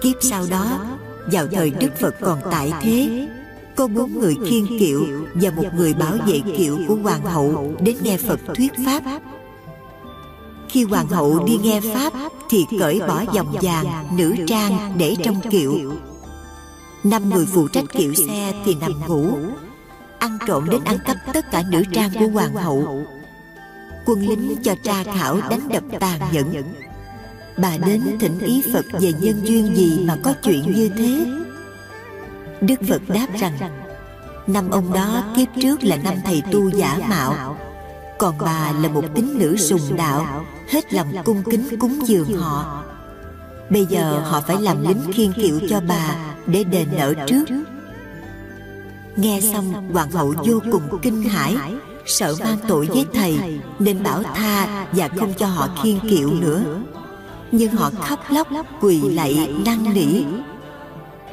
kiếp 0.02 0.16
sau 0.20 0.44
đó 0.50 0.80
vào 1.26 1.46
thời 1.46 1.70
đức 1.70 1.90
phật 2.00 2.14
còn 2.20 2.38
tại 2.50 2.72
thế 2.80 3.28
có 3.76 3.86
bốn 3.86 4.20
người 4.20 4.36
khiên 4.46 4.78
kiệu 4.78 5.06
và 5.34 5.50
một 5.50 5.64
người 5.76 5.94
bảo 5.94 6.16
vệ 6.26 6.40
kiệu 6.56 6.78
của 6.88 6.94
hoàng 6.94 7.22
hậu 7.22 7.74
đến 7.80 7.96
nghe 8.02 8.16
phật 8.16 8.40
thuyết 8.54 8.72
pháp. 8.86 9.02
khi 10.68 10.84
hoàng 10.84 11.06
hậu 11.06 11.44
đi 11.44 11.58
nghe 11.62 11.80
pháp 11.94 12.12
thì 12.48 12.66
cởi 12.78 13.00
bỏ 13.00 13.24
vòng 13.34 13.54
vàng 13.62 14.16
nữ 14.16 14.34
trang 14.46 14.94
để 14.98 15.16
trong 15.24 15.40
kiệu 15.50 15.74
năm 17.04 17.30
người 17.30 17.46
phụ 17.46 17.68
trách 17.68 17.84
kiệu 17.92 18.14
xe 18.14 18.52
thì 18.64 18.74
nằm 18.74 18.92
ngủ 19.08 19.28
ăn 20.18 20.38
trộm 20.46 20.68
đến 20.70 20.84
ăn 20.84 20.98
cắp 21.04 21.16
tất 21.32 21.50
cả 21.50 21.62
nữ 21.70 21.82
trang 21.92 22.10
của 22.18 22.28
hoàng 22.28 22.54
hậu. 22.54 23.06
quân 24.06 24.28
lính 24.28 24.56
cho 24.62 24.74
tra 24.82 25.04
khảo 25.04 25.40
đánh 25.50 25.68
đập 25.68 25.82
tàn 26.00 26.20
nhẫn. 26.32 26.52
bà 27.56 27.76
đến 27.86 28.02
thỉnh 28.20 28.38
ý 28.38 28.62
phật 28.72 28.86
về 29.00 29.12
nhân 29.20 29.40
duyên 29.44 29.76
gì 29.76 30.04
mà 30.04 30.16
có 30.22 30.34
chuyện 30.42 30.72
như 30.72 30.88
thế 30.88 31.26
đức 32.62 32.80
phật 32.88 33.02
đáp 33.08 33.26
rằng 33.40 33.58
năm 34.46 34.70
ông 34.70 34.92
đó 34.92 35.24
kiếp 35.36 35.48
trước 35.62 35.84
là 35.84 35.96
năm 35.96 36.14
thầy 36.24 36.42
tu 36.52 36.70
giả 36.70 36.98
mạo. 37.08 37.56
còn 38.18 38.38
bà 38.38 38.72
là 38.82 38.88
một 38.88 39.04
tín 39.14 39.38
nữ 39.38 39.56
sùng 39.56 39.96
đạo 39.96 40.44
hết 40.68 40.92
lòng 40.92 41.12
cung 41.24 41.42
kính 41.50 41.78
cúng 41.80 41.98
dường 42.06 42.36
họ. 42.36 42.82
bây 43.70 43.86
giờ 43.86 44.22
họ 44.24 44.40
phải 44.40 44.56
làm 44.60 44.82
lính 44.88 45.12
khiên 45.12 45.32
kiệu 45.32 45.60
cho 45.68 45.80
bà 45.88 46.16
để 46.46 46.64
đền 46.64 46.88
nợ 46.96 47.14
trước. 47.26 47.44
nghe 49.16 49.40
xong 49.52 49.92
hoàng 49.92 50.10
hậu 50.10 50.34
vô 50.46 50.60
cùng 50.72 50.98
kinh 51.02 51.22
hãi 51.22 51.56
sợ 52.06 52.34
mang 52.40 52.58
tội 52.68 52.86
với 52.86 53.06
thầy 53.14 53.60
nên 53.78 54.02
bảo 54.02 54.22
tha 54.22 54.86
và 54.92 55.08
không 55.08 55.34
cho 55.34 55.46
họ 55.46 55.68
khiên 55.82 55.98
kiệu 56.10 56.30
nữa. 56.30 56.64
nhưng 57.52 57.72
họ 57.72 57.90
khóc 58.00 58.18
lóc 58.30 58.46
quỳ 58.80 59.00
lạy 59.00 59.54
năn 59.66 59.94
nỉ 59.94 60.24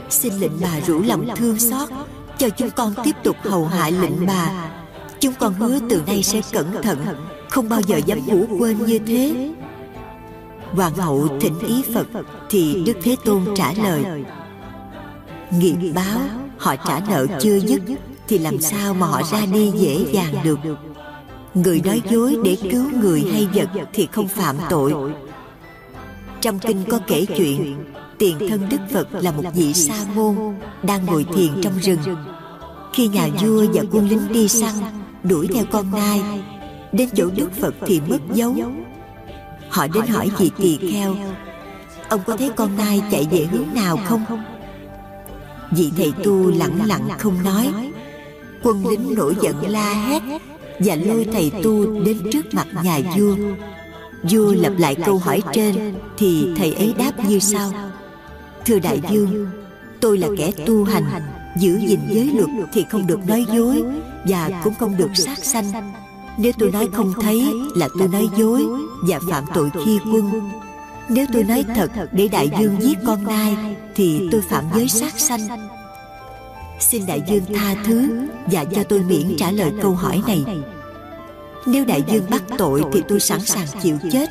xin 0.10 0.34
lệnh 0.34 0.52
bà 0.62 0.80
rủ 0.88 1.02
lòng 1.02 1.28
thương 1.36 1.60
xót. 1.60 1.90
Cho 2.38 2.50
chúng 2.50 2.70
con 2.72 2.94
tiếp 3.04 3.16
tục 3.24 3.36
hầu 3.44 3.66
hạ 3.66 3.90
lệnh 3.90 4.26
bà. 4.28 4.70
Chúng 5.20 5.34
con 5.40 5.54
hứa 5.54 5.80
từ 5.90 6.02
nay 6.08 6.24
sẽ 6.24 6.42
cẩn 6.52 6.82
thận. 6.84 6.98
Không 7.50 7.70
bao 7.70 7.82
giờ 7.82 7.98
dám 7.98 8.20
ngủ 8.26 8.46
quên 8.60 8.86
như 8.86 9.00
thế. 9.00 9.50
Hoàng 10.72 10.96
hậu 10.96 11.28
thỉnh 11.42 11.60
ý 11.60 11.84
phật 11.94 12.08
thì 12.50 12.84
đức 12.86 12.98
thế 13.04 13.16
tôn 13.26 13.46
trả 13.56 13.74
lời. 13.74 14.04
Nghiệp 15.52 15.76
báo, 15.96 16.20
họ 16.58 16.76
trả 16.76 17.00
nợ 17.10 17.28
chưa 17.42 17.60
dứt, 17.60 17.82
thì 18.28 18.38
làm 18.38 18.62
sao 18.62 18.94
mà 18.94 19.08
họ 19.08 19.22
ra 19.32 19.46
đi 19.54 19.72
dễ 19.76 20.06
dàng 20.12 20.36
được? 20.44 20.60
Người 21.54 21.82
nói 21.86 22.02
dối 22.10 22.38
để 22.44 22.58
cứu 22.72 22.86
người 23.02 23.26
hay 23.34 23.48
vật 23.54 23.70
thì 23.94 24.08
không 24.12 24.28
phạm 24.28 24.56
tội. 24.70 24.94
Trong 26.42 26.60
kinh 26.60 26.84
có 26.90 27.00
kể 27.08 27.26
chuyện 27.38 27.76
tiền 28.20 28.38
thân 28.50 28.70
đức 28.70 28.78
phật 28.94 29.08
là 29.12 29.32
một 29.32 29.44
vị 29.54 29.74
sa 29.74 30.06
môn 30.16 30.36
đang 30.84 31.06
ngồi 31.06 31.26
thiền 31.36 31.62
trong 31.62 31.80
rừng. 31.82 32.00
Khi 32.94 33.08
nhà 33.08 33.28
vua 33.42 33.66
và 33.74 33.84
quân 33.92 34.10
lính 34.10 34.34
đi 34.34 34.48
săn, 34.48 34.74
đuổi 35.24 35.48
theo 35.54 35.64
con 35.72 35.92
nai, 35.92 36.22
đến 36.92 37.10
chỗ 37.16 37.30
đức 37.36 37.50
phật 37.62 37.76
thì 37.86 38.02
mất 38.08 38.20
dấu. 38.34 38.56
Họ 39.70 39.88
đến 39.88 40.08
hỏi 40.08 40.32
vị 40.38 40.52
tỳ 40.58 40.78
kheo, 40.92 41.16
ông 42.10 42.22
có 42.26 42.38
thấy 42.38 42.50
con 42.56 42.78
nai 42.78 43.02
chạy 43.12 43.28
về 43.32 43.48
hướng 43.52 43.68
nào 43.74 43.98
không? 44.06 44.26
Vị 45.72 45.92
thầy 45.98 46.14
tu 46.24 46.52
lặng 46.52 46.80
lặng 46.86 47.10
không 47.18 47.44
nói. 47.44 47.74
Quân 48.64 48.88
lính 48.88 49.16
nổi 49.16 49.36
giận 49.42 49.56
la 49.68 49.94
hét 49.94 50.22
và 50.80 50.96
lôi 50.96 51.28
thầy 51.34 51.52
tu 51.64 52.04
đến 52.04 52.18
trước 52.32 52.54
mặt 52.54 52.68
nhà 52.84 53.00
vua. 53.18 53.36
Vua 54.24 54.54
lặp 54.54 54.74
lại 54.78 54.96
câu 54.96 55.18
hỏi 55.18 55.42
trên 55.54 55.94
thì 56.18 56.48
thầy 56.58 56.74
ấy 56.74 56.94
đáp 56.98 57.12
như 57.30 57.40
sau 57.40 57.72
thưa 58.66 58.80
đại 58.80 59.02
vương 59.12 59.48
tôi 60.02 60.18
là 60.18 60.28
kẻ 60.38 60.52
tu 60.66 60.84
hành 60.84 61.04
giữ 61.58 61.78
gìn 61.88 62.00
giới 62.10 62.32
luật 62.36 62.70
thì 62.74 62.86
không 62.90 63.08
được 63.08 63.20
nói 63.28 63.46
dối 63.54 63.84
và 64.26 64.50
cũng 64.64 64.74
không 64.80 64.98
được 64.98 65.10
sát 65.16 65.46
sanh. 65.46 65.94
nếu 66.38 66.52
tôi 66.60 66.72
nói 66.72 66.88
không 66.94 67.14
thấy 67.22 67.54
là 67.76 67.88
tôi 68.00 68.08
nói 68.08 68.30
dối 68.38 68.66
và 69.08 69.20
phạm 69.30 69.44
tội 69.54 69.70
khi 69.86 70.00
quân. 70.14 70.50
Nếu 71.10 71.26
tôi 71.34 71.44
nói 71.44 71.66
thật 71.76 71.92
để 72.12 72.28
đại 72.28 72.50
dương 72.60 72.82
giết 72.82 72.98
con 73.06 73.24
nai 73.24 73.58
Thì 73.96 74.28
tôi 74.32 74.42
phạm 74.42 74.66
giới 74.76 74.88
sát 74.88 75.20
sanh. 75.20 75.70
Xin 76.80 77.06
đại 77.06 77.22
dương 77.28 77.44
tha 77.56 77.76
thứ 77.86 78.28
Và 78.46 78.66
cho 78.66 78.84
tôi 78.84 79.00
miễn 79.00 79.36
trả 79.38 79.52
lời 79.52 79.72
câu 79.82 79.92
hỏi 79.92 80.22
này. 80.28 80.46
Nếu 81.66 81.86
đại 81.86 82.04
dương 82.12 82.24
bắt 82.30 82.44
tội 82.58 82.84
Thì 82.94 83.02
tôi 83.08 83.20
sẵn 83.20 83.40
sàng 83.40 83.68
chịu 83.82 83.98
chết 84.12 84.30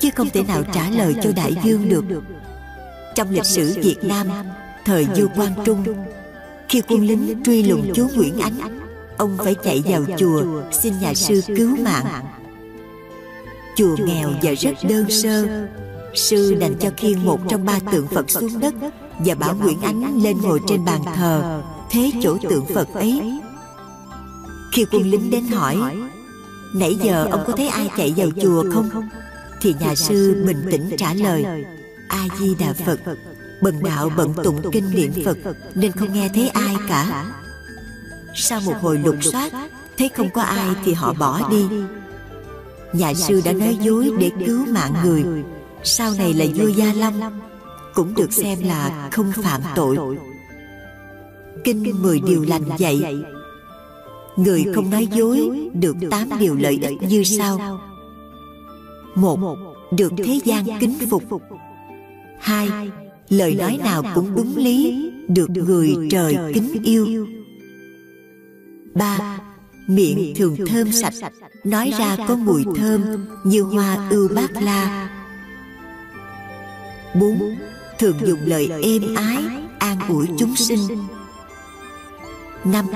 Chứ 0.00 0.10
không 0.14 0.28
thể 0.30 0.42
nào 0.42 0.62
trả 0.72 0.90
lời 0.90 1.14
cho 1.22 1.32
đại 1.36 1.56
dương 1.64 1.88
được 1.88 2.04
Trong 3.16 3.30
lịch 3.30 3.44
sử 3.44 3.74
Việt 3.82 4.04
Nam 4.04 4.26
Thời 4.84 5.06
vua 5.16 5.26
Quang 5.36 5.52
Trung 5.64 5.84
Khi 6.68 6.82
quân 6.88 7.06
lính 7.06 7.42
truy 7.44 7.62
lùng 7.62 7.92
chúa 7.94 8.08
Nguyễn 8.14 8.38
Ánh 8.38 8.78
Ông 9.16 9.36
phải 9.38 9.54
chạy 9.54 9.82
vào 9.86 10.04
chùa 10.18 10.42
Xin 10.72 10.94
nhà 11.00 11.14
sư 11.14 11.40
cứu 11.46 11.76
mạng. 11.76 12.24
Chùa 13.76 13.96
nghèo 14.06 14.30
và 14.42 14.52
rất 14.52 14.72
đơn 14.88 15.10
sơ. 15.10 15.66
Sư 16.14 16.54
đành 16.60 16.74
cho 16.80 16.90
khiêng 16.96 17.24
một 17.24 17.40
trong 17.48 17.64
ba 17.64 17.78
tượng 17.92 18.06
Phật 18.06 18.30
xuống 18.30 18.60
đất 18.60 18.74
Và 19.18 19.34
bảo 19.34 19.54
Nguyễn 19.54 19.80
Ánh 19.80 20.22
lên 20.22 20.36
ngồi 20.42 20.60
trên 20.66 20.84
bàn 20.84 21.00
thờ. 21.16 21.62
Thế 21.90 22.10
chỗ 22.22 22.36
tượng 22.48 22.66
Phật 22.74 22.94
ấy 22.94 23.40
Khi 24.72 24.84
quân 24.92 25.10
lính 25.10 25.30
đến 25.30 25.46
hỏi 25.46 25.76
Nãy 26.74 26.96
giờ 27.02 27.28
ông 27.30 27.44
có 27.46 27.52
thấy 27.56 27.68
ai 27.68 27.90
chạy 27.96 28.14
vào 28.16 28.28
chùa 28.42 28.64
không? 28.72 29.08
Thì 29.60 29.74
nhà 29.80 29.94
sư 29.94 30.44
bình 30.46 30.68
tĩnh 30.70 30.90
trả 30.98 31.14
lời 31.14 31.64
A-di-đà 32.08 32.72
Phật, 32.72 33.00
Bần 33.62 33.82
đạo 33.82 34.10
bận 34.16 34.34
tụng 34.44 34.60
kinh 34.72 34.90
niệm 34.90 35.12
Phật, 35.24 35.38
Nên 35.74 35.92
không 35.92 36.12
nghe 36.12 36.28
thấy 36.34 36.48
ai 36.48 36.76
cả. 36.88 37.26
Sau 38.34 38.60
một 38.60 38.74
hồi 38.80 38.98
lục 38.98 39.16
soát, 39.22 39.52
Thấy 39.98 40.08
không 40.08 40.30
có 40.34 40.42
ai 40.42 40.74
thì 40.84 40.92
họ 40.92 41.12
bỏ 41.12 41.50
đi. 41.50 41.66
Nhà 42.92 43.14
sư 43.14 43.42
đã 43.44 43.52
nói 43.52 43.78
dối 43.80 44.10
để 44.18 44.30
cứu 44.46 44.66
mạng 44.68 44.94
người. 45.04 45.24
Sau 45.82 46.12
này 46.18 46.34
là 46.34 46.44
vua 46.54 46.68
Gia 46.68 46.92
Long 46.92 47.40
Cũng 47.94 48.14
được 48.14 48.32
xem 48.32 48.58
là 48.62 49.08
không 49.12 49.32
phạm 49.42 49.60
tội. 49.74 49.98
Kinh 51.64 52.02
mười 52.02 52.20
điều 52.20 52.42
lành 52.42 52.62
dạy, 52.78 53.16
Người 54.36 54.64
không 54.74 54.90
nói 54.90 55.08
dối 55.12 55.70
Được 55.72 55.96
tám 56.10 56.28
điều 56.38 56.54
lợi 56.54 56.78
ích 56.82 57.02
như 57.02 57.24
sau. 57.24 57.80
Một, 59.14 59.56
Được 59.90 60.12
thế 60.16 60.40
gian 60.44 60.64
kính 60.80 60.98
phục 61.10 61.22
hai, 62.40 62.90
Lời 63.28 63.54
nói 63.54 63.78
nào 63.84 64.02
cũng 64.14 64.34
đúng 64.36 64.56
lý, 64.56 65.10
Được 65.28 65.50
người 65.50 65.94
trời 66.10 66.36
kính 66.54 66.82
yêu. 66.84 67.26
Ba, 68.94 69.38
Miệng 69.86 70.34
thường 70.36 70.56
thơm 70.66 70.92
sạch, 70.92 71.14
Nói 71.64 71.92
ra 71.98 72.16
có 72.28 72.36
mùi 72.36 72.64
thơm 72.76 73.26
Như 73.44 73.62
hoa 73.62 74.08
ưu 74.10 74.28
bát 74.28 74.62
la. 74.62 75.10
Bốn, 77.14 77.56
Thường 77.98 78.16
dùng 78.26 78.40
lời 78.44 78.70
êm 78.82 79.14
ái, 79.14 79.44
An 79.78 79.98
ủi 80.08 80.26
chúng 80.38 80.56
sinh. 80.56 80.80
Năm, 82.64 82.86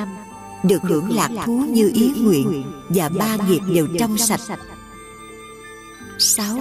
Được 0.64 0.82
hưởng 0.82 1.10
lạc 1.16 1.30
thú 1.44 1.64
như 1.68 1.90
ý 1.94 2.12
nguyện 2.16 2.62
Và 2.88 3.08
ba 3.08 3.36
nghiệp 3.36 3.60
đều 3.74 3.88
trong 3.98 4.18
sạch. 4.18 4.40
6. 6.18 6.58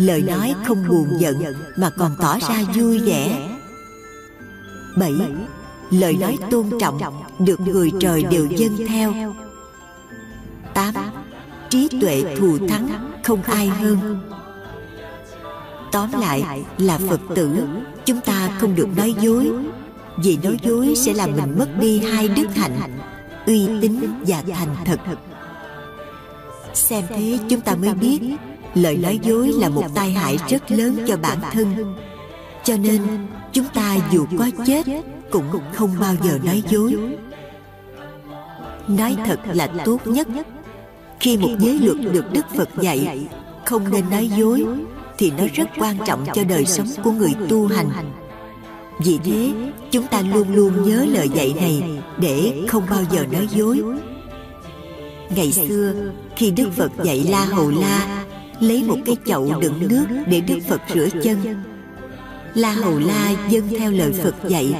Lời 0.00 0.22
nói 0.22 0.54
không 0.66 0.88
buồn 0.88 1.08
giận 1.18 1.36
Mà 1.76 1.90
còn 1.90 2.16
tỏ 2.18 2.38
ra 2.48 2.62
vui 2.74 2.98
vẻ. 2.98 3.48
7. 4.96 5.12
Lời 5.90 6.16
nói 6.16 6.38
tôn 6.50 6.70
trọng 6.80 7.00
Được 7.38 7.60
người 7.60 7.92
trời 8.00 8.22
đều 8.22 8.46
dâng 8.46 8.86
theo. 8.88 9.34
8. 10.74 10.94
Trí 11.70 11.88
tuệ 12.00 12.36
thù 12.38 12.58
thắng 12.68 13.10
Không 13.24 13.42
ai 13.42 13.68
hơn. 13.68 14.20
Tóm 15.92 16.10
lại 16.20 16.64
là 16.78 16.98
Phật 17.08 17.20
tử 17.34 17.58
Chúng 18.04 18.20
ta 18.20 18.58
không 18.60 18.74
được 18.74 18.88
nói 18.96 19.14
dối. 19.20 19.52
Vì 20.16 20.38
nói 20.42 20.56
dối 20.62 20.94
sẽ 20.96 21.12
làm 21.12 21.36
mình 21.36 21.58
mất 21.58 21.68
đi 21.80 21.98
hai 21.98 22.28
đức 22.28 22.46
hạnh 22.54 22.98
Uy 23.46 23.68
tín 23.80 24.00
và 24.26 24.42
thành 24.54 24.76
thật. 24.84 25.00
Xem 26.74 27.04
thế 27.08 27.38
chúng 27.48 27.60
ta 27.60 27.74
mới 27.74 27.94
biết 27.94 28.20
lời 28.74 28.96
nói 28.96 29.18
dối 29.22 29.48
là 29.48 29.68
một 29.68 29.84
tai 29.94 30.12
hại 30.12 30.38
rất 30.48 30.70
lớn 30.70 30.98
cho 31.06 31.16
bản 31.16 31.38
thân. 31.52 31.94
Cho 32.64 32.76
nên, 32.76 33.02
chúng 33.52 33.66
ta 33.74 33.96
dù 34.12 34.26
có 34.38 34.50
chết 34.66 34.86
cũng 35.30 35.44
không 35.72 35.96
bao 36.00 36.14
giờ 36.22 36.38
nói 36.44 36.62
dối. 36.70 36.96
Nói 38.88 39.16
thật 39.26 39.40
là 39.52 39.66
tốt 39.84 40.00
nhất. 40.04 40.28
Khi 41.20 41.36
một 41.36 41.50
giới 41.58 41.78
luật 41.78 42.12
được 42.12 42.32
đức 42.32 42.44
phật 42.56 42.68
dạy, 42.80 43.26
không 43.66 43.90
nên 43.90 44.10
nói 44.10 44.30
dối, 44.38 44.64
thì 45.18 45.32
nó 45.38 45.44
rất 45.54 45.68
quan 45.78 45.96
trọng 46.06 46.26
cho 46.34 46.44
đời 46.44 46.66
sống 46.66 46.88
của 47.04 47.10
người 47.10 47.34
tu 47.48 47.66
hành. 47.66 47.90
Vì 49.04 49.18
thế, 49.24 49.52
chúng 49.90 50.06
ta 50.06 50.22
luôn 50.22 50.54
luôn 50.54 50.88
nhớ 50.88 51.06
lời 51.08 51.28
dạy 51.34 51.54
này 51.56 51.82
để 52.18 52.64
không 52.68 52.82
bao 52.90 53.02
giờ 53.10 53.26
nói 53.32 53.48
dối. 53.50 53.82
Ngày 55.36 55.52
xưa, 55.52 55.94
khi 56.36 56.50
đức 56.50 56.68
phật 56.76 56.92
dạy 57.04 57.26
la 57.30 57.44
hầu 57.44 57.70
la 57.70 58.19
lấy 58.60 58.84
một 58.84 58.96
cái 59.06 59.16
chậu 59.24 59.60
đựng 59.60 59.88
nước 59.88 60.06
để 60.26 60.40
đức 60.40 60.58
phật 60.68 60.80
rửa 60.94 61.08
chân. 61.22 61.62
la 62.54 62.72
hầu 62.72 62.98
la 62.98 63.30
dâng 63.48 63.68
theo 63.78 63.90
lời 63.90 64.12
phật 64.22 64.34
dạy 64.48 64.74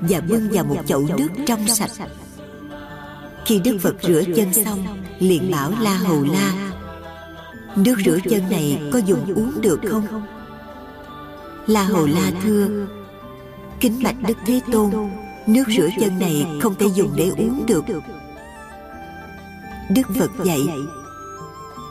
và 0.00 0.20
bưng 0.20 0.50
vào 0.50 0.64
một 0.64 0.76
chậu 0.86 1.06
nước 1.18 1.28
trong 1.46 1.68
sạch. 1.68 1.90
khi 3.46 3.60
đức 3.64 3.78
phật 3.82 3.96
rửa 4.02 4.22
chân 4.36 4.52
xong 4.52 4.86
liền 5.18 5.50
bảo 5.50 5.72
la 5.80 5.94
hầu 5.94 6.24
la 6.24 6.52
nước 7.76 7.94
rửa 8.04 8.18
chân 8.30 8.50
này 8.50 8.80
có 8.92 8.98
dùng 8.98 9.34
uống 9.34 9.60
được 9.60 9.80
không? 9.90 10.26
la 11.66 11.84
hầu 11.84 12.06
la 12.06 12.30
thưa 12.42 12.86
kính 13.80 14.02
bạch 14.02 14.16
đức 14.28 14.38
thế 14.46 14.60
tôn 14.72 14.90
nước 15.46 15.64
rửa 15.76 15.88
chân 16.00 16.18
này 16.18 16.46
không 16.62 16.74
thể 16.74 16.86
dùng 16.94 17.10
để 17.16 17.30
uống 17.38 17.66
được. 17.66 17.84
đức 19.90 20.02
phật 20.18 20.30
dạy 20.44 20.60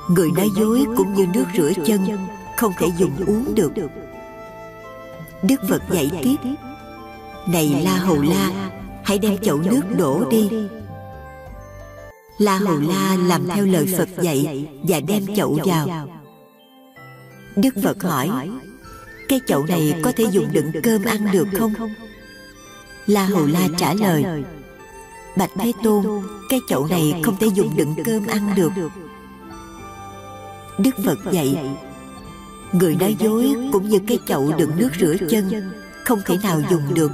Người 0.07 0.31
nói 0.31 0.49
dối 0.55 0.85
cũng 0.97 1.13
như 1.13 1.27
nước 1.34 1.45
rửa 1.57 1.71
chân 1.85 2.27
Không 2.57 2.73
thể 2.77 2.88
dùng 2.97 3.11
uống 3.27 3.55
được. 3.55 3.71
Đức 5.43 5.61
Phật 5.69 5.81
dạy 5.91 6.11
tiếp 6.23 6.35
Này 7.47 7.81
La 7.84 7.95
Hầu 7.95 8.21
La 8.21 8.51
Hãy 9.03 9.19
đem 9.19 9.38
chậu 9.38 9.57
nước 9.57 9.81
đổ 9.97 10.30
đi. 10.31 10.49
La 12.38 12.57
Hầu 12.57 12.80
La 12.80 13.17
làm 13.27 13.47
theo 13.47 13.65
lời 13.65 13.95
Phật 13.97 14.09
dạy 14.21 14.67
Và 14.88 14.99
đem 14.99 15.35
chậu 15.35 15.59
vào. 15.65 16.07
Đức 17.55 17.75
Phật 17.84 18.03
hỏi 18.03 18.49
Cái 19.30 19.39
chậu 19.47 19.65
này 19.65 19.99
có 20.03 20.11
thể 20.17 20.25
dùng 20.31 20.47
đựng 20.51 20.71
cơm 20.84 21.03
ăn 21.03 21.31
được 21.34 21.47
không? 21.59 21.73
La 23.05 23.25
Hầu 23.25 23.45
La 23.45 23.67
trả 23.77 23.93
lời 23.93 24.25
Bạch 25.38 25.51
Thế 25.59 25.71
Tôn 25.84 26.05
Cái 26.49 26.59
chậu 26.69 26.88
này 26.88 27.21
không 27.23 27.38
thể 27.39 27.47
dùng 27.47 27.77
đựng 27.77 27.95
cơm 28.05 28.27
ăn 28.27 28.53
được 28.55 28.71
Đức 30.77 30.95
Phật 31.05 31.31
dạy 31.31 31.75
Người 32.71 32.95
nói 32.95 33.15
dối 33.19 33.55
cũng 33.71 33.89
như 33.89 33.99
cái 34.07 34.19
chậu 34.25 34.53
đựng 34.57 34.71
nước 34.77 34.89
rửa 34.99 35.15
chân 35.29 35.71
Không 36.03 36.21
thể 36.25 36.37
nào 36.43 36.61
dùng 36.69 36.93
được. 36.93 37.11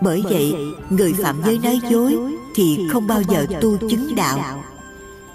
Bởi 0.00 0.22
vậy 0.22 0.54
Người 0.90 1.12
phạm 1.12 1.42
giới 1.44 1.58
nói 1.58 1.80
dối 1.90 2.18
Thì 2.54 2.80
không 2.92 3.06
bao 3.06 3.22
giờ 3.22 3.46
tu 3.60 3.76
chứng 3.90 4.14
đạo. 4.14 4.64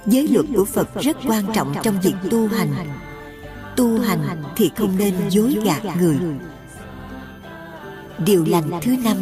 Giới 0.06 0.28
luật 0.28 0.46
của 0.56 0.66
Phật 0.66 1.02
rất 1.02 1.18
quan 1.28 1.44
trọng 1.54 1.74
trong 1.84 2.02
việc 2.02 2.16
tu 2.30 2.48
hành. 2.48 2.74
Tu 3.76 4.00
hành 4.00 4.44
thì 4.56 4.72
không 4.76 4.98
nên 4.98 5.14
dối 5.30 5.58
gạt 5.64 5.98
người. 6.00 6.18
Điều 8.26 8.46
lành 8.46 8.72
thứ 8.82 8.96
năm 9.04 9.18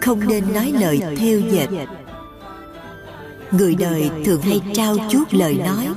Không 0.00 0.28
nên 0.28 0.52
nói 0.54 0.72
lời 0.80 1.00
theo 1.16 1.40
dệt 1.40 1.68
người 3.52 3.74
đời 3.74 4.10
thường 4.24 4.40
hay 4.40 4.60
trao 4.74 4.96
chuốt 5.08 5.34
lời 5.34 5.54
nói. 5.54 5.88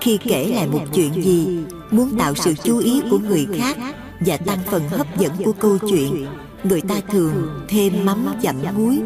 Khi 0.00 0.16
kể 0.16 0.52
lại 0.54 0.68
một 0.68 0.82
chuyện 0.94 1.22
gì, 1.22 1.58
muốn 1.90 2.18
tạo 2.18 2.34
sự 2.34 2.54
chú 2.64 2.78
ý 2.78 3.02
của 3.10 3.18
người 3.18 3.46
khác 3.58 3.76
và 4.20 4.36
tăng 4.36 4.58
phần 4.66 4.88
hấp 4.88 5.18
dẫn 5.18 5.32
của 5.44 5.52
câu 5.52 5.78
chuyện, 5.78 6.26
người 6.64 6.80
ta 6.80 6.94
thường 7.10 7.64
thêm 7.68 8.04
mắm 8.04 8.26
chậm 8.42 8.56
muối. 8.76 9.00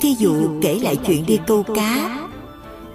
Thí 0.00 0.14
dụ 0.18 0.60
kể 0.62 0.80
lại 0.82 0.96
chuyện 1.06 1.26
đi 1.26 1.38
câu 1.46 1.62
cá. 1.62 2.18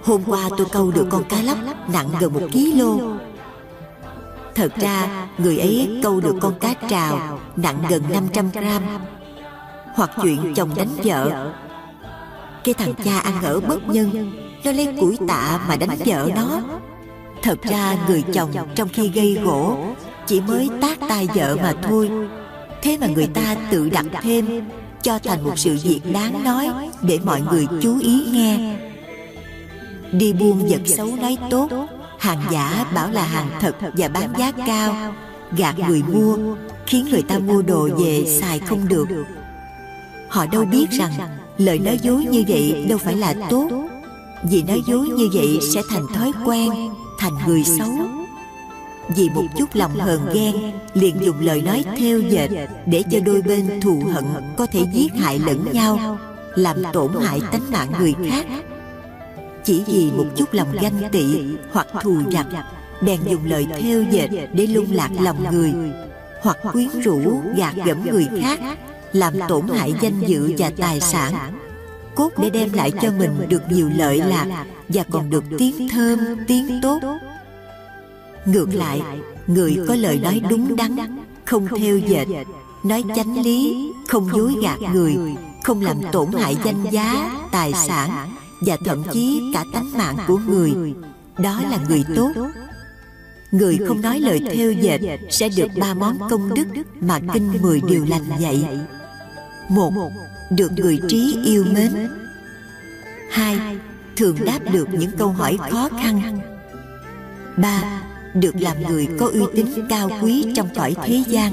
Hôm 0.04 0.22
qua 0.26 0.48
tôi 0.58 0.66
câu 0.72 0.90
được 0.90 1.06
con 1.10 1.24
cá 1.24 1.42
lóc 1.42 1.58
nặng 1.92 2.08
gần 2.20 2.32
một 2.32 2.42
ký 2.52 2.72
lô. 2.72 3.00
Thật 4.54 4.72
ra, 4.76 5.28
người 5.38 5.58
ấy 5.58 6.00
câu 6.02 6.20
được 6.20 6.34
con 6.40 6.58
cá 6.58 6.74
trào 6.88 7.38
nặng 7.56 7.82
gần 7.88 8.02
500 8.12 8.50
gram. 8.50 8.82
Hoặc 9.94 10.10
chuyện 10.22 10.54
chồng 10.54 10.70
đánh 10.76 10.88
vợ 11.04 11.52
cái 12.66 12.74
thằng 12.74 12.94
cha 13.04 13.18
ăn 13.18 13.42
ở 13.42 13.60
bất 13.60 13.88
nhân, 13.88 14.32
Nó 14.64 14.72
lấy 14.72 14.88
củi 15.00 15.18
tạ 15.28 15.60
mà 15.68 15.76
đánh 15.76 15.98
vợ 16.06 16.30
nó. 16.34 16.60
Thật 17.42 17.62
ra 17.62 17.96
người 18.08 18.24
chồng 18.32 18.50
trong 18.74 18.88
khi 18.88 19.08
gây 19.08 19.38
gỗ, 19.44 19.78
Chỉ 20.26 20.40
mới 20.40 20.68
tác 20.80 20.98
tay 21.08 21.28
vợ 21.34 21.56
mà 21.62 21.74
thôi. 21.82 22.10
Thế 22.82 22.98
mà 23.00 23.06
người 23.06 23.26
ta 23.26 23.56
tự 23.70 23.88
đặt 23.90 24.06
thêm, 24.22 24.46
Cho 25.02 25.18
thành 25.18 25.44
một 25.44 25.52
sự 25.58 25.78
việc 25.82 26.00
đáng 26.12 26.44
nói 26.44 26.68
Để 27.02 27.18
mọi 27.24 27.40
người 27.40 27.66
chú 27.82 27.98
ý 28.00 28.24
nghe. 28.32 28.76
Đi 30.12 30.32
buôn 30.32 30.66
vật 30.68 30.80
xấu 30.86 31.16
nói 31.16 31.36
tốt, 31.50 31.68
hàng 32.18 32.42
giả 32.50 32.86
bảo 32.94 33.10
là 33.10 33.24
hàng 33.24 33.48
thật 33.60 33.76
và 33.96 34.08
bán 34.08 34.32
giá 34.38 34.52
cao. 34.66 35.14
Gạt 35.56 35.78
người 35.78 36.02
mua, 36.02 36.36
khiến 36.86 37.06
người 37.10 37.22
ta 37.22 37.38
mua 37.38 37.62
đồ 37.62 37.88
về 37.98 38.24
xài 38.40 38.58
không 38.58 38.88
được. 38.88 39.06
Họ 40.28 40.46
đâu 40.46 40.64
biết 40.64 40.86
rằng 40.90 41.12
lời 41.58 41.78
nói 41.78 41.98
dối 42.02 42.24
như 42.24 42.44
vậy 42.48 42.86
đâu 42.88 42.98
phải 42.98 43.16
là 43.16 43.34
tốt. 43.50 43.68
Vì 44.50 44.62
nói 44.62 44.80
dối 44.86 45.08
như 45.08 45.28
vậy 45.32 45.58
sẽ 45.74 45.82
thành 45.90 46.06
thói 46.14 46.32
quen, 46.44 46.70
thành 47.18 47.32
người 47.46 47.64
xấu. 47.64 47.92
Vì 49.16 49.28
một 49.34 49.44
chút 49.58 49.68
lòng 49.74 49.94
hờn 49.94 50.20
ghen, 50.34 50.54
liền 50.94 51.16
dùng 51.20 51.40
lời 51.40 51.62
nói 51.62 51.84
theo 51.98 52.20
dệt 52.20 52.48
để 52.86 53.02
cho 53.10 53.18
đôi 53.20 53.42
bên 53.42 53.80
thù 53.80 54.02
hận 54.12 54.24
có 54.56 54.66
thể 54.66 54.86
giết 54.92 55.12
hại 55.14 55.38
lẫn 55.38 55.64
nhau, 55.72 56.18
làm 56.54 56.76
tổn 56.92 57.10
hại 57.20 57.40
tánh 57.52 57.70
mạng 57.70 57.92
người 57.98 58.14
khác. 58.30 58.46
Chỉ 59.64 59.82
vì 59.86 60.10
một 60.16 60.26
chút 60.36 60.52
lòng 60.52 60.68
ganh 60.72 61.10
tị 61.12 61.24
hoặc 61.72 61.86
thù 62.02 62.16
giặc 62.32 62.46
bèn 63.02 63.20
dùng 63.26 63.44
lời 63.44 63.66
theo 63.80 64.02
dệt 64.02 64.28
để 64.52 64.66
lung 64.66 64.92
lạc 64.92 65.10
lòng 65.20 65.44
người, 65.50 65.72
hoặc 66.42 66.56
quyến 66.72 66.88
rũ 67.04 67.40
gạt 67.56 67.74
gẫm 67.84 68.04
người 68.10 68.26
khác 68.42 68.60
làm 69.16 69.34
tổn 69.48 69.68
hại 69.68 69.94
danh 70.00 70.20
dự 70.26 70.52
và 70.58 70.70
tài 70.76 71.00
sản. 71.00 71.34
cốt 72.14 72.30
để 72.38 72.50
đem 72.50 72.72
lại 72.72 72.92
cho 73.02 73.10
mình 73.18 73.30
được 73.48 73.62
nhiều 73.70 73.90
lợi 73.96 74.18
lạc 74.18 74.64
và 74.88 75.02
còn 75.10 75.30
được 75.30 75.44
tiếng 75.58 75.88
thơm 75.88 76.18
tiếng 76.46 76.80
tốt. 76.82 77.00
ngược 78.46 78.74
lại 78.74 79.02
người 79.46 79.76
có 79.88 79.94
lời 79.94 80.20
nói 80.22 80.40
đúng 80.50 80.76
đắn 80.76 80.96
không 81.44 81.66
theo 81.78 81.98
dệt 81.98 82.26
nói 82.82 83.04
chánh 83.16 83.42
lý 83.42 83.92
không 84.08 84.28
dối 84.34 84.54
gạt 84.62 84.78
người 84.92 85.16
không 85.64 85.82
làm 85.82 85.96
tổn 86.12 86.32
hại 86.32 86.56
danh 86.64 86.84
giá 86.90 87.32
tài 87.52 87.72
sản 87.72 88.30
và 88.60 88.76
thậm 88.84 89.02
chí 89.12 89.42
cả 89.54 89.64
tánh 89.72 89.92
mạng 89.92 90.16
của 90.26 90.38
người. 90.48 90.72
đó 91.38 91.60
là 91.70 91.78
người 91.88 92.04
tốt. 92.16 92.30
người 93.50 93.78
không 93.88 94.00
nói 94.00 94.20
lời 94.20 94.40
theo 94.54 94.72
dệt 94.72 95.00
sẽ 95.30 95.48
được 95.56 95.68
ba 95.80 95.94
món 95.94 96.18
công 96.30 96.54
đức. 96.54 96.66
mà 97.00 97.20
kinh 97.34 97.52
mười 97.62 97.80
điều 97.88 98.04
lành 98.04 98.24
dạy 98.38 98.68
một, 99.68 100.12
được 100.50 100.72
người 100.76 101.00
trí 101.08 101.38
yêu 101.44 101.64
mến. 101.74 102.08
Hai, 103.30 103.78
thường 104.16 104.36
đáp 104.44 104.58
được 104.72 104.88
những 104.92 105.10
câu 105.18 105.28
hỏi 105.28 105.58
khó 105.70 105.88
khăn. 106.02 106.38
Ba, 107.56 108.02
được 108.34 108.54
làm 108.60 108.76
người 108.88 109.08
có 109.18 109.30
uy 109.32 109.42
tín 109.54 109.66
cao 109.88 110.10
quý 110.22 110.46
trong 110.56 110.68
cõi 110.74 110.96
thế 111.04 111.22
gian. 111.26 111.52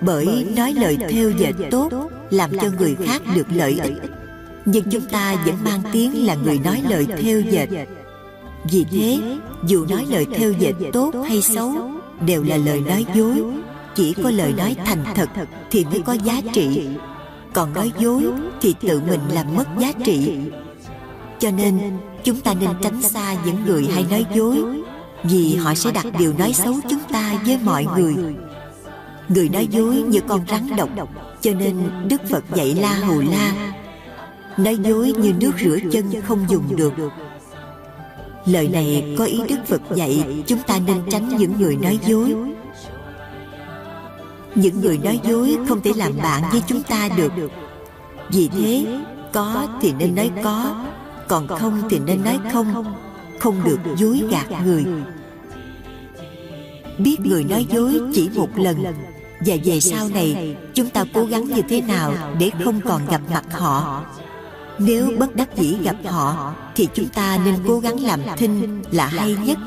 Bởi 0.00 0.46
nói 0.56 0.74
lời 0.74 0.98
theo 1.08 1.30
dệt 1.30 1.52
tốt, 1.70 1.92
làm 2.30 2.50
cho 2.58 2.68
người 2.78 2.96
khác 3.04 3.22
được 3.34 3.46
lợi 3.54 3.78
ích. 3.82 3.94
Nhưng 4.64 4.90
chúng 4.90 5.04
ta 5.04 5.42
vẫn 5.46 5.56
mang 5.64 5.82
tiếng 5.92 6.26
là 6.26 6.34
người 6.34 6.58
nói 6.58 6.82
lời 6.88 7.06
theo 7.22 7.40
dệt 7.40 7.68
vì 8.70 8.84
thế, 8.90 9.20
dù 9.66 9.86
nói 9.86 10.06
lời 10.10 10.26
theo 10.34 10.52
dệt 10.52 10.72
tốt 10.92 11.14
hay 11.28 11.42
xấu, 11.42 11.72
đều 12.26 12.42
là 12.42 12.56
lời 12.56 12.80
nói 12.80 13.06
dối 13.14 13.42
chỉ 13.94 14.14
có 14.22 14.30
lời 14.30 14.52
nói 14.56 14.76
thành 14.84 15.04
thật 15.14 15.28
thì 15.70 15.84
mới 15.84 16.00
có 16.00 16.12
giá 16.12 16.40
trị. 16.52 16.88
còn 17.52 17.74
nói 17.74 17.92
dối 17.98 18.24
thì 18.60 18.74
tự 18.80 19.00
mình 19.00 19.20
làm 19.32 19.56
mất 19.56 19.68
giá 19.78 19.92
trị. 20.04 20.38
cho 21.38 21.50
nên 21.50 21.80
chúng 22.24 22.40
ta 22.40 22.54
nên 22.54 22.70
tránh 22.82 23.02
xa 23.02 23.36
những 23.44 23.64
người 23.66 23.88
hay 23.94 24.06
nói 24.10 24.26
dối 24.34 24.64
vì 25.24 25.56
họ 25.56 25.74
sẽ 25.74 25.92
đặt 25.92 26.06
điều 26.18 26.32
nói 26.38 26.52
xấu 26.52 26.74
chúng 26.90 27.00
ta 27.12 27.42
với 27.46 27.58
mọi 27.64 27.86
người. 27.96 28.14
người. 29.28 29.48
Nói 29.48 29.66
dối 29.70 29.94
như 29.94 30.20
con 30.28 30.40
rắn 30.48 30.76
độc. 30.76 30.88
cho 31.40 31.52
nên 31.54 31.76
đức 32.08 32.20
phật 32.30 32.44
dạy 32.54 32.74
la 32.74 32.94
hù 32.94 33.20
la 33.20 33.74
nói 34.56 34.76
dối 34.76 35.12
như 35.16 35.32
nước 35.40 35.52
rửa 35.64 35.76
chân 35.92 36.04
không 36.22 36.46
dùng 36.48 36.76
được. 36.76 36.92
lời 38.46 38.68
này 38.68 39.14
có 39.18 39.24
ý 39.24 39.40
đức 39.48 39.66
phật 39.66 39.82
dạy 39.94 40.42
chúng 40.46 40.58
ta 40.66 40.78
nên 40.86 40.96
tránh 41.10 41.36
những 41.36 41.60
người 41.60 41.76
nói 41.76 41.98
dối 42.06 42.34
những 44.54 44.80
người 44.80 44.98
nói 44.98 45.20
dối 45.24 45.56
không 45.68 45.80
thể 45.80 45.92
làm 45.96 46.12
bạn 46.22 46.42
với 46.52 46.62
chúng 46.66 46.82
ta 46.82 47.08
được. 47.16 47.32
Vì 48.28 48.48
thế, 48.48 48.86
có 49.32 49.66
thì 49.80 49.92
nên 49.92 50.14
nói 50.14 50.30
có, 50.44 50.84
còn 51.28 51.48
không 51.48 51.82
thì 51.90 51.98
nên 51.98 52.24
nói 52.24 52.38
không. 52.52 52.94
Không 53.38 53.64
được 53.64 53.78
dối 53.96 54.22
gạt 54.30 54.46
người. 54.64 54.84
Biết 56.98 57.16
người 57.24 57.44
nói 57.44 57.66
dối 57.70 58.00
chỉ 58.12 58.28
một 58.34 58.48
lần. 58.56 58.84
Và 59.46 59.56
về 59.64 59.80
sau 59.80 60.08
này, 60.08 60.56
chúng 60.74 60.88
ta 60.90 61.04
cố 61.14 61.24
gắng 61.24 61.44
như 61.44 61.62
thế 61.68 61.80
nào 61.80 62.14
để 62.38 62.50
không 62.64 62.80
còn 62.80 63.06
gặp 63.06 63.20
mặt 63.32 63.44
họ? 63.50 64.04
Nếu 64.78 65.12
bất 65.18 65.36
đắc 65.36 65.56
dĩ 65.56 65.76
gặp 65.82 65.96
họ, 66.04 66.54
thì 66.74 66.88
chúng 66.94 67.08
ta 67.08 67.38
nên 67.44 67.54
cố 67.66 67.78
gắng 67.78 68.00
làm 68.00 68.20
thinh 68.36 68.82
là 68.90 69.06
hay 69.06 69.36
nhất. 69.44 69.58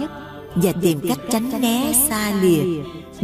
Và 0.56 0.72
tìm 0.82 1.00
cách 1.08 1.20
tránh 1.32 1.62
né, 1.62 1.94
xa 2.10 2.34
lìa 2.42 2.64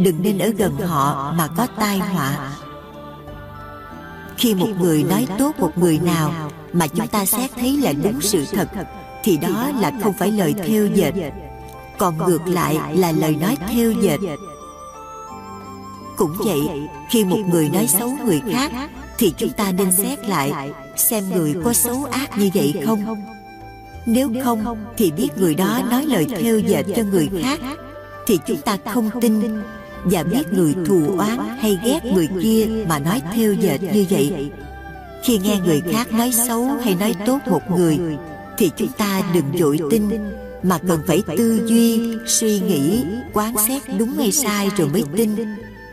đừng 0.04 0.22
nên 0.22 0.38
ở 0.38 0.48
gần 0.48 0.76
họ 0.76 1.32
mà 1.36 1.48
có 1.56 1.66
tai 1.78 1.98
họa. 1.98 2.52
Khi 4.36 4.54
một 4.54 4.68
người 4.80 5.04
nói 5.04 5.26
tốt 5.38 5.54
một 5.58 5.78
người 5.78 5.98
nào 5.98 6.50
mà 6.72 6.86
chúng 6.86 7.06
ta 7.06 7.24
xét 7.24 7.50
thấy 7.56 7.76
là 7.76 7.92
đúng 7.92 8.20
sự 8.20 8.44
thật 8.52 8.68
thì 9.22 9.36
đó 9.36 9.70
là 9.80 9.92
không 10.02 10.12
phải 10.12 10.32
lời 10.32 10.54
theo 10.66 10.86
dệt. 10.86 11.12
còn 11.98 12.18
ngược 12.18 12.46
lại 12.46 12.96
là 12.96 13.12
lời 13.12 13.36
nói 13.36 13.56
theo 13.68 13.90
dệt. 13.90 14.18
cũng 16.16 16.34
vậy 16.38 16.88
khi 17.10 17.24
một 17.24 17.38
người 17.50 17.68
nói 17.68 17.86
xấu 17.86 18.10
người 18.24 18.42
khác 18.52 18.72
thì 19.18 19.32
chúng 19.36 19.52
ta 19.52 19.72
nên 19.72 19.92
xét 19.92 20.28
lại 20.28 20.70
xem 20.96 21.30
người 21.30 21.54
có 21.64 21.72
xấu 21.72 22.04
ác 22.04 22.38
như 22.38 22.50
vậy 22.54 22.74
không. 22.86 23.24
nếu 24.06 24.30
không 24.44 24.84
thì 24.96 25.10
biết 25.10 25.28
người 25.36 25.54
đó 25.54 25.80
nói 25.90 26.06
lời 26.06 26.26
theo 26.40 26.58
dệt 26.58 26.82
cho 26.96 27.02
người 27.02 27.28
khác 27.42 27.60
thì 28.26 28.38
chúng 28.46 28.60
ta 28.60 28.78
không 28.92 29.10
tin 29.20 29.62
và 30.04 30.22
biết 30.22 30.52
người 30.52 30.74
thù 30.86 31.18
oán 31.18 31.38
hay 31.60 31.78
ghét 31.84 32.04
người 32.04 32.28
kia 32.42 32.66
mà 32.88 32.98
nói 32.98 33.22
theo 33.34 33.52
dệt 33.52 33.82
như 33.82 34.06
vậy. 34.10 34.50
khi 35.24 35.38
nghe 35.38 35.60
người 35.64 35.82
khác 35.92 36.12
nói 36.12 36.32
xấu 36.32 36.64
hay 36.64 36.94
nói 36.94 37.14
tốt 37.26 37.38
một 37.50 37.70
người 37.70 37.98
thì 38.58 38.70
chúng 38.76 38.88
ta 38.88 39.22
đừng 39.34 39.52
vội 39.60 39.78
tin 39.90 40.02
mà 40.62 40.78
cần 40.88 41.00
phải 41.06 41.22
tư 41.36 41.66
duy 41.66 42.16
suy 42.26 42.60
nghĩ 42.60 43.04
quán 43.32 43.54
xét 43.68 43.82
đúng 43.98 44.12
hay 44.12 44.32
sai 44.32 44.70
rồi 44.76 44.88
mới 44.88 45.04
tin. 45.16 45.30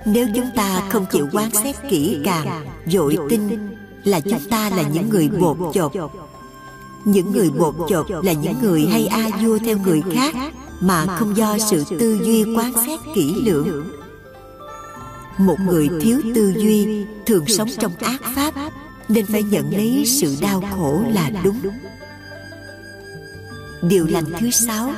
nếu 0.05 0.27
chúng 0.35 0.49
ta 0.55 0.83
không 0.89 1.05
chịu 1.11 1.27
quán 1.33 1.51
xét 1.51 1.75
kỹ 1.89 2.17
càng 2.23 2.65
vội 2.93 3.17
tin 3.29 3.41
là 4.03 4.19
chúng 4.19 4.49
ta 4.49 4.69
là 4.69 4.83
những 4.93 5.09
người 5.09 5.29
bột 5.29 5.57
chột 5.73 5.91
những 7.05 7.31
người 7.31 7.49
bột 7.49 7.75
chột 7.89 8.05
là 8.25 8.33
những 8.33 8.55
người 8.61 8.85
hay 8.91 9.07
a 9.07 9.29
vua 9.43 9.57
theo 9.57 9.77
người 9.77 10.01
khác 10.13 10.35
mà 10.79 11.05
không 11.05 11.37
do 11.37 11.57
sự 11.57 11.83
tư 11.99 12.19
duy 12.23 12.43
quán 12.55 12.73
xét 12.85 12.99
kỹ 13.15 13.35
lưỡng. 13.45 13.87
một 15.37 15.59
người 15.59 15.89
thiếu 16.01 16.21
tư 16.35 16.53
duy 16.57 17.05
thường 17.25 17.45
sống 17.47 17.69
trong 17.79 17.91
ác 17.95 18.21
pháp 18.35 18.53
nên 19.07 19.25
phải 19.25 19.43
nhận 19.43 19.71
lấy 19.71 20.03
sự 20.05 20.35
đau 20.41 20.63
khổ 20.75 21.03
là 21.13 21.31
đúng. 21.43 21.59
điều 23.81 24.05
lành 24.05 24.25
thứ 24.39 24.51
sáu 24.51 24.89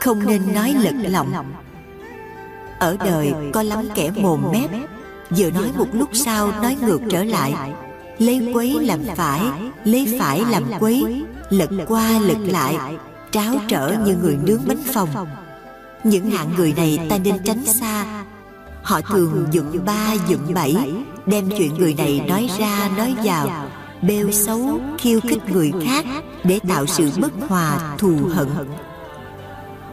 không 0.00 0.26
nên 0.26 0.54
nói 0.54 0.74
lật 0.80 0.94
lọng 1.10 1.52
ở 2.78 2.96
đời 3.04 3.32
có 3.52 3.62
lắm 3.62 3.84
kẻ 3.94 4.10
mồm 4.16 4.42
mép. 4.52 4.70
vừa 5.30 5.50
nói 5.50 5.70
một 5.76 5.88
lúc 5.92 6.08
sau 6.12 6.52
nói 6.62 6.76
ngược 6.80 7.00
trở 7.10 7.24
lại. 7.24 7.54
lấy 8.18 8.50
quấy 8.54 8.76
làm 8.80 9.00
phải 9.16 9.40
lấy 9.84 10.16
phải 10.18 10.42
làm 10.50 10.62
quấy 10.80 11.24
lật 11.50 11.70
qua 11.88 12.18
lật 12.18 12.38
lại 12.46 12.76
tráo 13.30 13.54
trở 13.68 13.96
như 14.06 14.16
người 14.22 14.38
nướng 14.46 14.60
bánh 14.66 14.82
phồng 14.92 15.08
những 16.04 16.30
hạng 16.30 16.50
người 16.56 16.72
này 16.76 17.06
ta 17.10 17.18
nên 17.18 17.38
tránh 17.44 17.64
xa. 17.66 18.24
họ 18.82 19.00
thường 19.00 19.46
dựng 19.50 19.84
ba 19.84 20.14
dựng 20.28 20.54
bảy 20.54 20.76
đem 21.26 21.48
chuyện 21.58 21.74
người 21.74 21.94
này 21.94 22.24
nói 22.28 22.50
ra 22.58 22.90
nói 22.96 23.14
vào. 23.24 23.68
bêu 24.02 24.32
xấu 24.32 24.80
khiêu 24.98 25.20
khích 25.20 25.50
người 25.52 25.72
khác 25.84 26.04
để 26.44 26.60
tạo 26.68 26.86
sự 26.86 27.10
bất 27.20 27.32
hòa 27.48 27.96
thù 27.98 28.16
hận. 28.34 28.48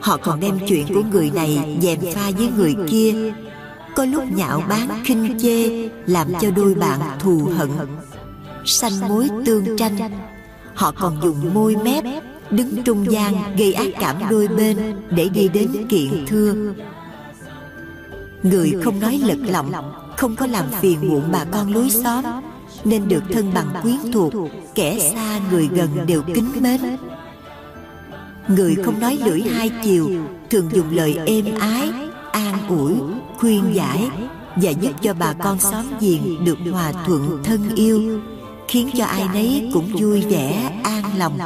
họ 0.02 0.18
còn 0.18 0.40
đem 0.40 0.60
chuyện 0.68 0.88
của 0.94 1.04
người 1.12 1.32
này 1.36 1.78
dèm 1.82 2.00
pha 2.14 2.32
với 2.38 2.52
người 2.58 2.76
kia. 2.90 3.34
có 3.96 4.06
lúc 4.06 4.24
nhạo 4.32 4.64
báng 4.70 5.02
khinh 5.06 5.38
chê 5.40 5.90
làm 6.06 6.28
cho 6.42 6.52
đôi 6.52 6.76
bạn 6.76 7.00
thù 7.20 7.50
hận. 7.58 7.70
sanh 8.66 9.08
mối 9.08 9.28
tương 9.46 9.78
tranh 9.78 9.98
họ 10.76 10.92
còn 10.92 11.18
dùng 11.24 11.54
môi 11.54 11.76
mép 11.76 12.04
đứng 12.52 12.84
trung 12.84 13.12
gian 13.12 13.56
gây 13.58 13.74
ác 13.74 13.88
cảm 14.00 14.16
đôi 14.30 14.48
bên 14.48 14.78
để 15.10 15.30
đi 15.30 15.48
đến 15.48 15.88
kiện 15.90 16.26
thưa. 16.28 16.54
Người 18.44 18.74
không 18.84 19.00
nói 19.00 19.22
lật 19.24 19.38
lọng 19.48 19.72
không 20.18 20.36
có 20.36 20.48
làm 20.48 20.66
phiền 20.82 21.10
muộn 21.10 21.24
bà 21.32 21.44
con 21.44 21.74
lối 21.74 21.90
xóm, 21.90 22.24
nên 22.84 23.08
được 23.08 23.24
thân 23.32 23.54
bằng 23.54 23.68
quyến 23.82 24.12
thuộc, 24.14 24.34
kẻ 24.76 25.00
xa 25.00 25.40
người 25.52 25.70
gần 25.72 25.90
đều 26.08 26.22
kính 26.22 26.52
mến. 26.60 26.82
Người 28.48 28.76
không 28.76 29.00
nói 29.00 29.18
lưỡi 29.26 29.42
hai 29.42 29.72
chiều, 29.84 30.10
thường 30.50 30.70
dùng 30.74 30.96
lời 30.96 31.20
êm 31.26 31.46
ái, 31.60 31.92
an 32.32 32.68
ủi, 32.68 32.94
khuyên 33.38 33.64
giải 33.74 34.10
và 34.56 34.70
giúp 34.70 34.92
cho 35.02 35.14
bà 35.14 35.34
con 35.34 35.60
xóm 35.60 35.86
giềng 36.00 36.46
được 36.46 36.58
hòa 36.72 36.92
thuận 37.06 37.40
thân 37.44 37.76
yêu, 37.76 38.20
khiến 38.68 38.90
cho 38.98 39.06
ai 39.06 39.28
nấy 39.34 39.70
cũng 39.74 39.90
vui 39.94 40.22
vẻ, 40.22 40.80
an 40.84 41.04
lòng 41.18 41.40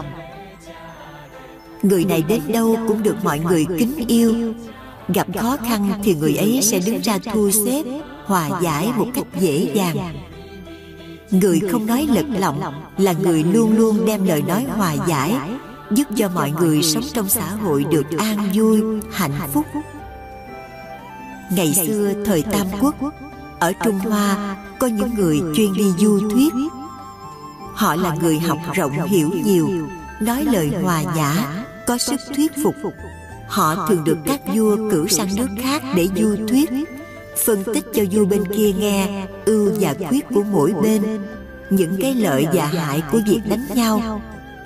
người 1.84 2.06
này 2.06 2.24
đến 2.28 2.42
đâu 2.54 2.78
cũng 2.88 3.04
được 3.04 3.16
mọi 3.24 3.40
người 3.40 3.66
kính 3.78 4.06
yêu. 4.08 4.54
Gặp 5.08 5.28
khó 5.40 5.58
khăn 5.58 5.92
thì 6.04 6.16
người 6.16 6.36
ấy 6.36 6.60
sẽ 6.64 6.80
đứng 6.86 7.02
ra 7.02 7.18
thu 7.34 7.52
xếp, 7.66 7.84
hòa 8.26 8.50
giải 8.62 8.90
một 8.98 9.08
cách 9.14 9.26
dễ 9.40 9.72
dàng. 9.74 9.98
Người 11.32 11.60
không 11.72 11.86
nói 11.86 12.08
lật 12.14 12.26
lọng 12.40 12.62
là 12.98 13.14
người 13.14 13.44
luôn 13.44 13.78
luôn 13.78 14.06
đem 14.06 14.26
lời 14.26 14.42
nói 14.48 14.66
hòa 14.76 14.96
giải, 15.08 15.36
giúp 15.92 16.04
cho 16.18 16.30
mọi 16.30 16.52
người 16.52 16.84
sống 16.84 17.04
trong 17.14 17.30
xã 17.30 17.56
hội 17.56 17.86
được 17.92 18.06
an 18.18 18.50
vui, 18.54 18.82
hạnh 19.12 19.40
phúc. 19.54 19.66
Ngày 21.52 21.74
xưa, 21.74 22.14
thời 22.26 22.42
tam 22.42 22.68
quốc, 22.82 22.96
ở 23.60 23.74
trung 23.84 24.00
hoa, 24.00 24.56
có 24.80 24.88
những 24.88 25.16
người 25.16 25.42
chuyên 25.56 25.74
đi 25.74 25.86
du 25.98 26.30
thuyết. 26.30 26.54
Họ 27.74 27.96
là 27.96 28.16
người 28.22 28.40
học 28.40 28.58
rộng 28.74 29.04
hiểu 29.08 29.30
nhiều, 29.46 29.70
nói 30.22 30.46
lời 30.46 30.72
hòa 30.84 31.04
nhã 31.16 31.61
có 31.88 31.98
sức 31.98 32.20
thuyết 32.36 32.52
phục. 32.64 32.76
Họ 33.48 33.88
thường 33.88 34.04
được 34.04 34.18
các 34.26 34.42
vua 34.56 34.90
cử 34.92 35.08
sang 35.08 35.36
nước 35.36 35.48
khác 35.64 35.84
để 35.96 36.08
du 36.16 36.36
thuyết, 36.48 36.70
phân 37.46 37.64
tích 37.74 37.86
cho 37.94 38.04
vua 38.12 38.26
bên 38.26 38.44
kia 38.56 38.72
nghe 38.72 39.28
ưu 39.46 39.72
và 39.80 39.96
khuyết 40.10 40.26
của 40.34 40.44
mỗi 40.52 40.74
bên, 40.84 41.02
những 41.70 41.98
cái 42.02 42.16
lợi 42.16 42.48
và 42.54 42.66
hại 42.66 43.04
của 43.12 43.20
việc 43.28 43.40
đánh 43.50 43.66
nhau. 43.76 44.22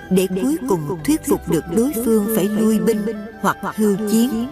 Để 0.10 0.28
cuối 0.42 0.58
cùng 0.70 1.00
thuyết 1.06 1.26
phục 1.28 1.50
được 1.50 1.64
đối 1.76 1.92
phương 2.06 2.34
phải 2.36 2.46
lui 2.46 2.80
binh 2.80 3.02
hoặc 3.42 3.58
hưu 3.76 3.96
chiến. 4.12 4.48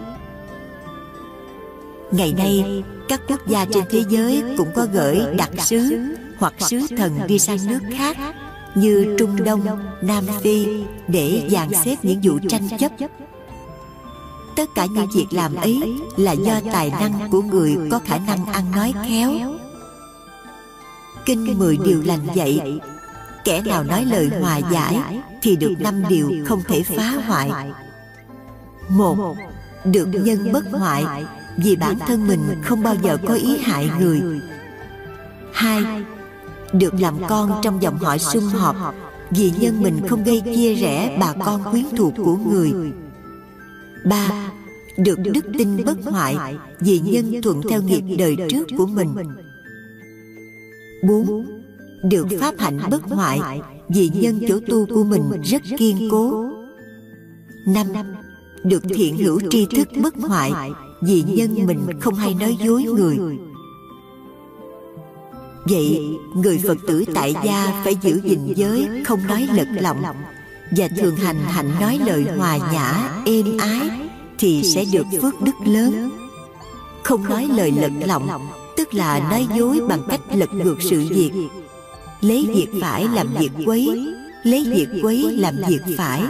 Ngày 2.10 2.34
nay, 2.38 2.82
các 3.08 3.20
quốc 3.28 3.40
gia 3.46 3.64
trên 3.64 3.84
thế 3.90 4.04
giới 4.08 4.42
cũng 4.56 4.68
có 4.74 4.86
gửi 4.92 5.20
đặc 5.36 5.50
sứ 5.58 5.98
hoặc 6.38 6.54
sứ 6.58 6.80
thần 6.96 7.18
đi 7.26 7.38
sang 7.38 7.58
nước 7.68 7.80
khác 7.98 8.16
như 8.74 9.16
trung 9.18 9.44
đông, 9.44 9.60
nam 10.02 10.24
phi, 10.42 10.66
để 11.08 11.48
dàn 11.50 11.68
xếp 11.84 11.96
những 12.02 12.20
vụ 12.22 12.38
tranh 12.48 12.68
chấp. 12.78 12.92
Tất 14.56 14.70
cả 14.74 14.86
những 14.86 15.08
việc 15.14 15.26
làm 15.30 15.54
ấy 15.54 15.94
là 16.16 16.32
do 16.32 16.60
tài 16.72 16.90
năng 16.90 17.30
của 17.30 17.42
người 17.42 17.76
có 17.90 18.00
khả 18.04 18.18
năng 18.18 18.46
ăn 18.46 18.64
nói 18.76 18.92
khéo. 19.08 19.32
Kinh 21.24 21.58
mười 21.58 21.78
điều 21.84 22.02
lành 22.02 22.26
dạy, 22.34 22.78
kẻ 23.44 23.62
nào 23.62 23.84
nói 23.84 24.04
lời 24.04 24.30
hòa 24.40 24.58
giải 24.72 24.98
thì 25.42 25.56
được 25.56 25.74
năm 25.78 26.02
điều 26.08 26.30
không 26.46 26.62
thể 26.68 26.82
phá 26.82 27.10
hoại. 27.26 27.50
Một, 28.88 29.36
được 29.84 30.08
nhân 30.12 30.52
bất 30.52 30.64
hoại 30.72 31.04
vì 31.56 31.76
bản 31.76 31.98
thân 31.98 32.26
mình 32.26 32.40
không 32.62 32.82
bao 32.82 32.94
giờ 33.02 33.16
có 33.26 33.34
ý 33.34 33.58
hại 33.58 33.90
người. 34.00 34.22
Hai 35.52 35.84
được 36.72 36.94
làm 37.00 37.14
con 37.28 37.60
trong 37.62 37.82
dòng 37.82 37.98
họ 37.98 38.18
sum 38.18 38.44
họp. 38.44 38.76
vì 39.30 39.52
nhân 39.60 39.82
mình 39.82 40.08
không 40.08 40.24
gây 40.24 40.42
chia 40.54 40.74
rẽ 40.74 41.16
bà 41.20 41.32
con 41.44 41.62
quyến 41.70 41.84
thuộc 41.96 42.12
của 42.16 42.36
người. 42.36 42.72
ba 44.04 44.52
được 44.96 45.18
đức 45.18 45.44
tin 45.58 45.84
bất 45.84 45.98
hoại 46.04 46.56
vì 46.80 46.98
nhân 46.98 47.42
thuận 47.42 47.62
theo 47.70 47.82
nghiệp 47.82 48.16
đời 48.18 48.36
trước 48.48 48.66
của 48.78 48.86
mình. 48.86 49.08
bốn 51.08 51.46
được 52.02 52.26
pháp 52.40 52.54
hạnh 52.58 52.80
bất 52.90 53.02
hoại 53.02 53.60
vì 53.88 54.10
nhân 54.14 54.40
chỗ 54.48 54.60
tu 54.68 54.86
của 54.86 55.04
mình 55.04 55.42
rất 55.44 55.62
kiên 55.78 56.08
cố. 56.10 56.44
năm 57.66 57.86
được 58.64 58.82
thiện 58.88 59.16
hữu 59.16 59.40
tri 59.50 59.66
thức 59.66 59.88
bất 60.02 60.14
hoại 60.14 60.52
vì 61.02 61.22
nhân 61.22 61.66
mình 61.66 62.00
không 62.00 62.14
hay 62.14 62.34
nói 62.34 62.56
dối 62.64 62.82
người 62.82 63.18
vậy, 65.64 66.18
người 66.34 66.60
phật 66.66 66.78
tử 66.86 67.04
tại 67.14 67.34
gia 67.44 67.82
phải 67.84 67.96
giữ 68.02 68.20
gìn 68.24 68.54
giới, 68.56 68.88
không 69.04 69.26
nói 69.26 69.48
lật 69.52 69.68
lọng. 69.80 70.02
Và 70.76 70.88
thường 70.96 71.16
hành 71.16 71.38
hạnh 71.46 71.70
nói 71.80 72.00
lời 72.06 72.24
hòa 72.36 72.56
nhã, 72.56 73.10
êm 73.26 73.58
ái, 73.58 73.90
thì 74.38 74.62
sẽ 74.62 74.84
được 74.92 75.06
phước 75.22 75.40
đức 75.40 75.54
lớn. 75.64 76.10
Không 77.02 77.24
nói 77.24 77.48
lời 77.56 77.72
lật 77.80 77.92
lọng, 78.06 78.48
tức 78.76 78.94
là 78.94 79.28
nói 79.30 79.46
dối 79.56 79.80
bằng 79.88 80.02
cách 80.08 80.20
lật 80.34 80.54
ngược 80.54 80.76
sự 80.82 81.06
việc. 81.10 81.30
Lấy 82.20 82.46
việc 82.54 82.68
phải 82.80 83.08
làm 83.14 83.26
việc 83.38 83.50
quấy, 83.66 84.14
lấy 84.42 84.64
việc 84.74 84.88
quấy 85.02 85.22
làm 85.32 85.56
việc 85.68 85.80
phải. 85.96 86.22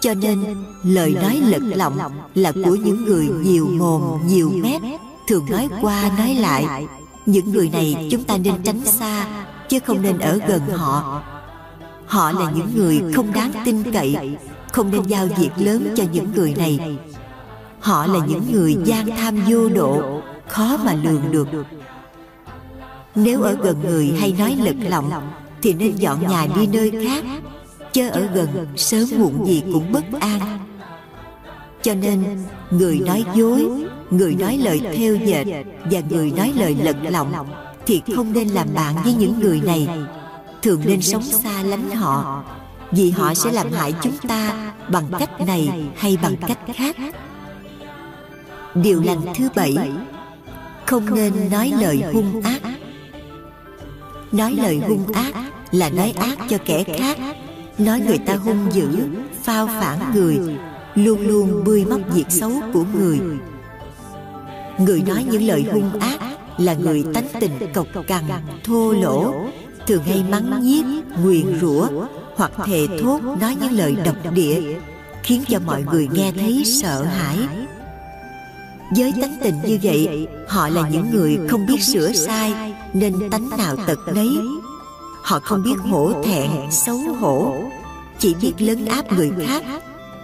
Cho 0.00 0.14
nên, 0.14 0.44
lời 0.82 1.14
nói 1.22 1.42
lật 1.46 1.62
lọng 1.76 1.98
là 2.34 2.52
của 2.52 2.74
những 2.74 3.04
người 3.04 3.28
nhiều 3.44 3.68
mồm, 3.72 4.02
nhiều 4.28 4.50
mép, 4.54 4.82
thường 5.28 5.46
nói 5.50 5.68
qua 5.80 6.10
nói 6.18 6.34
lại 6.34 6.86
những 7.26 7.52
người 7.52 7.70
này 7.72 8.08
chúng 8.10 8.24
ta 8.24 8.36
nên 8.36 8.54
tránh 8.62 8.84
xa 8.84 9.26
chứ 9.68 9.78
không 9.86 10.02
nên 10.02 10.18
ở 10.18 10.38
gần 10.48 10.60
họ. 10.60 11.22
Họ 12.06 12.32
là 12.32 12.50
những 12.50 12.70
người 12.76 13.12
không 13.14 13.32
đáng 13.32 13.52
tin 13.64 13.92
cậy 13.92 14.36
không 14.72 14.90
nên 14.90 15.02
giao 15.02 15.26
việc 15.38 15.50
lớn 15.56 15.94
cho 15.96 16.04
những 16.12 16.32
người 16.34 16.54
này. 16.54 16.98
họ 17.80 18.06
là 18.06 18.26
những 18.26 18.52
người 18.52 18.76
gian 18.84 19.06
tham 19.16 19.36
vô 19.48 19.68
độ 19.68 20.20
khó 20.48 20.76
mà 20.84 20.92
lường 20.92 21.32
được. 21.32 21.48
nếu 23.14 23.42
ở 23.42 23.56
gần 23.62 23.76
người 23.82 24.14
hay 24.20 24.34
nói 24.38 24.56
lật 24.60 24.76
lọng 24.88 25.10
thì 25.62 25.72
nên 25.72 25.96
dọn 25.96 26.28
nhà 26.28 26.46
đi 26.56 26.66
nơi 26.66 26.92
khác 27.06 27.24
chớ 27.92 28.08
ở 28.08 28.28
gần 28.34 28.66
sớm 28.76 29.04
muộn 29.18 29.46
gì 29.46 29.62
cũng 29.72 29.92
bất 29.92 30.04
an. 30.20 30.58
cho 31.82 31.94
nên 31.94 32.24
người 32.70 32.98
nói 32.98 33.24
dối 33.34 33.86
người 34.10 34.34
nói 34.34 34.58
lời 34.58 34.80
theo 34.96 35.14
dệt 35.14 35.44
và 35.90 36.00
người 36.10 36.32
nói 36.36 36.52
lời 36.56 36.76
lật 36.82 36.96
lọng 37.10 37.32
thì 37.86 38.02
không 38.16 38.32
nên 38.32 38.48
làm 38.48 38.68
bạn 38.74 38.94
với 39.04 39.14
những 39.14 39.40
người 39.40 39.60
này. 39.60 39.88
Thường 40.62 40.80
nên 40.84 41.02
sống 41.02 41.22
xa 41.22 41.62
lánh 41.62 41.90
họ, 41.90 42.44
vì 42.90 43.10
họ 43.10 43.34
sẽ 43.34 43.52
làm 43.52 43.72
hại 43.72 43.94
chúng 44.02 44.16
ta 44.28 44.72
bằng 44.88 45.04
cách 45.18 45.40
này 45.46 45.88
hay 45.96 46.18
bằng 46.22 46.36
cách 46.36 46.58
khác. 46.74 46.96
Điều 48.74 49.02
lành 49.02 49.20
thứ 49.36 49.48
bảy, 49.56 49.76
không 50.86 51.14
nên 51.14 51.32
nói 51.50 51.72
lời 51.80 52.02
hung 52.12 52.42
ác. 52.42 52.60
Nói 54.32 54.52
lời 54.52 54.80
hung 54.88 55.12
ác 55.12 55.34
là 55.72 55.90
nói 55.90 56.12
ác 56.16 56.38
cho 56.48 56.58
kẻ 56.64 56.84
khác. 56.84 57.18
Nói 57.78 58.00
người 58.06 58.18
ta 58.18 58.34
hung 58.34 58.72
dữ, 58.72 58.88
phao 59.42 59.66
phản 59.66 60.12
người, 60.14 60.38
luôn 60.94 61.20
luôn 61.20 61.64
bươi 61.64 61.84
móc 61.84 62.00
việc 62.14 62.26
xấu 62.28 62.52
của 62.72 62.84
người 62.94 63.20
người 64.78 65.02
nói 65.02 65.24
những 65.30 65.42
lời 65.42 65.64
hung 65.72 65.98
ác 65.98 66.20
là 66.58 66.74
người 66.74 67.04
tánh 67.14 67.28
tình 67.40 67.52
cộc 67.74 67.86
cằn, 68.06 68.24
thô 68.64 68.92
lỗ. 68.92 69.34
Thường 69.86 70.02
hay 70.04 70.24
mắng 70.30 70.62
nhiếc, 70.62 70.84
nguyền 71.22 71.60
rủa 71.60 71.88
hoặc 72.36 72.52
thề 72.66 72.86
thốt 73.00 73.20
nói 73.40 73.56
những 73.60 73.72
lời 73.72 73.96
độc 74.04 74.16
địa, 74.34 74.62
khiến 75.22 75.44
cho 75.48 75.58
mọi 75.66 75.84
người 75.92 76.08
nghe 76.12 76.32
thấy 76.32 76.62
sợ 76.64 77.02
hãi. 77.02 77.38
Với 78.96 79.12
tánh 79.22 79.36
tình 79.42 79.54
như 79.64 79.78
vậy, 79.82 80.28
họ 80.48 80.68
là 80.68 80.88
những 80.88 81.10
người 81.12 81.38
không 81.48 81.66
biết 81.66 81.82
sửa 81.82 82.12
sai 82.12 82.74
nên 82.92 83.30
tánh 83.30 83.50
nào 83.58 83.76
tật 83.86 83.98
nấy. 84.14 84.28
Họ 85.22 85.40
không 85.40 85.62
biết 85.62 85.76
hổ 85.90 86.22
thẹn, 86.24 86.50
xấu 86.70 86.98
hổ. 86.98 87.54
Chỉ 88.18 88.34
biết 88.34 88.52
lấn 88.58 88.86
áp 88.86 89.12
người 89.12 89.30
khác, 89.46 89.62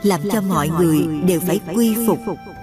làm 0.02 0.20
cho 0.32 0.40
mọi 0.40 0.68
người 0.68 1.06
đều 1.26 1.40
phải 1.40 1.60
quy 1.74 1.94
phục, 2.06 2.18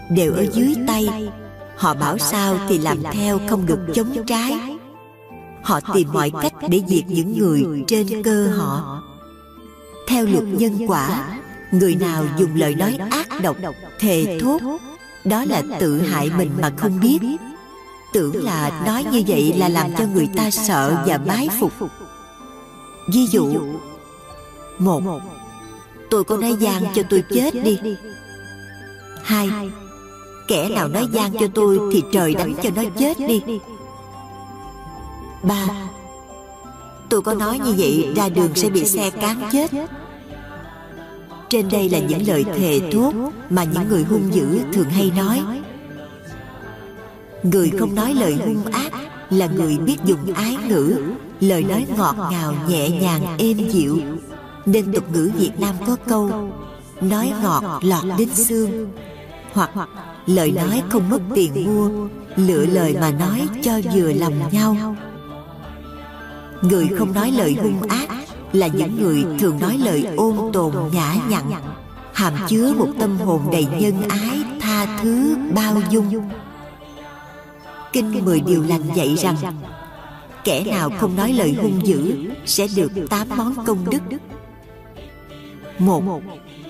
đều 0.10 0.34
ở 0.34 0.46
dưới 0.54 0.76
tay 0.88 1.30
họ 1.78 1.94
bảo 1.94 2.18
sao 2.18 2.60
thì 2.70 2.78
làm 2.78 2.98
theo 3.12 3.40
không 3.50 3.66
được 3.66 3.80
chống 3.94 4.26
trái. 4.28 4.78
Họ 5.64 5.80
tìm 5.94 6.08
mọi 6.14 6.32
cách 6.42 6.54
để 6.70 6.82
diệt 6.88 7.04
những 7.08 7.38
người 7.40 7.84
trên 7.88 8.24
cơ 8.24 8.48
họ. 8.48 9.04
theo 10.08 10.26
luật 10.26 10.44
nhân 10.44 10.80
quả 10.88 11.38
người 11.72 11.96
nào 11.96 12.26
dùng 12.38 12.56
lời 12.56 12.76
nói 12.76 13.00
ác 13.10 13.28
độc 13.44 13.58
thề 14.00 14.40
thốt 14.42 14.62
đó 15.26 15.46
là 15.46 15.62
tự 15.80 16.02
hại 16.02 16.32
mình 16.38 16.52
mà 16.62 16.72
không 16.78 17.00
biết. 17.00 17.20
tưởng 18.14 18.44
là 18.46 18.84
nói 18.86 19.06
như 19.12 19.24
vậy 19.28 19.54
là 19.58 19.70
làm 19.70 19.96
cho 19.98 20.06
người 20.14 20.30
ta 20.36 20.52
sợ 20.52 21.04
và 21.08 21.18
bái 21.18 21.50
phục. 21.60 21.74
ví 23.14 23.28
dụ 23.28 23.60
một 24.80 25.04
tôi 26.10 26.24
có 26.24 26.38
nói 26.38 26.56
gian 26.60 26.84
cho 26.96 27.04
tôi 27.10 27.24
chết 27.30 27.52
đi. 27.64 27.80
hai 29.24 29.50
kẻ 30.48 30.70
nào 30.70 30.88
nói 30.88 31.08
gian 31.12 31.34
cho 31.40 31.48
tôi 31.54 31.80
thì 31.94 32.04
trời 32.12 32.34
đánh 32.34 32.54
cho 32.64 32.70
nó 32.76 32.84
chết 33.00 33.20
đi. 33.20 33.42
Ba, 35.44 35.68
tôi 37.10 37.22
có 37.22 37.34
nói 37.34 37.60
như 37.60 37.74
vậy 37.78 38.14
ra 38.16 38.30
đường 38.30 38.56
sẽ 38.56 38.70
bị 38.70 38.86
xe 38.86 39.10
cán 39.10 39.42
chết. 39.52 39.72
Trên 41.50 41.70
đây 41.70 41.90
là 41.90 42.00
những 42.00 42.28
lời 42.28 42.46
thề 42.56 42.82
thốt 42.92 43.14
mà 43.50 43.64
những 43.64 43.90
người 43.90 44.04
hung 44.04 44.34
dữ 44.34 44.60
thường 44.74 44.90
hay 44.90 45.12
nói. 45.18 45.42
Người 47.44 47.72
không 47.80 47.96
nói 47.96 48.14
lời 48.14 48.38
hung 48.46 48.66
ác 48.66 48.92
là 49.30 49.48
người 49.48 49.78
biết 49.78 49.98
dùng 50.06 50.34
ái 50.34 50.58
ngữ, 50.70 51.02
lời 51.40 51.64
nói 51.64 51.86
ngọt 51.98 52.16
ngào 52.32 52.54
nhẹ 52.70 52.90
nhàng, 52.90 53.38
êm 53.38 53.58
dịu. 53.70 54.00
Nên 54.66 54.94
tục 54.94 55.04
ngữ 55.14 55.32
việt 55.38 55.52
nam 55.60 55.76
có 55.88 55.96
câu, 56.08 56.52
nói 57.02 57.32
ngọt 57.44 57.64
lọt 57.82 58.04
đến 58.18 58.30
xương 58.34 58.88
hoặc 59.54 59.70
lời 60.28 60.52
nói 60.52 60.84
không 60.90 61.10
mất 61.10 61.20
tiền 61.36 61.66
mua 61.66 62.08
lựa 62.36 62.66
lời 62.66 62.98
mà 63.02 63.12
nói 63.12 63.48
cho 63.62 63.80
vừa 63.94 64.14
lòng 64.14 64.34
nhau. 64.52 64.96
người 66.62 66.88
không 66.98 67.14
nói 67.14 67.32
lời 67.32 67.58
hung 67.62 67.82
ác 67.82 68.10
là 68.54 68.68
những 68.68 69.02
người 69.02 69.26
thường 69.40 69.60
nói 69.60 69.78
lời 69.78 70.08
ôn 70.18 70.36
tồn 70.54 70.74
nhã 70.94 71.16
nhặn. 71.30 71.44
hàm 72.14 72.34
chứa 72.48 72.74
một 72.74 72.88
tâm 73.00 73.18
hồn 73.18 73.42
đầy 73.52 73.68
nhân 73.80 74.02
ái 74.10 74.44
tha 74.60 75.00
thứ 75.02 75.38
bao 75.56 75.82
dung. 75.90 76.30
kinh 77.94 78.26
mười 78.26 78.40
điều 78.40 78.64
lành 78.64 78.84
dạy 78.96 79.16
rằng 79.16 79.36
kẻ 80.44 80.64
nào 80.64 80.90
không 81.00 81.16
nói 81.16 81.34
lời 81.34 81.56
hung 81.62 81.88
dữ 81.88 82.30
sẽ 82.46 82.68
được 82.76 82.92
tám 83.10 83.28
món 83.38 83.66
công 83.66 83.90
đức. 83.90 84.18
một 85.80 86.04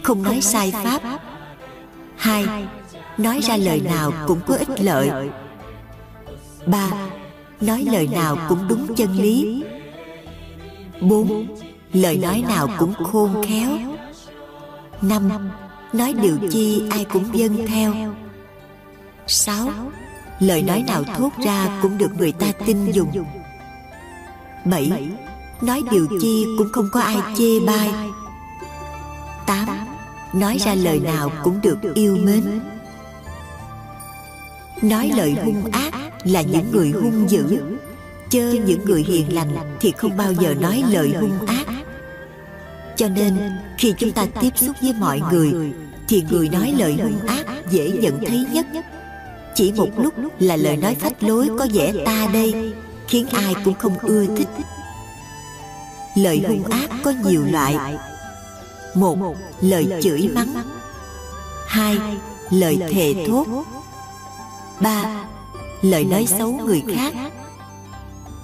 không 0.03 0.23
nói 0.23 0.41
sai 0.41 0.73
pháp. 0.83 1.01
hai 2.17 2.67
nói 3.17 3.39
ra 3.41 3.57
lời 3.57 3.81
nào 3.81 4.11
cũng 4.27 4.39
có 4.47 4.55
ích 4.55 4.81
lợi. 4.81 5.29
ba 6.65 6.89
nói 7.61 7.85
lời 7.91 8.07
nào 8.07 8.37
cũng 8.49 8.67
đúng 8.69 8.95
chân 8.95 9.17
lý. 9.17 9.63
bốn 11.01 11.55
lời 11.93 12.17
nói 12.17 12.43
nào 12.47 12.69
cũng 12.79 12.93
khôn 12.93 13.43
khéo. 13.47 13.69
năm 15.01 15.49
nói 15.93 16.13
điều 16.13 16.37
chi 16.51 16.83
ai 16.89 17.05
cũng 17.05 17.37
dân 17.37 17.67
theo. 17.67 17.93
sáu 19.27 19.69
lời 20.39 20.63
nói 20.63 20.83
nào 20.87 21.03
thốt 21.03 21.29
ra 21.45 21.79
cũng 21.81 21.97
được 21.97 22.11
người 22.17 22.31
ta 22.31 22.47
tin 22.65 22.91
dùng. 22.91 23.25
bảy 24.65 25.09
nói 25.61 25.83
điều 25.91 26.07
chi 26.21 26.45
cũng 26.57 26.71
không 26.71 26.89
có 26.93 27.01
ai 27.01 27.17
chê 27.37 27.59
bai. 27.65 27.89
tám 29.47 29.67
nói 30.33 30.57
ra 30.57 30.73
lời 30.73 30.99
nào 30.99 31.31
cũng 31.43 31.59
được 31.61 31.77
yêu 31.95 32.17
mến 32.23 32.43
nói 34.81 35.11
lời 35.17 35.35
hung 35.45 35.71
ác 35.71 35.93
là 36.23 36.41
những 36.41 36.71
người 36.71 36.89
hung 36.89 37.29
dữ. 37.29 37.59
Chớ 38.29 38.55
những 38.65 38.85
người 38.85 39.03
hiền 39.03 39.35
lành 39.35 39.77
thì 39.79 39.93
không 39.97 40.17
bao 40.17 40.33
giờ 40.33 40.53
nói 40.53 40.83
lời 40.89 41.13
hung 41.19 41.45
ác. 41.45 41.65
Cho 42.95 43.07
nên, 43.07 43.37
khi 43.77 43.93
chúng 43.97 44.11
ta 44.11 44.25
tiếp 44.41 44.49
xúc 44.55 44.75
với 44.81 44.93
mọi 44.99 45.21
người, 45.31 45.53
thì 46.07 46.23
người 46.29 46.49
nói 46.49 46.73
lời 46.77 46.97
hung 47.03 47.27
ác 47.27 47.45
dễ 47.71 47.91
nhận 47.91 48.25
thấy 48.25 48.45
nhất. 48.51 48.65
Chỉ 49.55 49.71
một 49.71 49.89
lúc 49.97 50.13
là 50.39 50.55
lời 50.55 50.77
nói 50.77 50.95
phách 50.95 51.23
lối 51.23 51.49
có 51.59 51.67
vẻ 51.73 51.93
ta 52.05 52.27
đây, 52.33 52.73
khiến 53.07 53.27
ai 53.31 53.55
cũng 53.65 53.73
không 53.73 53.99
ưa 53.99 54.25
thích. 54.37 54.47
Lời 56.15 56.41
hung 56.47 56.63
ác 56.63 56.89
có 57.03 57.13
nhiều 57.25 57.43
loại. 57.51 57.97
Một, 58.95 59.35
lời 59.61 59.87
chửi 60.01 60.29
mắng. 60.35 60.53
Hai, 61.67 61.97
lời 62.51 62.79
thề 62.89 63.13
thốt 63.27 63.47
ba, 64.81 65.25
lời 65.81 66.05
nói 66.05 66.25
xấu 66.27 66.51
người 66.51 66.83
khác. 66.95 67.13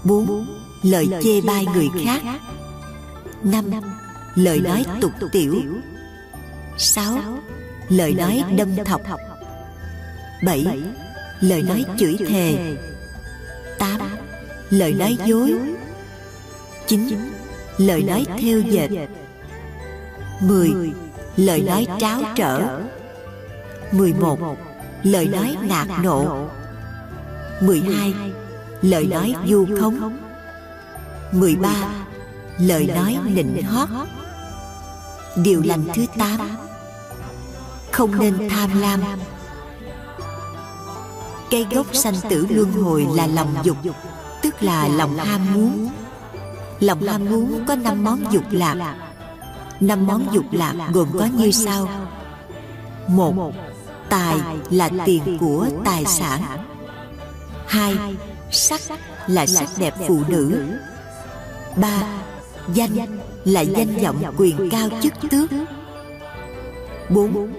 Bốn, 0.03 0.45
lời 0.84 1.07
chê 1.23 1.41
bai 1.41 1.65
người 1.65 1.89
khác. 2.05 2.22
Năm, 3.43 3.65
lời 4.35 4.60
nói 4.60 4.85
tục 5.01 5.11
tiểu. 5.31 5.55
Sáu, 6.77 7.18
lời 7.89 8.14
nói 8.14 8.43
đâm 8.55 8.76
thọc. 8.85 9.01
Bảy, 10.45 10.65
lời 11.41 11.61
nói 11.61 11.85
chửi 11.97 12.18
thề. 12.27 12.77
Tám, 13.80 13.99
lời 14.69 14.93
nói 14.93 15.18
dối. 15.26 15.53
Chín, 16.88 17.31
lời 17.77 18.03
nói 18.03 18.26
theo 18.41 18.60
dệt. 18.60 18.89
Mười, 20.41 20.72
lời 21.38 21.61
nói 21.61 21.88
tráo 21.99 22.22
trở. 22.35 22.80
Mười 23.91 24.14
một 24.14 24.39
lời 25.03 25.27
nói 25.27 25.57
nạt 25.61 25.88
nộ. 26.03 26.47
mười 27.61 27.81
hai. 27.81 28.13
Lời 28.81 29.07
nói 29.07 29.35
du 29.47 29.65
khống. 29.80 30.17
mười 31.31 31.55
ba. 31.55 31.75
Lời 32.59 32.91
nói 32.95 33.17
nịnh 33.25 33.63
hót. 33.63 33.89
Điều 35.35 35.61
lành 35.65 35.84
thứ 35.93 36.05
tám. 36.17 36.39
Không 37.91 38.19
nên 38.19 38.49
tham 38.49 38.81
lam. 38.81 39.01
Cây 41.51 41.67
gốc 41.71 41.85
sanh 41.93 42.15
tử 42.30 42.47
luân 42.49 42.71
hồi 42.71 43.07
là 43.15 43.27
lòng 43.27 43.55
dục, 43.63 43.77
tức 44.41 44.63
là 44.63 44.88
lòng 44.88 45.17
ham 45.17 45.53
muốn. 45.53 45.89
Lòng 46.80 47.01
ham 47.01 47.25
muốn 47.25 47.65
có 47.67 47.75
năm 47.75 48.03
món 48.03 48.23
dục 48.31 48.43
lạc. 48.51 48.95
Năm 49.80 50.07
món 50.07 50.27
dục 50.31 50.45
lạc 50.51 50.73
gồm 50.93 51.07
có 51.19 51.25
như 51.25 51.51
sau. 51.51 51.89
Một 53.07 53.53
tài 54.14 54.40
là 54.69 54.90
tiền 55.06 55.38
của 55.40 55.68
tài 55.85 56.06
sản. 56.06 56.41
hai 57.68 57.95
sắc 58.52 58.81
là 59.27 59.45
sắc 59.45 59.69
đẹp 59.77 59.94
phụ 60.07 60.22
nữ. 60.27 60.65
ba 61.76 62.03
danh 62.73 63.19
là 63.44 63.61
danh 63.61 64.03
vọng 64.03 64.34
quyền 64.38 64.69
cao 64.69 64.90
chức 65.02 65.14
tước. 65.30 65.49
bốn 67.10 67.53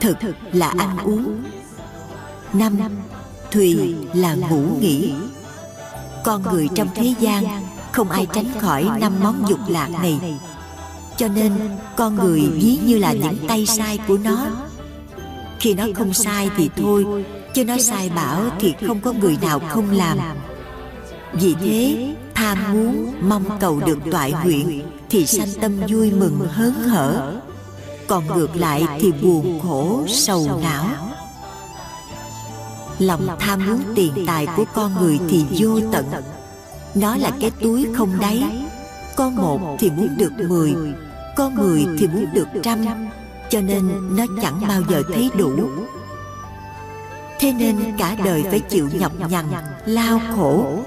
thực 0.00 0.16
là 0.52 0.74
ăn 0.78 0.96
uống. 1.04 1.42
năm 2.52 2.78
thùy 3.50 3.94
là 4.14 4.34
ngủ 4.34 4.64
nghỉ. 4.80 5.14
con 6.24 6.42
người 6.42 6.68
trong 6.74 6.88
thế 6.94 7.14
gian 7.20 7.44
không 7.92 8.10
ai 8.10 8.26
tránh 8.32 8.60
khỏi 8.60 8.88
năm 9.00 9.12
món 9.22 9.44
dục 9.48 9.60
lạc 9.68 9.88
này. 10.02 10.20
cho 11.16 11.28
nên 11.28 11.52
con 11.96 12.14
người 12.14 12.40
ví 12.40 12.78
như 12.84 12.98
là 12.98 13.12
những 13.12 13.48
tay 13.48 13.66
sai 13.66 13.98
của 14.08 14.18
nó 14.18 14.46
khi 15.64 15.74
nó 15.74 15.86
không 15.94 16.12
sai 16.12 16.50
thì 16.56 16.70
thôi, 16.76 17.04
chứ 17.54 17.64
nó 17.64 17.78
sai 17.78 18.10
bảo 18.16 18.42
thì 18.60 18.74
không 18.86 19.00
có 19.00 19.12
người 19.12 19.38
nào 19.42 19.60
không 19.68 19.90
làm. 19.90 20.18
Vì 21.32 21.54
thế, 21.54 22.14
tham 22.34 22.58
muốn 22.72 23.14
mong 23.20 23.44
cầu 23.60 23.80
được 23.86 23.98
toại 24.10 24.34
nguyện 24.44 24.82
thì 25.10 25.26
sanh 25.26 25.48
tâm 25.60 25.80
vui 25.88 26.10
mừng 26.10 26.48
hớn 26.52 26.72
hở. 26.72 27.34
Còn 28.06 28.26
ngược 28.26 28.56
lại 28.56 28.86
thì 29.00 29.12
buồn 29.12 29.60
khổ, 29.60 30.04
sầu 30.08 30.60
não. 30.62 30.86
Lòng 32.98 33.26
tham 33.38 33.66
muốn 33.66 33.80
tiền 33.94 34.12
tài 34.26 34.46
của 34.56 34.64
con 34.74 34.94
người 35.00 35.18
thì 35.28 35.44
vô 35.50 35.80
tận. 35.92 36.04
Nó 36.94 37.16
là 37.16 37.30
cái 37.40 37.50
túi 37.50 37.86
không 37.96 38.10
đáy. 38.20 38.64
Có 39.16 39.30
một 39.30 39.76
thì 39.78 39.90
muốn 39.90 40.08
được 40.16 40.32
mười, 40.48 40.74
có 41.36 41.50
mười 41.50 41.86
thì 41.98 42.06
muốn 42.06 42.26
được 42.32 42.48
trăm 42.62 42.84
cho 43.50 43.60
nên 43.60 44.16
nó 44.16 44.26
chẳng 44.42 44.60
bao 44.68 44.82
giờ 44.88 45.02
thấy 45.14 45.30
đủ. 45.38 45.52
thế 47.40 47.52
nên 47.52 47.76
cả 47.98 48.16
đời 48.24 48.42
phải 48.42 48.60
chịu 48.60 48.88
nhọc 48.92 49.12
nhằn 49.30 49.44
lao 49.86 50.20
khổ. 50.36 50.78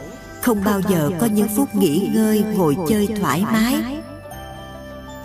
không 0.41 0.63
bao 0.63 0.81
giờ 0.89 1.09
có 1.19 1.27
những 1.27 1.47
phút 1.55 1.75
nghỉ 1.75 2.09
ngơi 2.13 2.43
ngồi 2.55 2.77
chơi 2.89 3.07
thoải 3.21 3.43
mái. 3.51 3.75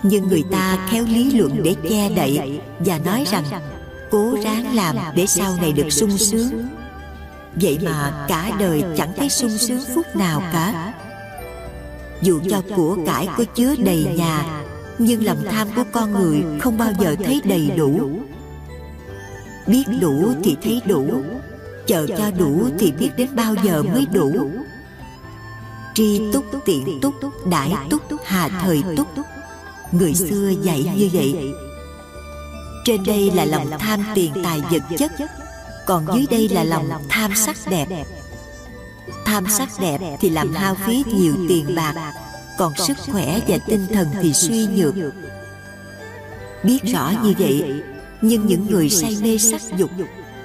nhưng 0.03 0.27
người 0.27 0.43
ta 0.51 0.87
khéo 0.89 1.03
lý 1.03 1.31
luận 1.31 1.63
để 1.63 1.75
che 1.89 2.09
đậy 2.09 2.61
và 2.79 2.97
nói 2.97 3.25
rằng 3.31 3.43
cố 4.11 4.35
ráng 4.43 4.75
làm 4.75 4.95
để 5.15 5.25
sau 5.25 5.55
này 5.61 5.71
được 5.71 5.89
sung 5.89 6.17
sướng. 6.17 6.67
vậy 7.55 7.79
mà 7.81 8.25
cả 8.27 8.51
đời 8.59 8.83
chẳng 8.97 9.13
thấy 9.17 9.29
sung 9.29 9.57
sướng 9.57 9.81
phút 9.95 10.15
nào 10.15 10.43
cả. 10.53 10.93
dù 12.21 12.39
cho 12.49 12.61
của 12.75 12.97
cải 13.05 13.27
có 13.37 13.43
chứa 13.55 13.75
đầy 13.75 14.07
nhà 14.17 14.62
nhưng 14.97 15.25
lòng 15.25 15.43
tham 15.51 15.67
của 15.75 15.83
con 15.91 16.11
người 16.11 16.43
không 16.59 16.77
bao 16.77 16.91
giờ 16.99 17.15
thấy 17.23 17.41
đầy 17.43 17.71
đủ. 17.77 18.09
Biết 19.67 19.83
đủ 20.01 20.33
thì 20.43 20.57
thấy 20.63 20.81
đủ. 20.85 21.23
Chờ 21.87 22.07
cho 22.17 22.31
đủ 22.31 22.67
thì 22.79 22.91
biết 22.91 23.09
đến 23.17 23.29
bao 23.35 23.55
giờ 23.63 23.83
mới 23.83 24.05
đủ. 24.05 24.49
Tri 25.93 26.21
túc, 26.33 26.45
tiện 26.65 26.99
túc, 27.01 27.13
đại 27.49 27.71
túc, 27.89 28.01
hà 28.25 28.49
thời 28.49 28.83
túc. 28.97 29.07
Người 29.91 30.13
xưa 30.13 30.49
dạy 30.61 30.91
như 30.97 31.09
vậy. 31.13 31.35
Trên 32.85 33.03
đây 33.03 33.31
là 33.31 33.45
lòng 33.45 33.67
tham 33.79 34.03
tiền 34.15 34.31
tài 34.43 34.61
vật 34.71 34.81
chất. 34.97 35.11
Còn 35.85 36.05
dưới 36.13 36.25
đây 36.31 36.49
là 36.49 36.63
lòng 36.63 36.89
tham 37.09 37.31
sắc 37.35 37.57
đẹp. 37.69 38.05
Tham 39.25 39.45
sắc 39.49 39.69
đẹp 39.79 40.17
thì 40.19 40.29
làm 40.29 40.53
hao 40.53 40.75
phí 40.75 41.03
nhiều 41.13 41.33
tiền 41.49 41.75
bạc 41.75 42.13
còn 42.57 42.73
sức 42.75 42.97
khỏe 43.11 43.39
và 43.47 43.57
tinh 43.67 43.87
thần 43.93 44.07
thì 44.21 44.33
suy 44.33 44.67
nhược. 44.67 44.95
biết 46.63 46.79
rõ 46.83 47.11
như 47.23 47.33
vậy 47.39 47.83
nhưng 48.21 48.45
những 48.45 48.67
người 48.69 48.89
say 48.89 49.17
mê 49.21 49.37
sắc 49.37 49.61
dục 49.77 49.91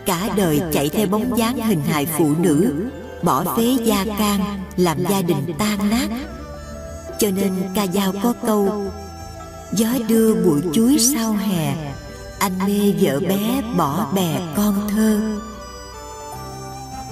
cả 0.06 0.28
đời 0.36 0.60
chạy 0.72 0.88
theo 0.88 1.06
bóng 1.06 1.38
dáng 1.38 1.56
hình 1.56 1.80
hài 1.80 2.06
phụ 2.06 2.34
nữ 2.38 2.74
bỏ 3.22 3.56
phế 3.56 3.76
gia 3.84 4.04
can 4.18 4.62
làm 4.76 4.98
gia 5.10 5.22
đình 5.22 5.54
tan 5.58 5.90
nát. 5.90 6.08
cho 7.18 7.30
nên 7.30 7.52
ca 7.74 7.86
dao 7.86 8.12
có 8.22 8.34
câu 8.46 8.90
gió 9.72 9.88
đưa 10.08 10.34
bụi 10.34 10.60
chuối 10.72 10.98
sau 11.14 11.32
hè 11.32 11.74
anh 12.38 12.58
mê 12.66 12.94
vợ 13.00 13.20
bé 13.20 13.62
bỏ 13.76 14.06
bè 14.14 14.40
con 14.56 14.88
thơ. 14.88 15.20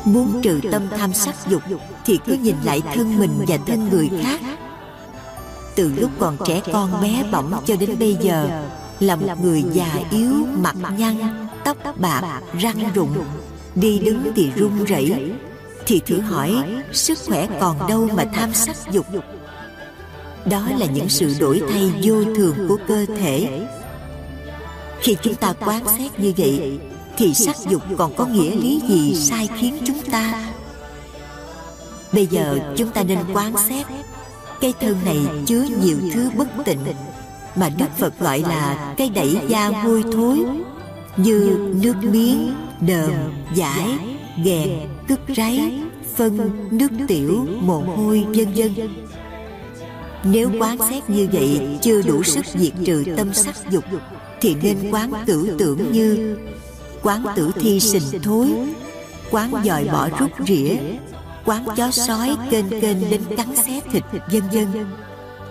muốn 0.04 0.40
trừ 0.42 0.60
tâm 0.72 0.82
tham 0.98 1.12
sắc 1.12 1.34
dục 1.48 1.62
thì 2.04 2.18
cứ 2.26 2.32
nhìn 2.32 2.56
lại 2.64 2.82
thân 2.94 3.18
mình 3.18 3.44
và 3.48 3.58
thân 3.66 3.88
người 3.90 4.10
khác 4.22 4.40
từ 5.76 5.92
lúc 5.96 6.10
còn 6.18 6.36
trẻ 6.46 6.60
con 6.72 7.02
bé 7.02 7.24
bỏng 7.32 7.62
cho 7.66 7.76
đến 7.76 7.98
bây 7.98 8.16
giờ, 8.20 8.62
là 9.00 9.16
một 9.16 9.34
người 9.42 9.64
già 9.72 10.00
yếu, 10.10 10.32
mặt 10.58 10.76
nhăn, 10.98 11.46
tóc 11.64 11.76
bạc, 11.96 12.40
răng 12.60 12.90
rụng, 12.94 13.24
đi 13.74 13.98
đứng 13.98 14.32
thì 14.36 14.50
run 14.56 14.84
rẩy. 14.84 15.32
Thì 15.86 16.00
thử 16.06 16.20
hỏi, 16.20 16.64
sức 16.92 17.18
khỏe 17.26 17.48
còn 17.60 17.88
đâu 17.88 18.08
mà 18.14 18.24
tham 18.34 18.54
sắc 18.54 18.76
dục? 18.92 19.06
Đó 20.44 20.68
là 20.78 20.86
những 20.86 21.08
sự 21.08 21.34
đổi 21.40 21.62
thay 21.70 21.92
vô 22.02 22.24
thường 22.36 22.54
của 22.68 22.76
cơ 22.88 23.06
thể. 23.18 23.66
Khi 25.00 25.16
chúng 25.22 25.34
ta 25.34 25.52
quán 25.52 25.84
xét 25.98 26.20
như 26.20 26.32
vậy, 26.36 26.78
thì 27.16 27.34
sắc 27.34 27.56
dục 27.68 27.82
còn 27.98 28.14
có 28.16 28.26
nghĩa 28.26 28.56
lý 28.56 28.80
gì 28.88 29.14
sai 29.14 29.48
khiến 29.58 29.78
chúng 29.86 30.00
ta? 30.12 30.52
Bây 32.12 32.26
giờ 32.26 32.58
chúng 32.76 32.90
ta 32.90 33.02
nên 33.02 33.18
quán 33.32 33.54
xét 33.68 33.86
cây 34.60 34.74
thân 34.80 34.96
này 35.04 35.18
chứa 35.46 35.64
nhiều 35.82 35.96
thứ 36.14 36.30
bất 36.36 36.48
tịnh 36.64 36.78
mà 37.56 37.70
đức 37.78 37.86
phật 37.98 38.20
gọi 38.20 38.40
là 38.40 38.94
cây 38.96 39.08
đẩy 39.08 39.38
da 39.48 39.68
hôi 39.68 40.04
thối 40.12 40.38
như 41.16 41.58
nước 41.82 41.94
miếng 42.02 42.54
đờm 42.80 43.10
giải 43.54 43.98
ghẹt, 44.44 44.68
cứt 45.08 45.20
ráy 45.28 45.82
phân 46.16 46.50
nước 46.70 46.88
tiểu 47.08 47.46
mồ 47.60 47.78
hôi 47.78 48.24
vân 48.34 48.52
vân. 48.56 48.74
Nếu 50.24 50.50
quán 50.58 50.78
xét 50.90 51.10
như 51.10 51.28
vậy 51.32 51.60
chưa 51.82 52.02
đủ 52.02 52.22
sức 52.22 52.44
diệt 52.54 52.72
trừ 52.84 53.04
tâm 53.16 53.34
sắc 53.34 53.70
dục 53.70 53.84
thì 54.40 54.56
nên 54.62 54.90
quán 54.90 55.12
tử 55.26 55.56
tưởng 55.58 55.92
như 55.92 56.36
quán 57.02 57.24
tử 57.36 57.50
thi 57.60 57.80
sình 57.80 58.22
thối 58.22 58.48
quán 59.30 59.52
dòi 59.64 59.84
bỏ 59.84 60.08
rút 60.18 60.30
rỉa 60.46 60.74
quán 61.46 61.64
chó 61.76 61.90
sói 61.90 62.36
kênh 62.50 62.68
kênh 62.80 63.10
đến 63.10 63.22
cắn 63.36 63.56
xé 63.56 63.80
thịt 63.92 64.04
vân 64.12 64.42
vân. 64.52 64.86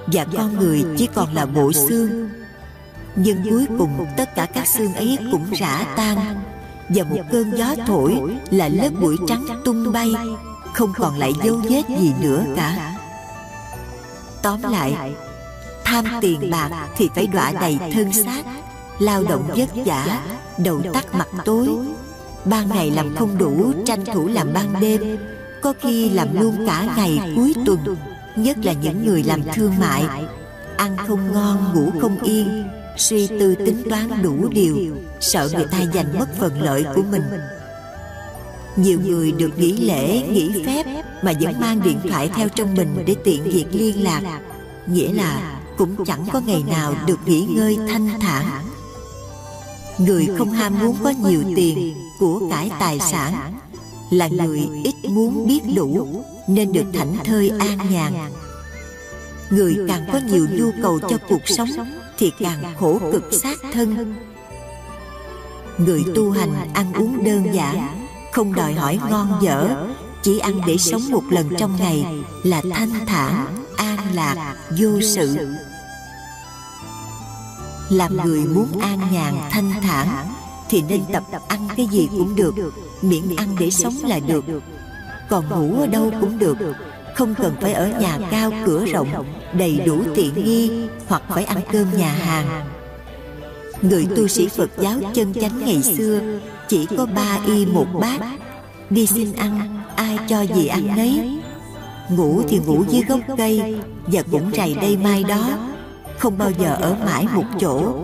Và 0.08 0.26
con 0.38 0.58
người 0.58 0.86
chỉ 0.98 1.08
còn 1.16 1.34
là 1.34 1.46
bộ 1.46 1.72
xương. 1.74 2.30
nhưng 3.16 3.44
cuối 3.50 3.66
cùng 3.78 4.06
tất 4.18 4.36
cả 4.36 4.46
các 4.46 4.68
xương 4.68 4.94
ấy 4.94 5.18
cũng 5.32 5.46
rã 5.52 5.86
tan. 5.96 6.18
và 6.90 7.04
một 7.04 7.22
cơn 7.32 7.58
gió 7.58 7.76
thổi 7.88 8.16
là 8.52 8.68
lớp 8.68 8.90
bụi 9.02 9.16
trắng 9.28 9.46
tung 9.66 9.92
bay 9.92 10.14
không 10.74 10.94
còn 10.98 11.20
lại 11.20 11.34
dấu 11.44 11.58
vết 11.58 11.84
gì 12.00 12.14
nữa 12.22 12.44
cả. 12.56 12.96
tóm 14.42 14.62
lại 14.62 15.14
tham 15.84 16.06
tiền 16.22 16.52
bạc 16.52 16.70
thì 16.98 17.10
phải 17.16 17.28
đọa 17.28 17.52
đầy 17.52 17.80
thân 17.94 18.14
xác 18.14 18.44
lao 19.00 19.24
động 19.24 19.48
vất 19.56 19.70
vả 19.86 20.22
đầu 20.58 20.82
tắt 20.94 21.06
mặt 21.14 21.28
tối. 21.46 21.70
ban 22.46 22.70
ngày 22.70 22.92
làm 22.92 23.16
không 23.16 23.38
đủ 23.38 23.74
tranh 23.86 24.06
thủ 24.06 24.28
làm 24.28 24.54
ban 24.54 24.80
đêm 24.82 25.18
có 25.66 25.74
khi 25.82 26.10
làm 26.10 26.42
luôn 26.42 26.66
cả 26.68 26.94
ngày 26.98 27.20
cuối 27.36 27.54
tuần 27.66 27.80
nhất 28.36 28.58
là 28.64 28.74
những 28.74 29.06
người 29.06 29.24
làm 29.24 29.42
thương 29.56 29.74
mại. 29.80 30.04
ăn 30.78 30.98
không 31.08 31.34
ngon 31.34 31.74
ngủ 31.74 31.92
không 32.02 32.20
yên. 32.20 32.68
suy 32.98 33.28
tư 33.28 33.56
tính 33.56 33.84
toán 33.90 34.22
đủ 34.24 34.50
điều 34.50 34.78
sợ 35.20 35.50
người 35.54 35.66
ta 35.72 35.80
giành 35.94 36.20
mất 36.20 36.26
phần 36.40 36.62
lợi 36.62 36.86
của 36.96 37.02
mình. 37.12 37.22
nhiều 38.76 39.00
người 39.06 39.32
được 39.32 39.58
nghỉ 39.58 39.72
lễ 39.72 40.28
nghỉ 40.28 40.64
phép 40.66 40.86
mà 41.22 41.34
vẫn 41.42 41.60
mang 41.60 41.82
điện 41.84 42.00
thoại 42.10 42.30
theo 42.36 42.50
trong 42.50 42.76
mình 42.76 43.04
để 43.08 43.16
tiện 43.24 43.44
việc 43.44 43.66
liên 43.72 44.04
lạc. 44.04 44.42
nghĩa 44.88 45.14
là 45.14 45.60
cũng 45.78 46.06
chẳng 46.06 46.26
có 46.34 46.42
ngày 46.46 46.64
nào 46.68 46.96
được 47.08 47.20
nghỉ 47.26 47.42
ngơi 47.42 47.78
thanh 47.90 48.10
thản. 48.20 48.46
người 49.98 50.28
không 50.38 50.52
ham 50.52 50.80
muốn 50.80 50.96
có 51.04 51.14
nhiều 51.30 51.44
tiền 51.56 51.96
của 52.20 52.50
cải 52.52 52.72
tài 52.80 53.00
sản 53.00 53.54
là 54.16 54.28
người 54.28 54.70
ít 54.84 54.96
muốn 55.10 55.48
biết 55.48 55.62
đủ 55.76 56.24
nên 56.48 56.74
được 56.74 56.86
thảnh 56.94 57.18
thơi 57.24 57.52
an 57.60 57.78
nhàn. 57.92 58.14
Người 59.50 59.76
càng 59.88 60.06
có 60.14 60.20
nhiều 60.32 60.48
nhu 60.52 60.72
cầu 60.82 61.00
cho 61.00 61.18
cuộc 61.30 61.42
sống 61.46 61.70
thì 62.18 62.32
càng 62.40 62.76
khổ 62.80 63.00
cực 63.12 63.34
xác 63.34 63.58
thân. 63.74 64.16
người 65.78 66.04
tu 66.16 66.32
hành 66.32 66.70
ăn 66.74 66.94
uống 66.94 67.24
đơn 67.24 67.54
giản 67.54 68.08
không 68.34 68.54
đòi 68.54 68.74
hỏi 68.74 69.00
ngon 69.10 69.40
dở 69.42 69.88
chỉ 70.24 70.40
ăn 70.40 70.62
để 70.68 70.78
sống 70.78 71.02
một 71.12 71.24
lần 71.30 71.50
trong 71.58 71.76
ngày 71.80 72.06
là 72.44 72.62
thanh 72.72 73.06
thản 73.06 73.48
an 73.78 73.98
lạc 74.14 74.56
vô 74.80 75.02
sự. 75.02 75.38
làm 77.90 78.18
người 78.26 78.46
muốn 78.46 78.68
an 78.82 79.00
nhàn 79.12 79.36
thanh 79.52 79.72
thản 79.82 80.28
thì 80.70 80.82
nên 80.82 81.02
tập 81.14 81.24
ăn 81.48 81.68
cái 81.78 81.88
gì 81.92 82.10
cũng 82.18 82.36
được 82.36 82.56
miễn 83.02 83.36
ăn 83.38 83.56
để 83.60 83.70
sống 83.70 83.94
là 84.04 84.20
được. 84.28 84.46
còn 85.30 85.50
ngủ 85.50 85.82
ở 85.82 85.88
đâu 85.88 86.12
cũng 86.22 86.40
được. 86.40 86.58
không 87.16 87.36
cần 87.36 87.56
phải 87.62 87.74
ở 87.74 87.88
nhà 88.00 88.20
cao 88.32 88.52
cửa 88.66 88.86
rộng. 88.86 89.26
đầy 89.54 89.82
đủ 89.86 90.02
tiện 90.16 90.34
nghi 90.46 90.72
hoặc 91.08 91.24
phải 91.30 91.46
ăn 91.46 91.58
cơm 91.72 91.88
nhà 91.98 92.12
hàng. 92.12 92.66
người 93.82 94.08
tu 94.16 94.28
sĩ 94.28 94.48
phật 94.48 94.70
giáo 94.78 95.00
chân 95.14 95.34
chánh 95.34 95.66
ngày 95.66 95.82
xưa 95.84 96.20
chỉ 96.68 96.86
có 96.98 97.06
ba 97.06 97.40
y 97.48 97.66
một 97.66 97.88
bát. 98.02 98.20
đi 98.90 99.08
xin 99.08 99.34
ăn 99.34 99.82
ai 99.96 100.20
cho 100.28 100.42
gì 100.42 100.68
ăn 100.68 100.96
nấy. 100.98 101.40
ngủ 102.10 102.42
thì 102.50 102.60
ngủ 102.66 102.84
dưới 102.90 103.02
gốc 103.02 103.20
cây 103.38 103.76
và 104.06 104.22
cũng 104.32 104.52
rày 104.58 104.74
đây 104.74 104.98
mai 104.98 105.24
đó. 105.24 105.58
không 106.18 106.38
bao 106.38 106.52
giờ 106.60 106.78
ở 106.82 106.96
mãi 107.06 107.28
một 107.34 107.46
chỗ. 107.60 108.04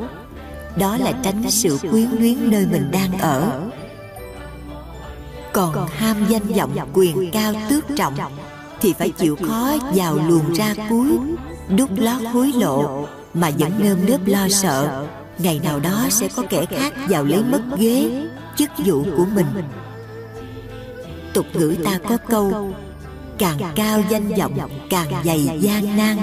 đó 0.76 0.98
là 0.98 1.12
tránh 1.24 1.44
sự 1.50 1.78
quyến 1.92 2.08
luyến 2.20 2.52
nơi 2.52 2.66
mình 2.72 2.92
đang 2.92 3.20
ở 3.20 3.62
còn 5.54 5.88
ham 5.88 6.26
danh 6.30 6.48
vọng 6.48 6.90
quyền 6.94 7.32
cao 7.32 7.54
tước 7.70 7.86
trọng, 7.98 8.14
thì 8.82 8.94
phải 8.94 9.10
chịu 9.10 9.36
khó 9.48 9.74
vào 9.96 10.16
luồng 10.28 10.54
ra 10.54 10.74
cuối, 10.90 11.18
đút 11.78 11.90
lót 11.96 12.22
hối 12.34 12.52
lộ 12.56 13.08
mà 13.34 13.52
vẫn 13.60 13.72
nơm 13.80 14.06
nớp 14.06 14.20
lo 14.26 14.48
sợ. 14.50 15.06
Ngày 15.38 15.60
nào 15.64 15.80
đó 15.80 16.08
sẽ 16.10 16.28
có 16.36 16.44
kẻ 16.50 16.66
khác 16.66 16.94
vào 17.10 17.24
lấy 17.24 17.44
mất 17.44 17.62
ghế, 17.78 18.28
chức 18.58 18.70
vụ 18.86 19.04
của 19.18 19.26
mình. 19.36 19.46
Tục 21.34 21.46
ngữ 21.54 21.76
ta 21.84 22.00
có 22.10 22.18
câu, 22.30 22.74
càng 23.38 23.60
cao 23.76 24.02
danh 24.10 24.30
vọng, 24.38 24.70
càng 24.90 25.12
dày 25.26 25.60
gian 25.62 25.98
nan. 25.98 26.18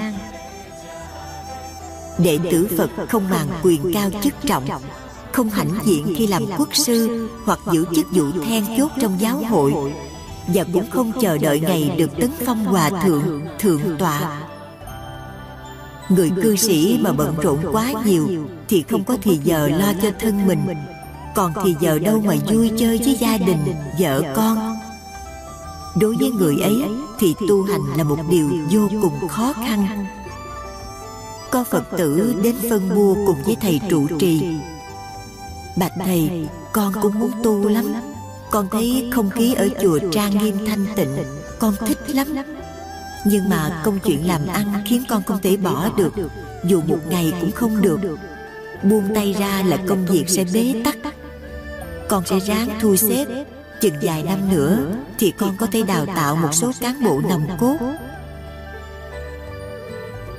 Đệ 2.17 2.39
tử 2.51 2.67
phật 2.77 2.89
không 3.09 3.29
màng 3.29 3.47
quyền 3.63 3.93
cao 3.93 4.09
chức 4.23 4.33
trọng 4.47 4.67
không 5.39 5.49
hãnh 5.49 5.79
diện 5.85 6.13
khi 6.17 6.27
làm 6.27 6.43
quốc 6.57 6.75
sư 6.75 7.29
hoặc 7.45 7.59
giữ 7.71 7.85
chức 7.95 8.05
vụ 8.11 8.23
then 8.45 8.65
chốt 8.77 8.91
trong 9.01 9.19
giáo 9.19 9.43
hội 9.49 9.73
và 10.53 10.63
cũng 10.73 10.89
không 10.91 11.11
chờ 11.21 11.37
đợi 11.37 11.59
ngày 11.59 11.95
được 11.97 12.11
tấn 12.19 12.31
phong 12.45 12.65
hòa 12.65 12.89
thượng 12.89 13.41
thượng 13.59 13.97
tọa. 13.99 14.41
người 16.09 16.31
cư 16.43 16.55
sĩ 16.55 16.99
mà 17.01 17.11
bận 17.11 17.35
rộn 17.41 17.57
quá 17.71 17.93
nhiều 18.05 18.27
thì 18.67 18.83
không 18.89 19.03
có 19.03 19.17
thì 19.21 19.39
giờ 19.43 19.67
lo 19.67 19.93
cho 20.01 20.11
thân 20.19 20.47
mình. 20.47 20.59
còn 21.35 21.51
thì 21.63 21.75
giờ 21.79 21.99
đâu 21.99 22.21
mà 22.25 22.35
vui 22.51 22.71
chơi 22.77 22.97
với 22.97 23.17
gia 23.19 23.37
đình 23.37 23.73
vợ 23.99 24.21
con. 24.35 24.75
đối 26.01 26.15
với 26.15 26.31
người 26.31 26.59
ấy 26.61 26.83
thì 27.19 27.35
tu 27.49 27.63
hành 27.63 27.81
là 27.97 28.03
một 28.03 28.19
điều 28.29 28.49
vô 28.71 28.89
cùng 29.01 29.27
khó 29.29 29.53
khăn. 29.53 30.05
có 31.51 31.63
phật 31.63 31.83
tử 31.97 32.35
đến 32.43 32.55
phân 32.69 32.89
mua 32.89 33.13
cùng 33.13 33.37
với 33.45 33.57
thầy 33.61 33.81
trụ 33.89 34.07
trì 34.19 34.59
bạch 35.79 35.93
thầy 36.05 36.47
con 36.71 36.93
cũng 37.01 37.19
muốn 37.19 37.31
tu 37.43 37.69
lắm. 37.69 37.93
con 38.51 38.67
thấy 38.71 39.09
không 39.11 39.29
khí 39.29 39.53
ở 39.53 39.69
chùa 39.81 39.99
trang 40.11 40.37
nghiêm 40.37 40.65
thanh 40.67 40.85
tịnh 40.95 41.17
con 41.59 41.73
thích 41.87 41.99
lắm. 42.07 42.27
nhưng 43.25 43.49
mà 43.49 43.81
công 43.83 43.99
chuyện 43.99 44.27
làm 44.27 44.47
ăn 44.47 44.83
khiến 44.85 45.03
con 45.09 45.23
không 45.23 45.39
thể 45.41 45.57
bỏ 45.57 45.89
được. 45.97 46.13
dù 46.63 46.81
một 46.87 46.99
ngày 47.09 47.33
cũng 47.41 47.51
không 47.51 47.81
được. 47.81 47.99
buông 48.83 49.15
tay 49.15 49.35
ra 49.39 49.63
là 49.65 49.77
công 49.87 50.05
việc 50.05 50.29
sẽ 50.29 50.45
bế 50.53 50.81
tắc. 50.85 50.97
con 52.09 52.23
sẽ 52.25 52.39
ráng 52.39 52.69
thu 52.81 52.95
xếp 52.95 53.25
chừng 53.81 53.95
vài 54.01 54.23
năm 54.23 54.49
nữa 54.51 54.77
thì 55.17 55.31
con 55.31 55.57
có 55.57 55.67
thể 55.71 55.81
đào 55.81 56.05
tạo 56.05 56.35
một 56.35 56.53
số 56.53 56.71
cán 56.79 57.03
bộ 57.03 57.21
nòng 57.29 57.47
cốt. 57.59 57.77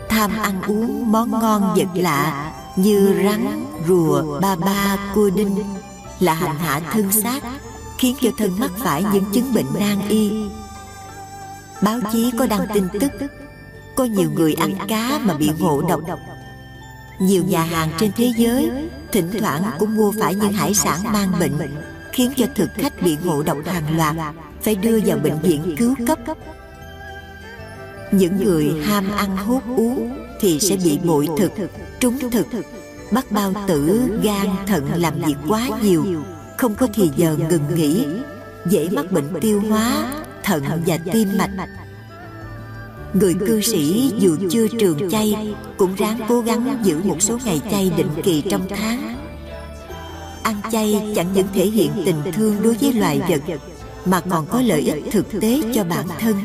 tham 0.08 0.30
ăn 0.42 0.62
uống 0.62 1.12
món 1.12 1.30
ngon 1.30 1.74
vật 1.76 1.88
lạ 1.94 2.52
như 2.82 3.14
rắn, 3.24 3.66
rùa, 3.88 4.40
ba 4.40 4.56
ba, 4.56 4.98
cua 5.14 5.30
đinh 5.30 5.64
là 6.20 6.34
hành 6.34 6.56
hạ 6.56 6.80
thân 6.92 7.12
xác, 7.12 7.40
khiến 7.98 8.16
cho 8.20 8.30
thân 8.38 8.58
mắc 8.58 8.70
phải 8.78 9.04
những 9.12 9.24
chứng 9.32 9.54
bệnh 9.54 9.66
nan 9.78 10.08
y. 10.08 10.30
Báo 11.82 12.00
chí 12.12 12.30
có 12.38 12.46
đăng 12.46 12.66
tin 12.74 12.88
tức, 13.00 13.12
có 13.96 14.04
nhiều 14.04 14.30
người 14.34 14.54
ăn 14.54 14.74
cá 14.88 15.20
mà 15.22 15.34
bị 15.34 15.50
ngộ 15.58 15.82
độc. 15.88 16.00
Nhiều 17.18 17.44
nhà 17.44 17.62
hàng 17.62 17.90
trên 17.98 18.12
thế 18.16 18.32
giới 18.36 18.70
thỉnh 19.12 19.30
thoảng 19.40 19.62
cũng 19.78 19.96
mua 19.96 20.12
phải 20.20 20.34
những 20.34 20.52
hải 20.52 20.74
sản 20.74 21.12
mang 21.12 21.32
bệnh, 21.40 21.52
khiến 22.12 22.32
cho 22.36 22.46
thực 22.54 22.70
khách 22.74 23.02
bị 23.02 23.16
ngộ 23.24 23.42
độc 23.42 23.58
hàng 23.66 23.96
loạt, 23.96 24.16
phải 24.62 24.74
đưa 24.74 25.00
vào 25.06 25.18
bệnh 25.18 25.40
viện 25.40 25.74
cứu 25.78 25.94
cấp 26.06 26.18
những 28.12 28.44
người 28.44 28.72
ham 28.84 29.12
ăn 29.16 29.36
hút 29.36 29.62
uống 29.76 30.10
thì 30.40 30.60
sẽ 30.60 30.76
bị 30.84 30.98
bội 31.04 31.28
thực, 31.38 31.52
trúng 32.00 32.18
thực. 32.30 32.46
Bắt 33.10 33.32
bao 33.32 33.52
tử, 33.68 34.00
gan, 34.22 34.46
thận 34.66 34.90
làm 34.96 35.14
việc 35.26 35.34
quá 35.48 35.68
nhiều, 35.82 36.04
không 36.58 36.74
có 36.74 36.88
thì 36.94 37.10
giờ 37.16 37.36
ngừng 37.50 37.74
nghỉ, 37.74 38.06
dễ 38.66 38.88
mắc 38.92 39.12
bệnh 39.12 39.28
tiêu 39.40 39.62
hóa, 39.68 40.12
thận 40.42 40.62
và 40.86 40.98
tim 41.12 41.28
mạch. 41.38 41.50
Người 43.14 43.34
cư 43.34 43.60
sĩ 43.60 44.12
dù 44.18 44.36
chưa 44.50 44.68
trường 44.68 45.10
chay 45.10 45.54
cũng 45.76 45.94
ráng 45.94 46.20
cố 46.28 46.40
gắng 46.40 46.78
giữ 46.82 47.00
một 47.04 47.16
số 47.22 47.38
ngày 47.44 47.60
chay 47.70 47.92
định 47.96 48.10
kỳ 48.22 48.42
trong 48.50 48.66
tháng. 48.70 49.16
Ăn 50.42 50.56
chay 50.72 51.12
chẳng 51.16 51.32
những 51.34 51.46
thể 51.54 51.66
hiện 51.66 51.90
tình 52.04 52.22
thương 52.32 52.56
đối 52.62 52.74
với 52.74 52.92
loài 52.92 53.20
vật, 53.28 53.58
mà 54.04 54.20
còn 54.20 54.46
có 54.46 54.62
lợi 54.62 54.80
ích 54.80 55.04
thực 55.10 55.40
tế 55.40 55.62
cho 55.74 55.84
bản 55.84 56.06
thân 56.20 56.36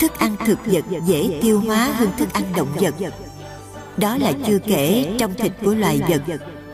thức 0.00 0.18
ăn 0.18 0.36
thực 0.46 0.58
vật 0.66 0.84
dễ 1.06 1.38
tiêu 1.42 1.60
hóa 1.60 1.92
hơn 1.94 2.08
thức 2.18 2.32
ăn 2.32 2.44
động 2.56 2.68
vật. 2.74 2.94
Đó 3.96 4.16
là 4.16 4.32
chưa 4.46 4.58
kể 4.58 5.14
trong 5.18 5.34
thịt 5.34 5.52
của 5.64 5.74
loài 5.74 6.00
vật 6.08 6.22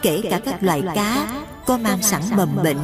kể 0.02 0.22
cả 0.30 0.40
các 0.44 0.62
loài 0.62 0.82
cá 0.94 1.42
có 1.66 1.78
mang 1.78 2.02
sẵn 2.02 2.22
mầm 2.36 2.56
bệnh. 2.62 2.78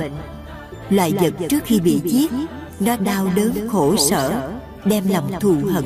loài 0.91 1.13
vật 1.21 1.33
trước 1.49 1.65
khi 1.65 1.81
bị 1.81 2.01
giết 2.05 2.33
nó 2.81 2.97
đau 2.97 3.29
đớn 3.37 3.69
khổ 3.69 3.97
sở 3.97 4.51
đem 4.85 5.09
lòng 5.09 5.31
thù 5.41 5.55
hận. 5.73 5.85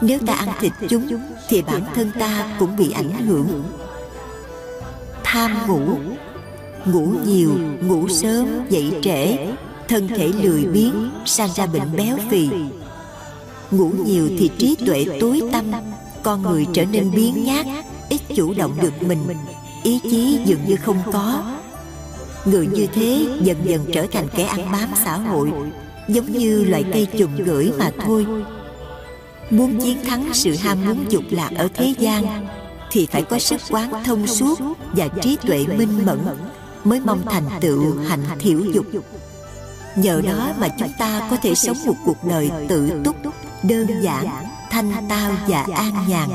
nếu 0.00 0.18
ta 0.26 0.32
ăn 0.34 0.48
thịt 0.60 0.72
chúng 0.88 1.06
thì 1.48 1.62
bản 1.62 1.82
thân 1.94 2.10
ta 2.18 2.56
cũng 2.58 2.76
bị 2.76 2.90
ảnh 2.90 3.26
hưởng. 3.26 3.62
tham 5.24 5.66
ngủ. 5.66 5.80
ngủ. 6.84 7.12
Nhiều 7.24 7.50
ngủ 7.80 8.08
sớm 8.08 8.46
dậy 8.68 8.92
trễ. 9.02 9.46
thân 9.88 10.08
thể 10.08 10.28
lười 10.42 10.64
biếng 10.64 11.10
sanh 11.24 11.48
ra 11.54 11.66
bệnh 11.66 11.96
béo 11.96 12.16
phì 12.30 12.48
ngủ 13.70 13.90
nhiều 14.04 14.28
thì 14.38 14.50
trí 14.58 14.76
tuệ 14.86 15.06
tối 15.20 15.42
tâm 15.52 15.72
con 16.22 16.42
người 16.42 16.66
trở 16.72 16.84
nên 16.84 17.10
biến 17.14 17.44
nhát, 17.44 17.66
ít 18.08 18.20
chủ 18.36 18.54
động 18.54 18.76
được 18.82 19.02
mình, 19.02 19.18
ý 19.82 20.00
chí 20.02 20.38
dường 20.44 20.60
như 20.66 20.76
không 20.76 20.98
có. 21.12 21.42
Người 22.44 22.66
như 22.66 22.86
thế 22.86 23.26
dần 23.42 23.56
dần 23.64 23.84
trở 23.92 24.06
thành 24.12 24.28
kẻ 24.36 24.44
ăn 24.44 24.72
bám 24.72 24.88
xã 25.04 25.16
hội, 25.16 25.52
giống 26.08 26.32
như 26.32 26.64
loại 26.64 26.84
cây 26.92 27.06
trùng 27.18 27.44
gửi 27.44 27.72
mà 27.78 27.90
thôi. 28.04 28.26
Muốn 29.50 29.78
chiến 29.78 30.04
thắng 30.04 30.28
sự 30.32 30.56
ham 30.56 30.86
muốn 30.86 31.04
dục 31.08 31.24
lạc 31.30 31.50
ở 31.56 31.68
thế 31.74 31.94
gian, 31.98 32.46
thì 32.90 33.06
phải 33.06 33.22
có 33.22 33.38
sức 33.38 33.60
quán 33.70 34.04
thông 34.04 34.26
suốt 34.26 34.58
và 34.92 35.08
trí 35.08 35.36
tuệ 35.46 35.66
minh 35.78 36.06
mẫn 36.06 36.18
mới 36.84 37.00
mong 37.00 37.22
thành 37.30 37.44
tựu 37.60 37.96
hạnh 38.08 38.24
thiểu 38.38 38.58
dục. 38.58 38.86
Nhờ 39.96 40.20
đó 40.20 40.52
mà 40.60 40.68
chúng 40.78 40.92
ta 40.98 41.28
có 41.30 41.36
thể 41.36 41.54
sống 41.54 41.76
một 41.86 41.94
cuộc 42.04 42.24
đời 42.24 42.50
tự 42.68 42.90
túc 43.04 43.16
đơn 43.62 43.86
giản 44.02 44.26
thanh 44.70 44.92
tao 45.08 45.32
và 45.48 45.66
an 45.74 45.92
nhàn. 46.08 46.28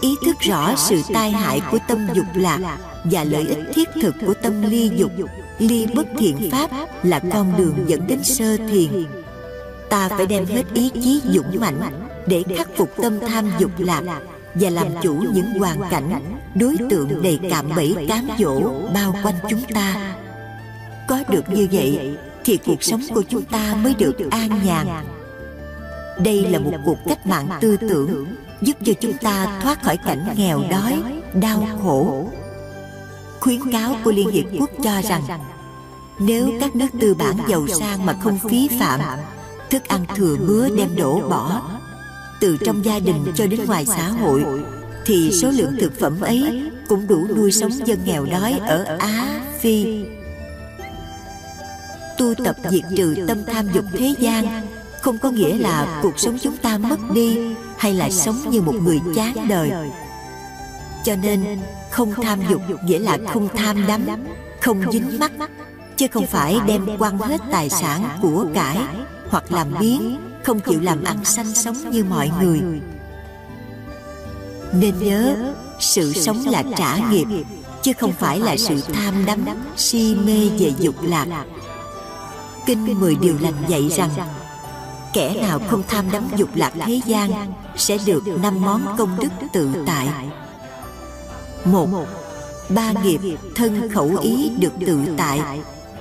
Ý 0.00 0.16
thức 0.26 0.36
rõ 0.40 0.74
sự 0.76 1.02
tai 1.12 1.30
hại 1.30 1.60
của 1.70 1.78
tâm 1.88 2.08
dục 2.14 2.26
lạc 2.34 2.78
và 3.04 3.24
lợi 3.24 3.46
ích 3.46 3.58
thiết 3.74 3.88
thực 4.02 4.14
của 4.26 4.34
tâm 4.34 4.62
ly 4.62 4.90
dục. 4.96 5.12
Ly 5.58 5.86
bất 5.94 6.06
thiện 6.18 6.50
pháp 6.50 6.70
là 7.02 7.20
con 7.32 7.56
đường 7.58 7.84
dẫn 7.86 8.06
đến 8.06 8.24
sơ 8.24 8.56
thiền. 8.56 9.04
ta 9.90 10.08
phải 10.08 10.26
đem 10.26 10.46
hết 10.46 10.62
ý 10.74 10.90
chí 10.94 11.22
dũng 11.24 11.60
mạnh 11.60 12.08
để 12.26 12.44
khắc 12.56 12.68
phục 12.76 12.90
tâm 13.02 13.20
tham 13.28 13.50
dục 13.58 13.70
lạc 13.78 14.02
và 14.54 14.70
làm 14.70 14.86
chủ 15.02 15.14
những 15.34 15.58
hoàn 15.58 15.80
cảnh 15.90 16.38
đối 16.54 16.76
tượng 16.90 17.22
đầy 17.22 17.40
cạm 17.50 17.68
bẫy 17.76 18.06
cám 18.08 18.28
dỗ 18.38 18.62
bao 18.94 19.14
quanh 19.22 19.34
chúng 19.50 19.62
ta. 19.74 20.14
có 21.08 21.24
được 21.28 21.50
như 21.50 21.68
vậy 21.72 22.16
thì 22.44 22.58
cuộc 22.66 22.82
sống 22.82 23.00
của 23.14 23.22
chúng 23.22 23.44
ta 23.44 23.74
mới 23.82 23.94
được 23.94 24.30
an 24.30 24.50
nhàn 24.64 24.86
đây 26.18 26.46
là 26.50 26.58
một 26.58 26.72
cuộc 26.84 26.98
cách 27.06 27.26
mạng 27.26 27.48
tư 27.60 27.76
tưởng 27.76 28.26
giúp 28.62 28.76
cho 28.84 28.92
chúng 29.00 29.12
ta 29.12 29.60
thoát 29.62 29.82
khỏi 29.82 29.96
cảnh 29.96 30.34
nghèo 30.36 30.62
đói 30.70 31.02
đau 31.34 31.68
khổ. 31.82 32.28
khuyến 33.40 33.72
cáo 33.72 33.96
của 34.04 34.12
liên 34.12 34.30
hiệp 34.30 34.44
quốc 34.58 34.70
cho 34.84 35.02
rằng 35.02 35.22
nếu 36.18 36.50
các 36.60 36.76
nước 36.76 36.88
tư 37.00 37.14
bản 37.14 37.36
giàu 37.48 37.66
sang 37.66 38.06
mà 38.06 38.12
không 38.12 38.38
phí 38.38 38.68
phạm 38.80 39.00
thức 39.70 39.88
ăn 39.88 40.04
thừa 40.16 40.36
bứa 40.36 40.68
đem 40.68 40.96
đổ 40.96 41.20
bỏ 41.28 41.62
từ 42.40 42.56
trong 42.56 42.84
gia 42.84 42.98
đình 42.98 43.32
cho 43.34 43.46
đến 43.46 43.60
ngoài 43.66 43.86
xã 43.86 44.08
hội 44.08 44.44
thì 45.06 45.30
số 45.32 45.50
lượng 45.50 45.76
thực 45.80 46.00
phẩm 46.00 46.20
ấy 46.20 46.70
cũng 46.88 47.06
đủ 47.06 47.26
nuôi 47.36 47.52
sống 47.52 47.72
dân 47.86 47.98
nghèo 48.04 48.26
đói 48.26 48.60
ở 48.66 48.96
Á, 48.98 49.40
Phi. 49.60 50.04
Tu 52.18 52.34
tập 52.44 52.56
diệt 52.70 52.84
trừ 52.96 53.14
tâm 53.28 53.44
tham 53.46 53.68
dục 53.74 53.84
thế 53.92 54.14
gian 54.18 54.66
không 55.02 55.18
có 55.18 55.30
nghĩa 55.30 55.58
là 55.58 56.00
cuộc 56.02 56.18
sống 56.18 56.38
chúng 56.42 56.56
ta 56.56 56.78
mất 56.78 56.98
đi 57.14 57.38
hay 57.78 57.94
là 57.94 58.10
sống 58.10 58.36
như 58.50 58.62
một 58.62 58.74
người 58.74 59.00
chán 59.14 59.48
đời. 59.48 59.70
Cho 61.04 61.16
nên 61.22 61.60
không 61.90 62.14
tham 62.22 62.40
dục 62.50 62.62
nghĩa 62.84 62.98
là 62.98 63.18
không 63.32 63.48
tham 63.56 63.86
đắm, 63.86 64.06
không 64.60 64.92
dính 64.92 65.18
mắc, 65.18 65.32
chứ 65.96 66.06
không 66.12 66.26
phải 66.26 66.58
đem 66.66 66.98
quăng 66.98 67.18
hết 67.18 67.40
tài 67.52 67.70
sản 67.70 68.18
của 68.22 68.46
cải 68.54 68.78
hoặc 69.30 69.52
làm 69.52 69.68
biến 69.80 70.18
không 70.44 70.60
chịu 70.60 70.80
làm 70.80 71.04
ăn 71.04 71.24
sanh 71.24 71.54
sống 71.54 71.90
như 71.90 72.04
mọi 72.04 72.30
người. 72.40 72.60
nên 74.72 74.94
nhớ 74.98 75.36
sự 75.78 76.12
sống 76.12 76.44
là 76.46 76.64
trả 76.76 76.96
nghiệp 77.10 77.26
chứ 77.82 77.92
không 77.98 78.12
phải 78.12 78.40
là 78.40 78.56
sự 78.56 78.80
tham 78.80 79.26
đắm 79.26 79.44
si 79.76 80.16
mê 80.24 80.48
về 80.58 80.72
dục 80.78 80.94
lạc. 81.02 81.44
kinh 82.66 83.00
mười 83.00 83.14
điều 83.14 83.34
lành 83.40 83.54
dạy 83.68 83.88
rằng 83.88 84.10
kẻ 85.12 85.34
nào 85.42 85.60
không 85.68 85.82
tham 85.88 86.04
đắm 86.12 86.28
dục 86.36 86.48
lạc 86.54 86.72
thế 86.86 87.00
gian 87.06 87.30
sẽ 87.76 87.98
được 88.06 88.22
năm 88.42 88.60
món 88.60 88.96
công 88.98 89.16
đức 89.20 89.28
tự 89.52 89.68
tại. 89.86 90.08
Một, 91.64 92.06
ba 92.68 92.92
nghiệp 92.92 93.20
thân 93.54 93.88
khẩu 93.88 94.16
ý 94.22 94.50
được 94.58 94.72
tự 94.86 94.98
tại, 95.16 95.40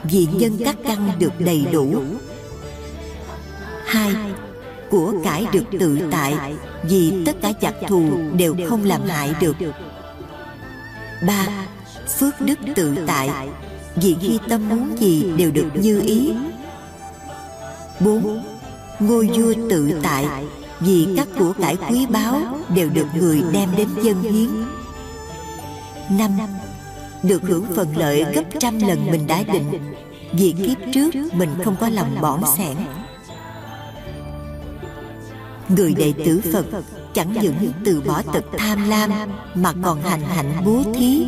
vì 0.03 0.27
nhân 0.33 0.57
các 0.65 0.75
căn 0.83 1.11
được 1.19 1.33
đầy 1.39 1.65
đủ. 1.71 2.03
Hai, 3.85 4.13
của 4.89 5.13
cải 5.23 5.45
được 5.51 5.63
tự 5.79 5.99
tại, 6.11 6.55
vì 6.83 7.23
tất 7.25 7.35
cả 7.41 7.51
giặc 7.61 7.73
thù 7.87 8.11
đều 8.33 8.55
không 8.69 8.83
làm 8.83 9.01
hại 9.09 9.33
được. 9.39 9.55
Ba, 11.27 11.47
phước 12.19 12.41
đức 12.41 12.59
tự 12.75 12.95
tại, 13.07 13.29
vì 13.95 14.15
khi 14.21 14.39
tâm 14.49 14.69
muốn 14.69 14.95
gì 14.99 15.31
đều 15.37 15.51
được 15.51 15.67
như 15.75 16.01
ý. 16.01 16.33
Bốn 17.99 18.43
ngôi 18.99 19.29
vua 19.33 19.53
tự 19.69 19.99
tại, 20.03 20.27
vì 20.79 21.07
các 21.17 21.27
của 21.39 21.53
cải 21.61 21.77
quý 21.89 22.05
báu 22.09 22.41
đều 22.75 22.89
được 22.89 23.07
người 23.15 23.43
đem 23.51 23.69
đến 23.77 23.87
dân 24.03 24.21
hiến. 24.21 24.49
Năm, 26.17 26.31
được 27.23 27.41
hưởng 27.43 27.65
phần 27.75 27.97
lợi 27.97 28.25
gấp 28.33 28.43
trăm 28.59 28.79
lần 28.79 29.11
mình 29.11 29.27
đã 29.27 29.43
định. 29.43 29.95
Vì 30.33 30.55
kiếp 30.65 30.77
trước 30.93 31.15
mình 31.33 31.49
không 31.65 31.75
có 31.79 31.89
lòng 31.89 32.21
bỏng 32.21 32.43
sẻn. 32.57 32.77
Người 35.69 35.93
đệ 35.93 36.13
tử 36.25 36.41
phật 36.53 36.65
chẳng 37.13 37.33
những 37.41 37.55
từ 37.85 38.01
bỏ 38.01 38.21
tật 38.33 38.43
tham 38.57 38.89
lam 38.89 39.11
mà 39.55 39.73
còn 39.83 40.01
hành 40.01 40.21
hạnh 40.21 40.53
bố 40.65 40.83
thí. 40.95 41.25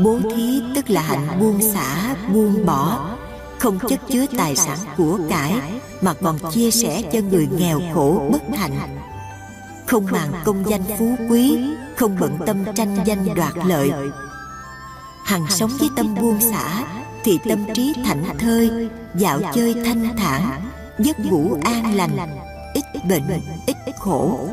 Bố 0.00 0.18
thí 0.36 0.62
tức 0.74 0.90
là 0.90 1.00
hạnh 1.02 1.40
buông 1.40 1.62
xả, 1.74 2.14
buông 2.32 2.66
bỏ 2.66 3.16
không 3.64 3.78
chất 3.78 4.00
chứa 4.08 4.26
tài 4.36 4.56
sản 4.56 4.78
của 4.96 5.18
cải 5.28 5.52
mà 6.00 6.14
còn 6.14 6.38
chia 6.52 6.70
sẻ 6.70 7.02
cho 7.12 7.20
người 7.20 7.48
nghèo 7.58 7.80
khổ 7.94 8.28
bất 8.32 8.42
hạnh. 8.58 8.98
không 9.86 10.04
màng 10.04 10.32
công 10.44 10.70
danh 10.70 10.82
phú 10.98 11.16
quý 11.30 11.58
không 11.96 12.16
bận 12.20 12.38
tâm 12.46 12.64
tranh 12.74 12.96
danh 13.04 13.34
đoạt 13.34 13.52
lợi. 13.66 13.90
hằng 15.24 15.46
sống 15.50 15.70
với 15.78 15.88
tâm 15.96 16.14
buông 16.14 16.40
xả 16.40 16.84
thì 17.24 17.38
tâm 17.48 17.64
trí 17.74 17.94
thảnh 18.04 18.38
thơi 18.38 18.88
dạo 19.14 19.40
chơi 19.54 19.74
thanh 19.84 20.16
thản 20.16 20.70
giấc 20.98 21.20
ngủ 21.20 21.56
an 21.64 21.94
lành 21.94 22.16
ít 22.74 22.84
bệnh 23.08 23.40
ít 23.66 23.76
khổ. 23.98 24.48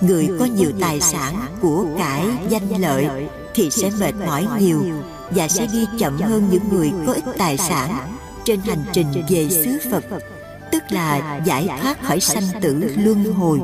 người 0.00 0.28
có 0.38 0.44
nhiều 0.44 0.72
tài 0.80 1.00
sản 1.00 1.34
của 1.60 1.86
cải 1.98 2.26
danh 2.48 2.80
lợi 2.80 3.08
thì 3.54 3.70
sẽ 3.70 3.90
mệt 4.00 4.14
mỏi 4.26 4.46
nhiều 4.58 4.82
và 5.30 5.48
sẽ 5.48 5.66
đi 5.72 5.86
chậm 5.98 6.18
hơn 6.20 6.48
những 6.50 6.68
người 6.70 6.92
có 7.06 7.12
ít 7.12 7.24
tài 7.38 7.58
sản 7.58 8.17
trên 8.48 8.60
hành 8.60 8.84
trình 8.92 9.06
về 9.28 9.48
xứ 9.48 9.90
Phật, 9.90 10.04
tức 10.72 10.82
là 10.90 11.40
giải 11.44 11.68
thoát 11.82 12.02
khỏi 12.02 12.20
sanh 12.20 12.44
tử 12.60 12.84
luân 12.96 13.24
hồi. 13.24 13.60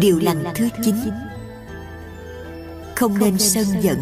Điều 0.00 0.18
lành 0.18 0.44
thứ 0.54 0.68
chín, 0.84 0.94
không 2.94 3.18
nên 3.18 3.38
sân 3.38 3.66
giận. 3.80 3.98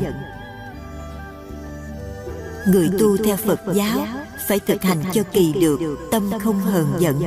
Người 2.67 2.91
tu 2.99 3.17
theo 3.17 3.37
Phật 3.37 3.61
giáo 3.75 4.07
phải 4.49 4.61
thực 4.61 4.83
hành 4.83 5.03
cho 5.13 5.23
kỳ 5.33 5.53
được, 5.53 5.79
tâm 6.11 6.31
không 6.43 6.61
hờn 6.61 6.87
giận. 6.99 7.23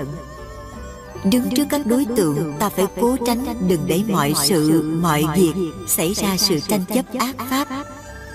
Đứng 1.23 1.49
trước 1.55 1.65
các 1.69 1.85
đối 1.85 2.05
tượng, 2.15 2.53
ta 2.59 2.69
phải 2.69 2.85
cố 3.01 3.17
tránh, 3.25 3.45
đừng 3.67 3.81
để 3.87 4.01
mọi 4.07 4.33
sự, 4.43 4.81
mọi 5.01 5.23
việc 5.35 5.53
xảy 5.87 6.13
ra 6.13 6.37
sự 6.37 6.59
tranh 6.59 6.85
chấp 6.85 7.05
ác 7.19 7.35
pháp, 7.49 7.67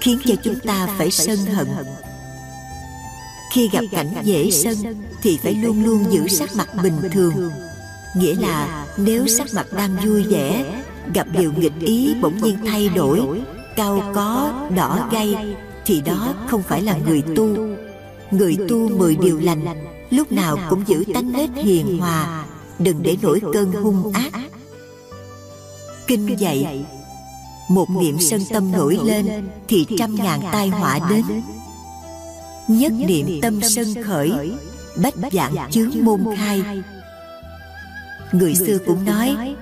khiến 0.00 0.18
cho 0.24 0.34
chúng 0.44 0.60
ta 0.60 0.88
phải 0.98 1.10
sân 1.10 1.38
hận 1.38 1.66
khi 3.52 3.68
gặp 3.68 3.84
cảnh 3.90 4.14
dễ 4.22 4.50
sân 4.50 4.76
thì 5.22 5.38
phải 5.42 5.54
luôn 5.54 5.84
luôn 5.84 6.04
giữ 6.10 6.28
sắc 6.28 6.56
mặt 6.56 6.68
bình 6.82 6.96
thường. 7.12 7.50
nghĩa 8.16 8.34
là 8.34 8.86
nếu 8.96 9.26
sắc 9.26 9.46
mặt 9.54 9.66
đang 9.72 9.96
vui 10.04 10.24
vẻ 10.24 10.64
gặp 11.14 11.26
điều 11.38 11.52
nghịch 11.56 11.80
ý 11.80 12.14
bỗng 12.22 12.42
nhiên 12.42 12.56
thay 12.66 12.88
đổi 12.88 13.20
cao 13.76 14.12
có 14.14 14.52
đỏ 14.76 15.08
gay 15.12 15.54
thì 15.86 16.00
đó 16.00 16.34
không 16.48 16.62
phải 16.62 16.82
là 16.82 16.98
người 17.06 17.22
tu. 17.36 17.56
người 18.30 18.56
tu 18.68 18.88
mười 18.88 19.16
điều 19.16 19.40
lành 19.40 19.64
lúc 20.10 20.32
nào 20.32 20.58
cũng 20.70 20.84
giữ 20.86 21.04
tánh 21.14 21.32
nết 21.32 21.50
hiền 21.64 21.98
hòa 21.98 22.44
đừng 22.78 23.02
để 23.02 23.16
nổi 23.22 23.40
cơn 23.52 23.72
hung 23.72 24.12
ác. 24.12 24.32
kinh 26.06 26.36
dạy 26.38 26.84
một 27.68 27.90
niệm 27.90 28.18
sân 28.18 28.40
tâm 28.50 28.72
nổi 28.72 28.98
lên 29.04 29.48
thì 29.68 29.86
trăm 29.98 30.14
ngàn 30.14 30.40
tai 30.52 30.68
họa 30.68 30.98
đến 31.10 31.24
nhất 32.68 32.92
niệm 32.92 33.40
tâm 33.42 33.60
sân 33.62 34.02
khởi 34.02 34.52
bách 34.96 35.14
dạng 35.32 35.70
chướng 35.70 35.90
môn 36.02 36.20
khai. 36.36 36.82
người 38.32 38.54
xưa 38.54 38.78
cũng 38.86 39.04
nói 39.04 39.54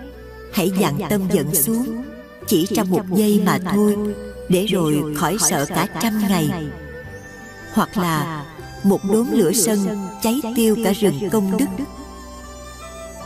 hãy 0.53 0.71
dặn 0.81 0.99
tâm 1.11 1.29
giận 1.33 1.55
xuống 1.55 2.05
chỉ 2.47 2.67
trong 2.75 2.91
một 2.91 3.03
giây 3.15 3.43
mà 3.47 3.59
thôi 3.73 3.97
để 4.49 4.67
rồi 4.67 5.15
khỏi 5.17 5.37
sợ 5.41 5.67
cả 5.67 5.87
trăm 6.03 6.19
ngày. 6.29 6.51
hoặc 7.75 7.97
là 7.97 8.45
một 8.83 9.01
đốm 9.13 9.27
lửa 9.33 9.53
sân 9.53 9.79
cháy 10.23 10.41
tiêu 10.57 10.77
cả 10.85 10.93
rừng 10.93 11.29
công 11.33 11.57
đức. 11.57 11.85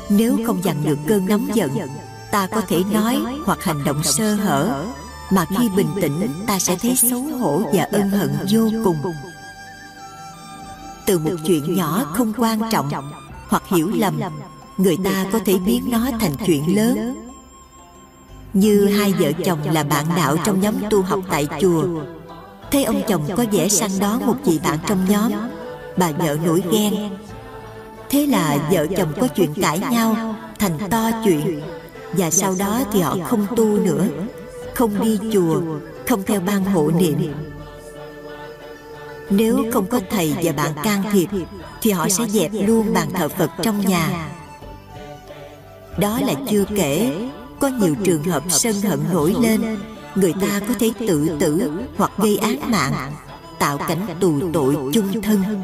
nếu 0.09 0.39
không 0.47 0.65
dằn 0.65 0.85
được 0.85 0.99
cơn 1.07 1.27
nóng 1.27 1.49
giận 1.55 1.71
ta 2.31 2.47
có 2.47 2.61
thể 2.61 2.83
nói 2.93 3.17
hoặc 3.45 3.63
hành 3.63 3.85
động 3.85 4.03
sơ 4.03 4.35
hở. 4.35 4.85
mà 5.31 5.47
khi 5.59 5.69
bình 5.77 5.89
tĩnh 6.01 6.29
ta 6.47 6.59
sẽ 6.59 6.77
thấy 6.77 6.97
xấu 6.97 7.21
hổ 7.23 7.63
và 7.73 7.89
ân 7.93 8.11
hận 8.11 8.37
vô 8.51 8.71
cùng 8.85 8.97
từ 11.07 11.19
một 11.19 11.31
chuyện 11.47 11.75
nhỏ 11.75 12.05
không 12.15 12.33
quan 12.37 12.61
trọng 12.71 12.91
hoặc 13.49 13.63
hiểu 13.69 13.91
lầm 13.95 14.21
người 14.77 14.97
ta 15.05 15.27
có 15.33 15.39
thể 15.45 15.59
biến 15.59 15.85
nó 15.91 16.11
thành 16.21 16.33
chuyện 16.47 16.77
lớn. 16.77 17.15
như 18.53 18.87
hai 18.87 19.13
vợ 19.13 19.33
chồng 19.45 19.59
là 19.73 19.85
bạn 19.85 20.07
đạo 20.17 20.37
trong 20.45 20.61
nhóm 20.61 20.75
tu 20.91 21.03
học 21.03 21.21
tại 21.29 21.49
chùa. 21.61 21.85
thấy 22.71 22.85
ông 22.85 23.03
chồng 23.09 23.23
có 23.37 23.45
vẻ 23.53 23.69
săn 23.69 23.91
đón 24.01 24.27
một 24.27 24.37
chị 24.45 24.61
bạn 24.65 24.79
trong 24.87 24.99
nhóm. 25.09 25.33
bà 25.97 26.11
vợ 26.11 26.37
nổi 26.45 26.63
ghen. 26.71 26.95
thế 28.11 28.27
là 28.27 28.69
vợ 28.73 28.87
chồng 28.97 29.13
có 29.21 29.29
chuyện 29.29 29.55
cãi 29.63 29.81
nhau 29.91 30.35
thành 30.59 30.79
to 30.91 31.11
chuyện. 31.25 31.61
và 32.13 32.31
sau 32.31 32.55
đó 32.59 32.81
thì 32.93 33.01
họ 33.01 33.17
không 33.25 33.47
tu 33.57 33.65
nữa 33.65 34.05
không 34.75 35.01
đi 35.03 35.19
chùa 35.33 35.61
không 36.09 36.23
theo 36.27 36.41
ban 36.41 36.65
hộ 36.65 36.91
niệm 36.91 37.35
nếu 39.31 39.65
không 39.73 39.87
có 39.87 40.01
thầy 40.11 40.35
và 40.43 40.53
bạn 40.53 40.73
can 40.85 41.03
thiệp 41.13 41.29
thì 41.83 41.91
họ 41.91 42.09
sẽ 42.09 42.27
dẹp 42.29 42.51
luôn 42.53 42.95
bàn 42.95 43.09
thờ 43.15 43.29
phật 43.29 43.51
trong 43.63 43.81
nhà. 43.81 44.29
đó 45.99 46.21
là 46.27 46.35
chưa 46.51 46.65
kể 46.77 47.15
có 47.61 47.69
nhiều 47.69 47.95
trường 48.05 48.23
hợp 48.23 48.43
sân 48.49 48.75
hận 48.81 49.01
nổi 49.13 49.35
lên. 49.43 49.79
người 50.15 50.35
ta 50.41 50.61
có 50.69 50.75
thể 50.79 50.91
tự 51.09 51.37
tử 51.41 51.71
hoặc 51.97 52.13
gây 52.19 52.37
án 52.37 52.71
mạng 52.71 53.13
tạo 53.59 53.79
cảnh 53.79 54.07
tù 54.21 54.53
tội 54.53 54.77
chung 54.93 55.23
thân. 55.23 55.63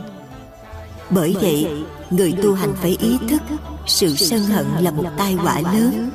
bởi 1.11 1.37
vậy 1.41 1.85
người 2.11 2.35
tu 2.43 2.55
hành 2.55 2.73
phải 2.82 2.97
ý 3.01 3.19
thức 3.28 3.43
sự 3.87 4.16
sân 4.16 4.41
hận 4.41 4.66
là 4.81 4.91
một 4.91 5.07
tai 5.19 5.32
họa 5.32 5.61
lớn. 5.61 6.11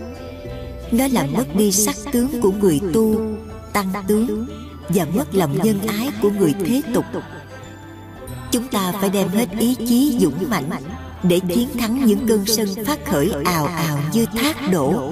nó 0.91 1.07
làm 1.11 1.34
mất 1.34 1.55
đi 1.55 1.72
sắc 1.72 1.95
tướng 2.11 2.41
của 2.41 2.51
người 2.51 2.80
tu 2.93 3.22
tăng 3.73 3.93
tướng 4.07 4.45
và 4.90 5.06
mất 5.14 5.36
lòng 5.36 5.57
nhân 5.64 5.80
ái 5.88 6.12
của 6.22 6.30
người 6.30 6.53
thế 6.66 6.82
tục. 6.94 7.06
Chúng 8.52 8.68
ta 8.68 8.91
phải 8.91 9.10
đem 9.10 9.28
hết 9.28 9.48
ý 9.60 9.76
chí 9.76 10.18
dũng 10.20 10.49
mãnh 10.49 10.70
để 11.24 11.40
chiến 11.40 11.70
thắng 11.80 12.06
những 12.06 12.28
cơn 12.28 12.45
sân 12.45 12.68
phát 12.86 13.06
khởi 13.06 13.32
ào 13.45 13.66
ào 13.66 13.99
như 14.14 14.26
thác 14.26 14.72
đổ. 14.72 15.12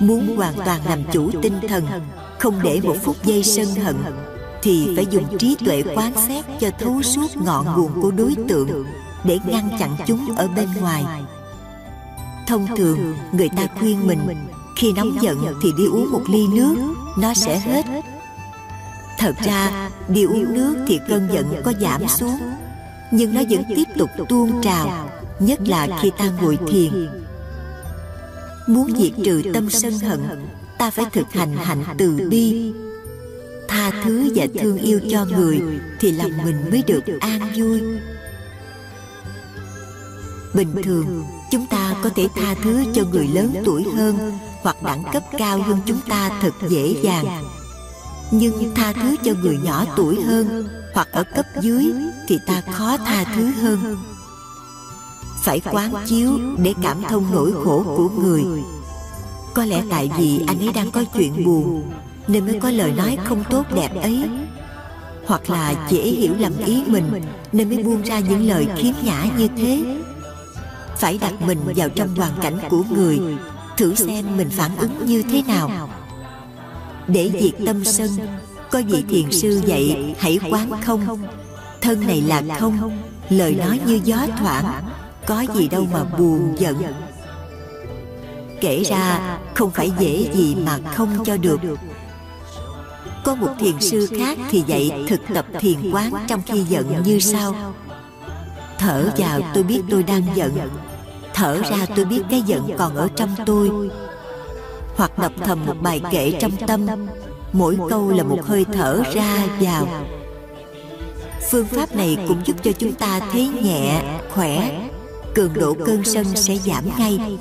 Muốn 0.00 0.36
hoàn 0.36 0.54
toàn 0.54 0.80
làm 0.88 1.02
chủ 1.12 1.30
tinh 1.42 1.60
thần, 1.68 1.86
không 2.38 2.54
để 2.62 2.80
một 2.82 2.96
phút 3.02 3.16
giây 3.24 3.44
sân 3.44 3.66
hận, 3.84 3.96
thì 4.62 4.96
phải 4.96 5.06
dùng 5.10 5.38
trí 5.38 5.56
tuệ 5.64 5.82
quán 5.94 6.12
xét 6.28 6.44
cho 6.60 6.70
thấu 6.78 7.02
suốt 7.02 7.36
ngọn 7.36 7.66
nguồn 7.76 8.02
của 8.02 8.10
đối 8.10 8.34
tượng 8.48 8.84
để 9.24 9.38
ngăn 9.46 9.70
chặn 9.78 9.96
chúng 10.06 10.36
ở 10.36 10.48
bên 10.48 10.68
ngoài. 10.80 11.04
Thông 12.46 12.66
thường, 12.76 13.14
người 13.32 13.48
ta 13.56 13.66
khuyên 13.78 14.06
mình 14.06 14.48
khi 14.78 14.92
nóng 14.92 15.22
giận 15.22 15.38
thì 15.62 15.72
đi 15.72 15.86
uống 15.86 16.10
một 16.10 16.22
ly 16.28 16.46
nước 16.46 16.76
nó 17.18 17.34
sẽ 17.34 17.58
hết. 17.58 17.84
thật 19.18 19.34
ra 19.44 19.90
đi 20.08 20.24
uống 20.24 20.54
nước 20.54 20.76
thì 20.88 21.00
cơn 21.08 21.28
giận 21.32 21.62
có 21.64 21.72
giảm 21.80 22.08
xuống. 22.08 22.38
nhưng 23.10 23.34
nó 23.34 23.42
vẫn 23.50 23.62
tiếp 23.76 23.84
tục 23.98 24.10
tuôn 24.28 24.62
trào 24.62 25.10
nhất 25.40 25.60
là 25.66 25.88
khi 26.02 26.10
ta 26.18 26.30
ngồi 26.40 26.58
thiền. 26.68 27.08
muốn 28.66 28.92
diệt 28.98 29.12
trừ 29.24 29.42
tâm 29.54 29.70
sân 29.70 29.98
hận 29.98 30.20
ta 30.78 30.90
phải 30.90 31.04
thực 31.12 31.32
hành 31.32 31.56
hạnh 31.56 31.84
từ 31.98 32.28
bi. 32.30 32.72
tha 33.68 33.90
thứ 34.04 34.32
và 34.34 34.46
thương 34.60 34.78
yêu 34.78 35.00
cho 35.10 35.24
người 35.24 35.60
thì 36.00 36.12
lòng 36.12 36.32
mình 36.44 36.70
mới 36.70 36.82
được 36.86 37.02
an 37.20 37.40
vui. 37.56 37.80
bình 40.54 40.82
thường 40.82 41.24
chúng 41.50 41.66
ta 41.66 41.94
có 42.02 42.10
thể 42.16 42.28
tha 42.36 42.54
thứ 42.62 42.84
cho 42.94 43.02
người 43.12 43.28
lớn 43.28 43.54
tuổi 43.64 43.84
hơn 43.96 44.38
hoặc 44.62 44.82
đẳng 44.82 45.02
cấp 45.12 45.22
cao 45.38 45.62
hơn 45.62 45.78
chúng 45.86 46.00
ta 46.08 46.30
thật 46.40 46.54
dễ 46.68 46.96
dàng. 47.02 47.44
Nhưng 48.30 48.74
tha 48.74 48.92
thứ 48.92 49.16
cho 49.24 49.32
người 49.42 49.58
nhỏ 49.62 49.84
tuổi 49.96 50.20
hơn 50.20 50.68
hoặc 50.94 51.08
ở 51.12 51.24
cấp 51.34 51.46
dưới 51.60 51.92
thì 52.28 52.38
ta 52.46 52.62
khó 52.72 52.96
tha 52.96 53.24
thứ 53.34 53.50
hơn. 53.62 53.96
Phải 55.42 55.60
quán 55.60 55.94
chiếu 56.06 56.30
để 56.58 56.74
cảm 56.82 57.02
thông 57.02 57.26
nỗi 57.32 57.52
khổ 57.64 57.84
của 57.96 58.08
người. 58.08 58.44
Có 59.54 59.64
lẽ 59.64 59.82
tại 59.90 60.10
vì 60.18 60.40
anh 60.46 60.58
ấy 60.58 60.72
đang 60.72 60.90
có 60.90 61.04
chuyện 61.14 61.44
buồn, 61.44 61.90
nên 62.28 62.46
mới 62.46 62.60
có 62.60 62.70
lời 62.70 62.92
nói 62.92 63.18
không 63.24 63.44
tốt 63.50 63.66
đẹp 63.74 64.02
ấy. 64.02 64.28
Hoặc 65.26 65.50
là 65.50 65.88
dễ 65.90 66.02
hiểu 66.02 66.32
lầm 66.38 66.52
ý 66.66 66.82
mình, 66.86 67.22
nên 67.52 67.68
mới 67.68 67.82
buông 67.82 68.02
ra 68.02 68.18
những 68.18 68.48
lời 68.48 68.68
khiếm 68.76 68.94
nhã 69.02 69.24
như 69.38 69.48
thế. 69.56 69.96
Phải 70.96 71.18
đặt 71.18 71.42
mình 71.42 71.58
vào 71.76 71.88
trong 71.88 72.14
hoàn 72.16 72.32
cảnh 72.42 72.58
của 72.70 72.82
người 72.90 73.20
thử 73.78 73.94
xem 73.94 74.36
mình 74.36 74.50
phản 74.50 74.76
ứng 74.76 75.06
như 75.06 75.22
thế 75.22 75.42
nào. 75.42 75.90
Để 77.06 77.30
diệt 77.40 77.66
tâm 77.66 77.84
sân 77.84 78.10
có 78.70 78.82
vị 78.86 79.04
thiền 79.08 79.32
sư 79.32 79.60
dạy 79.66 80.14
hãy 80.18 80.38
quán 80.50 80.70
không 80.84 81.18
thân 81.80 82.06
này 82.06 82.20
là 82.20 82.42
không 82.58 82.98
lời 83.28 83.54
nói 83.54 83.80
như 83.86 84.00
gió 84.04 84.26
thoảng 84.38 84.84
có 85.26 85.44
gì 85.54 85.68
đâu 85.68 85.86
mà 85.92 86.04
buồn 86.04 86.54
giận. 86.58 86.82
kể 88.60 88.82
ra 88.82 89.38
không 89.54 89.70
phải 89.70 89.92
dễ 89.98 90.30
gì 90.34 90.56
mà 90.66 90.78
không 90.94 91.24
cho 91.24 91.36
được. 91.36 91.60
có 93.24 93.34
một 93.34 93.54
thiền 93.58 93.80
sư 93.80 94.08
khác 94.18 94.38
thì 94.50 94.62
dạy 94.66 95.04
thực 95.08 95.20
tập 95.34 95.46
thiền 95.60 95.90
quán 95.90 96.12
trong 96.28 96.42
khi 96.46 96.62
giận 96.62 97.02
như 97.04 97.18
sau. 97.18 97.74
thở 98.78 99.10
vào 99.16 99.40
tôi 99.54 99.62
biết 99.62 99.80
tôi 99.90 100.02
đang 100.02 100.22
giận 100.34 100.58
thở 101.38 101.62
ra 101.70 101.86
tôi 101.96 102.04
biết 102.04 102.22
cái 102.30 102.42
giận 102.46 102.70
còn 102.78 102.96
ở 102.96 103.08
trong 103.16 103.34
tôi. 103.46 103.70
hoặc 104.96 105.18
đọc 105.18 105.32
thầm 105.44 105.66
một 105.66 105.74
bài 105.80 106.00
kệ 106.10 106.32
trong 106.40 106.52
tâm. 106.66 106.86
mỗi 107.52 107.78
câu 107.90 108.10
là 108.10 108.22
một 108.22 108.38
hơi 108.44 108.64
thở 108.72 109.02
ra 109.14 109.46
vào. 109.60 109.86
phương 111.50 111.66
pháp 111.66 111.96
này 111.96 112.18
cũng 112.28 112.40
giúp 112.44 112.56
cho 112.62 112.72
chúng 112.72 112.92
ta 112.92 113.20
thấy 113.32 113.48
nhẹ 113.62 114.02
khỏe. 114.34 114.80
cường 115.34 115.54
độ 115.54 115.74
cơn 115.86 116.04
sân 116.04 116.24
sẽ 116.34 116.56
giảm 116.56 116.84
ngay. 116.98 117.38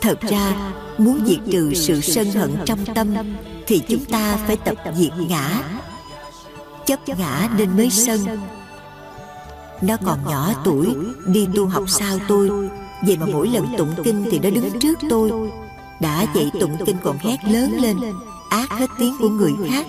thật 0.00 0.20
ra 0.20 0.72
muốn 0.98 1.24
diệt 1.26 1.40
trừ 1.52 1.74
sự 1.74 2.00
sân 2.00 2.30
hận 2.30 2.56
trong 2.66 2.78
tâm 2.94 3.14
thì 3.66 3.82
chúng 3.88 4.04
ta 4.04 4.36
phải 4.46 4.56
tập 4.56 4.76
diệt 4.96 5.12
ngã. 5.28 5.62
chấp 6.86 7.08
ngã 7.08 7.48
nên 7.58 7.76
mới 7.76 7.90
sân 7.90 8.20
nó 9.80 9.96
còn 10.04 10.18
nhỏ 10.24 10.52
tuổi, 10.64 10.94
đi 11.26 11.48
tu 11.54 11.66
học 11.66 11.84
sao 11.88 12.18
tôi? 12.28 12.50
Vậy 13.02 13.16
mà 13.16 13.26
mỗi 13.26 13.48
lần 13.48 13.66
tụng 13.78 13.94
kinh 14.04 14.24
thì 14.30 14.38
nó 14.38 14.50
đứng 14.50 14.80
trước 14.80 14.98
tôi. 15.10 15.32
Đã 16.00 16.26
vậy 16.34 16.50
tụng 16.60 16.76
kinh 16.86 16.96
còn 17.02 17.18
hét 17.18 17.36
lớn 17.44 17.78
lên, 17.80 17.96
ác 18.50 18.70
hết 18.70 18.86
tiếng 18.98 19.16
của 19.18 19.28
người 19.28 19.52
khác. 19.68 19.86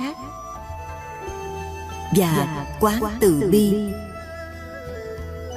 Và 2.15 2.65
quán 2.80 3.03
từ 3.19 3.49
bi. 3.51 3.73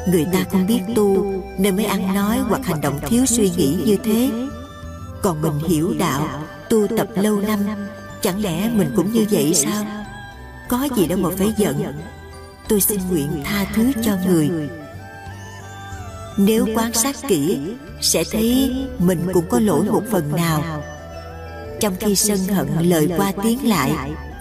Người 0.09 0.27
ta 0.33 0.45
không 0.53 0.67
biết 0.67 0.81
tu, 0.95 1.33
nên 1.59 1.77
mới 1.77 1.85
ăn 1.85 2.15
nói 2.15 2.39
hoặc 2.49 2.67
hành 2.67 2.81
động 2.81 2.99
thiếu 3.07 3.27
suy 3.27 3.51
nghĩ 3.57 3.77
như 3.85 3.97
thế. 4.05 4.31
Còn 5.23 5.43
mình 5.43 5.59
hiểu 5.69 5.95
đạo, 5.99 6.29
tu 6.71 6.87
tập 6.97 7.09
lâu 7.15 7.41
năm, 7.41 7.61
chẳng 8.23 8.43
lẽ 8.43 8.71
mình 8.75 8.93
cũng 8.97 9.13
như 9.13 9.27
vậy 9.31 9.55
sao? 9.55 9.85
Có 10.69 10.89
gì 10.97 11.07
đâu 11.07 11.19
mà 11.19 11.31
phải 11.39 11.53
giận 11.57 11.85
tôi 12.69 12.81
xin 12.81 13.01
nguyện 13.11 13.43
tha 13.45 13.65
thứ 13.75 13.93
cho 14.03 14.13
người. 14.27 14.51
Nếu 16.37 16.67
quan 16.75 16.93
sát 16.93 17.17
kỹ, 17.29 17.59
sẽ 18.01 18.25
thấy 18.33 18.73
mình 18.99 19.27
cũng 19.33 19.49
có 19.49 19.61
lỗi 19.61 19.85
một 19.85 20.03
phần 20.11 20.37
nào. 20.37 20.83
Trong 21.81 21.95
khi 22.01 22.17
sân 22.17 22.39
hận 22.39 22.69
lời 22.81 23.09
qua 23.17 23.33
tiếng 23.43 23.69
lại, 23.69 23.93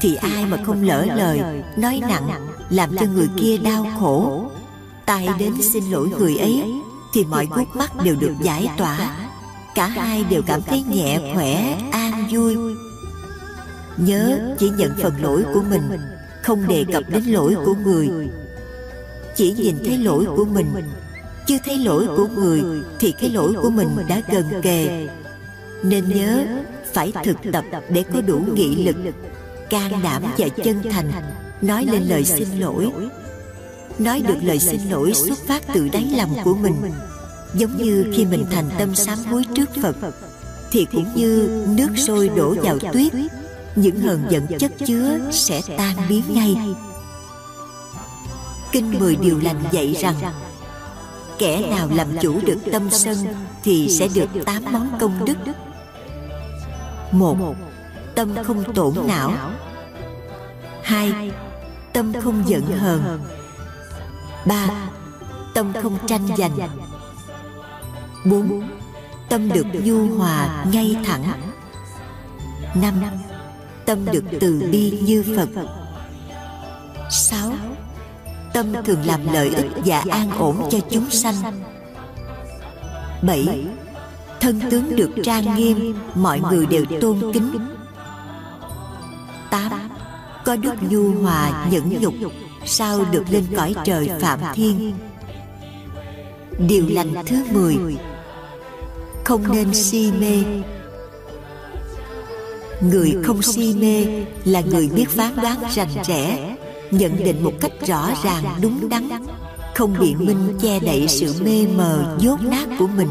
thì 0.01 0.15
ai 0.15 0.45
mà 0.45 0.57
không 0.65 0.83
lỡ 0.83 1.05
lời, 1.15 1.41
nói 1.77 2.01
nặng, 2.09 2.47
làm 2.69 2.97
cho 2.97 3.05
người 3.05 3.27
kia 3.37 3.57
đau 3.57 3.87
khổ. 3.99 4.45
Tai 5.05 5.29
đến 5.39 5.53
xin 5.61 5.83
lỗi 5.91 6.07
người 6.19 6.37
ấy, 6.37 6.63
thì 7.13 7.25
mọi 7.25 7.45
khúc 7.45 7.75
mắt 7.75 7.91
đều 8.03 8.15
được 8.15 8.33
giải 8.41 8.69
tỏa. 8.77 9.15
Cả 9.75 9.87
hai 9.87 10.23
đều 10.23 10.41
cảm 10.47 10.61
thấy 10.61 10.83
nhẹ 10.89 11.33
khỏe, 11.33 11.77
an 11.91 12.27
vui. 12.31 12.57
Nhớ 13.97 14.55
chỉ 14.59 14.69
nhận 14.77 14.91
phần 15.01 15.13
lỗi 15.21 15.43
của 15.53 15.61
mình 15.69 15.99
không 16.43 16.67
đề 16.67 16.85
cập 16.93 17.03
đến 17.09 17.23
lỗi 17.23 17.55
của 17.65 17.73
người. 17.85 18.09
chỉ 19.35 19.51
nhìn 19.51 19.75
thấy 19.85 19.97
lỗi 19.97 20.25
của 20.35 20.45
mình. 20.45 20.67
chưa 21.47 21.57
thấy 21.65 21.77
lỗi 21.77 22.07
của 22.17 22.27
người 22.27 22.61
thì 22.99 23.11
cái 23.11 23.29
lỗi 23.29 23.53
của 23.61 23.69
mình 23.69 23.87
đã 24.07 24.21
gần 24.31 24.45
kề. 24.61 25.07
nên 25.83 26.09
nhớ 26.09 26.45
phải 26.93 27.13
thực 27.23 27.37
tập 27.51 27.65
để 27.89 28.03
có 28.13 28.21
đủ 28.21 28.41
nghị 28.53 28.75
lực 28.75 28.95
can 29.69 29.91
đảm 30.03 30.23
và 30.37 30.47
chân 30.63 30.81
thành. 30.91 31.11
nói 31.61 31.85
lên 31.85 32.03
lời 32.07 32.25
xin 32.25 32.47
lỗi. 32.59 32.91
nói 33.99 34.21
được 34.27 34.37
lời 34.41 34.59
xin 34.59 34.81
lỗi 34.89 35.13
xuất 35.13 35.37
phát 35.47 35.63
từ 35.73 35.89
đáy 35.93 36.07
lòng 36.17 36.35
của 36.43 36.55
mình. 36.55 36.75
giống 37.53 37.77
như 37.77 38.05
khi 38.15 38.25
mình 38.25 38.45
thành 38.51 38.69
tâm 38.77 38.95
sám 38.95 39.19
hối 39.19 39.43
trước 39.55 39.69
phật 39.81 39.95
thì 40.71 40.87
cũng 40.91 41.05
như 41.15 41.63
nước 41.77 41.89
sôi 41.97 42.29
đổ 42.29 42.55
vào 42.63 42.79
tuyết 42.79 43.13
những 43.75 43.99
hờn 43.99 44.25
giận 44.29 44.47
chất 44.59 44.71
chứa 44.87 45.19
sẽ 45.31 45.61
tan 45.77 45.95
biến 46.09 46.23
ngay. 46.29 46.57
Kinh 48.71 48.99
mười 48.99 49.15
điều 49.15 49.39
lành 49.39 49.63
dạy 49.71 49.93
rằng, 49.93 50.15
kẻ 51.37 51.69
nào 51.69 51.87
làm 51.93 52.07
chủ 52.21 52.39
được 52.45 52.57
tâm 52.71 52.89
sân 52.89 53.17
thì 53.63 53.89
sẽ 53.89 54.07
được 54.15 54.29
tám 54.45 54.63
món 54.71 54.97
công 54.99 55.25
đức. 55.25 55.37
Một, 57.11 57.37
tâm 58.15 58.35
không 58.43 58.73
tổn 58.73 58.93
não. 59.07 59.33
Hai, 60.83 61.31
tâm 61.93 62.13
không 62.23 62.43
giận 62.47 62.65
hờn. 62.77 63.19
Ba, 64.45 64.67
tâm 65.53 65.73
không 65.81 65.97
tranh 66.07 66.27
giành. 66.37 66.57
Bốn, 68.25 68.69
tâm 69.29 69.49
được 69.49 69.65
nhu 69.83 70.15
hòa 70.17 70.65
ngay 70.71 70.97
thẳng. 71.05 71.23
Năm 72.75 72.93
tâm 73.85 74.05
được 74.11 74.23
từ 74.39 74.69
bi 74.71 74.99
như 75.01 75.23
phật. 75.37 75.49
Sáu, 77.11 77.51
tâm 78.53 78.73
thường 78.85 79.05
làm 79.05 79.33
lợi 79.33 79.49
ích 79.55 79.71
và 79.85 80.03
an 80.09 80.31
ổn 80.31 80.69
cho 80.71 80.79
chúng 80.89 81.09
sanh. 81.09 81.35
Bảy, 83.21 83.65
thân 84.39 84.61
tướng 84.69 84.95
được 84.95 85.09
trang 85.23 85.55
nghiêm, 85.55 85.95
mọi 86.15 86.39
người 86.39 86.65
đều 86.65 86.85
tôn 87.01 87.31
kính. 87.33 87.51
Tám, 89.49 89.71
có 90.45 90.55
đức 90.55 90.73
nhu 90.89 91.11
hòa 91.11 91.67
nhẫn 91.71 92.01
nhục, 92.01 92.13
sao 92.65 93.05
được 93.11 93.23
lên 93.29 93.45
cõi 93.55 93.75
trời 93.85 94.09
phạm 94.21 94.39
thiên? 94.53 94.93
Điều 96.59 96.85
lành 96.89 97.13
thứ 97.25 97.43
mười, 97.51 97.77
không 99.23 99.51
nên 99.51 99.73
si 99.73 100.11
mê 100.19 100.43
người 102.91 103.15
không 103.23 103.41
si 103.41 103.75
mê 103.79 104.05
là 104.45 104.61
người 104.61 104.89
biết 104.95 105.09
phán 105.09 105.35
đoán 105.35 105.57
rành 105.75 105.89
rẽ, 106.07 106.55
nhận 106.91 107.23
định 107.23 107.43
một 107.43 107.53
cách 107.61 107.71
rõ 107.87 108.09
ràng, 108.23 108.43
đúng 108.61 108.89
đắn, 108.89 109.09
không 109.75 109.95
biện 109.99 110.25
minh 110.25 110.57
che 110.61 110.79
đậy 110.79 111.07
sự 111.07 111.33
mê 111.43 111.67
mờ 111.75 112.17
dốt 112.19 112.41
nát 112.41 112.67
của 112.79 112.87
mình, 112.87 113.09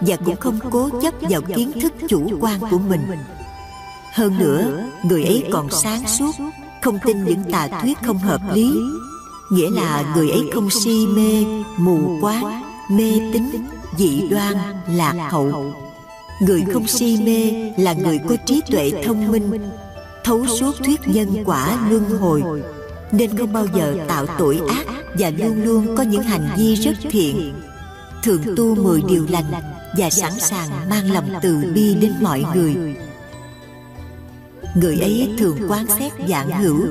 và 0.00 0.16
cũng 0.16 0.36
không 0.36 0.58
cố 0.70 0.90
chấp 1.02 1.14
vào 1.20 1.40
kiến 1.40 1.72
thức 1.80 1.92
chủ 2.08 2.30
quan 2.40 2.60
của 2.70 2.78
mình. 2.78 3.00
Hơn 4.12 4.38
nữa, 4.38 4.84
người 5.04 5.24
ấy 5.24 5.44
còn 5.52 5.70
sáng 5.70 6.08
suốt, 6.08 6.32
không 6.82 6.98
tin 7.04 7.24
những 7.24 7.42
tà 7.52 7.68
thuyết 7.82 7.98
không 8.02 8.18
hợp 8.18 8.40
lý, 8.54 8.70
nghĩa 9.50 9.70
là 9.70 10.14
người 10.16 10.30
ấy 10.30 10.42
không 10.54 10.70
si 10.70 11.06
mê, 11.06 11.44
mù 11.76 12.18
quáng, 12.20 12.62
mê 12.90 13.12
tín, 13.32 13.42
dị 13.98 14.28
đoan, 14.28 14.56
lạc 14.88 15.28
hậu 15.30 15.72
người 16.40 16.64
không 16.72 16.86
si 16.86 17.18
mê 17.24 17.72
là 17.82 17.92
người 17.92 18.20
có 18.28 18.36
trí 18.46 18.62
tuệ 18.70 18.92
thông 19.04 19.32
minh, 19.32 19.50
thấu 20.24 20.46
suốt 20.46 20.72
thuyết 20.84 21.00
nhân 21.06 21.28
quả 21.44 21.88
luân 21.90 22.04
hồi. 22.04 22.42
Nên 23.12 23.38
không 23.38 23.52
bao 23.52 23.66
giờ 23.74 23.96
tạo 24.08 24.26
tội 24.38 24.60
ác 24.68 24.86
và 25.18 25.30
luôn 25.30 25.64
luôn 25.64 25.96
có 25.96 26.02
những 26.02 26.22
hành 26.22 26.48
vi 26.56 26.74
rất 26.74 26.94
thiện. 27.10 27.54
Thường 28.22 28.42
tu 28.56 28.74
mười 28.74 29.02
điều 29.08 29.26
lành 29.30 29.52
và 29.98 30.10
sẵn 30.10 30.32
sàng 30.38 30.68
mang 30.90 31.12
lòng 31.12 31.28
từ 31.42 31.56
bi 31.74 31.94
đến 31.94 32.12
mọi 32.20 32.44
người. 32.54 32.74
Người 34.74 34.96
ấy 34.96 35.30
thường 35.38 35.58
quan 35.68 35.86
xét 35.98 36.12
dạng 36.28 36.62
hữu, 36.62 36.86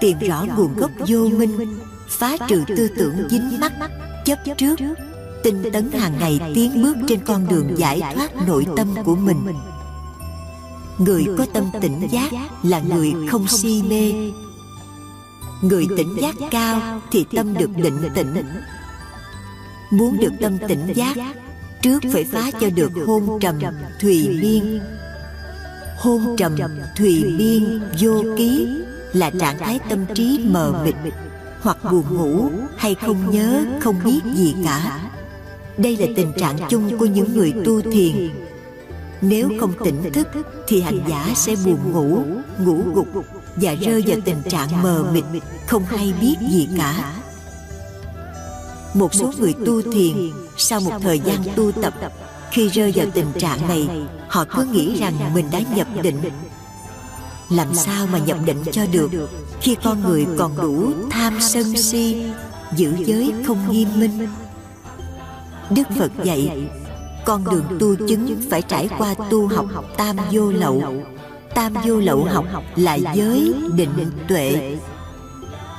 tìm 0.00 0.18
rõ 0.18 0.46
nguồn 0.56 0.76
gốc 0.76 0.90
vô 1.06 1.28
minh, 1.38 1.78
phá 2.08 2.36
trừ 2.48 2.64
tư 2.76 2.88
tưởng 2.96 3.28
dính 3.30 3.60
mắc, 3.60 3.72
chấp 4.24 4.38
trước 4.56 4.76
tinh 5.46 5.70
tấn 5.72 5.90
hàng 5.92 6.18
ngày 6.18 6.40
tiến 6.54 6.82
bước 6.82 6.96
trên 7.08 7.20
con 7.24 7.48
đường 7.48 7.78
giải 7.78 8.00
thoát 8.14 8.46
nội 8.46 8.66
tâm 8.76 8.88
của 9.04 9.16
mình. 9.16 9.38
Người 10.98 11.26
có 11.38 11.46
tâm 11.52 11.64
tỉnh 11.80 12.08
giác 12.10 12.32
là 12.62 12.80
người 12.80 13.12
không 13.30 13.48
si 13.48 13.82
mê. 13.82 14.12
Người 15.62 15.86
tỉnh 15.96 16.16
giác 16.20 16.34
cao 16.50 17.00
thì 17.10 17.24
tâm 17.36 17.54
được 17.54 17.70
định 17.76 18.08
tĩnh. 18.14 18.34
Muốn 19.90 20.18
được 20.20 20.32
tâm 20.40 20.58
tỉnh 20.68 20.92
giác, 20.94 21.16
trước 21.82 21.98
phải 22.12 22.24
phá 22.24 22.50
cho 22.60 22.70
được 22.70 22.92
hôn 23.06 23.38
trầm 23.40 23.60
thùy 24.00 24.38
biên. 24.42 24.80
Hôn 25.98 26.36
trầm 26.36 26.56
thùy 26.96 27.34
biên 27.38 27.80
vô 28.00 28.24
ký 28.36 28.68
là 29.12 29.30
trạng 29.30 29.58
thái 29.58 29.78
tâm 29.88 30.06
trí 30.14 30.40
mờ 30.44 30.82
mịt, 30.84 30.94
hoặc 31.60 31.78
buồn 31.92 32.04
ngủ 32.10 32.50
hay 32.76 32.94
không 32.94 33.30
nhớ, 33.30 33.64
không 33.80 33.96
biết 34.04 34.20
gì 34.34 34.54
cả 34.64 35.05
đây 35.78 35.96
là 35.96 36.06
tình 36.16 36.32
trạng 36.32 36.56
chung 36.68 36.98
của 36.98 37.06
những 37.06 37.36
người 37.36 37.52
tu 37.64 37.80
thiền. 37.80 38.30
Nếu 39.20 39.48
không 39.60 39.72
tỉnh 39.84 40.12
thức, 40.12 40.28
thì 40.66 40.80
hành 40.80 41.00
giả 41.08 41.32
sẽ 41.34 41.54
buồn 41.64 41.92
ngủ 41.92 42.22
ngủ 42.58 42.82
gục 42.94 43.08
và 43.56 43.74
rơi 43.74 44.04
vào 44.06 44.18
tình 44.24 44.42
trạng 44.48 44.82
mờ 44.82 45.04
mịt, 45.12 45.24
không 45.66 45.84
hay 45.84 46.12
biết 46.20 46.34
gì 46.50 46.68
cả. 46.78 47.14
Một 48.94 49.14
số 49.14 49.32
người 49.38 49.54
tu 49.66 49.82
thiền, 49.82 50.16
sau 50.56 50.80
một 50.80 50.92
thời 51.02 51.20
gian 51.20 51.38
tu 51.56 51.72
tập, 51.72 51.94
khi 52.50 52.68
rơi 52.68 52.92
vào 52.96 53.06
tình 53.14 53.32
trạng 53.38 53.68
này, 53.68 53.88
họ 54.28 54.44
cứ 54.44 54.64
nghĩ 54.64 54.96
rằng 55.00 55.34
mình 55.34 55.46
đã 55.52 55.60
nhập 55.74 55.86
định. 56.02 56.20
Làm 57.50 57.74
sao 57.74 58.06
mà 58.06 58.18
nhập 58.18 58.38
định 58.44 58.62
cho 58.72 58.82
được 58.92 59.10
khi 59.60 59.76
con 59.84 60.02
người 60.02 60.26
còn 60.38 60.56
đủ 60.56 60.92
tham 61.10 61.38
sân 61.40 61.76
si, 61.76 62.24
giữ 62.76 62.92
giới 63.04 63.32
không 63.46 63.70
nghiêm 63.70 63.88
minh? 63.96 64.28
Đức 65.70 65.82
phật 65.98 66.12
dạy, 66.24 66.68
con 67.24 67.44
đường 67.44 67.64
tu 67.80 67.94
chứng 68.08 68.36
phải 68.50 68.62
trải 68.62 68.88
qua 68.98 69.14
tu 69.30 69.48
học 69.48 69.66
tam 69.96 70.16
vô 70.32 70.52
lậu. 70.52 70.82
Tam 71.54 71.74
vô 71.84 71.96
lậu 71.96 72.24
học 72.24 72.44
là 72.76 72.94
giới 72.94 73.54
định 73.74 74.10
tuệ. 74.28 74.76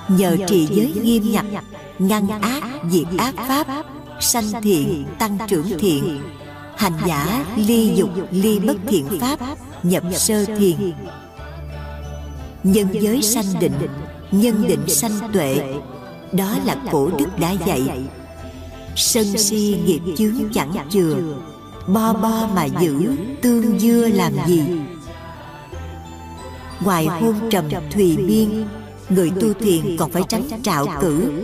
Nhờ 0.07 0.37
trì 0.47 0.67
giới 0.71 0.93
nghiêm 1.03 1.31
nhập 1.31 1.45
ngăn 1.99 2.27
ác, 2.41 2.63
diệt 2.91 3.07
ác 3.17 3.35
pháp, 3.47 3.85
sanh 4.19 4.61
thiện, 4.61 5.05
tăng 5.19 5.37
trưởng 5.47 5.79
thiện. 5.79 6.21
Hành 6.77 6.93
giả, 7.05 7.45
ly 7.55 7.93
dục, 7.95 8.09
ly 8.31 8.59
bất 8.59 8.77
thiện 8.87 9.05
pháp, 9.19 9.39
nhập 9.83 10.03
sơ 10.13 10.45
thiền. 10.45 10.93
Nhân 12.63 12.87
giới 12.91 13.21
sanh 13.21 13.59
định, 13.59 13.77
nhân 14.31 14.67
định 14.67 14.87
sanh 14.87 15.31
tuệ. 15.33 15.75
Đó 16.31 16.55
là 16.65 16.75
cổ 16.91 17.09
đức 17.17 17.39
đã 17.39 17.51
dạy 17.51 17.81
sân 18.97 19.37
si 19.37 19.77
nghiệp 19.85 19.99
chướng 20.17 20.49
chẳng 20.53 20.87
chừa. 20.89 21.15
Bo 21.87 22.13
bo 22.13 22.49
mà 22.55 22.65
giữ, 22.65 23.15
tương 23.41 23.79
dưa 23.79 24.07
làm 24.07 24.33
gì? 24.47 24.61
Ngoài 26.83 27.05
hôn 27.05 27.35
trầm 27.49 27.65
thùy 27.91 28.17
biên, 28.17 28.65
người 29.09 29.31
tu 29.41 29.53
thiền 29.53 29.97
còn 29.97 30.11
phải 30.11 30.23
tránh 30.29 30.43
trạo 30.63 30.85
cử. 31.01 31.43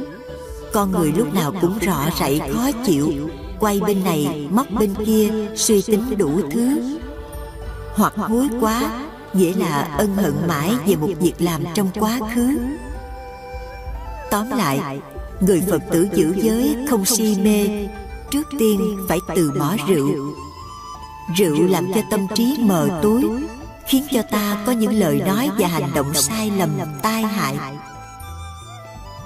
Con 0.74 0.92
người 0.92 1.12
lúc 1.12 1.34
nào 1.34 1.54
cũng 1.62 1.80
rõ 1.80 2.10
rậy 2.20 2.42
khó 2.54 2.72
chịu, 2.86 3.14
quay 3.60 3.80
bên 3.80 4.04
này, 4.04 4.48
móc 4.52 4.72
bên 4.72 4.94
kia, 5.06 5.30
suy 5.56 5.82
tính 5.82 6.04
đủ 6.18 6.42
thứ. 6.52 6.98
Hoặc 7.96 8.14
hối 8.16 8.48
quá, 8.62 9.04
nghĩa 9.34 9.54
là 9.54 9.82
ân 9.98 10.16
hận 10.16 10.34
mãi 10.48 10.74
về 10.88 10.96
một 10.96 11.10
việc 11.20 11.34
làm 11.40 11.64
trong 11.74 11.90
quá 12.00 12.20
khứ. 12.36 12.58
Tóm 14.32 14.50
lại 14.50 15.00
người 15.46 15.64
phật 15.70 15.82
tử 15.92 16.08
giữ 16.14 16.34
giới 16.36 16.76
không 16.90 17.06
si 17.06 17.38
mê, 17.44 17.88
trước 18.32 18.48
tiên 18.60 18.98
phải 19.10 19.20
từ 19.36 19.52
bỏ 19.60 19.76
rượu. 19.88 20.36
Rượu 21.38 21.68
làm 21.68 21.94
cho 21.94 22.02
tâm 22.12 22.28
trí 22.36 22.58
mờ 22.60 23.00
tối, 23.02 23.24
khiến 23.88 24.04
cho 24.12 24.22
ta 24.32 24.64
có 24.66 24.72
những 24.72 24.94
lời 24.94 25.22
nói 25.26 25.50
và 25.60 25.68
hành 25.68 25.92
động 25.96 26.14
sai 26.14 26.52
lầm, 26.58 26.70
tai 27.02 27.24
hại. 27.24 27.58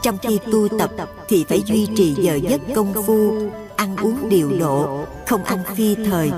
Trong 0.01 0.17
khi 0.17 0.39
tu 0.51 0.67
tập 0.79 0.91
thì 1.27 1.45
phải 1.49 1.61
duy 1.65 1.87
trì 1.95 2.13
giờ 2.13 2.35
giấc 2.35 2.61
công 2.75 2.93
phu, 3.05 3.49
ăn 3.75 3.95
uống 3.97 4.29
điều 4.29 4.51
độ, 4.59 5.05
không 5.27 5.43
ăn 5.43 5.63
phi 5.75 5.95
thời. 5.95 6.31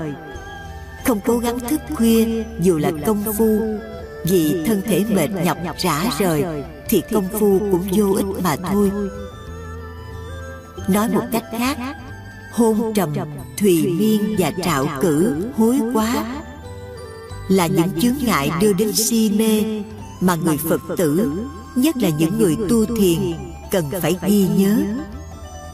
Không 1.04 1.20
cố 1.26 1.38
gắng 1.38 1.58
thức 1.60 1.80
khuya, 1.94 2.44
dù 2.60 2.78
là 2.78 2.90
công 3.06 3.24
phu, 3.38 3.60
vì 4.24 4.64
thân 4.66 4.82
thể 4.86 5.04
mệt 5.08 5.30
nhọc 5.44 5.76
rã 5.78 6.04
rời 6.18 6.44
thì 6.88 7.02
công 7.12 7.28
phu 7.28 7.58
cũng 7.58 7.88
vô 7.92 8.12
ích 8.14 8.42
mà 8.42 8.56
thôi 8.56 8.90
nói 10.92 11.08
một 11.08 11.24
cách 11.32 11.44
khác 11.58 11.78
hôn 12.52 12.94
trầm 12.94 13.14
thùy 13.58 13.86
miên 13.86 14.36
và 14.38 14.52
trạo 14.64 14.86
cử 15.00 15.34
hối 15.56 15.78
quá 15.92 16.24
là 17.48 17.66
những 17.66 18.00
chướng 18.00 18.26
ngại 18.26 18.50
đưa 18.60 18.72
đến 18.72 18.92
si 18.92 19.30
mê 19.38 19.82
mà 20.20 20.34
người 20.34 20.56
phật 20.56 20.80
tử 20.96 21.32
nhất 21.74 21.96
là 21.96 22.08
những 22.08 22.38
người 22.38 22.56
tu 22.68 22.84
thiền 22.84 23.18
cần 23.70 23.90
phải 24.02 24.16
ghi 24.26 24.48
nhớ. 24.56 24.76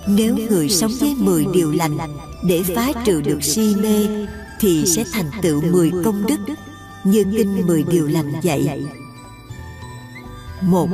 nếu 0.06 0.36
người 0.50 0.68
sống 0.68 0.92
với 1.00 1.14
mười 1.18 1.46
điều 1.52 1.72
lành 1.72 1.98
để 2.48 2.62
phá 2.74 2.92
trừ 3.04 3.20
được 3.20 3.44
si 3.44 3.74
mê 3.82 4.26
thì 4.60 4.86
sẽ 4.86 5.04
thành 5.12 5.30
tựu 5.42 5.62
mười 5.62 5.92
công 6.04 6.26
đức 6.26 6.54
như 7.04 7.24
kinh 7.36 7.66
mười 7.66 7.82
điều 7.82 8.06
lành 8.06 8.32
dạy. 8.42 8.86
một 10.62 10.88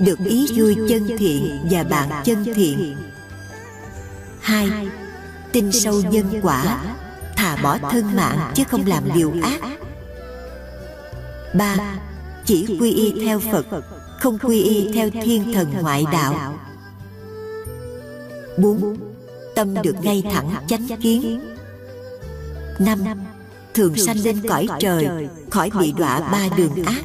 được 0.00 0.18
ý 0.24 0.46
vui 0.56 0.76
chân 0.88 1.08
thiện 1.18 1.58
và 1.70 1.84
bạn 1.84 2.22
chân 2.24 2.44
thiện 2.54 2.96
hai 4.42 4.88
tin 5.52 5.72
sâu 5.72 6.02
nhân 6.10 6.40
quả 6.42 6.84
thà 7.36 7.56
bỏ 7.62 7.78
thân 7.90 8.16
mạng 8.16 8.52
chứ 8.54 8.64
không 8.68 8.86
làm 8.86 9.04
điều 9.14 9.34
ác. 9.42 9.60
ba 11.54 11.76
chỉ 12.44 12.76
quy 12.80 12.92
y 12.92 13.24
theo 13.24 13.40
phật 13.52 13.66
không 14.20 14.38
quy 14.38 14.62
y 14.62 14.92
theo 14.92 15.10
thiên 15.10 15.52
thần 15.52 15.72
ngoại 15.80 16.04
đạo. 16.12 16.58
bốn 18.58 18.96
tâm 19.54 19.74
được 19.82 19.96
ngay 20.02 20.22
thẳng 20.32 20.50
chánh 20.66 20.86
kiến. 21.02 21.40
năm 22.78 23.04
thường 23.74 23.96
sanh 23.96 24.18
lên 24.18 24.40
cõi 24.48 24.66
trời 24.80 25.28
khỏi 25.50 25.70
bị 25.80 25.92
đọa 25.92 26.20
ba 26.20 26.48
đường 26.56 26.84
ác. 26.84 27.02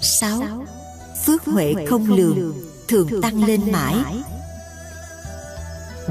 sáu 0.00 0.66
phước 1.24 1.44
huệ 1.44 1.74
không 1.88 2.16
lường 2.16 2.54
thường 2.88 3.22
tăng 3.22 3.44
lên 3.44 3.72
mãi 3.72 4.22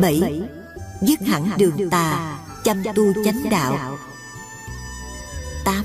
bảy. 0.01 0.41
Dứt 1.01 1.19
hẳn 1.21 1.49
đường 1.57 1.89
tà 1.89 2.37
chăm 2.63 2.83
tu 2.95 3.03
chánh 3.25 3.49
đạo. 3.49 3.97
tám. 5.65 5.83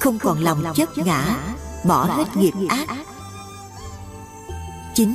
Không 0.00 0.18
còn 0.18 0.44
lòng 0.44 0.64
chấp 0.74 0.98
ngã 0.98 1.38
bỏ 1.84 2.04
hết 2.04 2.36
nghiệp 2.36 2.54
ác. 2.68 2.88
chín. 4.94 5.14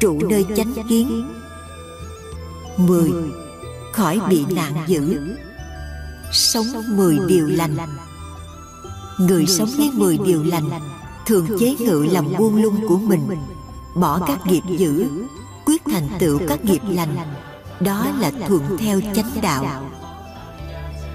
Trụ 0.00 0.20
nơi 0.30 0.46
chánh 0.56 0.74
kiến. 0.88 1.32
mười. 2.76 3.12
Khỏi 3.92 4.20
bị 4.28 4.44
nạn 4.48 4.84
dữ. 4.86 5.36
sống 6.32 6.66
mười 6.96 7.18
điều 7.28 7.46
lành. 7.46 7.76
người 9.18 9.46
sống 9.46 9.70
với 9.76 9.90
mười 9.92 10.18
điều 10.18 10.44
lành 10.44 10.70
thường 11.26 11.46
chế 11.60 11.76
ngự 11.78 12.06
lòng 12.12 12.34
buông 12.38 12.62
lung 12.62 12.88
của 12.88 12.98
mình 12.98 13.28
bỏ 13.94 14.20
các 14.26 14.46
nghiệp 14.46 14.62
dữ 14.78 15.08
quyết 15.84 15.92
thành 15.94 16.08
tựu 16.18 16.40
các 16.48 16.64
nghiệp 16.64 16.80
lành, 16.88 17.16
đó 17.80 18.06
là 18.20 18.30
thuận 18.48 18.62
theo 18.78 19.00
chánh 19.14 19.30
đạo. 19.42 19.90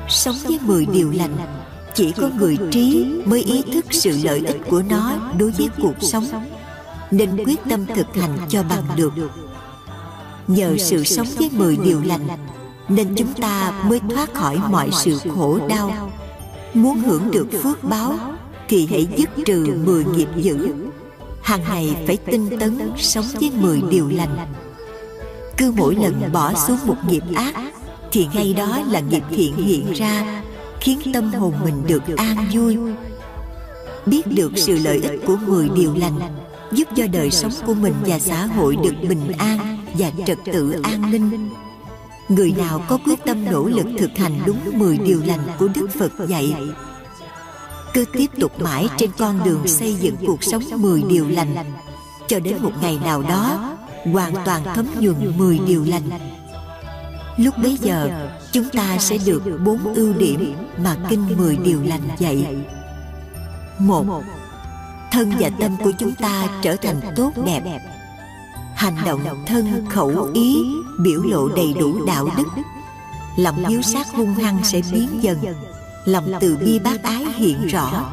Sống 0.10 0.36
với 0.44 0.60
mười 0.62 0.86
điều 0.86 1.12
lành, 1.12 1.36
chỉ 1.94 2.12
có 2.12 2.30
người 2.38 2.58
trí 2.72 3.06
mới 3.26 3.42
ý 3.44 3.62
thức 3.74 3.86
sự 3.90 4.18
lợi 4.24 4.44
ích 4.46 4.62
của 4.70 4.84
nó 4.90 5.12
đối 5.38 5.52
với 5.52 5.70
cuộc 5.82 5.96
sống, 6.02 6.26
nên 7.12 7.44
quyết 7.46 7.60
tâm 7.70 7.86
thực 7.86 8.16
hành 8.16 8.38
cho 8.50 8.64
bằng 8.64 8.84
được. 8.96 9.14
Nhờ 10.48 10.76
sự 10.80 11.04
sống 11.04 11.28
với 11.38 11.50
mười 11.54 11.78
điều 11.78 12.02
lành, 12.06 12.28
nên 12.88 13.16
chúng 13.16 13.34
ta 13.34 13.84
mới 13.90 14.00
thoát 14.16 14.34
khỏi 14.34 14.60
mọi 14.70 14.90
sự 14.92 15.20
khổ 15.36 15.60
đau. 15.68 16.12
Muốn 16.74 17.00
hưởng 17.00 17.32
được 17.32 17.48
phước 17.64 17.84
báo, 17.84 18.16
thì 18.68 18.88
hãy 18.92 19.08
dứt 19.18 19.30
trừ 19.46 19.78
mười 19.86 20.06
nghiệp 20.06 20.30
dữ 20.38 20.74
hàng 21.44 21.64
ngày 21.70 21.96
phải 22.08 22.18
tinh 22.18 22.60
tấn 22.60 22.92
sống 22.98 23.26
với 23.40 23.52
mười 23.56 23.82
điều 23.90 24.10
lành. 24.10 24.38
Cứ 25.58 25.74
mỗi 25.78 25.96
lần 25.96 26.32
bỏ 26.34 26.54
xuống 26.68 26.78
một 26.86 26.96
nghiệp 27.10 27.24
ác, 27.36 27.56
thì 28.12 28.28
ngay 28.34 28.54
đó 28.54 28.80
là 28.90 29.00
nghiệp 29.00 29.24
thiện 29.30 29.56
hiện 29.56 29.92
ra, 29.94 30.44
khiến 30.80 31.00
tâm 31.14 31.34
hồn 31.34 31.54
mình 31.64 31.84
được 31.88 32.04
an 32.18 32.48
vui. 32.52 32.78
Biết 34.06 34.22
được 34.28 34.52
sự 34.56 34.78
lợi 34.84 35.02
ích 35.04 35.20
của 35.28 35.38
mười 35.48 35.70
điều 35.70 35.96
lành, 35.96 36.20
giúp 36.72 36.88
cho 36.96 37.08
đời 37.08 37.32
sống 37.32 37.52
của 37.66 37.74
mình 37.74 37.94
và 38.06 38.20
xã 38.20 38.46
hội 38.46 38.76
được 38.76 38.96
bình 39.10 39.32
an 39.38 39.78
và 40.00 40.12
trật 40.26 40.38
tự 40.54 40.76
an 40.84 41.12
ninh. 41.12 41.50
Người 42.30 42.54
nào 42.58 42.86
có 42.88 42.98
quyết 43.06 43.26
tâm 43.26 43.46
nỗ 43.46 43.66
lực 43.66 43.86
thực 44.00 44.18
hành 44.18 44.40
đúng 44.46 44.60
mười 44.74 44.98
điều 44.98 45.22
lành 45.26 45.40
của 45.60 45.68
đức 45.68 45.88
phật 46.00 46.12
dạy 46.28 46.56
cứ 47.94 48.06
tiếp 48.14 48.28
tục 48.40 48.62
mãi 48.62 48.88
trên 48.98 49.12
con 49.18 49.44
đường 49.44 49.68
xây 49.68 49.96
dựng 49.96 50.16
cuộc 50.28 50.44
sống 50.44 50.64
mười 50.78 51.02
điều 51.02 51.28
lành. 51.28 51.56
Cho 52.28 52.40
đến 52.40 52.58
một 52.62 52.72
ngày 52.82 53.00
nào 53.04 53.22
đó, 53.22 53.76
hoàn 54.14 54.34
toàn 54.46 54.64
thấm 54.76 54.86
nhuần 55.00 55.38
mười 55.38 55.60
điều 55.60 55.86
lành. 55.88 56.10
Lúc 57.38 57.58
bấy 57.58 57.78
giờ, 57.82 58.30
chúng 58.52 58.70
ta 58.70 58.98
sẽ 58.98 59.18
được 59.26 59.44
bốn 59.66 59.94
ưu 59.94 60.14
điểm 60.14 60.56
mà 60.78 60.98
kinh 61.10 61.38
mười 61.38 61.58
điều 61.58 61.80
lành 61.84 62.02
dạy. 62.18 62.56
Một, 63.80 64.06
thân 65.12 65.32
và 65.40 65.50
tâm 65.60 65.72
của 65.84 65.92
chúng 66.00 66.16
ta 66.16 66.48
trở 66.62 66.76
thành 66.76 67.02
tốt 67.16 67.32
đẹp. 67.46 67.80
Hành 68.76 68.96
động 69.06 69.46
thân 69.48 69.86
khẩu 69.90 70.30
ý 70.34 70.64
biểu 71.04 71.24
lộ 71.24 71.50
đầy 71.50 71.74
đủ 71.80 72.06
đạo 72.06 72.30
đức. 72.38 72.48
Lòng 73.38 73.66
hiếu 73.66 73.82
sát 73.82 74.08
hung 74.16 74.34
hăng 74.34 74.60
sẽ 74.64 74.82
biến 74.92 75.10
dần 75.22 75.38
lòng 76.06 76.32
từ 76.40 76.58
bi 76.58 76.80
bác 76.80 77.04
ái 77.04 77.26
hiện 77.36 77.68
rõ. 77.68 78.12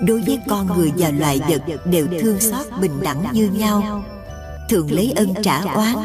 đối 0.00 0.22
với 0.22 0.40
con 0.48 0.66
người 0.76 0.92
và 0.96 1.10
loài 1.10 1.40
vật 1.48 1.86
đều 1.86 2.06
thương 2.20 2.40
xót 2.40 2.66
bình 2.80 3.00
đẳng 3.00 3.24
như 3.32 3.50
nhau. 3.50 4.04
thường 4.68 4.92
lấy 4.92 5.12
ân 5.16 5.34
trả 5.42 5.60
oán 5.60 5.96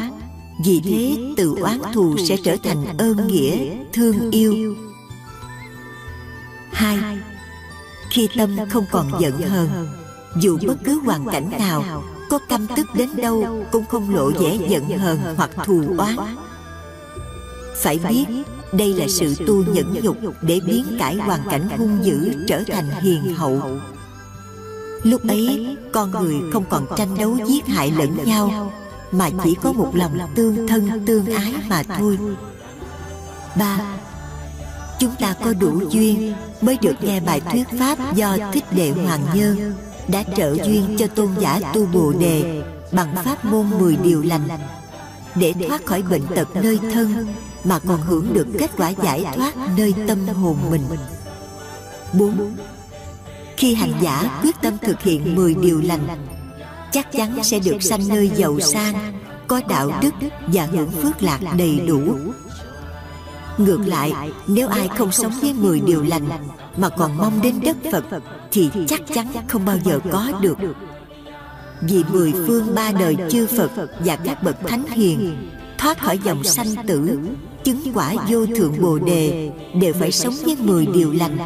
vì 0.64 0.80
thế 0.84 1.16
từ 1.36 1.54
oán 1.60 1.78
thù 1.94 2.16
sẽ 2.28 2.36
trở 2.44 2.56
thành 2.64 2.96
ơn 2.98 3.26
nghĩa 3.26 3.66
thương 3.92 4.30
yêu. 4.30 4.76
hai 6.72 6.98
khi 8.10 8.28
tâm 8.36 8.56
không 8.70 8.84
còn 8.90 9.10
giận 9.20 9.40
hờn 9.42 9.88
dù 10.36 10.58
bất 10.66 10.76
cứ 10.84 11.00
hoàn 11.04 11.26
cảnh 11.26 11.50
nào 11.58 12.02
có 12.30 12.38
căm 12.48 12.66
tức 12.76 12.86
đến 12.94 13.08
đâu 13.16 13.64
cũng 13.72 13.84
không 13.84 14.14
lộ 14.14 14.30
vẻ 14.30 14.58
giận 14.68 14.98
hờn 14.98 15.18
hoặc 15.36 15.50
thù 15.64 15.84
oán. 15.98 16.16
phải 17.76 17.98
biết 18.08 18.26
đây 18.72 18.94
là 18.94 19.06
sự 19.08 19.34
tu 19.46 19.64
nhẫn 19.64 19.94
nhục 20.02 20.16
để 20.42 20.60
biến 20.66 20.84
cải 20.98 21.16
hoàn 21.16 21.40
cảnh 21.50 21.68
hung 21.78 22.04
dữ 22.04 22.32
trở 22.46 22.62
thành 22.66 22.90
hiền 23.02 23.34
hậu. 23.34 23.60
lúc 25.02 25.20
ấy 25.28 25.76
con 25.92 26.10
người 26.10 26.34
không 26.52 26.64
còn 26.70 26.86
tranh 26.96 27.14
đấu 27.18 27.36
giết 27.46 27.66
hại 27.66 27.92
lẫn 27.98 28.16
nhau 28.24 28.72
mà 29.12 29.30
chỉ 29.44 29.54
có 29.62 29.72
một 29.72 29.90
lòng 29.94 30.18
tương 30.34 30.68
thân 30.68 31.06
tương 31.06 31.26
ái 31.26 31.54
mà 31.68 31.82
thôi. 31.82 32.18
ba 33.56 33.78
chúng 34.98 35.14
ta 35.20 35.34
có 35.44 35.52
đủ 35.52 35.80
duyên 35.90 36.32
mới 36.60 36.78
được 36.82 36.94
nghe 37.00 37.20
bài 37.20 37.40
thuyết 37.40 37.68
pháp 37.78 38.14
do 38.14 38.36
thích 38.52 38.64
đệ 38.76 38.90
hoàng 38.90 39.26
nhân 39.34 39.74
đã 40.08 40.22
trợ 40.36 40.54
duyên 40.54 40.96
cho 40.98 41.06
tôn 41.06 41.28
giả 41.40 41.60
tu 41.74 41.86
bồ 41.86 42.12
đề 42.12 42.62
bằng 42.92 43.14
pháp 43.24 43.44
môn 43.44 43.70
10 43.70 43.96
điều 43.96 44.22
lành 44.22 44.48
để 45.34 45.54
thoát 45.68 45.86
khỏi 45.86 46.02
bệnh 46.02 46.22
tật 46.34 46.48
nơi 46.56 46.78
thân 46.92 47.26
mà 47.64 47.78
còn 47.78 48.00
hưởng 48.00 48.32
được 48.32 48.46
kết 48.58 48.70
quả 48.76 48.88
giải 48.88 49.24
thoát 49.36 49.54
nơi 49.76 49.94
tâm 50.06 50.26
hồn 50.28 50.56
mình 50.70 50.82
4. 52.12 52.56
Khi 53.56 53.74
hành 53.74 53.92
giả 54.00 54.40
quyết 54.42 54.56
tâm 54.62 54.78
thực 54.78 55.02
hiện 55.02 55.34
10 55.34 55.54
điều 55.54 55.80
lành, 55.80 56.06
chắc 56.92 57.12
chắn 57.12 57.44
sẽ 57.44 57.58
được 57.58 57.82
sanh 57.82 58.08
nơi 58.08 58.30
giàu 58.34 58.60
sang, 58.60 59.22
có 59.46 59.60
đạo 59.68 59.90
đức 60.02 60.14
và 60.46 60.66
hưởng 60.66 60.90
phước 60.90 61.22
lạc 61.22 61.40
đầy 61.58 61.80
đủ 61.80 62.00
ngược 63.58 63.80
lại, 63.86 64.12
nếu 64.46 64.68
ai 64.68 64.88
không 64.88 65.12
sống 65.12 65.32
với 65.40 65.52
10 65.52 65.80
điều 65.80 66.02
lành 66.02 66.28
mà 66.76 66.88
còn 66.88 67.16
mong 67.16 67.42
đến 67.42 67.60
đất 67.64 67.76
phật 67.92 68.04
thì 68.52 68.70
chắc 68.88 69.00
chắn 69.14 69.26
không 69.48 69.64
bao 69.64 69.78
giờ 69.84 70.00
có 70.12 70.32
được 70.40 70.56
vì 71.80 72.04
mười 72.12 72.32
phương 72.32 72.74
ba 72.74 72.92
đời 72.92 73.16
chư 73.30 73.46
phật 73.46 73.70
và 74.04 74.16
các 74.16 74.42
bậc 74.42 74.56
thánh 74.68 74.86
hiền 74.86 75.50
thoát 75.78 75.98
khỏi 75.98 76.18
dòng 76.24 76.44
sanh 76.44 76.86
tử 76.86 77.18
chứng 77.64 77.82
quả 77.94 78.14
vô 78.28 78.46
thượng 78.46 78.82
bồ 78.82 78.98
đề 78.98 79.50
đều 79.74 79.92
phải 79.92 80.12
sống 80.12 80.34
với 80.44 80.56
mười 80.56 80.86
điều 80.86 81.12
lành. 81.12 81.38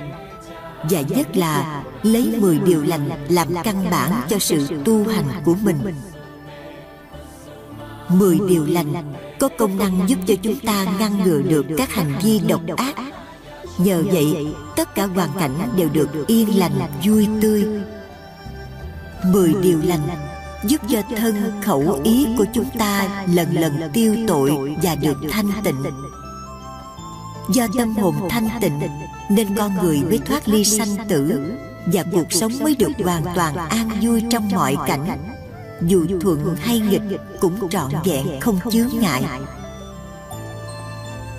Và 0.90 1.00
nhất 1.00 1.36
là 1.36 1.82
lấy 2.02 2.34
mười 2.40 2.58
điều 2.58 2.82
lành 2.82 3.10
làm 3.28 3.48
căn 3.64 3.90
bản 3.90 4.10
cho 4.28 4.38
sự 4.38 4.66
tu 4.84 5.04
hành 5.08 5.24
của 5.44 5.54
mình. 5.62 5.78
Mười 8.08 8.38
điều 8.48 8.66
lành 8.66 8.92
có 9.40 9.48
công 9.58 9.78
năng 9.78 10.08
giúp 10.08 10.18
cho 10.26 10.34
chúng 10.42 10.58
ta 10.60 10.86
ngăn 10.98 11.24
ngừa 11.24 11.42
được 11.42 11.66
các 11.76 11.92
hành 11.92 12.18
vi 12.22 12.40
độc 12.48 12.60
ác. 12.76 12.94
Nhờ 13.78 14.02
vậy, 14.12 14.46
tất 14.76 14.94
cả 14.94 15.06
hoàn 15.06 15.30
cảnh 15.38 15.54
đều 15.76 15.88
được 15.88 16.26
yên 16.26 16.58
lành, 16.58 16.72
vui 17.04 17.28
tươi. 17.40 17.66
Mười 19.24 19.54
điều 19.62 19.78
lành 19.84 20.08
giúp 20.68 20.80
cho 20.90 21.02
thân 21.16 21.60
khẩu 21.62 22.00
ý 22.04 22.26
của 22.38 22.46
chúng 22.52 22.70
ta 22.78 23.24
lần 23.34 23.54
lần 23.54 23.90
tiêu 23.92 24.16
tội 24.28 24.76
và 24.82 24.94
được 24.94 25.16
thanh 25.30 25.50
tịnh. 25.64 25.82
Do 27.54 27.66
tâm 27.78 27.94
hồn 27.94 28.14
thanh 28.28 28.48
tịnh, 28.60 28.80
nên 29.30 29.56
con 29.56 29.74
người 29.82 30.02
mới 30.02 30.18
thoát 30.18 30.48
ly 30.48 30.64
sanh 30.64 31.08
tử 31.08 31.52
và 31.86 32.04
cuộc 32.12 32.32
sống 32.32 32.52
mới 32.60 32.76
được 32.76 32.92
hoàn 33.04 33.24
toàn 33.34 33.56
an 33.56 33.90
vui 34.02 34.22
trong 34.30 34.48
mọi 34.52 34.76
cảnh. 34.86 35.18
Dù 35.82 36.06
thuận 36.20 36.56
hay 36.60 36.80
nghịch 36.80 37.20
cũng 37.40 37.68
trọn 37.70 37.92
vẹn 38.04 38.40
không 38.40 38.58
chướng 38.70 38.88
ngại. 39.00 39.24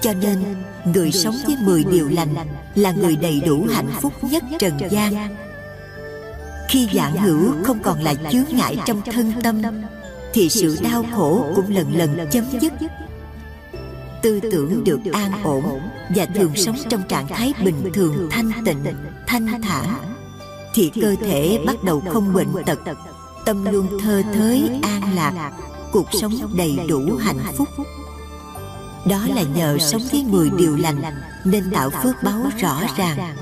Cho 0.01 0.13
nên, 0.13 0.43
người 0.85 1.11
sống 1.11 1.35
với 1.47 1.55
mười 1.61 1.83
điều 1.83 2.09
lành 2.09 2.35
là 2.75 2.91
người 2.91 3.15
đầy 3.15 3.41
đủ 3.45 3.67
hạnh 3.73 3.89
phúc 4.01 4.13
nhất 4.21 4.43
trần 4.59 4.79
gian 4.89 5.35
khi 6.67 6.87
dạng 6.93 7.17
hữu 7.17 7.63
không 7.63 7.79
còn 7.83 8.03
là 8.03 8.13
chướng 8.31 8.57
ngại 8.57 8.77
trong 8.85 9.01
thân 9.01 9.33
tâm, 9.43 9.61
thì 10.33 10.49
sự 10.49 10.77
đau 10.83 11.05
khổ 11.15 11.53
cũng 11.55 11.75
lần 11.75 11.97
lần 11.97 12.27
chấm 12.31 12.45
dứt. 12.61 12.73
Tư 14.21 14.39
tưởng 14.51 14.83
được 14.83 14.99
an 15.13 15.43
ổn 15.43 15.79
và 16.15 16.25
thường 16.25 16.55
sống 16.55 16.75
trong 16.89 17.03
trạng 17.07 17.27
thái 17.27 17.53
bình 17.63 17.91
thường, 17.93 18.29
thanh 18.31 18.51
tịnh, 18.65 18.83
thanh 19.27 19.61
thản, 19.61 19.85
thì 20.73 20.91
cơ 21.01 21.15
thể 21.21 21.59
bắt 21.65 21.83
đầu 21.83 22.03
không 22.09 22.33
bệnh 22.33 22.63
tật, 22.65 22.79
tâm 23.45 23.65
luôn 23.65 23.99
thơ 24.03 24.21
thới, 24.33 24.79
an 24.83 25.15
lạc, 25.15 25.51
cuộc 25.91 26.07
sống 26.21 26.33
đầy 26.57 26.79
đủ 26.87 27.01
hạnh 27.19 27.39
phúc. 27.57 27.67
Đó 29.05 29.27
là 29.35 29.43
nhờ 29.55 29.77
sống 29.77 30.01
với 30.11 30.25
mười 30.27 30.49
điều 30.57 30.77
lành 30.77 31.01
nên 31.45 31.71
tạo 31.71 31.89
phước 31.89 32.23
báo 32.23 32.41
rõ 32.57 32.81
ràng 32.97 33.35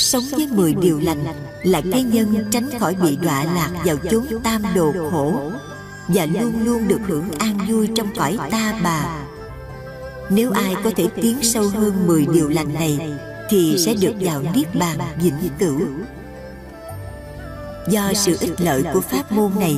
sống 0.00 0.24
với 0.30 0.46
mười 0.46 0.74
điều 0.74 1.00
lành 1.00 1.24
là 1.62 1.80
cái 1.92 2.02
nhân 2.02 2.44
tránh 2.50 2.78
khỏi 2.78 2.94
bị 2.94 3.16
đọa 3.16 3.44
lạc 3.44 3.70
vào 3.84 3.96
chốn 4.10 4.26
tam 4.42 4.62
đồ 4.74 4.92
khổ 5.10 5.52
và 6.08 6.26
luôn 6.26 6.64
luôn 6.64 6.88
được 6.88 7.00
hưởng 7.06 7.30
an 7.38 7.58
vui 7.68 7.88
trong 7.96 8.14
cõi 8.16 8.38
ta 8.50 8.80
bà. 8.82 9.24
Nếu 10.30 10.50
ai 10.50 10.76
có 10.84 10.90
thể 10.96 11.06
tiến 11.14 11.38
sâu 11.42 11.68
hơn 11.68 12.06
mười 12.06 12.26
điều 12.34 12.48
lành 12.48 12.74
này 12.74 13.18
thì 13.50 13.76
sẽ 13.78 13.94
được 13.94 14.12
vào 14.20 14.42
niết 14.54 14.74
bàn 14.74 14.98
vĩnh 15.22 15.48
cửu. 15.58 15.80
Do 17.88 18.12
sự 18.14 18.36
ích 18.40 18.60
lợi 18.60 18.84
của 18.94 19.00
pháp 19.00 19.32
môn 19.32 19.52
này, 19.60 19.76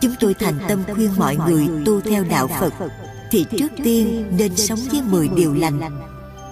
chúng 0.00 0.14
tôi 0.20 0.34
thành 0.34 0.58
tâm 0.68 0.82
khuyên 0.94 1.10
mọi 1.16 1.36
người 1.36 1.68
tu 1.84 2.00
theo 2.00 2.24
đạo 2.24 2.48
phật 2.60 2.72
thì 3.30 3.46
trước 3.58 3.72
tiên 3.84 4.24
nên 4.38 4.56
sống 4.56 4.78
với 4.90 5.02
mười 5.02 5.28
điều 5.28 5.54
lành 5.54 6.07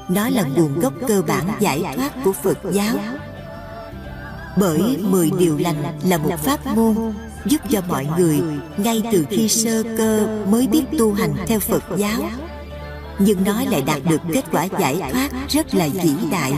nó 0.08 0.28
là 0.28 0.42
nguồn 0.42 0.80
gốc 0.80 0.92
cơ 1.08 1.22
bản 1.22 1.46
giải 1.60 1.82
thoát 1.96 2.12
của 2.24 2.32
phật 2.32 2.58
giáo. 2.72 2.96
bởi 4.56 4.96
mười 5.00 5.30
điều 5.38 5.58
lành 5.58 5.98
là 6.04 6.18
một 6.18 6.36
pháp 6.44 6.66
môn 6.76 6.96
giúp 7.46 7.60
cho 7.70 7.80
mọi 7.88 8.06
người 8.18 8.40
ngay 8.76 9.02
từ 9.12 9.26
khi 9.30 9.48
sơ 9.48 9.82
cơ 9.98 10.26
mới 10.50 10.66
biết 10.66 10.84
tu 10.98 11.12
hành 11.12 11.34
theo 11.46 11.60
phật 11.60 11.82
giáo. 11.96 12.20
nhưng 13.18 13.44
nó 13.44 13.62
lại 13.70 13.82
đạt 13.82 14.02
được 14.08 14.20
kết 14.32 14.44
quả 14.52 14.68
giải 14.80 14.96
thoát 15.12 15.30
rất 15.48 15.74
là 15.74 15.88
vĩ 15.88 16.14
đại. 16.30 16.52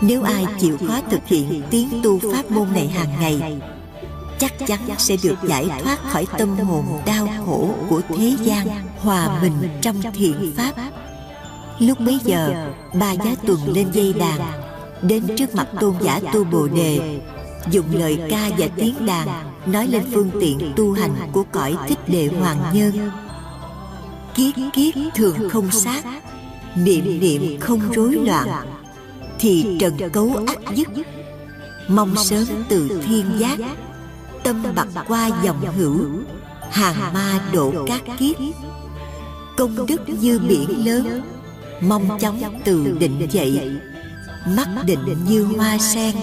nếu 0.00 0.22
ai 0.22 0.46
chịu 0.60 0.78
khó 0.88 1.00
thực 1.10 1.26
hiện 1.26 1.62
tiến 1.70 1.88
tu 2.02 2.18
pháp 2.18 2.50
môn 2.50 2.72
này 2.72 2.88
hàng 2.88 3.20
ngày 3.20 3.60
chắc 4.38 4.52
chắn 4.66 4.80
sẽ 4.98 5.16
được 5.22 5.36
giải 5.48 5.66
thoát 5.84 5.98
khỏi 6.10 6.26
tâm 6.38 6.56
hồn 6.58 6.84
đau 7.06 7.28
khổ 7.46 7.70
của 7.88 8.00
thế 8.08 8.36
gian 8.40 8.66
hòa 8.98 9.40
mình 9.42 9.68
trong 9.80 10.02
thiện 10.14 10.52
pháp 10.56 10.72
lúc 11.78 12.00
bấy 12.00 12.18
giờ, 12.24 12.70
ba 12.94 13.12
giá 13.12 13.34
tuần 13.46 13.58
lên 13.74 13.90
dây 13.92 14.12
đàn, 14.12 14.40
đến 15.02 15.22
trước 15.36 15.54
mặt 15.54 15.66
tôn 15.80 15.94
giả 16.00 16.20
tu 16.32 16.44
bồ 16.44 16.68
đề, 16.68 17.20
dùng 17.70 17.86
lời 17.92 18.18
ca 18.30 18.50
và 18.58 18.68
tiếng 18.76 19.06
đàn, 19.06 19.28
nói 19.66 19.86
lên 19.86 20.02
phương 20.14 20.30
tiện 20.40 20.72
tu 20.76 20.92
hành 20.92 21.14
của 21.32 21.44
cõi 21.52 21.76
thích 21.88 22.08
đệ 22.08 22.30
hoàng 22.40 22.58
nhân. 22.74 23.10
Kiết 24.34 24.54
kiết 24.72 24.94
thường 25.14 25.48
không 25.50 25.70
sát, 25.70 26.04
niệm 26.76 27.20
niệm 27.20 27.60
không 27.60 27.80
rối 27.92 28.12
loạn, 28.12 28.48
thì 29.38 29.76
trần 29.80 30.10
cấu 30.12 30.30
ác 30.46 30.58
dứt 30.74 30.88
mong 31.88 32.16
sớm 32.16 32.44
từ 32.68 33.02
thiên 33.06 33.24
giác, 33.38 33.58
tâm 34.42 34.62
bạc 34.74 34.88
qua 35.08 35.30
dòng 35.44 35.60
hữu, 35.76 35.98
hàng 36.70 37.14
ma 37.14 37.40
độ 37.52 37.72
các 37.86 38.02
kiếp. 38.18 38.36
Công 39.56 39.86
đức 39.86 40.00
như 40.20 40.38
biển 40.48 40.86
lớn 40.86 41.22
mong 41.88 42.18
chóng 42.20 42.60
từ 42.64 42.96
định 42.98 43.28
dậy. 43.30 43.70
Mắt 44.56 44.68
định 44.86 45.16
như 45.28 45.44
hoa 45.44 45.78
sen. 45.78 46.14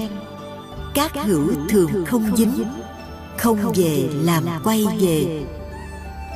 Các 0.93 1.11
hữu 1.25 1.47
thường 1.69 2.05
không 2.05 2.35
dính. 2.37 2.63
Không 3.37 3.71
về 3.75 4.09
làm 4.13 4.43
quay 4.63 4.85
về. 4.99 5.45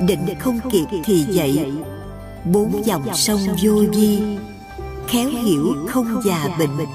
Định 0.06 0.26
không 0.40 0.60
kịp 0.70 0.86
thì 1.04 1.24
dậy. 1.28 1.72
Bốn 2.44 2.86
dòng 2.86 3.14
sông 3.14 3.40
vô 3.62 3.72
vi 3.94 4.22
khéo 5.08 5.28
hiểu 5.28 5.74
không 5.88 6.22
già 6.24 6.56
bệnh. 6.58 6.86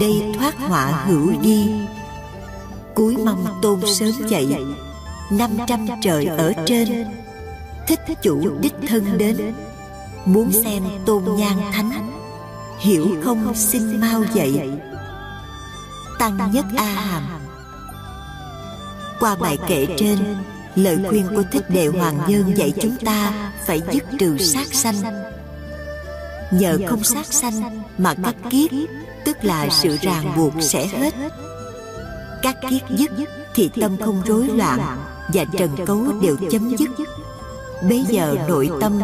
Đây 0.00 0.22
thoát 0.38 0.58
họa 0.58 1.04
hữu 1.06 1.32
vi 1.42 1.66
cuối 2.94 3.16
mong 3.24 3.44
tôn 3.62 3.80
sớm 3.86 4.12
dậy. 4.28 4.56
Năm 5.30 5.50
trăm 5.66 5.86
trời 6.02 6.26
ở 6.26 6.52
trên. 6.66 7.06
Thích 7.86 8.00
chủ 8.22 8.58
đích 8.60 8.74
thân 8.88 9.18
đến 9.18 9.36
muốn 10.24 10.52
xem 10.52 10.82
tôn 11.06 11.24
nhan 11.36 11.56
thánh 11.72 12.12
hiểu 12.82 13.16
không 13.24 13.54
xin 13.54 14.00
mau 14.00 14.22
dậy. 14.34 14.70
tăng 16.18 16.52
nhất 16.52 16.64
a 16.76 16.84
hàm. 16.84 17.22
Qua 19.20 19.36
bài 19.36 19.58
kệ 19.68 19.86
trên 19.98 20.18
lời 20.74 20.98
khuyên 21.08 21.26
của 21.34 21.42
thích 21.52 21.70
đệ 21.70 21.86
hoàng 21.86 22.18
nhân 22.28 22.56
dạy 22.56 22.72
chúng 22.82 22.96
ta 22.96 23.52
phải 23.66 23.82
dứt 23.92 24.04
trừ 24.18 24.38
sát 24.38 24.74
sanh. 24.74 24.96
nhờ 26.50 26.78
không 26.88 27.04
sát 27.04 27.26
sanh 27.26 27.82
mà 27.98 28.14
các 28.24 28.34
kiết 28.50 28.70
tức 29.24 29.36
là 29.44 29.68
sự 29.70 29.96
ràng 30.02 30.32
buộc 30.36 30.52
sẽ 30.60 30.86
hết. 30.86 31.14
các 32.42 32.56
kiết 32.70 32.82
dứt 32.90 33.10
thì 33.54 33.70
tâm 33.80 33.96
không 34.04 34.22
rối 34.26 34.48
loạn 34.48 34.98
và 35.34 35.44
trần 35.58 35.70
cấu 35.86 36.06
đều 36.22 36.36
chấm 36.50 36.76
dứt. 36.76 36.90
bây 37.88 38.04
giờ 38.08 38.36
nội 38.48 38.70
tâm 38.80 39.00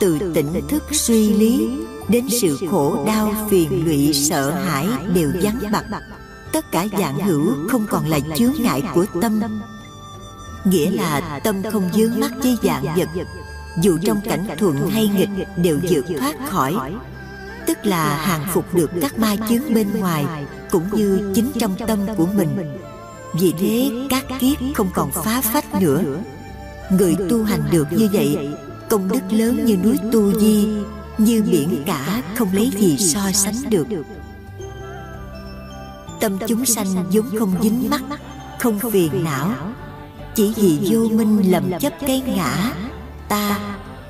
từ 0.00 0.18
tỉnh 0.34 0.68
thức 0.68 0.82
suy 0.92 1.34
lý 1.34 1.70
đến 2.08 2.28
sự 2.40 2.58
khổ 2.70 3.04
đau 3.06 3.34
phiền 3.50 3.84
lụy 3.84 4.12
sợ 4.12 4.50
hãi 4.50 4.86
đều 5.14 5.30
vắng 5.42 5.58
bặt 5.72 5.84
tất 6.54 6.72
cả 6.72 6.86
dạng 6.98 7.18
hữu 7.18 7.68
không 7.68 7.86
còn 7.90 8.06
là 8.06 8.18
chướng 8.36 8.52
ngại 8.58 8.82
của 8.94 9.06
tâm. 9.20 9.40
Nghĩa 10.64 10.90
là 10.90 11.40
tâm 11.44 11.62
không 11.72 11.90
dướng 11.94 12.20
mắt 12.20 12.32
với 12.42 12.56
dạng 12.62 12.84
vật. 12.96 13.08
Dù 13.82 13.98
trong 14.02 14.20
cảnh 14.20 14.46
thuận 14.58 14.90
hay 14.90 15.08
nghịch 15.08 15.28
đều 15.56 15.78
vượt 15.82 16.04
thoát 16.18 16.36
khỏi. 16.48 16.74
Tức 17.66 17.78
là 17.86 18.16
hàng 18.16 18.46
phục 18.52 18.74
được 18.74 18.90
các 19.00 19.18
ma 19.18 19.36
chướng 19.48 19.74
bên 19.74 20.00
ngoài 20.00 20.26
cũng 20.70 20.84
như 20.92 21.32
chính 21.34 21.52
trong 21.60 21.76
tâm 21.86 21.98
của 22.16 22.26
mình. 22.26 22.78
Vì 23.40 23.52
thế 23.58 23.90
các 24.10 24.24
kiếp 24.40 24.58
không 24.74 24.88
còn 24.94 25.10
phá 25.12 25.40
phách 25.40 25.82
nữa. 25.82 26.02
Người 26.90 27.16
tu 27.30 27.44
hành 27.44 27.62
được 27.70 27.86
như 27.90 28.08
vậy 28.12 28.48
công 28.88 29.08
đức 29.08 29.20
lớn 29.30 29.64
như 29.64 29.76
núi 29.76 29.98
tu 30.12 30.40
di, 30.40 30.68
như 31.18 31.42
biển 31.42 31.82
cả 31.86 32.22
không 32.36 32.48
lấy 32.52 32.70
gì 32.78 32.96
so 32.98 33.32
sánh 33.32 33.70
được. 33.70 33.86
Tâm 36.20 36.38
chúng 36.48 36.66
sanh 36.66 37.10
vốn 37.12 37.38
không 37.38 37.54
dính 37.62 37.90
mắc 37.90 38.02
không 38.58 38.78
phiền 38.78 39.24
não. 39.24 39.50
Chỉ 40.34 40.52
vì 40.56 40.78
vô 40.90 41.08
minh 41.08 41.52
lầm 41.52 41.78
chấp 41.80 41.92
cái 42.00 42.22
ngã, 42.26 42.72
ta 43.28 43.58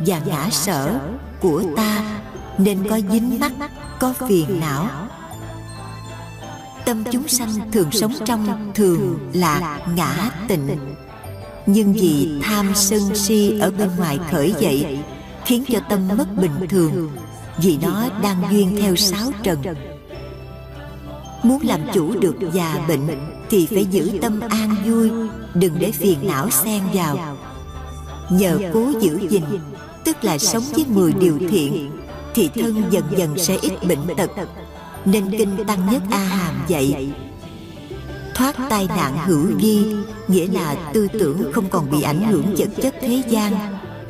và 0.07 0.21
ngã 0.27 0.49
sở 0.51 1.01
của 1.41 1.63
ta 1.77 2.21
nên 2.59 2.89
có 2.91 3.01
dính 3.11 3.41
mắc 3.41 3.53
có 4.01 4.15
phiền 4.29 4.61
não. 4.61 4.89
Tâm 6.85 7.05
chúng 7.13 7.29
sanh 7.29 7.71
thường 7.73 7.91
sống 7.91 8.13
trong 8.25 8.73
thường 8.75 9.31
lạc 9.33 9.79
ngã 9.97 10.31
tịnh 10.49 10.94
nhưng 11.67 11.93
vì 11.93 12.31
tham 12.43 12.73
sân 12.75 13.15
si 13.15 13.59
ở 13.61 13.71
bên 13.71 13.91
ngoài 13.97 14.19
khởi 14.31 14.55
dậy, 14.61 14.99
khiến 15.45 15.65
cho 15.69 15.81
tâm 15.89 16.09
mất 16.19 16.37
bình 16.37 16.69
thường, 16.69 17.11
vì 17.59 17.79
nó 17.83 18.09
đang 18.23 18.43
duyên 18.51 18.77
theo 18.81 18.97
sáu 18.97 19.31
trần. 19.43 19.63
Muốn 21.43 21.63
làm 21.63 21.81
chủ 21.95 22.21
được 22.21 22.35
già 22.53 22.85
bệnh 22.89 23.09
thì 23.51 23.67
phải 23.67 23.85
giữ 23.85 24.19
tâm 24.23 24.41
an 24.41 24.77
vui, 24.87 25.11
đừng 25.55 25.79
để 25.79 25.91
phiền 25.91 26.19
não 26.23 26.51
xen 26.51 26.83
vào. 26.93 27.37
Nhờ 28.31 28.59
cố 28.73 28.93
giữ 29.01 29.29
gìn, 29.29 29.45
tức 30.05 30.25
là 30.25 30.39
sống 30.39 30.65
với 30.73 30.85
mười 30.89 31.13
điều 31.13 31.39
thiện, 31.51 31.91
thì 32.35 32.49
thân 32.55 32.83
dần 32.91 33.05
dần 33.17 33.39
sẽ 33.39 33.59
ít 33.63 33.73
bệnh 33.89 34.17
tật. 34.17 34.31
Nên 35.05 35.31
kinh 35.39 35.57
tăng 35.67 35.93
nhất 35.93 36.03
a 36.11 36.19
hàm 36.19 36.55
dạy 36.69 37.13
thoát 38.35 38.57
tai 38.71 38.89
nạn 38.97 39.19
hữu 39.27 39.47
vi, 39.59 39.95
nghĩa 40.29 40.47
là 40.47 40.75
tư 40.93 41.09
tưởng 41.13 41.53
không 41.53 41.69
còn 41.71 41.91
bị 41.91 42.03
ảnh 42.03 42.25
hưởng 42.25 42.55
vật 42.59 42.69
chất 42.83 42.95
thế 43.01 43.23
gian, 43.29 43.53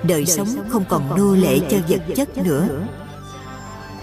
đời 0.02 0.26
sống 0.26 0.48
không 0.68 0.84
còn 0.88 1.16
nô 1.16 1.34
lệ 1.34 1.60
cho 1.70 1.78
vật 1.88 2.00
chất 2.16 2.36
nữa. 2.36 2.68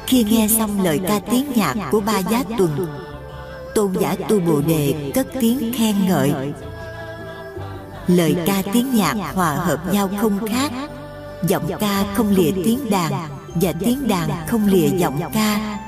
Khi 0.07 0.23
nghe 0.23 0.47
xong 0.59 0.83
lời 0.83 0.99
ca 1.07 1.19
tiếng 1.31 1.45
nhạc 1.55 1.75
của 1.91 1.99
ba 1.99 2.19
giá 2.19 2.43
tuần, 2.57 2.87
tôn 3.75 3.93
giả 4.01 4.15
tu 4.29 4.39
bồ 4.39 4.61
đề 4.61 5.11
cất 5.15 5.27
tiếng 5.39 5.73
khen 5.77 5.95
ngợi. 6.07 6.33
Lời 8.07 8.35
ca 8.45 8.61
tiếng 8.73 8.95
nhạc 8.95 9.15
hòa 9.33 9.53
hợp 9.53 9.93
nhau 9.93 10.09
không 10.21 10.47
khác, 10.47 10.71
giọng 11.47 11.69
ca 11.79 12.05
không 12.15 12.29
lìa 12.29 12.51
tiếng 12.65 12.89
đàn 12.89 13.13
và 13.55 13.73
tiếng 13.79 14.07
đàn 14.07 14.29
không 14.47 14.67
lìa 14.67 14.87
giọng 14.87 15.21
ca. 15.33 15.79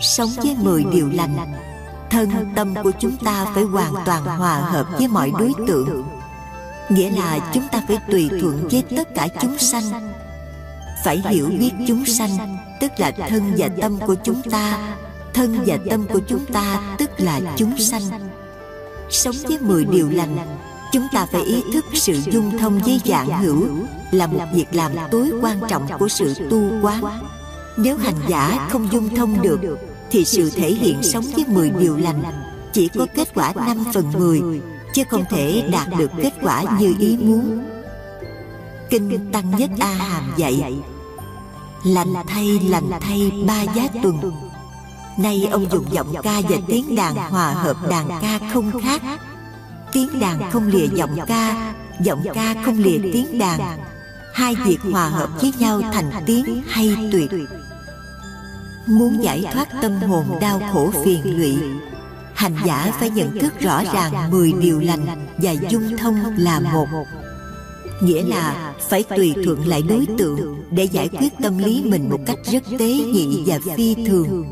Sống 0.00 0.28
với 0.36 0.56
mười 0.62 0.84
điều 0.92 1.10
lành 1.12 1.36
thân 2.10 2.30
tâm 2.56 2.74
của 2.82 2.90
chúng 3.00 3.16
ta 3.16 3.46
phải 3.54 3.64
hoàn 3.64 3.94
toàn 4.04 4.24
hòa 4.24 4.56
hợp 4.56 4.86
với 4.92 5.08
mọi 5.08 5.32
đối 5.38 5.52
tượng. 5.66 6.04
Nghĩa 6.88 7.10
là 7.10 7.38
chúng 7.52 7.68
ta 7.72 7.82
phải 7.88 7.98
tùy 8.10 8.30
thuận 8.40 8.68
với 8.70 8.84
tất 8.96 9.14
cả 9.14 9.28
chúng 9.40 9.58
sanh. 9.58 10.12
Phải 11.04 11.22
hiểu 11.28 11.50
biết 11.58 11.72
chúng 11.88 12.06
sanh, 12.06 12.58
tức 12.80 12.92
là 12.98 13.10
thân 13.28 13.54
và 13.56 13.68
tâm 13.80 13.98
của 14.06 14.14
chúng 14.24 14.42
ta. 14.50 14.78
Thân 15.34 15.58
và 15.66 15.76
tâm 15.90 16.06
của 16.12 16.20
chúng 16.28 16.46
ta, 16.52 16.96
tức 16.98 17.10
là 17.18 17.40
chúng 17.56 17.78
sanh. 17.78 18.02
Sống 19.10 19.36
với 19.48 19.58
mười 19.58 19.84
điều 19.84 20.10
lành, 20.10 20.36
chúng 20.92 21.06
ta 21.12 21.26
phải 21.32 21.42
ý 21.42 21.62
thức 21.72 21.84
sự 21.94 22.20
dung 22.32 22.58
thông 22.58 22.78
với 22.78 23.00
dạng 23.04 23.42
hữu, 23.42 23.66
là 24.10 24.26
một 24.26 24.44
việc 24.52 24.74
làm 24.74 24.92
tối 25.10 25.30
quan 25.42 25.60
trọng 25.68 25.86
của 25.98 26.08
sự 26.08 26.34
tu 26.50 26.62
quán. 26.82 27.04
Nếu 27.76 27.96
hành 27.96 28.20
giả 28.28 28.68
không 28.70 28.88
dung 28.92 29.14
thông 29.14 29.42
được 29.42 29.60
thì 30.10 30.24
sự 30.24 30.50
thể 30.50 30.70
hiện 30.70 31.02
sống 31.02 31.24
với 31.34 31.44
mười 31.48 31.70
điều 31.70 31.96
lành 31.96 32.22
chỉ 32.72 32.88
có 32.88 33.06
kết 33.14 33.28
quả 33.34 33.52
năm 33.66 33.84
phần 33.94 34.12
mười 34.12 34.60
chứ 34.94 35.02
không 35.10 35.24
thể 35.30 35.68
đạt 35.72 35.88
được 35.98 36.10
kết 36.22 36.32
quả 36.42 36.62
như 36.80 36.94
ý 36.98 37.16
muốn. 37.20 37.64
kinh 38.90 39.32
tăng 39.32 39.50
nhất 39.50 39.70
a 39.78 39.92
hàm 39.92 40.32
dạy 40.36 40.74
lành 41.84 42.14
thay 42.26 42.60
lành 42.68 42.90
thay 43.00 43.32
ba 43.46 43.62
giá 43.62 43.88
tuần. 44.02 44.32
nay 45.18 45.48
ông 45.52 45.66
dùng 45.70 45.84
giọng 45.92 46.14
ca 46.22 46.40
và 46.48 46.56
tiếng 46.66 46.94
đàn 46.94 47.16
hòa 47.16 47.52
hợp 47.52 47.76
đàn 47.88 48.08
ca 48.20 48.40
không 48.52 48.80
khác. 48.82 49.02
tiếng 49.92 50.20
đàn 50.20 50.50
không 50.50 50.66
lìa 50.66 50.86
giọng 50.94 51.16
ca 51.26 51.74
giọng 52.00 52.22
ca 52.34 52.54
không 52.64 52.78
lìa 52.78 52.98
tiếng 53.12 53.38
đàn. 53.38 53.78
hai 54.34 54.54
việc 54.54 54.78
hòa 54.92 55.08
hợp 55.08 55.30
với 55.40 55.52
nhau 55.58 55.80
thành 55.92 56.10
tiếng 56.26 56.62
hay 56.68 56.96
tuyệt 57.12 57.30
muốn 58.86 59.22
giải 59.22 59.44
thoát 59.52 59.68
tâm 59.82 59.92
hồn 59.92 60.24
đau 60.40 60.60
khổ 60.72 60.90
phiền 61.04 61.38
lụy 61.38 61.58
hành 62.36 62.56
giả 62.64 62.96
phải 63.00 63.10
nhận 63.10 63.38
thức 63.38 63.60
rõ 63.60 63.82
ràng 63.92 64.30
mười 64.30 64.52
điều 64.52 64.80
lành 64.80 65.06
và 65.36 65.50
dung 65.70 65.96
thông 65.96 66.16
là 66.36 66.60
một. 66.60 66.86
nghĩa 68.02 68.22
là 68.22 68.74
phải 68.88 69.02
tùy 69.02 69.34
thuận 69.44 69.68
lại 69.68 69.82
đối 69.82 70.06
tượng 70.18 70.62
để 70.70 70.84
giải 70.84 71.08
quyết 71.08 71.32
tâm 71.42 71.58
lý 71.58 71.82
mình 71.84 72.10
một 72.10 72.20
cách 72.26 72.38
rất 72.52 72.62
tế 72.78 72.88
nhị 72.88 73.42
và 73.46 73.58
phi 73.76 73.94
thường. 74.06 74.44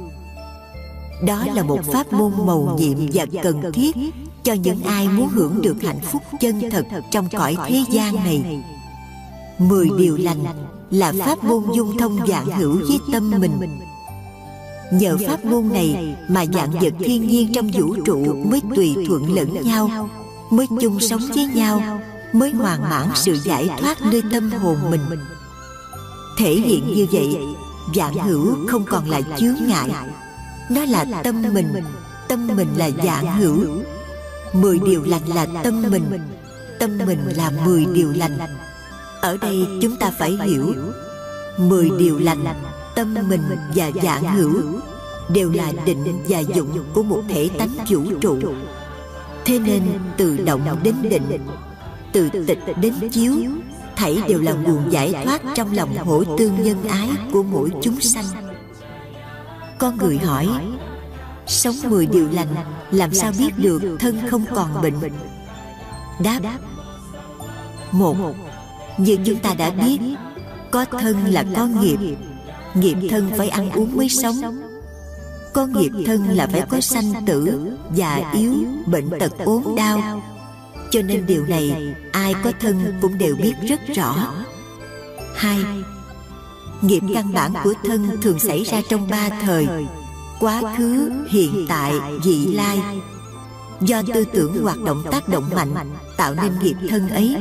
đó 1.26 1.44
là 1.54 1.62
một 1.62 1.80
pháp 1.92 2.12
môn 2.12 2.32
mầu 2.46 2.76
nhiệm 2.78 2.98
và 3.12 3.26
cần 3.42 3.72
thiết 3.72 3.96
cho 4.42 4.52
những 4.52 4.82
ai 4.82 5.08
muốn 5.08 5.28
hưởng 5.28 5.62
được 5.62 5.82
hạnh 5.82 6.00
phúc 6.12 6.22
chân 6.40 6.70
thật 6.70 6.84
trong 7.10 7.28
cõi 7.28 7.56
thế 7.68 7.84
gian 7.90 8.14
này. 8.14 8.62
mười 9.58 9.88
điều 9.98 10.16
lành 10.16 10.44
là 10.90 11.12
pháp 11.26 11.44
môn 11.44 11.64
dung 11.76 11.98
thông 11.98 12.26
dạng 12.26 12.46
hữu 12.46 12.76
với 12.88 12.98
tâm 13.12 13.30
mình 13.30 13.80
nhờ 14.90 15.16
pháp 15.26 15.44
môn 15.44 15.68
này 15.72 16.16
mà 16.28 16.44
dạng 16.46 16.70
vật 16.70 16.92
thiên 16.98 17.28
nhiên 17.28 17.52
trong 17.54 17.68
vũ 17.68 17.96
trụ 18.04 18.44
mới 18.50 18.60
tùy 18.76 18.96
thuận 19.06 19.34
lẫn 19.34 19.62
nhau 19.62 20.10
mới 20.50 20.66
chung 20.80 21.00
sống 21.00 21.20
với 21.34 21.46
nhau 21.54 22.00
mới 22.32 22.50
hoàn 22.50 22.82
mãn 22.82 23.08
sự 23.14 23.38
giải 23.44 23.70
thoát 23.80 24.02
nơi 24.02 24.22
tâm 24.32 24.50
hồn 24.50 24.76
mình. 24.90 25.00
thể 26.38 26.54
hiện 26.54 26.94
như 26.94 27.06
vậy 27.12 27.38
dạng 27.94 28.14
hữu 28.14 28.66
không 28.68 28.84
còn 28.84 29.10
là 29.10 29.20
chướng 29.38 29.56
ngại. 29.66 29.90
nó 30.70 30.84
là 30.84 31.04
tâm 31.24 31.42
mình. 31.54 31.74
tâm 32.28 32.46
mình 32.56 32.68
là 32.76 32.90
dạng 33.04 33.38
hữu. 33.40 33.66
mười 34.52 34.78
điều 34.78 35.02
lành 35.02 35.28
là 35.28 35.46
tâm 35.62 35.82
mình. 35.90 36.04
tâm 36.78 36.98
mình 37.06 37.20
là 37.36 37.50
mười 37.64 37.86
điều 37.86 38.12
lành. 38.12 38.38
ở 39.20 39.36
đây 39.36 39.66
chúng 39.82 39.96
ta 39.96 40.12
phải 40.18 40.38
hiểu. 40.44 40.74
mười 41.58 41.90
điều 41.98 42.18
lành 42.18 42.44
tâm 42.94 43.14
mình 43.28 43.42
và 43.74 43.90
dạng 44.02 44.36
hữu 44.36 44.62
đều 45.28 45.50
là 45.50 45.72
định 45.86 46.22
và 46.28 46.38
dụng 46.38 46.84
của 46.94 47.02
một 47.02 47.22
thể 47.28 47.50
tánh 47.58 47.70
vũ 47.88 48.02
trụ. 48.20 48.38
thế 49.44 49.58
nên 49.58 49.82
từ 50.16 50.36
động 50.36 50.78
đến 50.82 50.94
định 51.02 51.46
từ 52.12 52.30
tịch 52.46 52.58
đến 52.80 52.94
chiếu 53.12 53.34
thảy 53.96 54.22
đều 54.28 54.40
là 54.40 54.52
nguồn 54.52 54.92
giải 54.92 55.14
thoát 55.24 55.42
trong 55.54 55.72
lòng 55.72 55.96
hỗ 55.96 56.24
tương 56.38 56.62
nhân 56.62 56.84
ái 56.88 57.10
của 57.32 57.42
mỗi 57.42 57.70
chúng 57.82 58.00
sanh. 58.00 58.24
con 59.78 59.96
người 59.96 60.18
hỏi 60.18 60.48
sống 61.46 61.74
mười 61.88 62.06
điều 62.06 62.28
lành 62.30 62.54
làm 62.90 63.14
sao 63.14 63.32
biết 63.38 63.50
được 63.56 63.96
thân 64.00 64.18
không 64.30 64.44
còn 64.54 64.82
bệnh? 64.82 64.94
đáp 66.24 66.40
một 67.92 68.16
như 68.98 69.18
chúng 69.24 69.38
ta 69.38 69.54
đã 69.54 69.70
biết 69.70 69.98
có 70.70 70.84
thân 70.84 71.24
là 71.26 71.44
có 71.56 71.66
nghiệp 71.66 72.16
nghiệp 72.74 72.96
thân 73.10 73.30
phải 73.36 73.48
ăn 73.48 73.70
uống 73.70 73.96
mới 73.96 74.08
sống. 74.08 74.40
Có 75.52 75.66
nghiệp 75.66 75.92
thân 76.06 76.28
là 76.28 76.46
phải 76.52 76.62
có 76.68 76.80
sanh 76.80 77.26
tử 77.26 77.70
già 77.94 78.30
yếu, 78.32 78.54
bệnh 78.86 79.10
tật, 79.20 79.32
ốm 79.44 79.62
đau. 79.76 80.22
Cho 80.90 81.02
nên 81.02 81.26
điều 81.26 81.46
này 81.46 81.94
ai 82.12 82.34
có 82.44 82.52
thân 82.60 82.94
cũng 83.02 83.18
đều 83.18 83.36
biết 83.36 83.52
rất 83.68 83.80
rõ. 83.94 84.34
Hai, 85.34 85.58
nghiệp 86.82 87.02
căn 87.14 87.32
bản 87.32 87.52
của 87.64 87.74
thân 87.84 88.20
thường 88.22 88.38
xảy 88.38 88.64
ra 88.64 88.80
trong 88.88 89.10
ba 89.10 89.28
thời. 89.28 89.66
Quá 90.40 90.62
khứ, 90.78 91.10
hiện 91.28 91.66
tại, 91.68 91.94
vị 92.24 92.46
lai. 92.46 92.80
Do 93.80 94.02
tư 94.14 94.24
tưởng 94.32 94.62
hoạt 94.62 94.82
động 94.82 95.04
tác 95.10 95.28
động 95.28 95.50
mạnh, 95.54 95.74
tạo 96.16 96.34
nên 96.34 96.52
nghiệp 96.62 96.76
thân 96.88 97.08
ấy. 97.08 97.36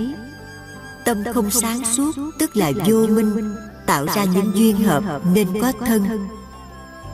Tâm 1.05 1.23
không 1.33 1.51
sáng 1.51 1.85
suốt, 1.85 2.11
tức 2.39 2.57
là 2.57 2.71
vô 2.85 3.07
minh 3.07 3.55
tạo 3.85 4.05
ra 4.15 4.23
những 4.23 4.51
duyên 4.55 4.75
hợp 4.83 5.03
nên 5.33 5.61
có 5.61 5.71
thân. 5.85 6.27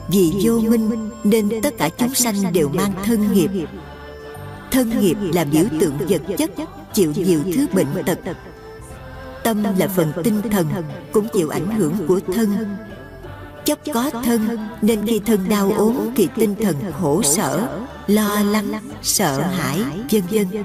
vì 0.08 0.32
vô 0.42 0.60
minh 0.60 1.10
nên 1.24 1.50
tất 1.62 1.74
cả 1.78 1.88
chúng 1.88 2.14
sanh 2.14 2.52
đều 2.52 2.68
mang 2.68 2.92
thân 3.04 3.32
nghiệp. 3.32 3.50
thân 4.70 5.00
nghiệp 5.00 5.16
là 5.34 5.44
biểu 5.44 5.64
tượng 5.80 5.98
vật 6.08 6.22
chất 6.38 6.50
chịu 6.94 7.12
nhiều 7.16 7.40
thứ 7.54 7.66
bệnh 7.72 8.04
tật. 8.06 8.18
tâm 9.44 9.64
là 9.78 9.88
phần 9.88 10.12
tinh 10.24 10.40
thần 10.50 10.66
cũng 11.12 11.28
chịu 11.32 11.48
ảnh 11.48 11.70
hưởng 11.78 11.94
của 12.08 12.20
thân. 12.34 12.76
chấp 13.64 13.78
có 13.94 14.10
thân 14.24 14.58
nên 14.82 15.06
khi 15.06 15.20
thân 15.26 15.48
đau 15.48 15.72
ốm 15.76 15.96
thì 16.16 16.28
tinh 16.34 16.54
thần 16.62 16.76
khổ 17.00 17.22
sở 17.22 17.68
lo 18.06 18.40
lắng 18.40 18.72
sợ 19.02 19.40
hãi 19.40 19.82
vân 20.10 20.22
vân. 20.30 20.64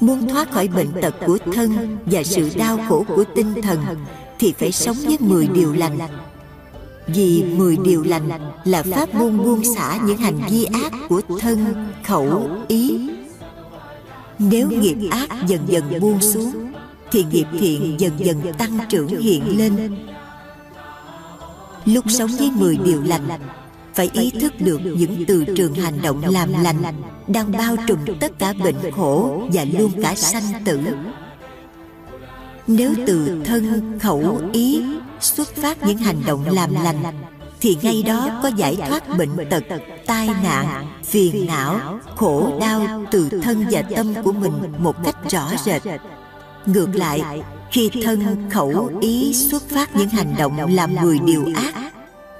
muốn 0.00 0.28
thoát 0.28 0.50
khỏi 0.52 0.68
bệnh 0.68 0.92
tật 1.02 1.14
của 1.26 1.38
thân 1.54 1.98
và 2.06 2.22
sự 2.22 2.50
đau 2.56 2.78
khổ 2.88 3.04
của 3.08 3.24
tinh 3.34 3.62
thần 3.62 3.78
thì 4.38 4.54
phải 4.58 4.72
sống 4.72 4.96
với 5.04 5.16
10 5.20 5.46
điều 5.46 5.72
lành. 5.72 5.98
Vì 7.06 7.44
mười 7.56 7.76
điều 7.84 8.02
lành 8.02 8.28
là 8.64 8.82
pháp 8.82 9.14
môn 9.14 9.38
buông 9.38 9.62
xả 9.74 9.98
những 10.06 10.16
hành 10.16 10.40
vi 10.50 10.64
ác 10.64 10.92
của 11.08 11.20
thân, 11.40 11.88
khẩu, 12.04 12.50
ý. 12.68 13.10
Nếu 14.38 14.68
nghiệp 14.70 14.96
ác 15.10 15.28
dần 15.46 15.60
dần 15.66 16.00
buông 16.00 16.20
xuống 16.20 16.72
Thì 17.10 17.24
nghiệp 17.32 17.46
thiện 17.60 18.00
dần 18.00 18.12
dần 18.18 18.42
tăng 18.58 18.78
trưởng 18.88 19.08
hiện 19.08 19.58
lên. 19.58 19.96
Lúc 21.84 22.04
sống 22.08 22.30
với 22.38 22.50
mười 22.54 22.76
điều 22.76 23.02
lành 23.02 23.28
Phải 23.94 24.10
ý 24.12 24.30
thức 24.30 24.52
được 24.60 24.80
những 24.84 25.24
từ 25.26 25.44
trường 25.56 25.74
hành 25.74 26.02
động 26.02 26.22
làm 26.24 26.52
lành 26.62 26.82
Đang 27.26 27.52
bao 27.52 27.76
trùm 27.86 27.98
tất 28.20 28.38
cả 28.38 28.52
bệnh 28.64 28.92
khổ 28.96 29.42
Và 29.52 29.64
luôn 29.78 29.92
cả 30.02 30.14
sanh 30.14 30.64
tử. 30.64 30.80
Nếu 32.66 32.94
từ 33.06 33.42
thân, 33.44 33.98
khẩu, 34.02 34.40
ý 34.52 34.84
xuất 35.20 35.56
phát 35.56 35.82
những 35.82 35.98
hành 35.98 36.22
động 36.26 36.44
làm 36.50 36.74
lành 36.74 37.02
thì 37.60 37.76
ngay 37.82 38.02
đó 38.02 38.40
có 38.42 38.48
giải 38.48 38.76
thoát 38.88 39.18
bệnh 39.18 39.36
tật 39.50 39.62
tai 40.06 40.26
nạn 40.26 40.86
phiền 41.04 41.46
não 41.46 41.98
khổ 42.16 42.58
đau 42.60 43.04
từ 43.10 43.28
thân 43.42 43.64
và 43.70 43.82
tâm 43.82 44.14
của 44.24 44.32
mình 44.32 44.52
một 44.78 44.96
cách 45.04 45.16
rõ 45.30 45.50
rệt. 45.64 45.82
Ngược 46.66 46.88
lại 46.94 47.42
khi 47.70 47.90
thân 48.04 48.50
khẩu 48.50 48.90
ý 49.00 49.34
xuất 49.34 49.68
phát 49.68 49.96
những 49.96 50.08
hành 50.08 50.34
động 50.38 50.74
làm 50.74 50.94
người 50.94 51.18
điều 51.18 51.44
ác 51.56 51.92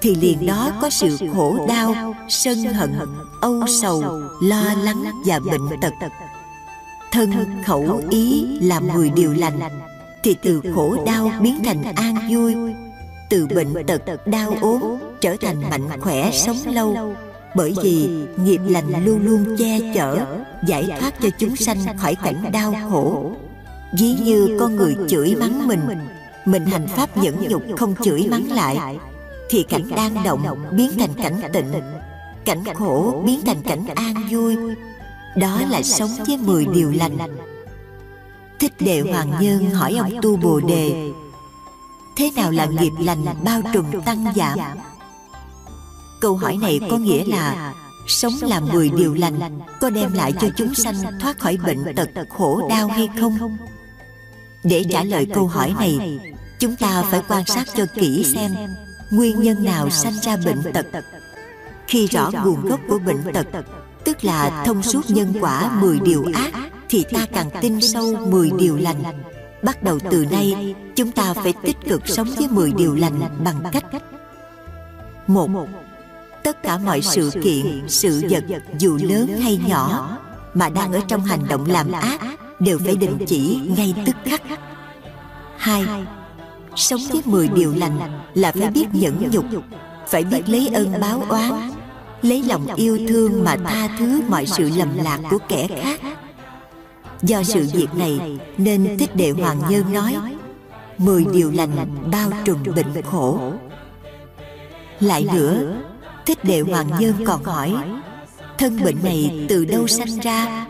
thì 0.02 0.14
liền 0.14 0.46
đó 0.46 0.70
có 0.80 0.90
sự 0.90 1.18
khổ 1.34 1.66
đau 1.68 2.14
sân 2.28 2.58
hận 2.64 2.92
âu 3.40 3.62
sầu 3.82 4.02
lo 4.42 4.74
lắng 4.82 5.04
và 5.26 5.38
bệnh 5.38 5.80
tật. 5.80 5.92
Thân 7.12 7.32
khẩu 7.66 8.00
ý 8.10 8.46
làm 8.60 8.94
người 8.94 9.10
điều 9.10 9.32
lành 9.32 9.58
thì 10.24 10.36
từ 10.42 10.62
khổ 10.74 10.96
đau 11.06 11.32
biến 11.40 11.62
thành 11.64 11.82
an 11.94 12.14
vui. 12.30 12.54
từ 13.30 13.46
bệnh 13.46 13.86
tật 13.86 14.26
đau 14.26 14.56
ốm 14.60 14.80
trở 15.20 15.36
thành 15.40 15.70
mạnh 15.70 16.00
khỏe 16.00 16.30
sống 16.32 16.56
lâu. 16.66 17.14
bởi 17.54 17.74
vì 17.82 18.08
nghiệp 18.44 18.60
lành 18.68 19.04
luôn 19.04 19.26
luôn 19.26 19.56
che 19.58 19.92
chở 19.94 20.26
giải 20.66 20.88
thoát 21.00 21.14
cho 21.20 21.28
chúng 21.38 21.56
sanh 21.56 21.98
khỏi 21.98 22.16
cảnh 22.24 22.52
đau 22.52 22.74
khổ. 22.90 23.32
ví 23.98 24.14
như 24.22 24.56
con 24.60 24.76
người 24.76 24.96
chửi 25.08 25.34
mắng 25.34 25.66
mình 25.66 25.80
mình 26.44 26.66
hành 26.66 26.86
pháp 26.86 27.16
nhẫn 27.16 27.48
nhục 27.48 27.62
không 27.76 27.94
chửi 28.04 28.28
mắng 28.28 28.52
lại 28.52 28.98
thì 29.50 29.62
cảnh 29.62 29.90
đang 29.96 30.24
động 30.24 30.56
biến 30.72 30.90
thành 30.98 31.14
cảnh 31.22 31.40
tịnh. 31.52 31.72
cảnh 32.44 32.64
khổ 32.74 33.22
biến 33.26 33.40
thành 33.46 33.62
cảnh 33.62 33.86
an 33.94 34.14
vui. 34.30 34.56
đó 35.36 35.60
là 35.70 35.82
sống 35.82 36.10
với 36.26 36.36
mười 36.36 36.66
điều 36.66 36.92
lành 36.96 37.18
thích 38.64 38.80
đệ 38.80 39.00
hoàng 39.00 39.32
nhân 39.40 39.70
hỏi 39.70 39.94
ông 39.98 40.10
tu 40.22 40.36
bồ 40.36 40.60
đề 40.60 41.12
thế 42.16 42.30
nào 42.36 42.50
là 42.50 42.66
nghiệp 42.66 42.92
lành 42.98 43.24
bao 43.44 43.60
trùm 43.72 44.02
tăng 44.04 44.26
giảm? 44.36 44.58
câu 46.20 46.36
hỏi 46.36 46.56
này 46.56 46.80
có 46.90 46.96
nghĩa 46.96 47.24
là 47.24 47.74
sống 48.06 48.32
làm 48.40 48.68
mười 48.72 48.90
điều 48.90 49.14
lành 49.14 49.60
có 49.80 49.90
đem 49.90 50.12
lại 50.12 50.32
cho 50.40 50.48
chúng 50.56 50.74
sanh 50.74 50.94
thoát 51.20 51.38
khỏi 51.38 51.56
bệnh 51.66 51.94
tật 51.96 52.08
khổ 52.28 52.68
đau 52.68 52.88
hay 52.88 53.08
không? 53.20 53.56
để 54.62 54.84
trả 54.90 55.04
lời 55.04 55.26
câu 55.34 55.46
hỏi 55.46 55.74
này 55.78 56.18
chúng 56.58 56.76
ta 56.76 57.02
phải 57.10 57.22
quan 57.28 57.46
sát 57.46 57.68
cho 57.76 57.86
kỹ 57.94 58.24
xem 58.34 58.54
nguyên 59.10 59.40
nhân 59.40 59.64
nào 59.64 59.90
sanh 59.90 60.14
ra 60.22 60.36
bệnh 60.36 60.72
tật. 60.72 60.86
khi 61.86 62.06
rõ 62.06 62.30
nguồn 62.44 62.68
gốc 62.68 62.80
của 62.88 62.98
bệnh 62.98 63.32
tật 63.32 63.46
tức 64.04 64.24
là 64.24 64.62
thông 64.66 64.82
suốt 64.82 65.10
nhân 65.10 65.34
quả 65.40 65.78
mười 65.80 66.00
điều 66.00 66.24
ác 66.34 66.73
thì 66.88 67.04
ta 67.12 67.26
càng 67.32 67.50
tin 67.60 67.80
sâu 67.80 68.16
mười 68.26 68.50
điều 68.58 68.76
lành. 68.76 69.02
bắt 69.62 69.82
đầu 69.82 69.98
từ 70.10 70.26
nay 70.30 70.74
chúng 70.96 71.12
ta 71.12 71.34
phải 71.34 71.54
tích 71.62 71.76
cực 71.88 72.08
sống 72.08 72.28
với 72.36 72.48
mười 72.48 72.72
điều 72.72 72.94
lành 72.94 73.20
bằng 73.44 73.62
cách 73.72 73.84
một. 75.26 75.48
Tất 76.42 76.62
cả 76.62 76.78
mọi 76.78 77.00
sự 77.02 77.30
kiện 77.42 77.82
sự 77.88 78.22
vật 78.30 78.44
dù 78.78 78.98
lớn 79.02 79.26
hay 79.42 79.60
nhỏ 79.66 80.18
mà 80.54 80.68
đang 80.68 80.92
ở 80.92 81.00
trong 81.08 81.24
hành 81.24 81.40
động 81.48 81.66
làm 81.70 81.92
ác 81.92 82.20
đều 82.60 82.78
phải 82.84 82.96
đình 82.96 83.18
chỉ 83.26 83.60
ngay 83.76 83.94
tức 84.06 84.16
khắc. 84.24 84.42
hai 85.56 85.84
sống 86.76 87.00
với 87.12 87.22
mười 87.24 87.48
điều 87.48 87.74
lành 87.74 87.98
là 88.34 88.52
phải 88.52 88.70
biết 88.70 88.86
nhẫn 88.92 89.30
nhục 89.30 89.44
phải 90.08 90.24
biết 90.24 90.48
lấy 90.48 90.68
ơn 90.74 91.00
báo 91.00 91.22
oán 91.28 91.70
lấy 92.22 92.42
lòng 92.42 92.66
yêu 92.74 92.98
thương 93.08 93.44
mà 93.44 93.56
tha 93.64 93.88
thứ 93.98 94.20
mọi 94.28 94.46
sự 94.46 94.70
lầm 94.76 94.88
lạc 94.96 95.20
của 95.30 95.38
kẻ. 95.48 95.68
khác 95.82 96.00
do 97.26 97.42
sự 97.42 97.68
việc 97.72 97.94
này 97.94 98.38
nên 98.58 98.96
thích 98.98 99.16
đệ 99.16 99.30
hoàng 99.30 99.58
nhân 99.70 99.92
nói 99.92 100.16
mười 100.98 101.24
điều 101.32 101.50
lành 101.50 101.70
bao 102.12 102.30
trùm 102.44 102.62
bệnh 102.76 103.02
khổ. 103.02 103.52
lại 105.00 105.26
nữa 105.34 105.76
thích 106.26 106.44
đệ 106.44 106.60
hoàng 106.60 106.90
nhân 107.00 107.14
còn 107.26 107.44
hỏi 107.44 107.74
thân 108.58 108.84
bệnh 108.84 108.96
này 109.02 109.46
từ 109.48 109.64
đâu 109.64 109.86
sanh 109.86 110.20
ra? 110.22 110.66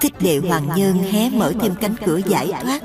thích 0.00 0.14
đệ 0.20 0.38
hoàng 0.38 0.68
nhân 0.76 0.94
hé 0.94 1.30
mở 1.30 1.52
thêm 1.60 1.74
cánh 1.80 1.94
cửa 2.06 2.20
giải 2.26 2.52
thoát 2.62 2.82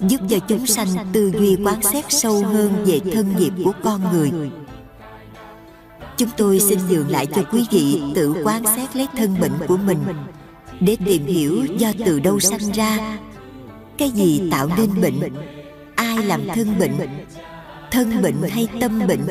giúp 0.00 0.20
cho 0.28 0.38
chúng 0.38 0.66
sanh 0.66 0.88
tư 1.12 1.32
duy 1.38 1.56
quán 1.64 1.82
xét 1.82 2.04
sâu 2.08 2.42
hơn 2.44 2.84
về 2.84 3.00
thân 3.12 3.36
nghiệp 3.38 3.52
của 3.64 3.72
con 3.84 4.00
người. 4.12 4.50
chúng 6.16 6.30
tôi 6.36 6.60
xin 6.60 6.78
nhường 6.88 7.08
lại 7.08 7.26
cho 7.26 7.42
quý 7.52 7.66
vị 7.70 8.02
tự 8.14 8.34
quan 8.44 8.62
xét 8.76 8.96
lấy 8.96 9.06
thân 9.16 9.36
bệnh 9.40 9.52
của 9.68 9.76
mình 9.76 9.98
để 10.80 10.96
tìm 11.04 11.26
hiểu 11.26 11.66
do 11.78 11.92
từ 12.04 12.20
đâu 12.20 12.40
sanh 12.40 12.72
ra, 12.72 13.18
cái 13.98 14.10
gì 14.10 14.48
tạo 14.50 14.68
nên 14.76 15.00
bệnh? 15.00 15.32
Ai 15.94 16.16
làm 16.16 16.48
thân 16.54 16.78
bệnh? 16.78 16.96
Thân 17.90 18.22
bệnh 18.22 18.36
hay 18.50 18.68
tâm 18.80 19.06
bệnh? 19.08 19.26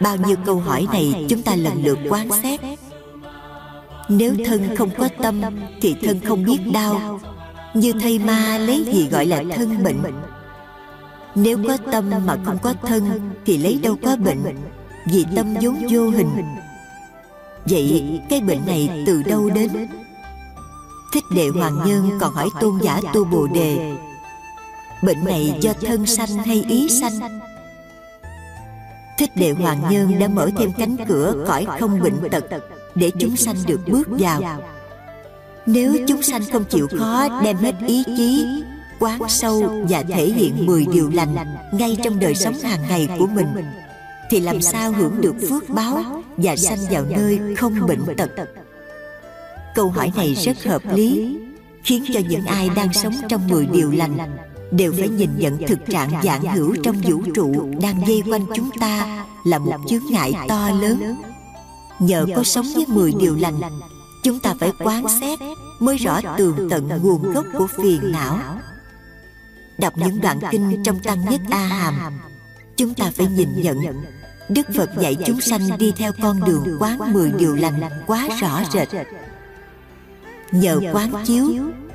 Bao 0.00 0.16
nhiêu 0.16 0.36
câu 0.46 0.56
hỏi 0.56 0.86
này 0.92 1.26
chúng 1.28 1.42
ta 1.42 1.54
lần 1.56 1.84
lượt 1.84 1.98
quan 2.08 2.28
xét 2.42 2.60
nếu 4.10 4.34
thân 4.44 4.76
không 4.76 4.90
có 4.98 5.08
tâm 5.22 5.40
thì 5.80 5.94
thân 6.02 6.20
không 6.20 6.44
biết 6.44 6.58
đau. 6.72 7.20
Như 7.74 7.92
thầy 8.00 8.18
ma 8.18 8.58
lấy 8.58 8.84
gì 8.92 9.08
gọi 9.08 9.26
là 9.26 9.42
thân 9.56 9.82
bệnh? 9.84 10.02
Nếu 11.34 11.58
có 11.68 11.76
tâm 11.92 12.10
mà 12.26 12.36
không 12.44 12.58
có 12.62 12.74
thân 12.82 13.30
thì 13.46 13.58
lấy 13.58 13.80
đâu 13.82 13.96
có 14.02 14.16
bệnh? 14.16 14.42
Vì 15.06 15.24
tâm 15.36 15.54
vốn 15.62 15.86
vô 15.90 16.10
hình 16.10 16.30
vậy 17.66 18.20
cái 18.28 18.40
bệnh 18.40 18.66
này 18.66 19.04
từ 19.06 19.22
đâu 19.22 19.50
đến? 19.50 19.88
thích 21.12 21.24
đệ 21.34 21.48
hoàng 21.48 21.78
nhân 21.86 22.10
còn 22.20 22.34
hỏi 22.34 22.48
tôn 22.60 22.78
giả 22.82 23.00
tu 23.12 23.24
bồ 23.24 23.46
đề. 23.46 23.96
Bệnh 25.02 25.24
này 25.24 25.58
do 25.60 25.72
thân 25.72 26.06
sanh 26.06 26.38
hay 26.38 26.64
ý 26.68 26.88
sanh? 26.88 27.40
thích 29.20 29.36
đệ 29.36 29.52
hoàng 29.52 29.82
nhân 29.90 30.18
đã 30.18 30.28
mở 30.28 30.50
thêm 30.58 30.72
cánh 30.78 30.96
cửa 31.08 31.44
cõi 31.46 31.66
không 31.80 32.00
bệnh 32.00 32.30
tật 32.30 32.44
để 32.94 33.10
chúng 33.20 33.36
sanh 33.36 33.56
được 33.66 33.80
bước 33.86 34.08
vào. 34.08 34.42
nếu 35.66 35.96
chúng 36.08 36.22
sanh 36.22 36.42
không 36.52 36.64
chịu 36.64 36.88
khó 36.98 37.42
đem 37.42 37.56
hết 37.56 37.74
ý 37.86 38.02
chí 38.16 38.46
quán 39.00 39.20
sâu 39.28 39.84
và 39.88 40.02
thể 40.02 40.26
hiện 40.26 40.66
10 40.66 40.86
điều 40.92 41.10
lành 41.14 41.34
ngay 41.72 41.96
trong 42.04 42.18
đời 42.18 42.34
sống 42.34 42.54
hàng 42.62 42.82
ngày 42.88 43.08
của 43.18 43.26
mình 43.26 43.46
thì 44.30 44.40
làm 44.40 44.62
sao 44.62 44.92
hưởng 44.92 45.20
được 45.20 45.34
phước 45.48 45.68
báo 45.68 46.22
và 46.36 46.56
sanh 46.56 46.78
vào 46.90 47.04
nơi 47.10 47.40
không 47.56 47.86
bệnh 47.86 48.16
tật? 48.16 48.30
câu 49.74 49.90
hỏi 49.90 50.12
này 50.16 50.34
rất 50.34 50.64
hợp 50.64 50.82
lý 50.94 51.36
khiến 51.82 52.04
cho 52.12 52.20
những 52.28 52.44
ai 52.44 52.70
đang 52.76 52.92
sống 52.92 53.14
trong 53.28 53.48
10 53.48 53.66
điều 53.66 53.90
lành 53.90 54.18
đều 54.70 54.92
phải 54.98 55.08
nhìn 55.08 55.30
nhận 55.36 55.58
thực 55.66 55.86
trạng 55.86 56.10
dạng 56.24 56.42
hữu 56.42 56.74
trong 56.82 56.96
vũ 57.00 57.22
trụ 57.34 57.70
đang 57.80 58.06
dây 58.06 58.22
quanh 58.30 58.46
chúng 58.54 58.70
ta 58.80 59.24
là 59.44 59.58
một 59.58 59.78
chướng 59.88 60.04
ngại 60.10 60.32
to 60.48 60.70
lớn. 60.70 61.16
nhờ 61.98 62.26
có 62.36 62.42
sống 62.42 62.66
với 62.74 62.84
10 62.88 63.12
điều 63.18 63.36
lành 63.36 63.60
chúng 64.24 64.40
ta 64.40 64.54
phải 64.60 64.72
quán 64.78 65.04
xét 65.20 65.38
mới 65.78 65.96
rõ 65.96 66.20
tường 66.38 66.68
tận 66.70 66.88
nguồn 67.02 67.32
gốc 67.32 67.46
của 67.58 67.66
phiền 67.66 68.12
não. 68.12 68.38
đọc 69.78 69.92
những 69.96 70.20
đoạn 70.20 70.40
kinh 70.50 70.82
trong 70.84 70.98
tăng 70.98 71.24
nhất 71.30 71.40
a 71.50 71.66
hàm 71.66 71.94
chúng 72.76 72.94
ta 72.94 73.12
phải 73.14 73.26
nhìn 73.26 73.48
nhận 73.62 73.76
đức 74.50 74.66
phật 74.74 74.90
dạy 75.00 75.16
chúng 75.26 75.40
sanh 75.40 75.78
đi 75.78 75.92
theo 75.96 76.12
con 76.22 76.40
đường 76.46 76.76
quán 76.80 77.12
mười 77.12 77.32
điều 77.38 77.54
lành 77.54 77.80
quá 78.06 78.28
rõ 78.40 78.62
rệt. 78.72 78.88
nhờ 80.50 80.80
quán 80.92 81.12
chiếu 81.26 81.46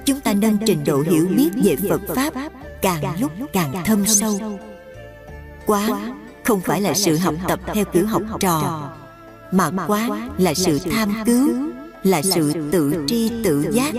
chúng 0.06 0.19
ta 0.19 0.34
nâng 0.34 0.58
trình 0.66 0.84
độ 0.84 1.01
hiểu 1.01 1.27
biết 1.35 1.50
về 1.64 1.75
phật 1.90 2.01
pháp 2.16 2.34
càng 2.82 3.19
lúc 3.19 3.32
càng 3.53 3.74
thâm 3.85 4.06
sâu. 4.06 4.59
quán 5.66 6.22
không 6.43 6.61
phải 6.61 6.82
là 6.82 6.93
sự 6.93 7.17
học 7.17 7.35
tập 7.48 7.59
theo 7.74 7.85
kiểu 7.85 8.08
học 8.08 8.22
trò 8.40 8.90
mà 9.51 9.72
quán 9.88 10.30
là 10.38 10.53
sự 10.53 10.80
tham 10.92 11.14
cứu 11.25 11.50
là 12.03 12.22
sự 12.22 12.69
tự 12.72 13.06
tri 13.08 13.32
tự 13.43 13.66
giác 13.72 13.93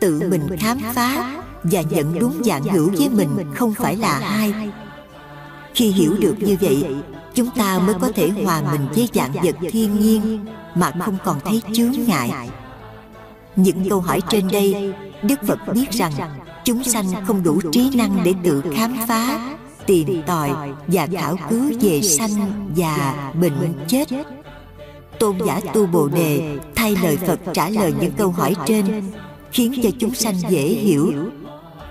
tự 0.00 0.20
mình 0.30 0.56
khám 0.58 0.78
phá 0.94 1.42
và 1.62 1.82
nhận 1.82 2.18
đúng 2.18 2.42
dạng 2.44 2.62
hữu 2.62 2.90
với 2.98 3.08
mình 3.08 3.54
không 3.54 3.74
phải 3.74 3.96
là 3.96 4.18
hai 4.18 4.72
khi 5.74 5.90
hiểu 5.90 6.16
được 6.20 6.34
như 6.38 6.56
vậy 6.60 6.84
chúng 7.34 7.50
ta 7.50 7.78
mới 7.78 7.94
có 8.00 8.10
thể 8.14 8.30
hòa 8.44 8.62
mình 8.72 8.86
với 8.94 9.08
dạng 9.14 9.32
vật 9.32 9.56
thiên 9.70 10.00
nhiên 10.00 10.44
mà 10.74 10.92
không 11.00 11.16
còn 11.24 11.40
thấy 11.44 11.62
chướng 11.72 11.92
ngại. 12.06 12.30
Những 13.56 13.88
câu 13.90 14.00
hỏi 14.00 14.20
trên 14.30 14.48
đây, 14.48 14.94
đức 15.22 15.40
phật 15.46 15.58
biết 15.74 15.90
rằng 15.90 16.12
chúng 16.64 16.84
sanh 16.84 17.06
không 17.26 17.42
đủ 17.42 17.60
trí 17.72 17.90
năng 17.94 18.24
để 18.24 18.34
tự 18.44 18.62
khám 18.74 18.96
phá, 19.08 19.54
tìm 19.86 20.22
tòi 20.26 20.50
và 20.86 21.06
khảo 21.12 21.38
cứu 21.50 21.72
về 21.80 22.02
sanh 22.02 22.52
và 22.76 23.32
bệnh 23.40 23.74
chết. 23.88 24.08
Tôn 25.18 25.38
giả 25.46 25.60
tu 25.74 25.86
bồ 25.86 26.08
đề 26.08 26.58
thay 26.74 26.96
lời 27.02 27.16
phật 27.26 27.40
trả 27.52 27.68
lời 27.68 27.94
những 28.00 28.12
câu 28.12 28.30
hỏi 28.30 28.54
trên, 28.66 29.02
khiến 29.52 29.74
cho 29.82 29.90
chúng 29.98 30.14
sanh 30.14 30.34
dễ 30.48 30.68
hiểu. 30.68 31.12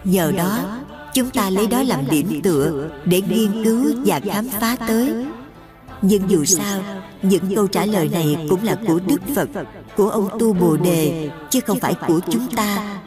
Nhờ 0.03 0.32
đó, 0.32 0.80
chúng 1.14 1.30
ta 1.30 1.50
lấy 1.50 1.68
đó 1.68 1.84
làm 1.84 2.00
điểm 2.10 2.42
tựa 2.44 2.90
để 3.06 3.22
nghiên 3.22 3.64
cứu 3.64 3.86
và 4.06 4.20
khám 4.20 4.50
phá 4.50 4.76
tới 4.88 5.14
nhưng 6.02 6.30
dù 6.30 6.46
sao, 6.46 6.82
những 7.22 7.56
câu 7.56 7.68
trả 7.68 7.86
lời 7.86 8.10
này 8.10 8.38
cũng 8.50 8.64
là 8.64 8.78
của 8.88 9.00
đức 9.08 9.22
phật, 9.36 9.50
của 9.98 10.10
ông 10.10 10.28
tu 10.40 10.54
bồ 10.54 10.78
đề, 10.78 11.30
chứ 11.50 11.60
không 11.62 11.80
phải 11.80 11.94
của 12.08 12.20
chúng 12.32 12.48
ta. 12.56 13.02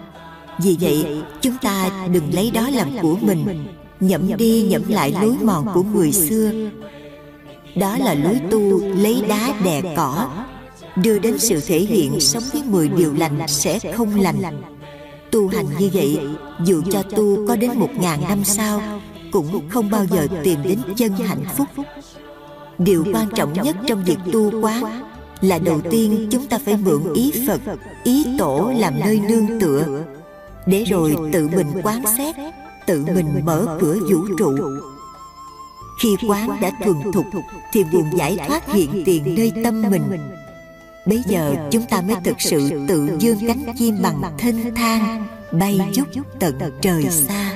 Vì 0.59 0.77
vậy, 0.81 1.23
chúng 1.41 1.55
ta 1.63 1.91
đừng 2.13 2.35
lấy 2.35 2.51
đó 2.51 2.71
làm 2.73 2.89
của 3.03 3.17
mình, 3.21 3.67
nhẩm 4.01 4.37
đi 4.37 4.63
nhẩm 4.63 4.83
lại 4.89 5.15
lối 5.23 5.37
mòn 5.43 5.67
của 5.75 5.83
người 5.83 6.13
xưa. 6.13 6.53
Đó 7.77 7.99
là 7.99 8.15
lối 8.15 8.41
tu 8.51 8.81
lấy 8.97 9.23
đá 9.29 9.55
đè 9.65 9.83
cỏ. 9.97 10.29
Đưa 10.97 11.19
đến 11.19 11.39
sự 11.39 11.61
thể 11.67 11.79
hiện 11.79 12.21
sống 12.21 12.43
với 12.53 12.63
mười 12.63 12.89
điều 12.89 13.13
lành 13.13 13.49
sẽ 13.49 13.79
không 13.79 14.21
lành. 14.21 14.63
Tu 15.31 15.49
hành 15.49 15.67
như 15.79 15.91
vậy, 15.93 16.19
dù 16.65 16.83
cho 16.91 17.03
tu 17.03 17.49
có 17.49 17.57
đến 17.57 17.71
một 17.79 17.91
ngàn 18.01 18.21
năm 18.29 18.45
sau, 18.45 18.81
cũng 19.33 19.69
không 19.69 19.91
bao 19.91 20.07
giờ 20.11 20.27
tìm 20.43 20.63
đến 20.63 20.79
chân 20.97 21.13
hạnh 21.13 21.45
phúc 21.57 21.69
điều 22.79 23.05
quan 23.13 23.29
trọng 23.37 23.53
nhất 23.53 23.77
trong 23.87 24.05
việc 24.05 24.19
tu 24.33 24.61
quán 24.61 25.03
là 25.41 25.59
đầu 25.59 25.81
tiên 25.91 26.29
chúng 26.31 26.47
ta 26.47 26.59
phải 26.59 26.77
mượn 26.77 27.13
ý 27.15 27.33
phật 27.47 27.61
ý 28.05 28.27
tổ 28.39 28.73
làm 28.77 29.01
nơi 29.01 29.21
nương 29.29 29.61
tựa. 29.61 30.05
để 30.67 30.85
rồi 30.85 31.17
tự 31.33 31.49
mình 31.49 31.67
quán 31.83 32.03
xét 32.19 32.37
tự 32.87 33.05
mình 33.15 33.29
mở 33.45 33.79
cửa 33.81 33.99
vũ 34.11 34.27
trụ. 34.39 34.57
khi 36.03 36.17
quán 36.29 36.61
đã 36.61 36.71
thuần 36.85 37.13
thục 37.13 37.27
thì 37.73 37.85
nguồn 37.93 38.19
giải 38.19 38.39
thoát 38.49 38.73
hiện 38.73 39.03
tiền 39.05 39.35
nơi 39.37 39.53
tâm 39.65 39.83
mình. 39.91 40.03
bây 41.07 41.23
giờ 41.27 41.55
chúng 41.71 41.87
ta 41.91 42.01
mới 42.01 42.17
thực 42.25 42.41
sự 42.41 42.87
tự 42.89 43.11
dương 43.19 43.39
cánh 43.49 43.75
chim 43.79 43.97
bằng 44.03 44.23
thênh 44.39 44.75
thang 44.75 45.27
bay 45.53 45.81
chút 45.95 46.09
tận 46.41 46.59
trời. 46.81 47.05
xa 47.11 47.54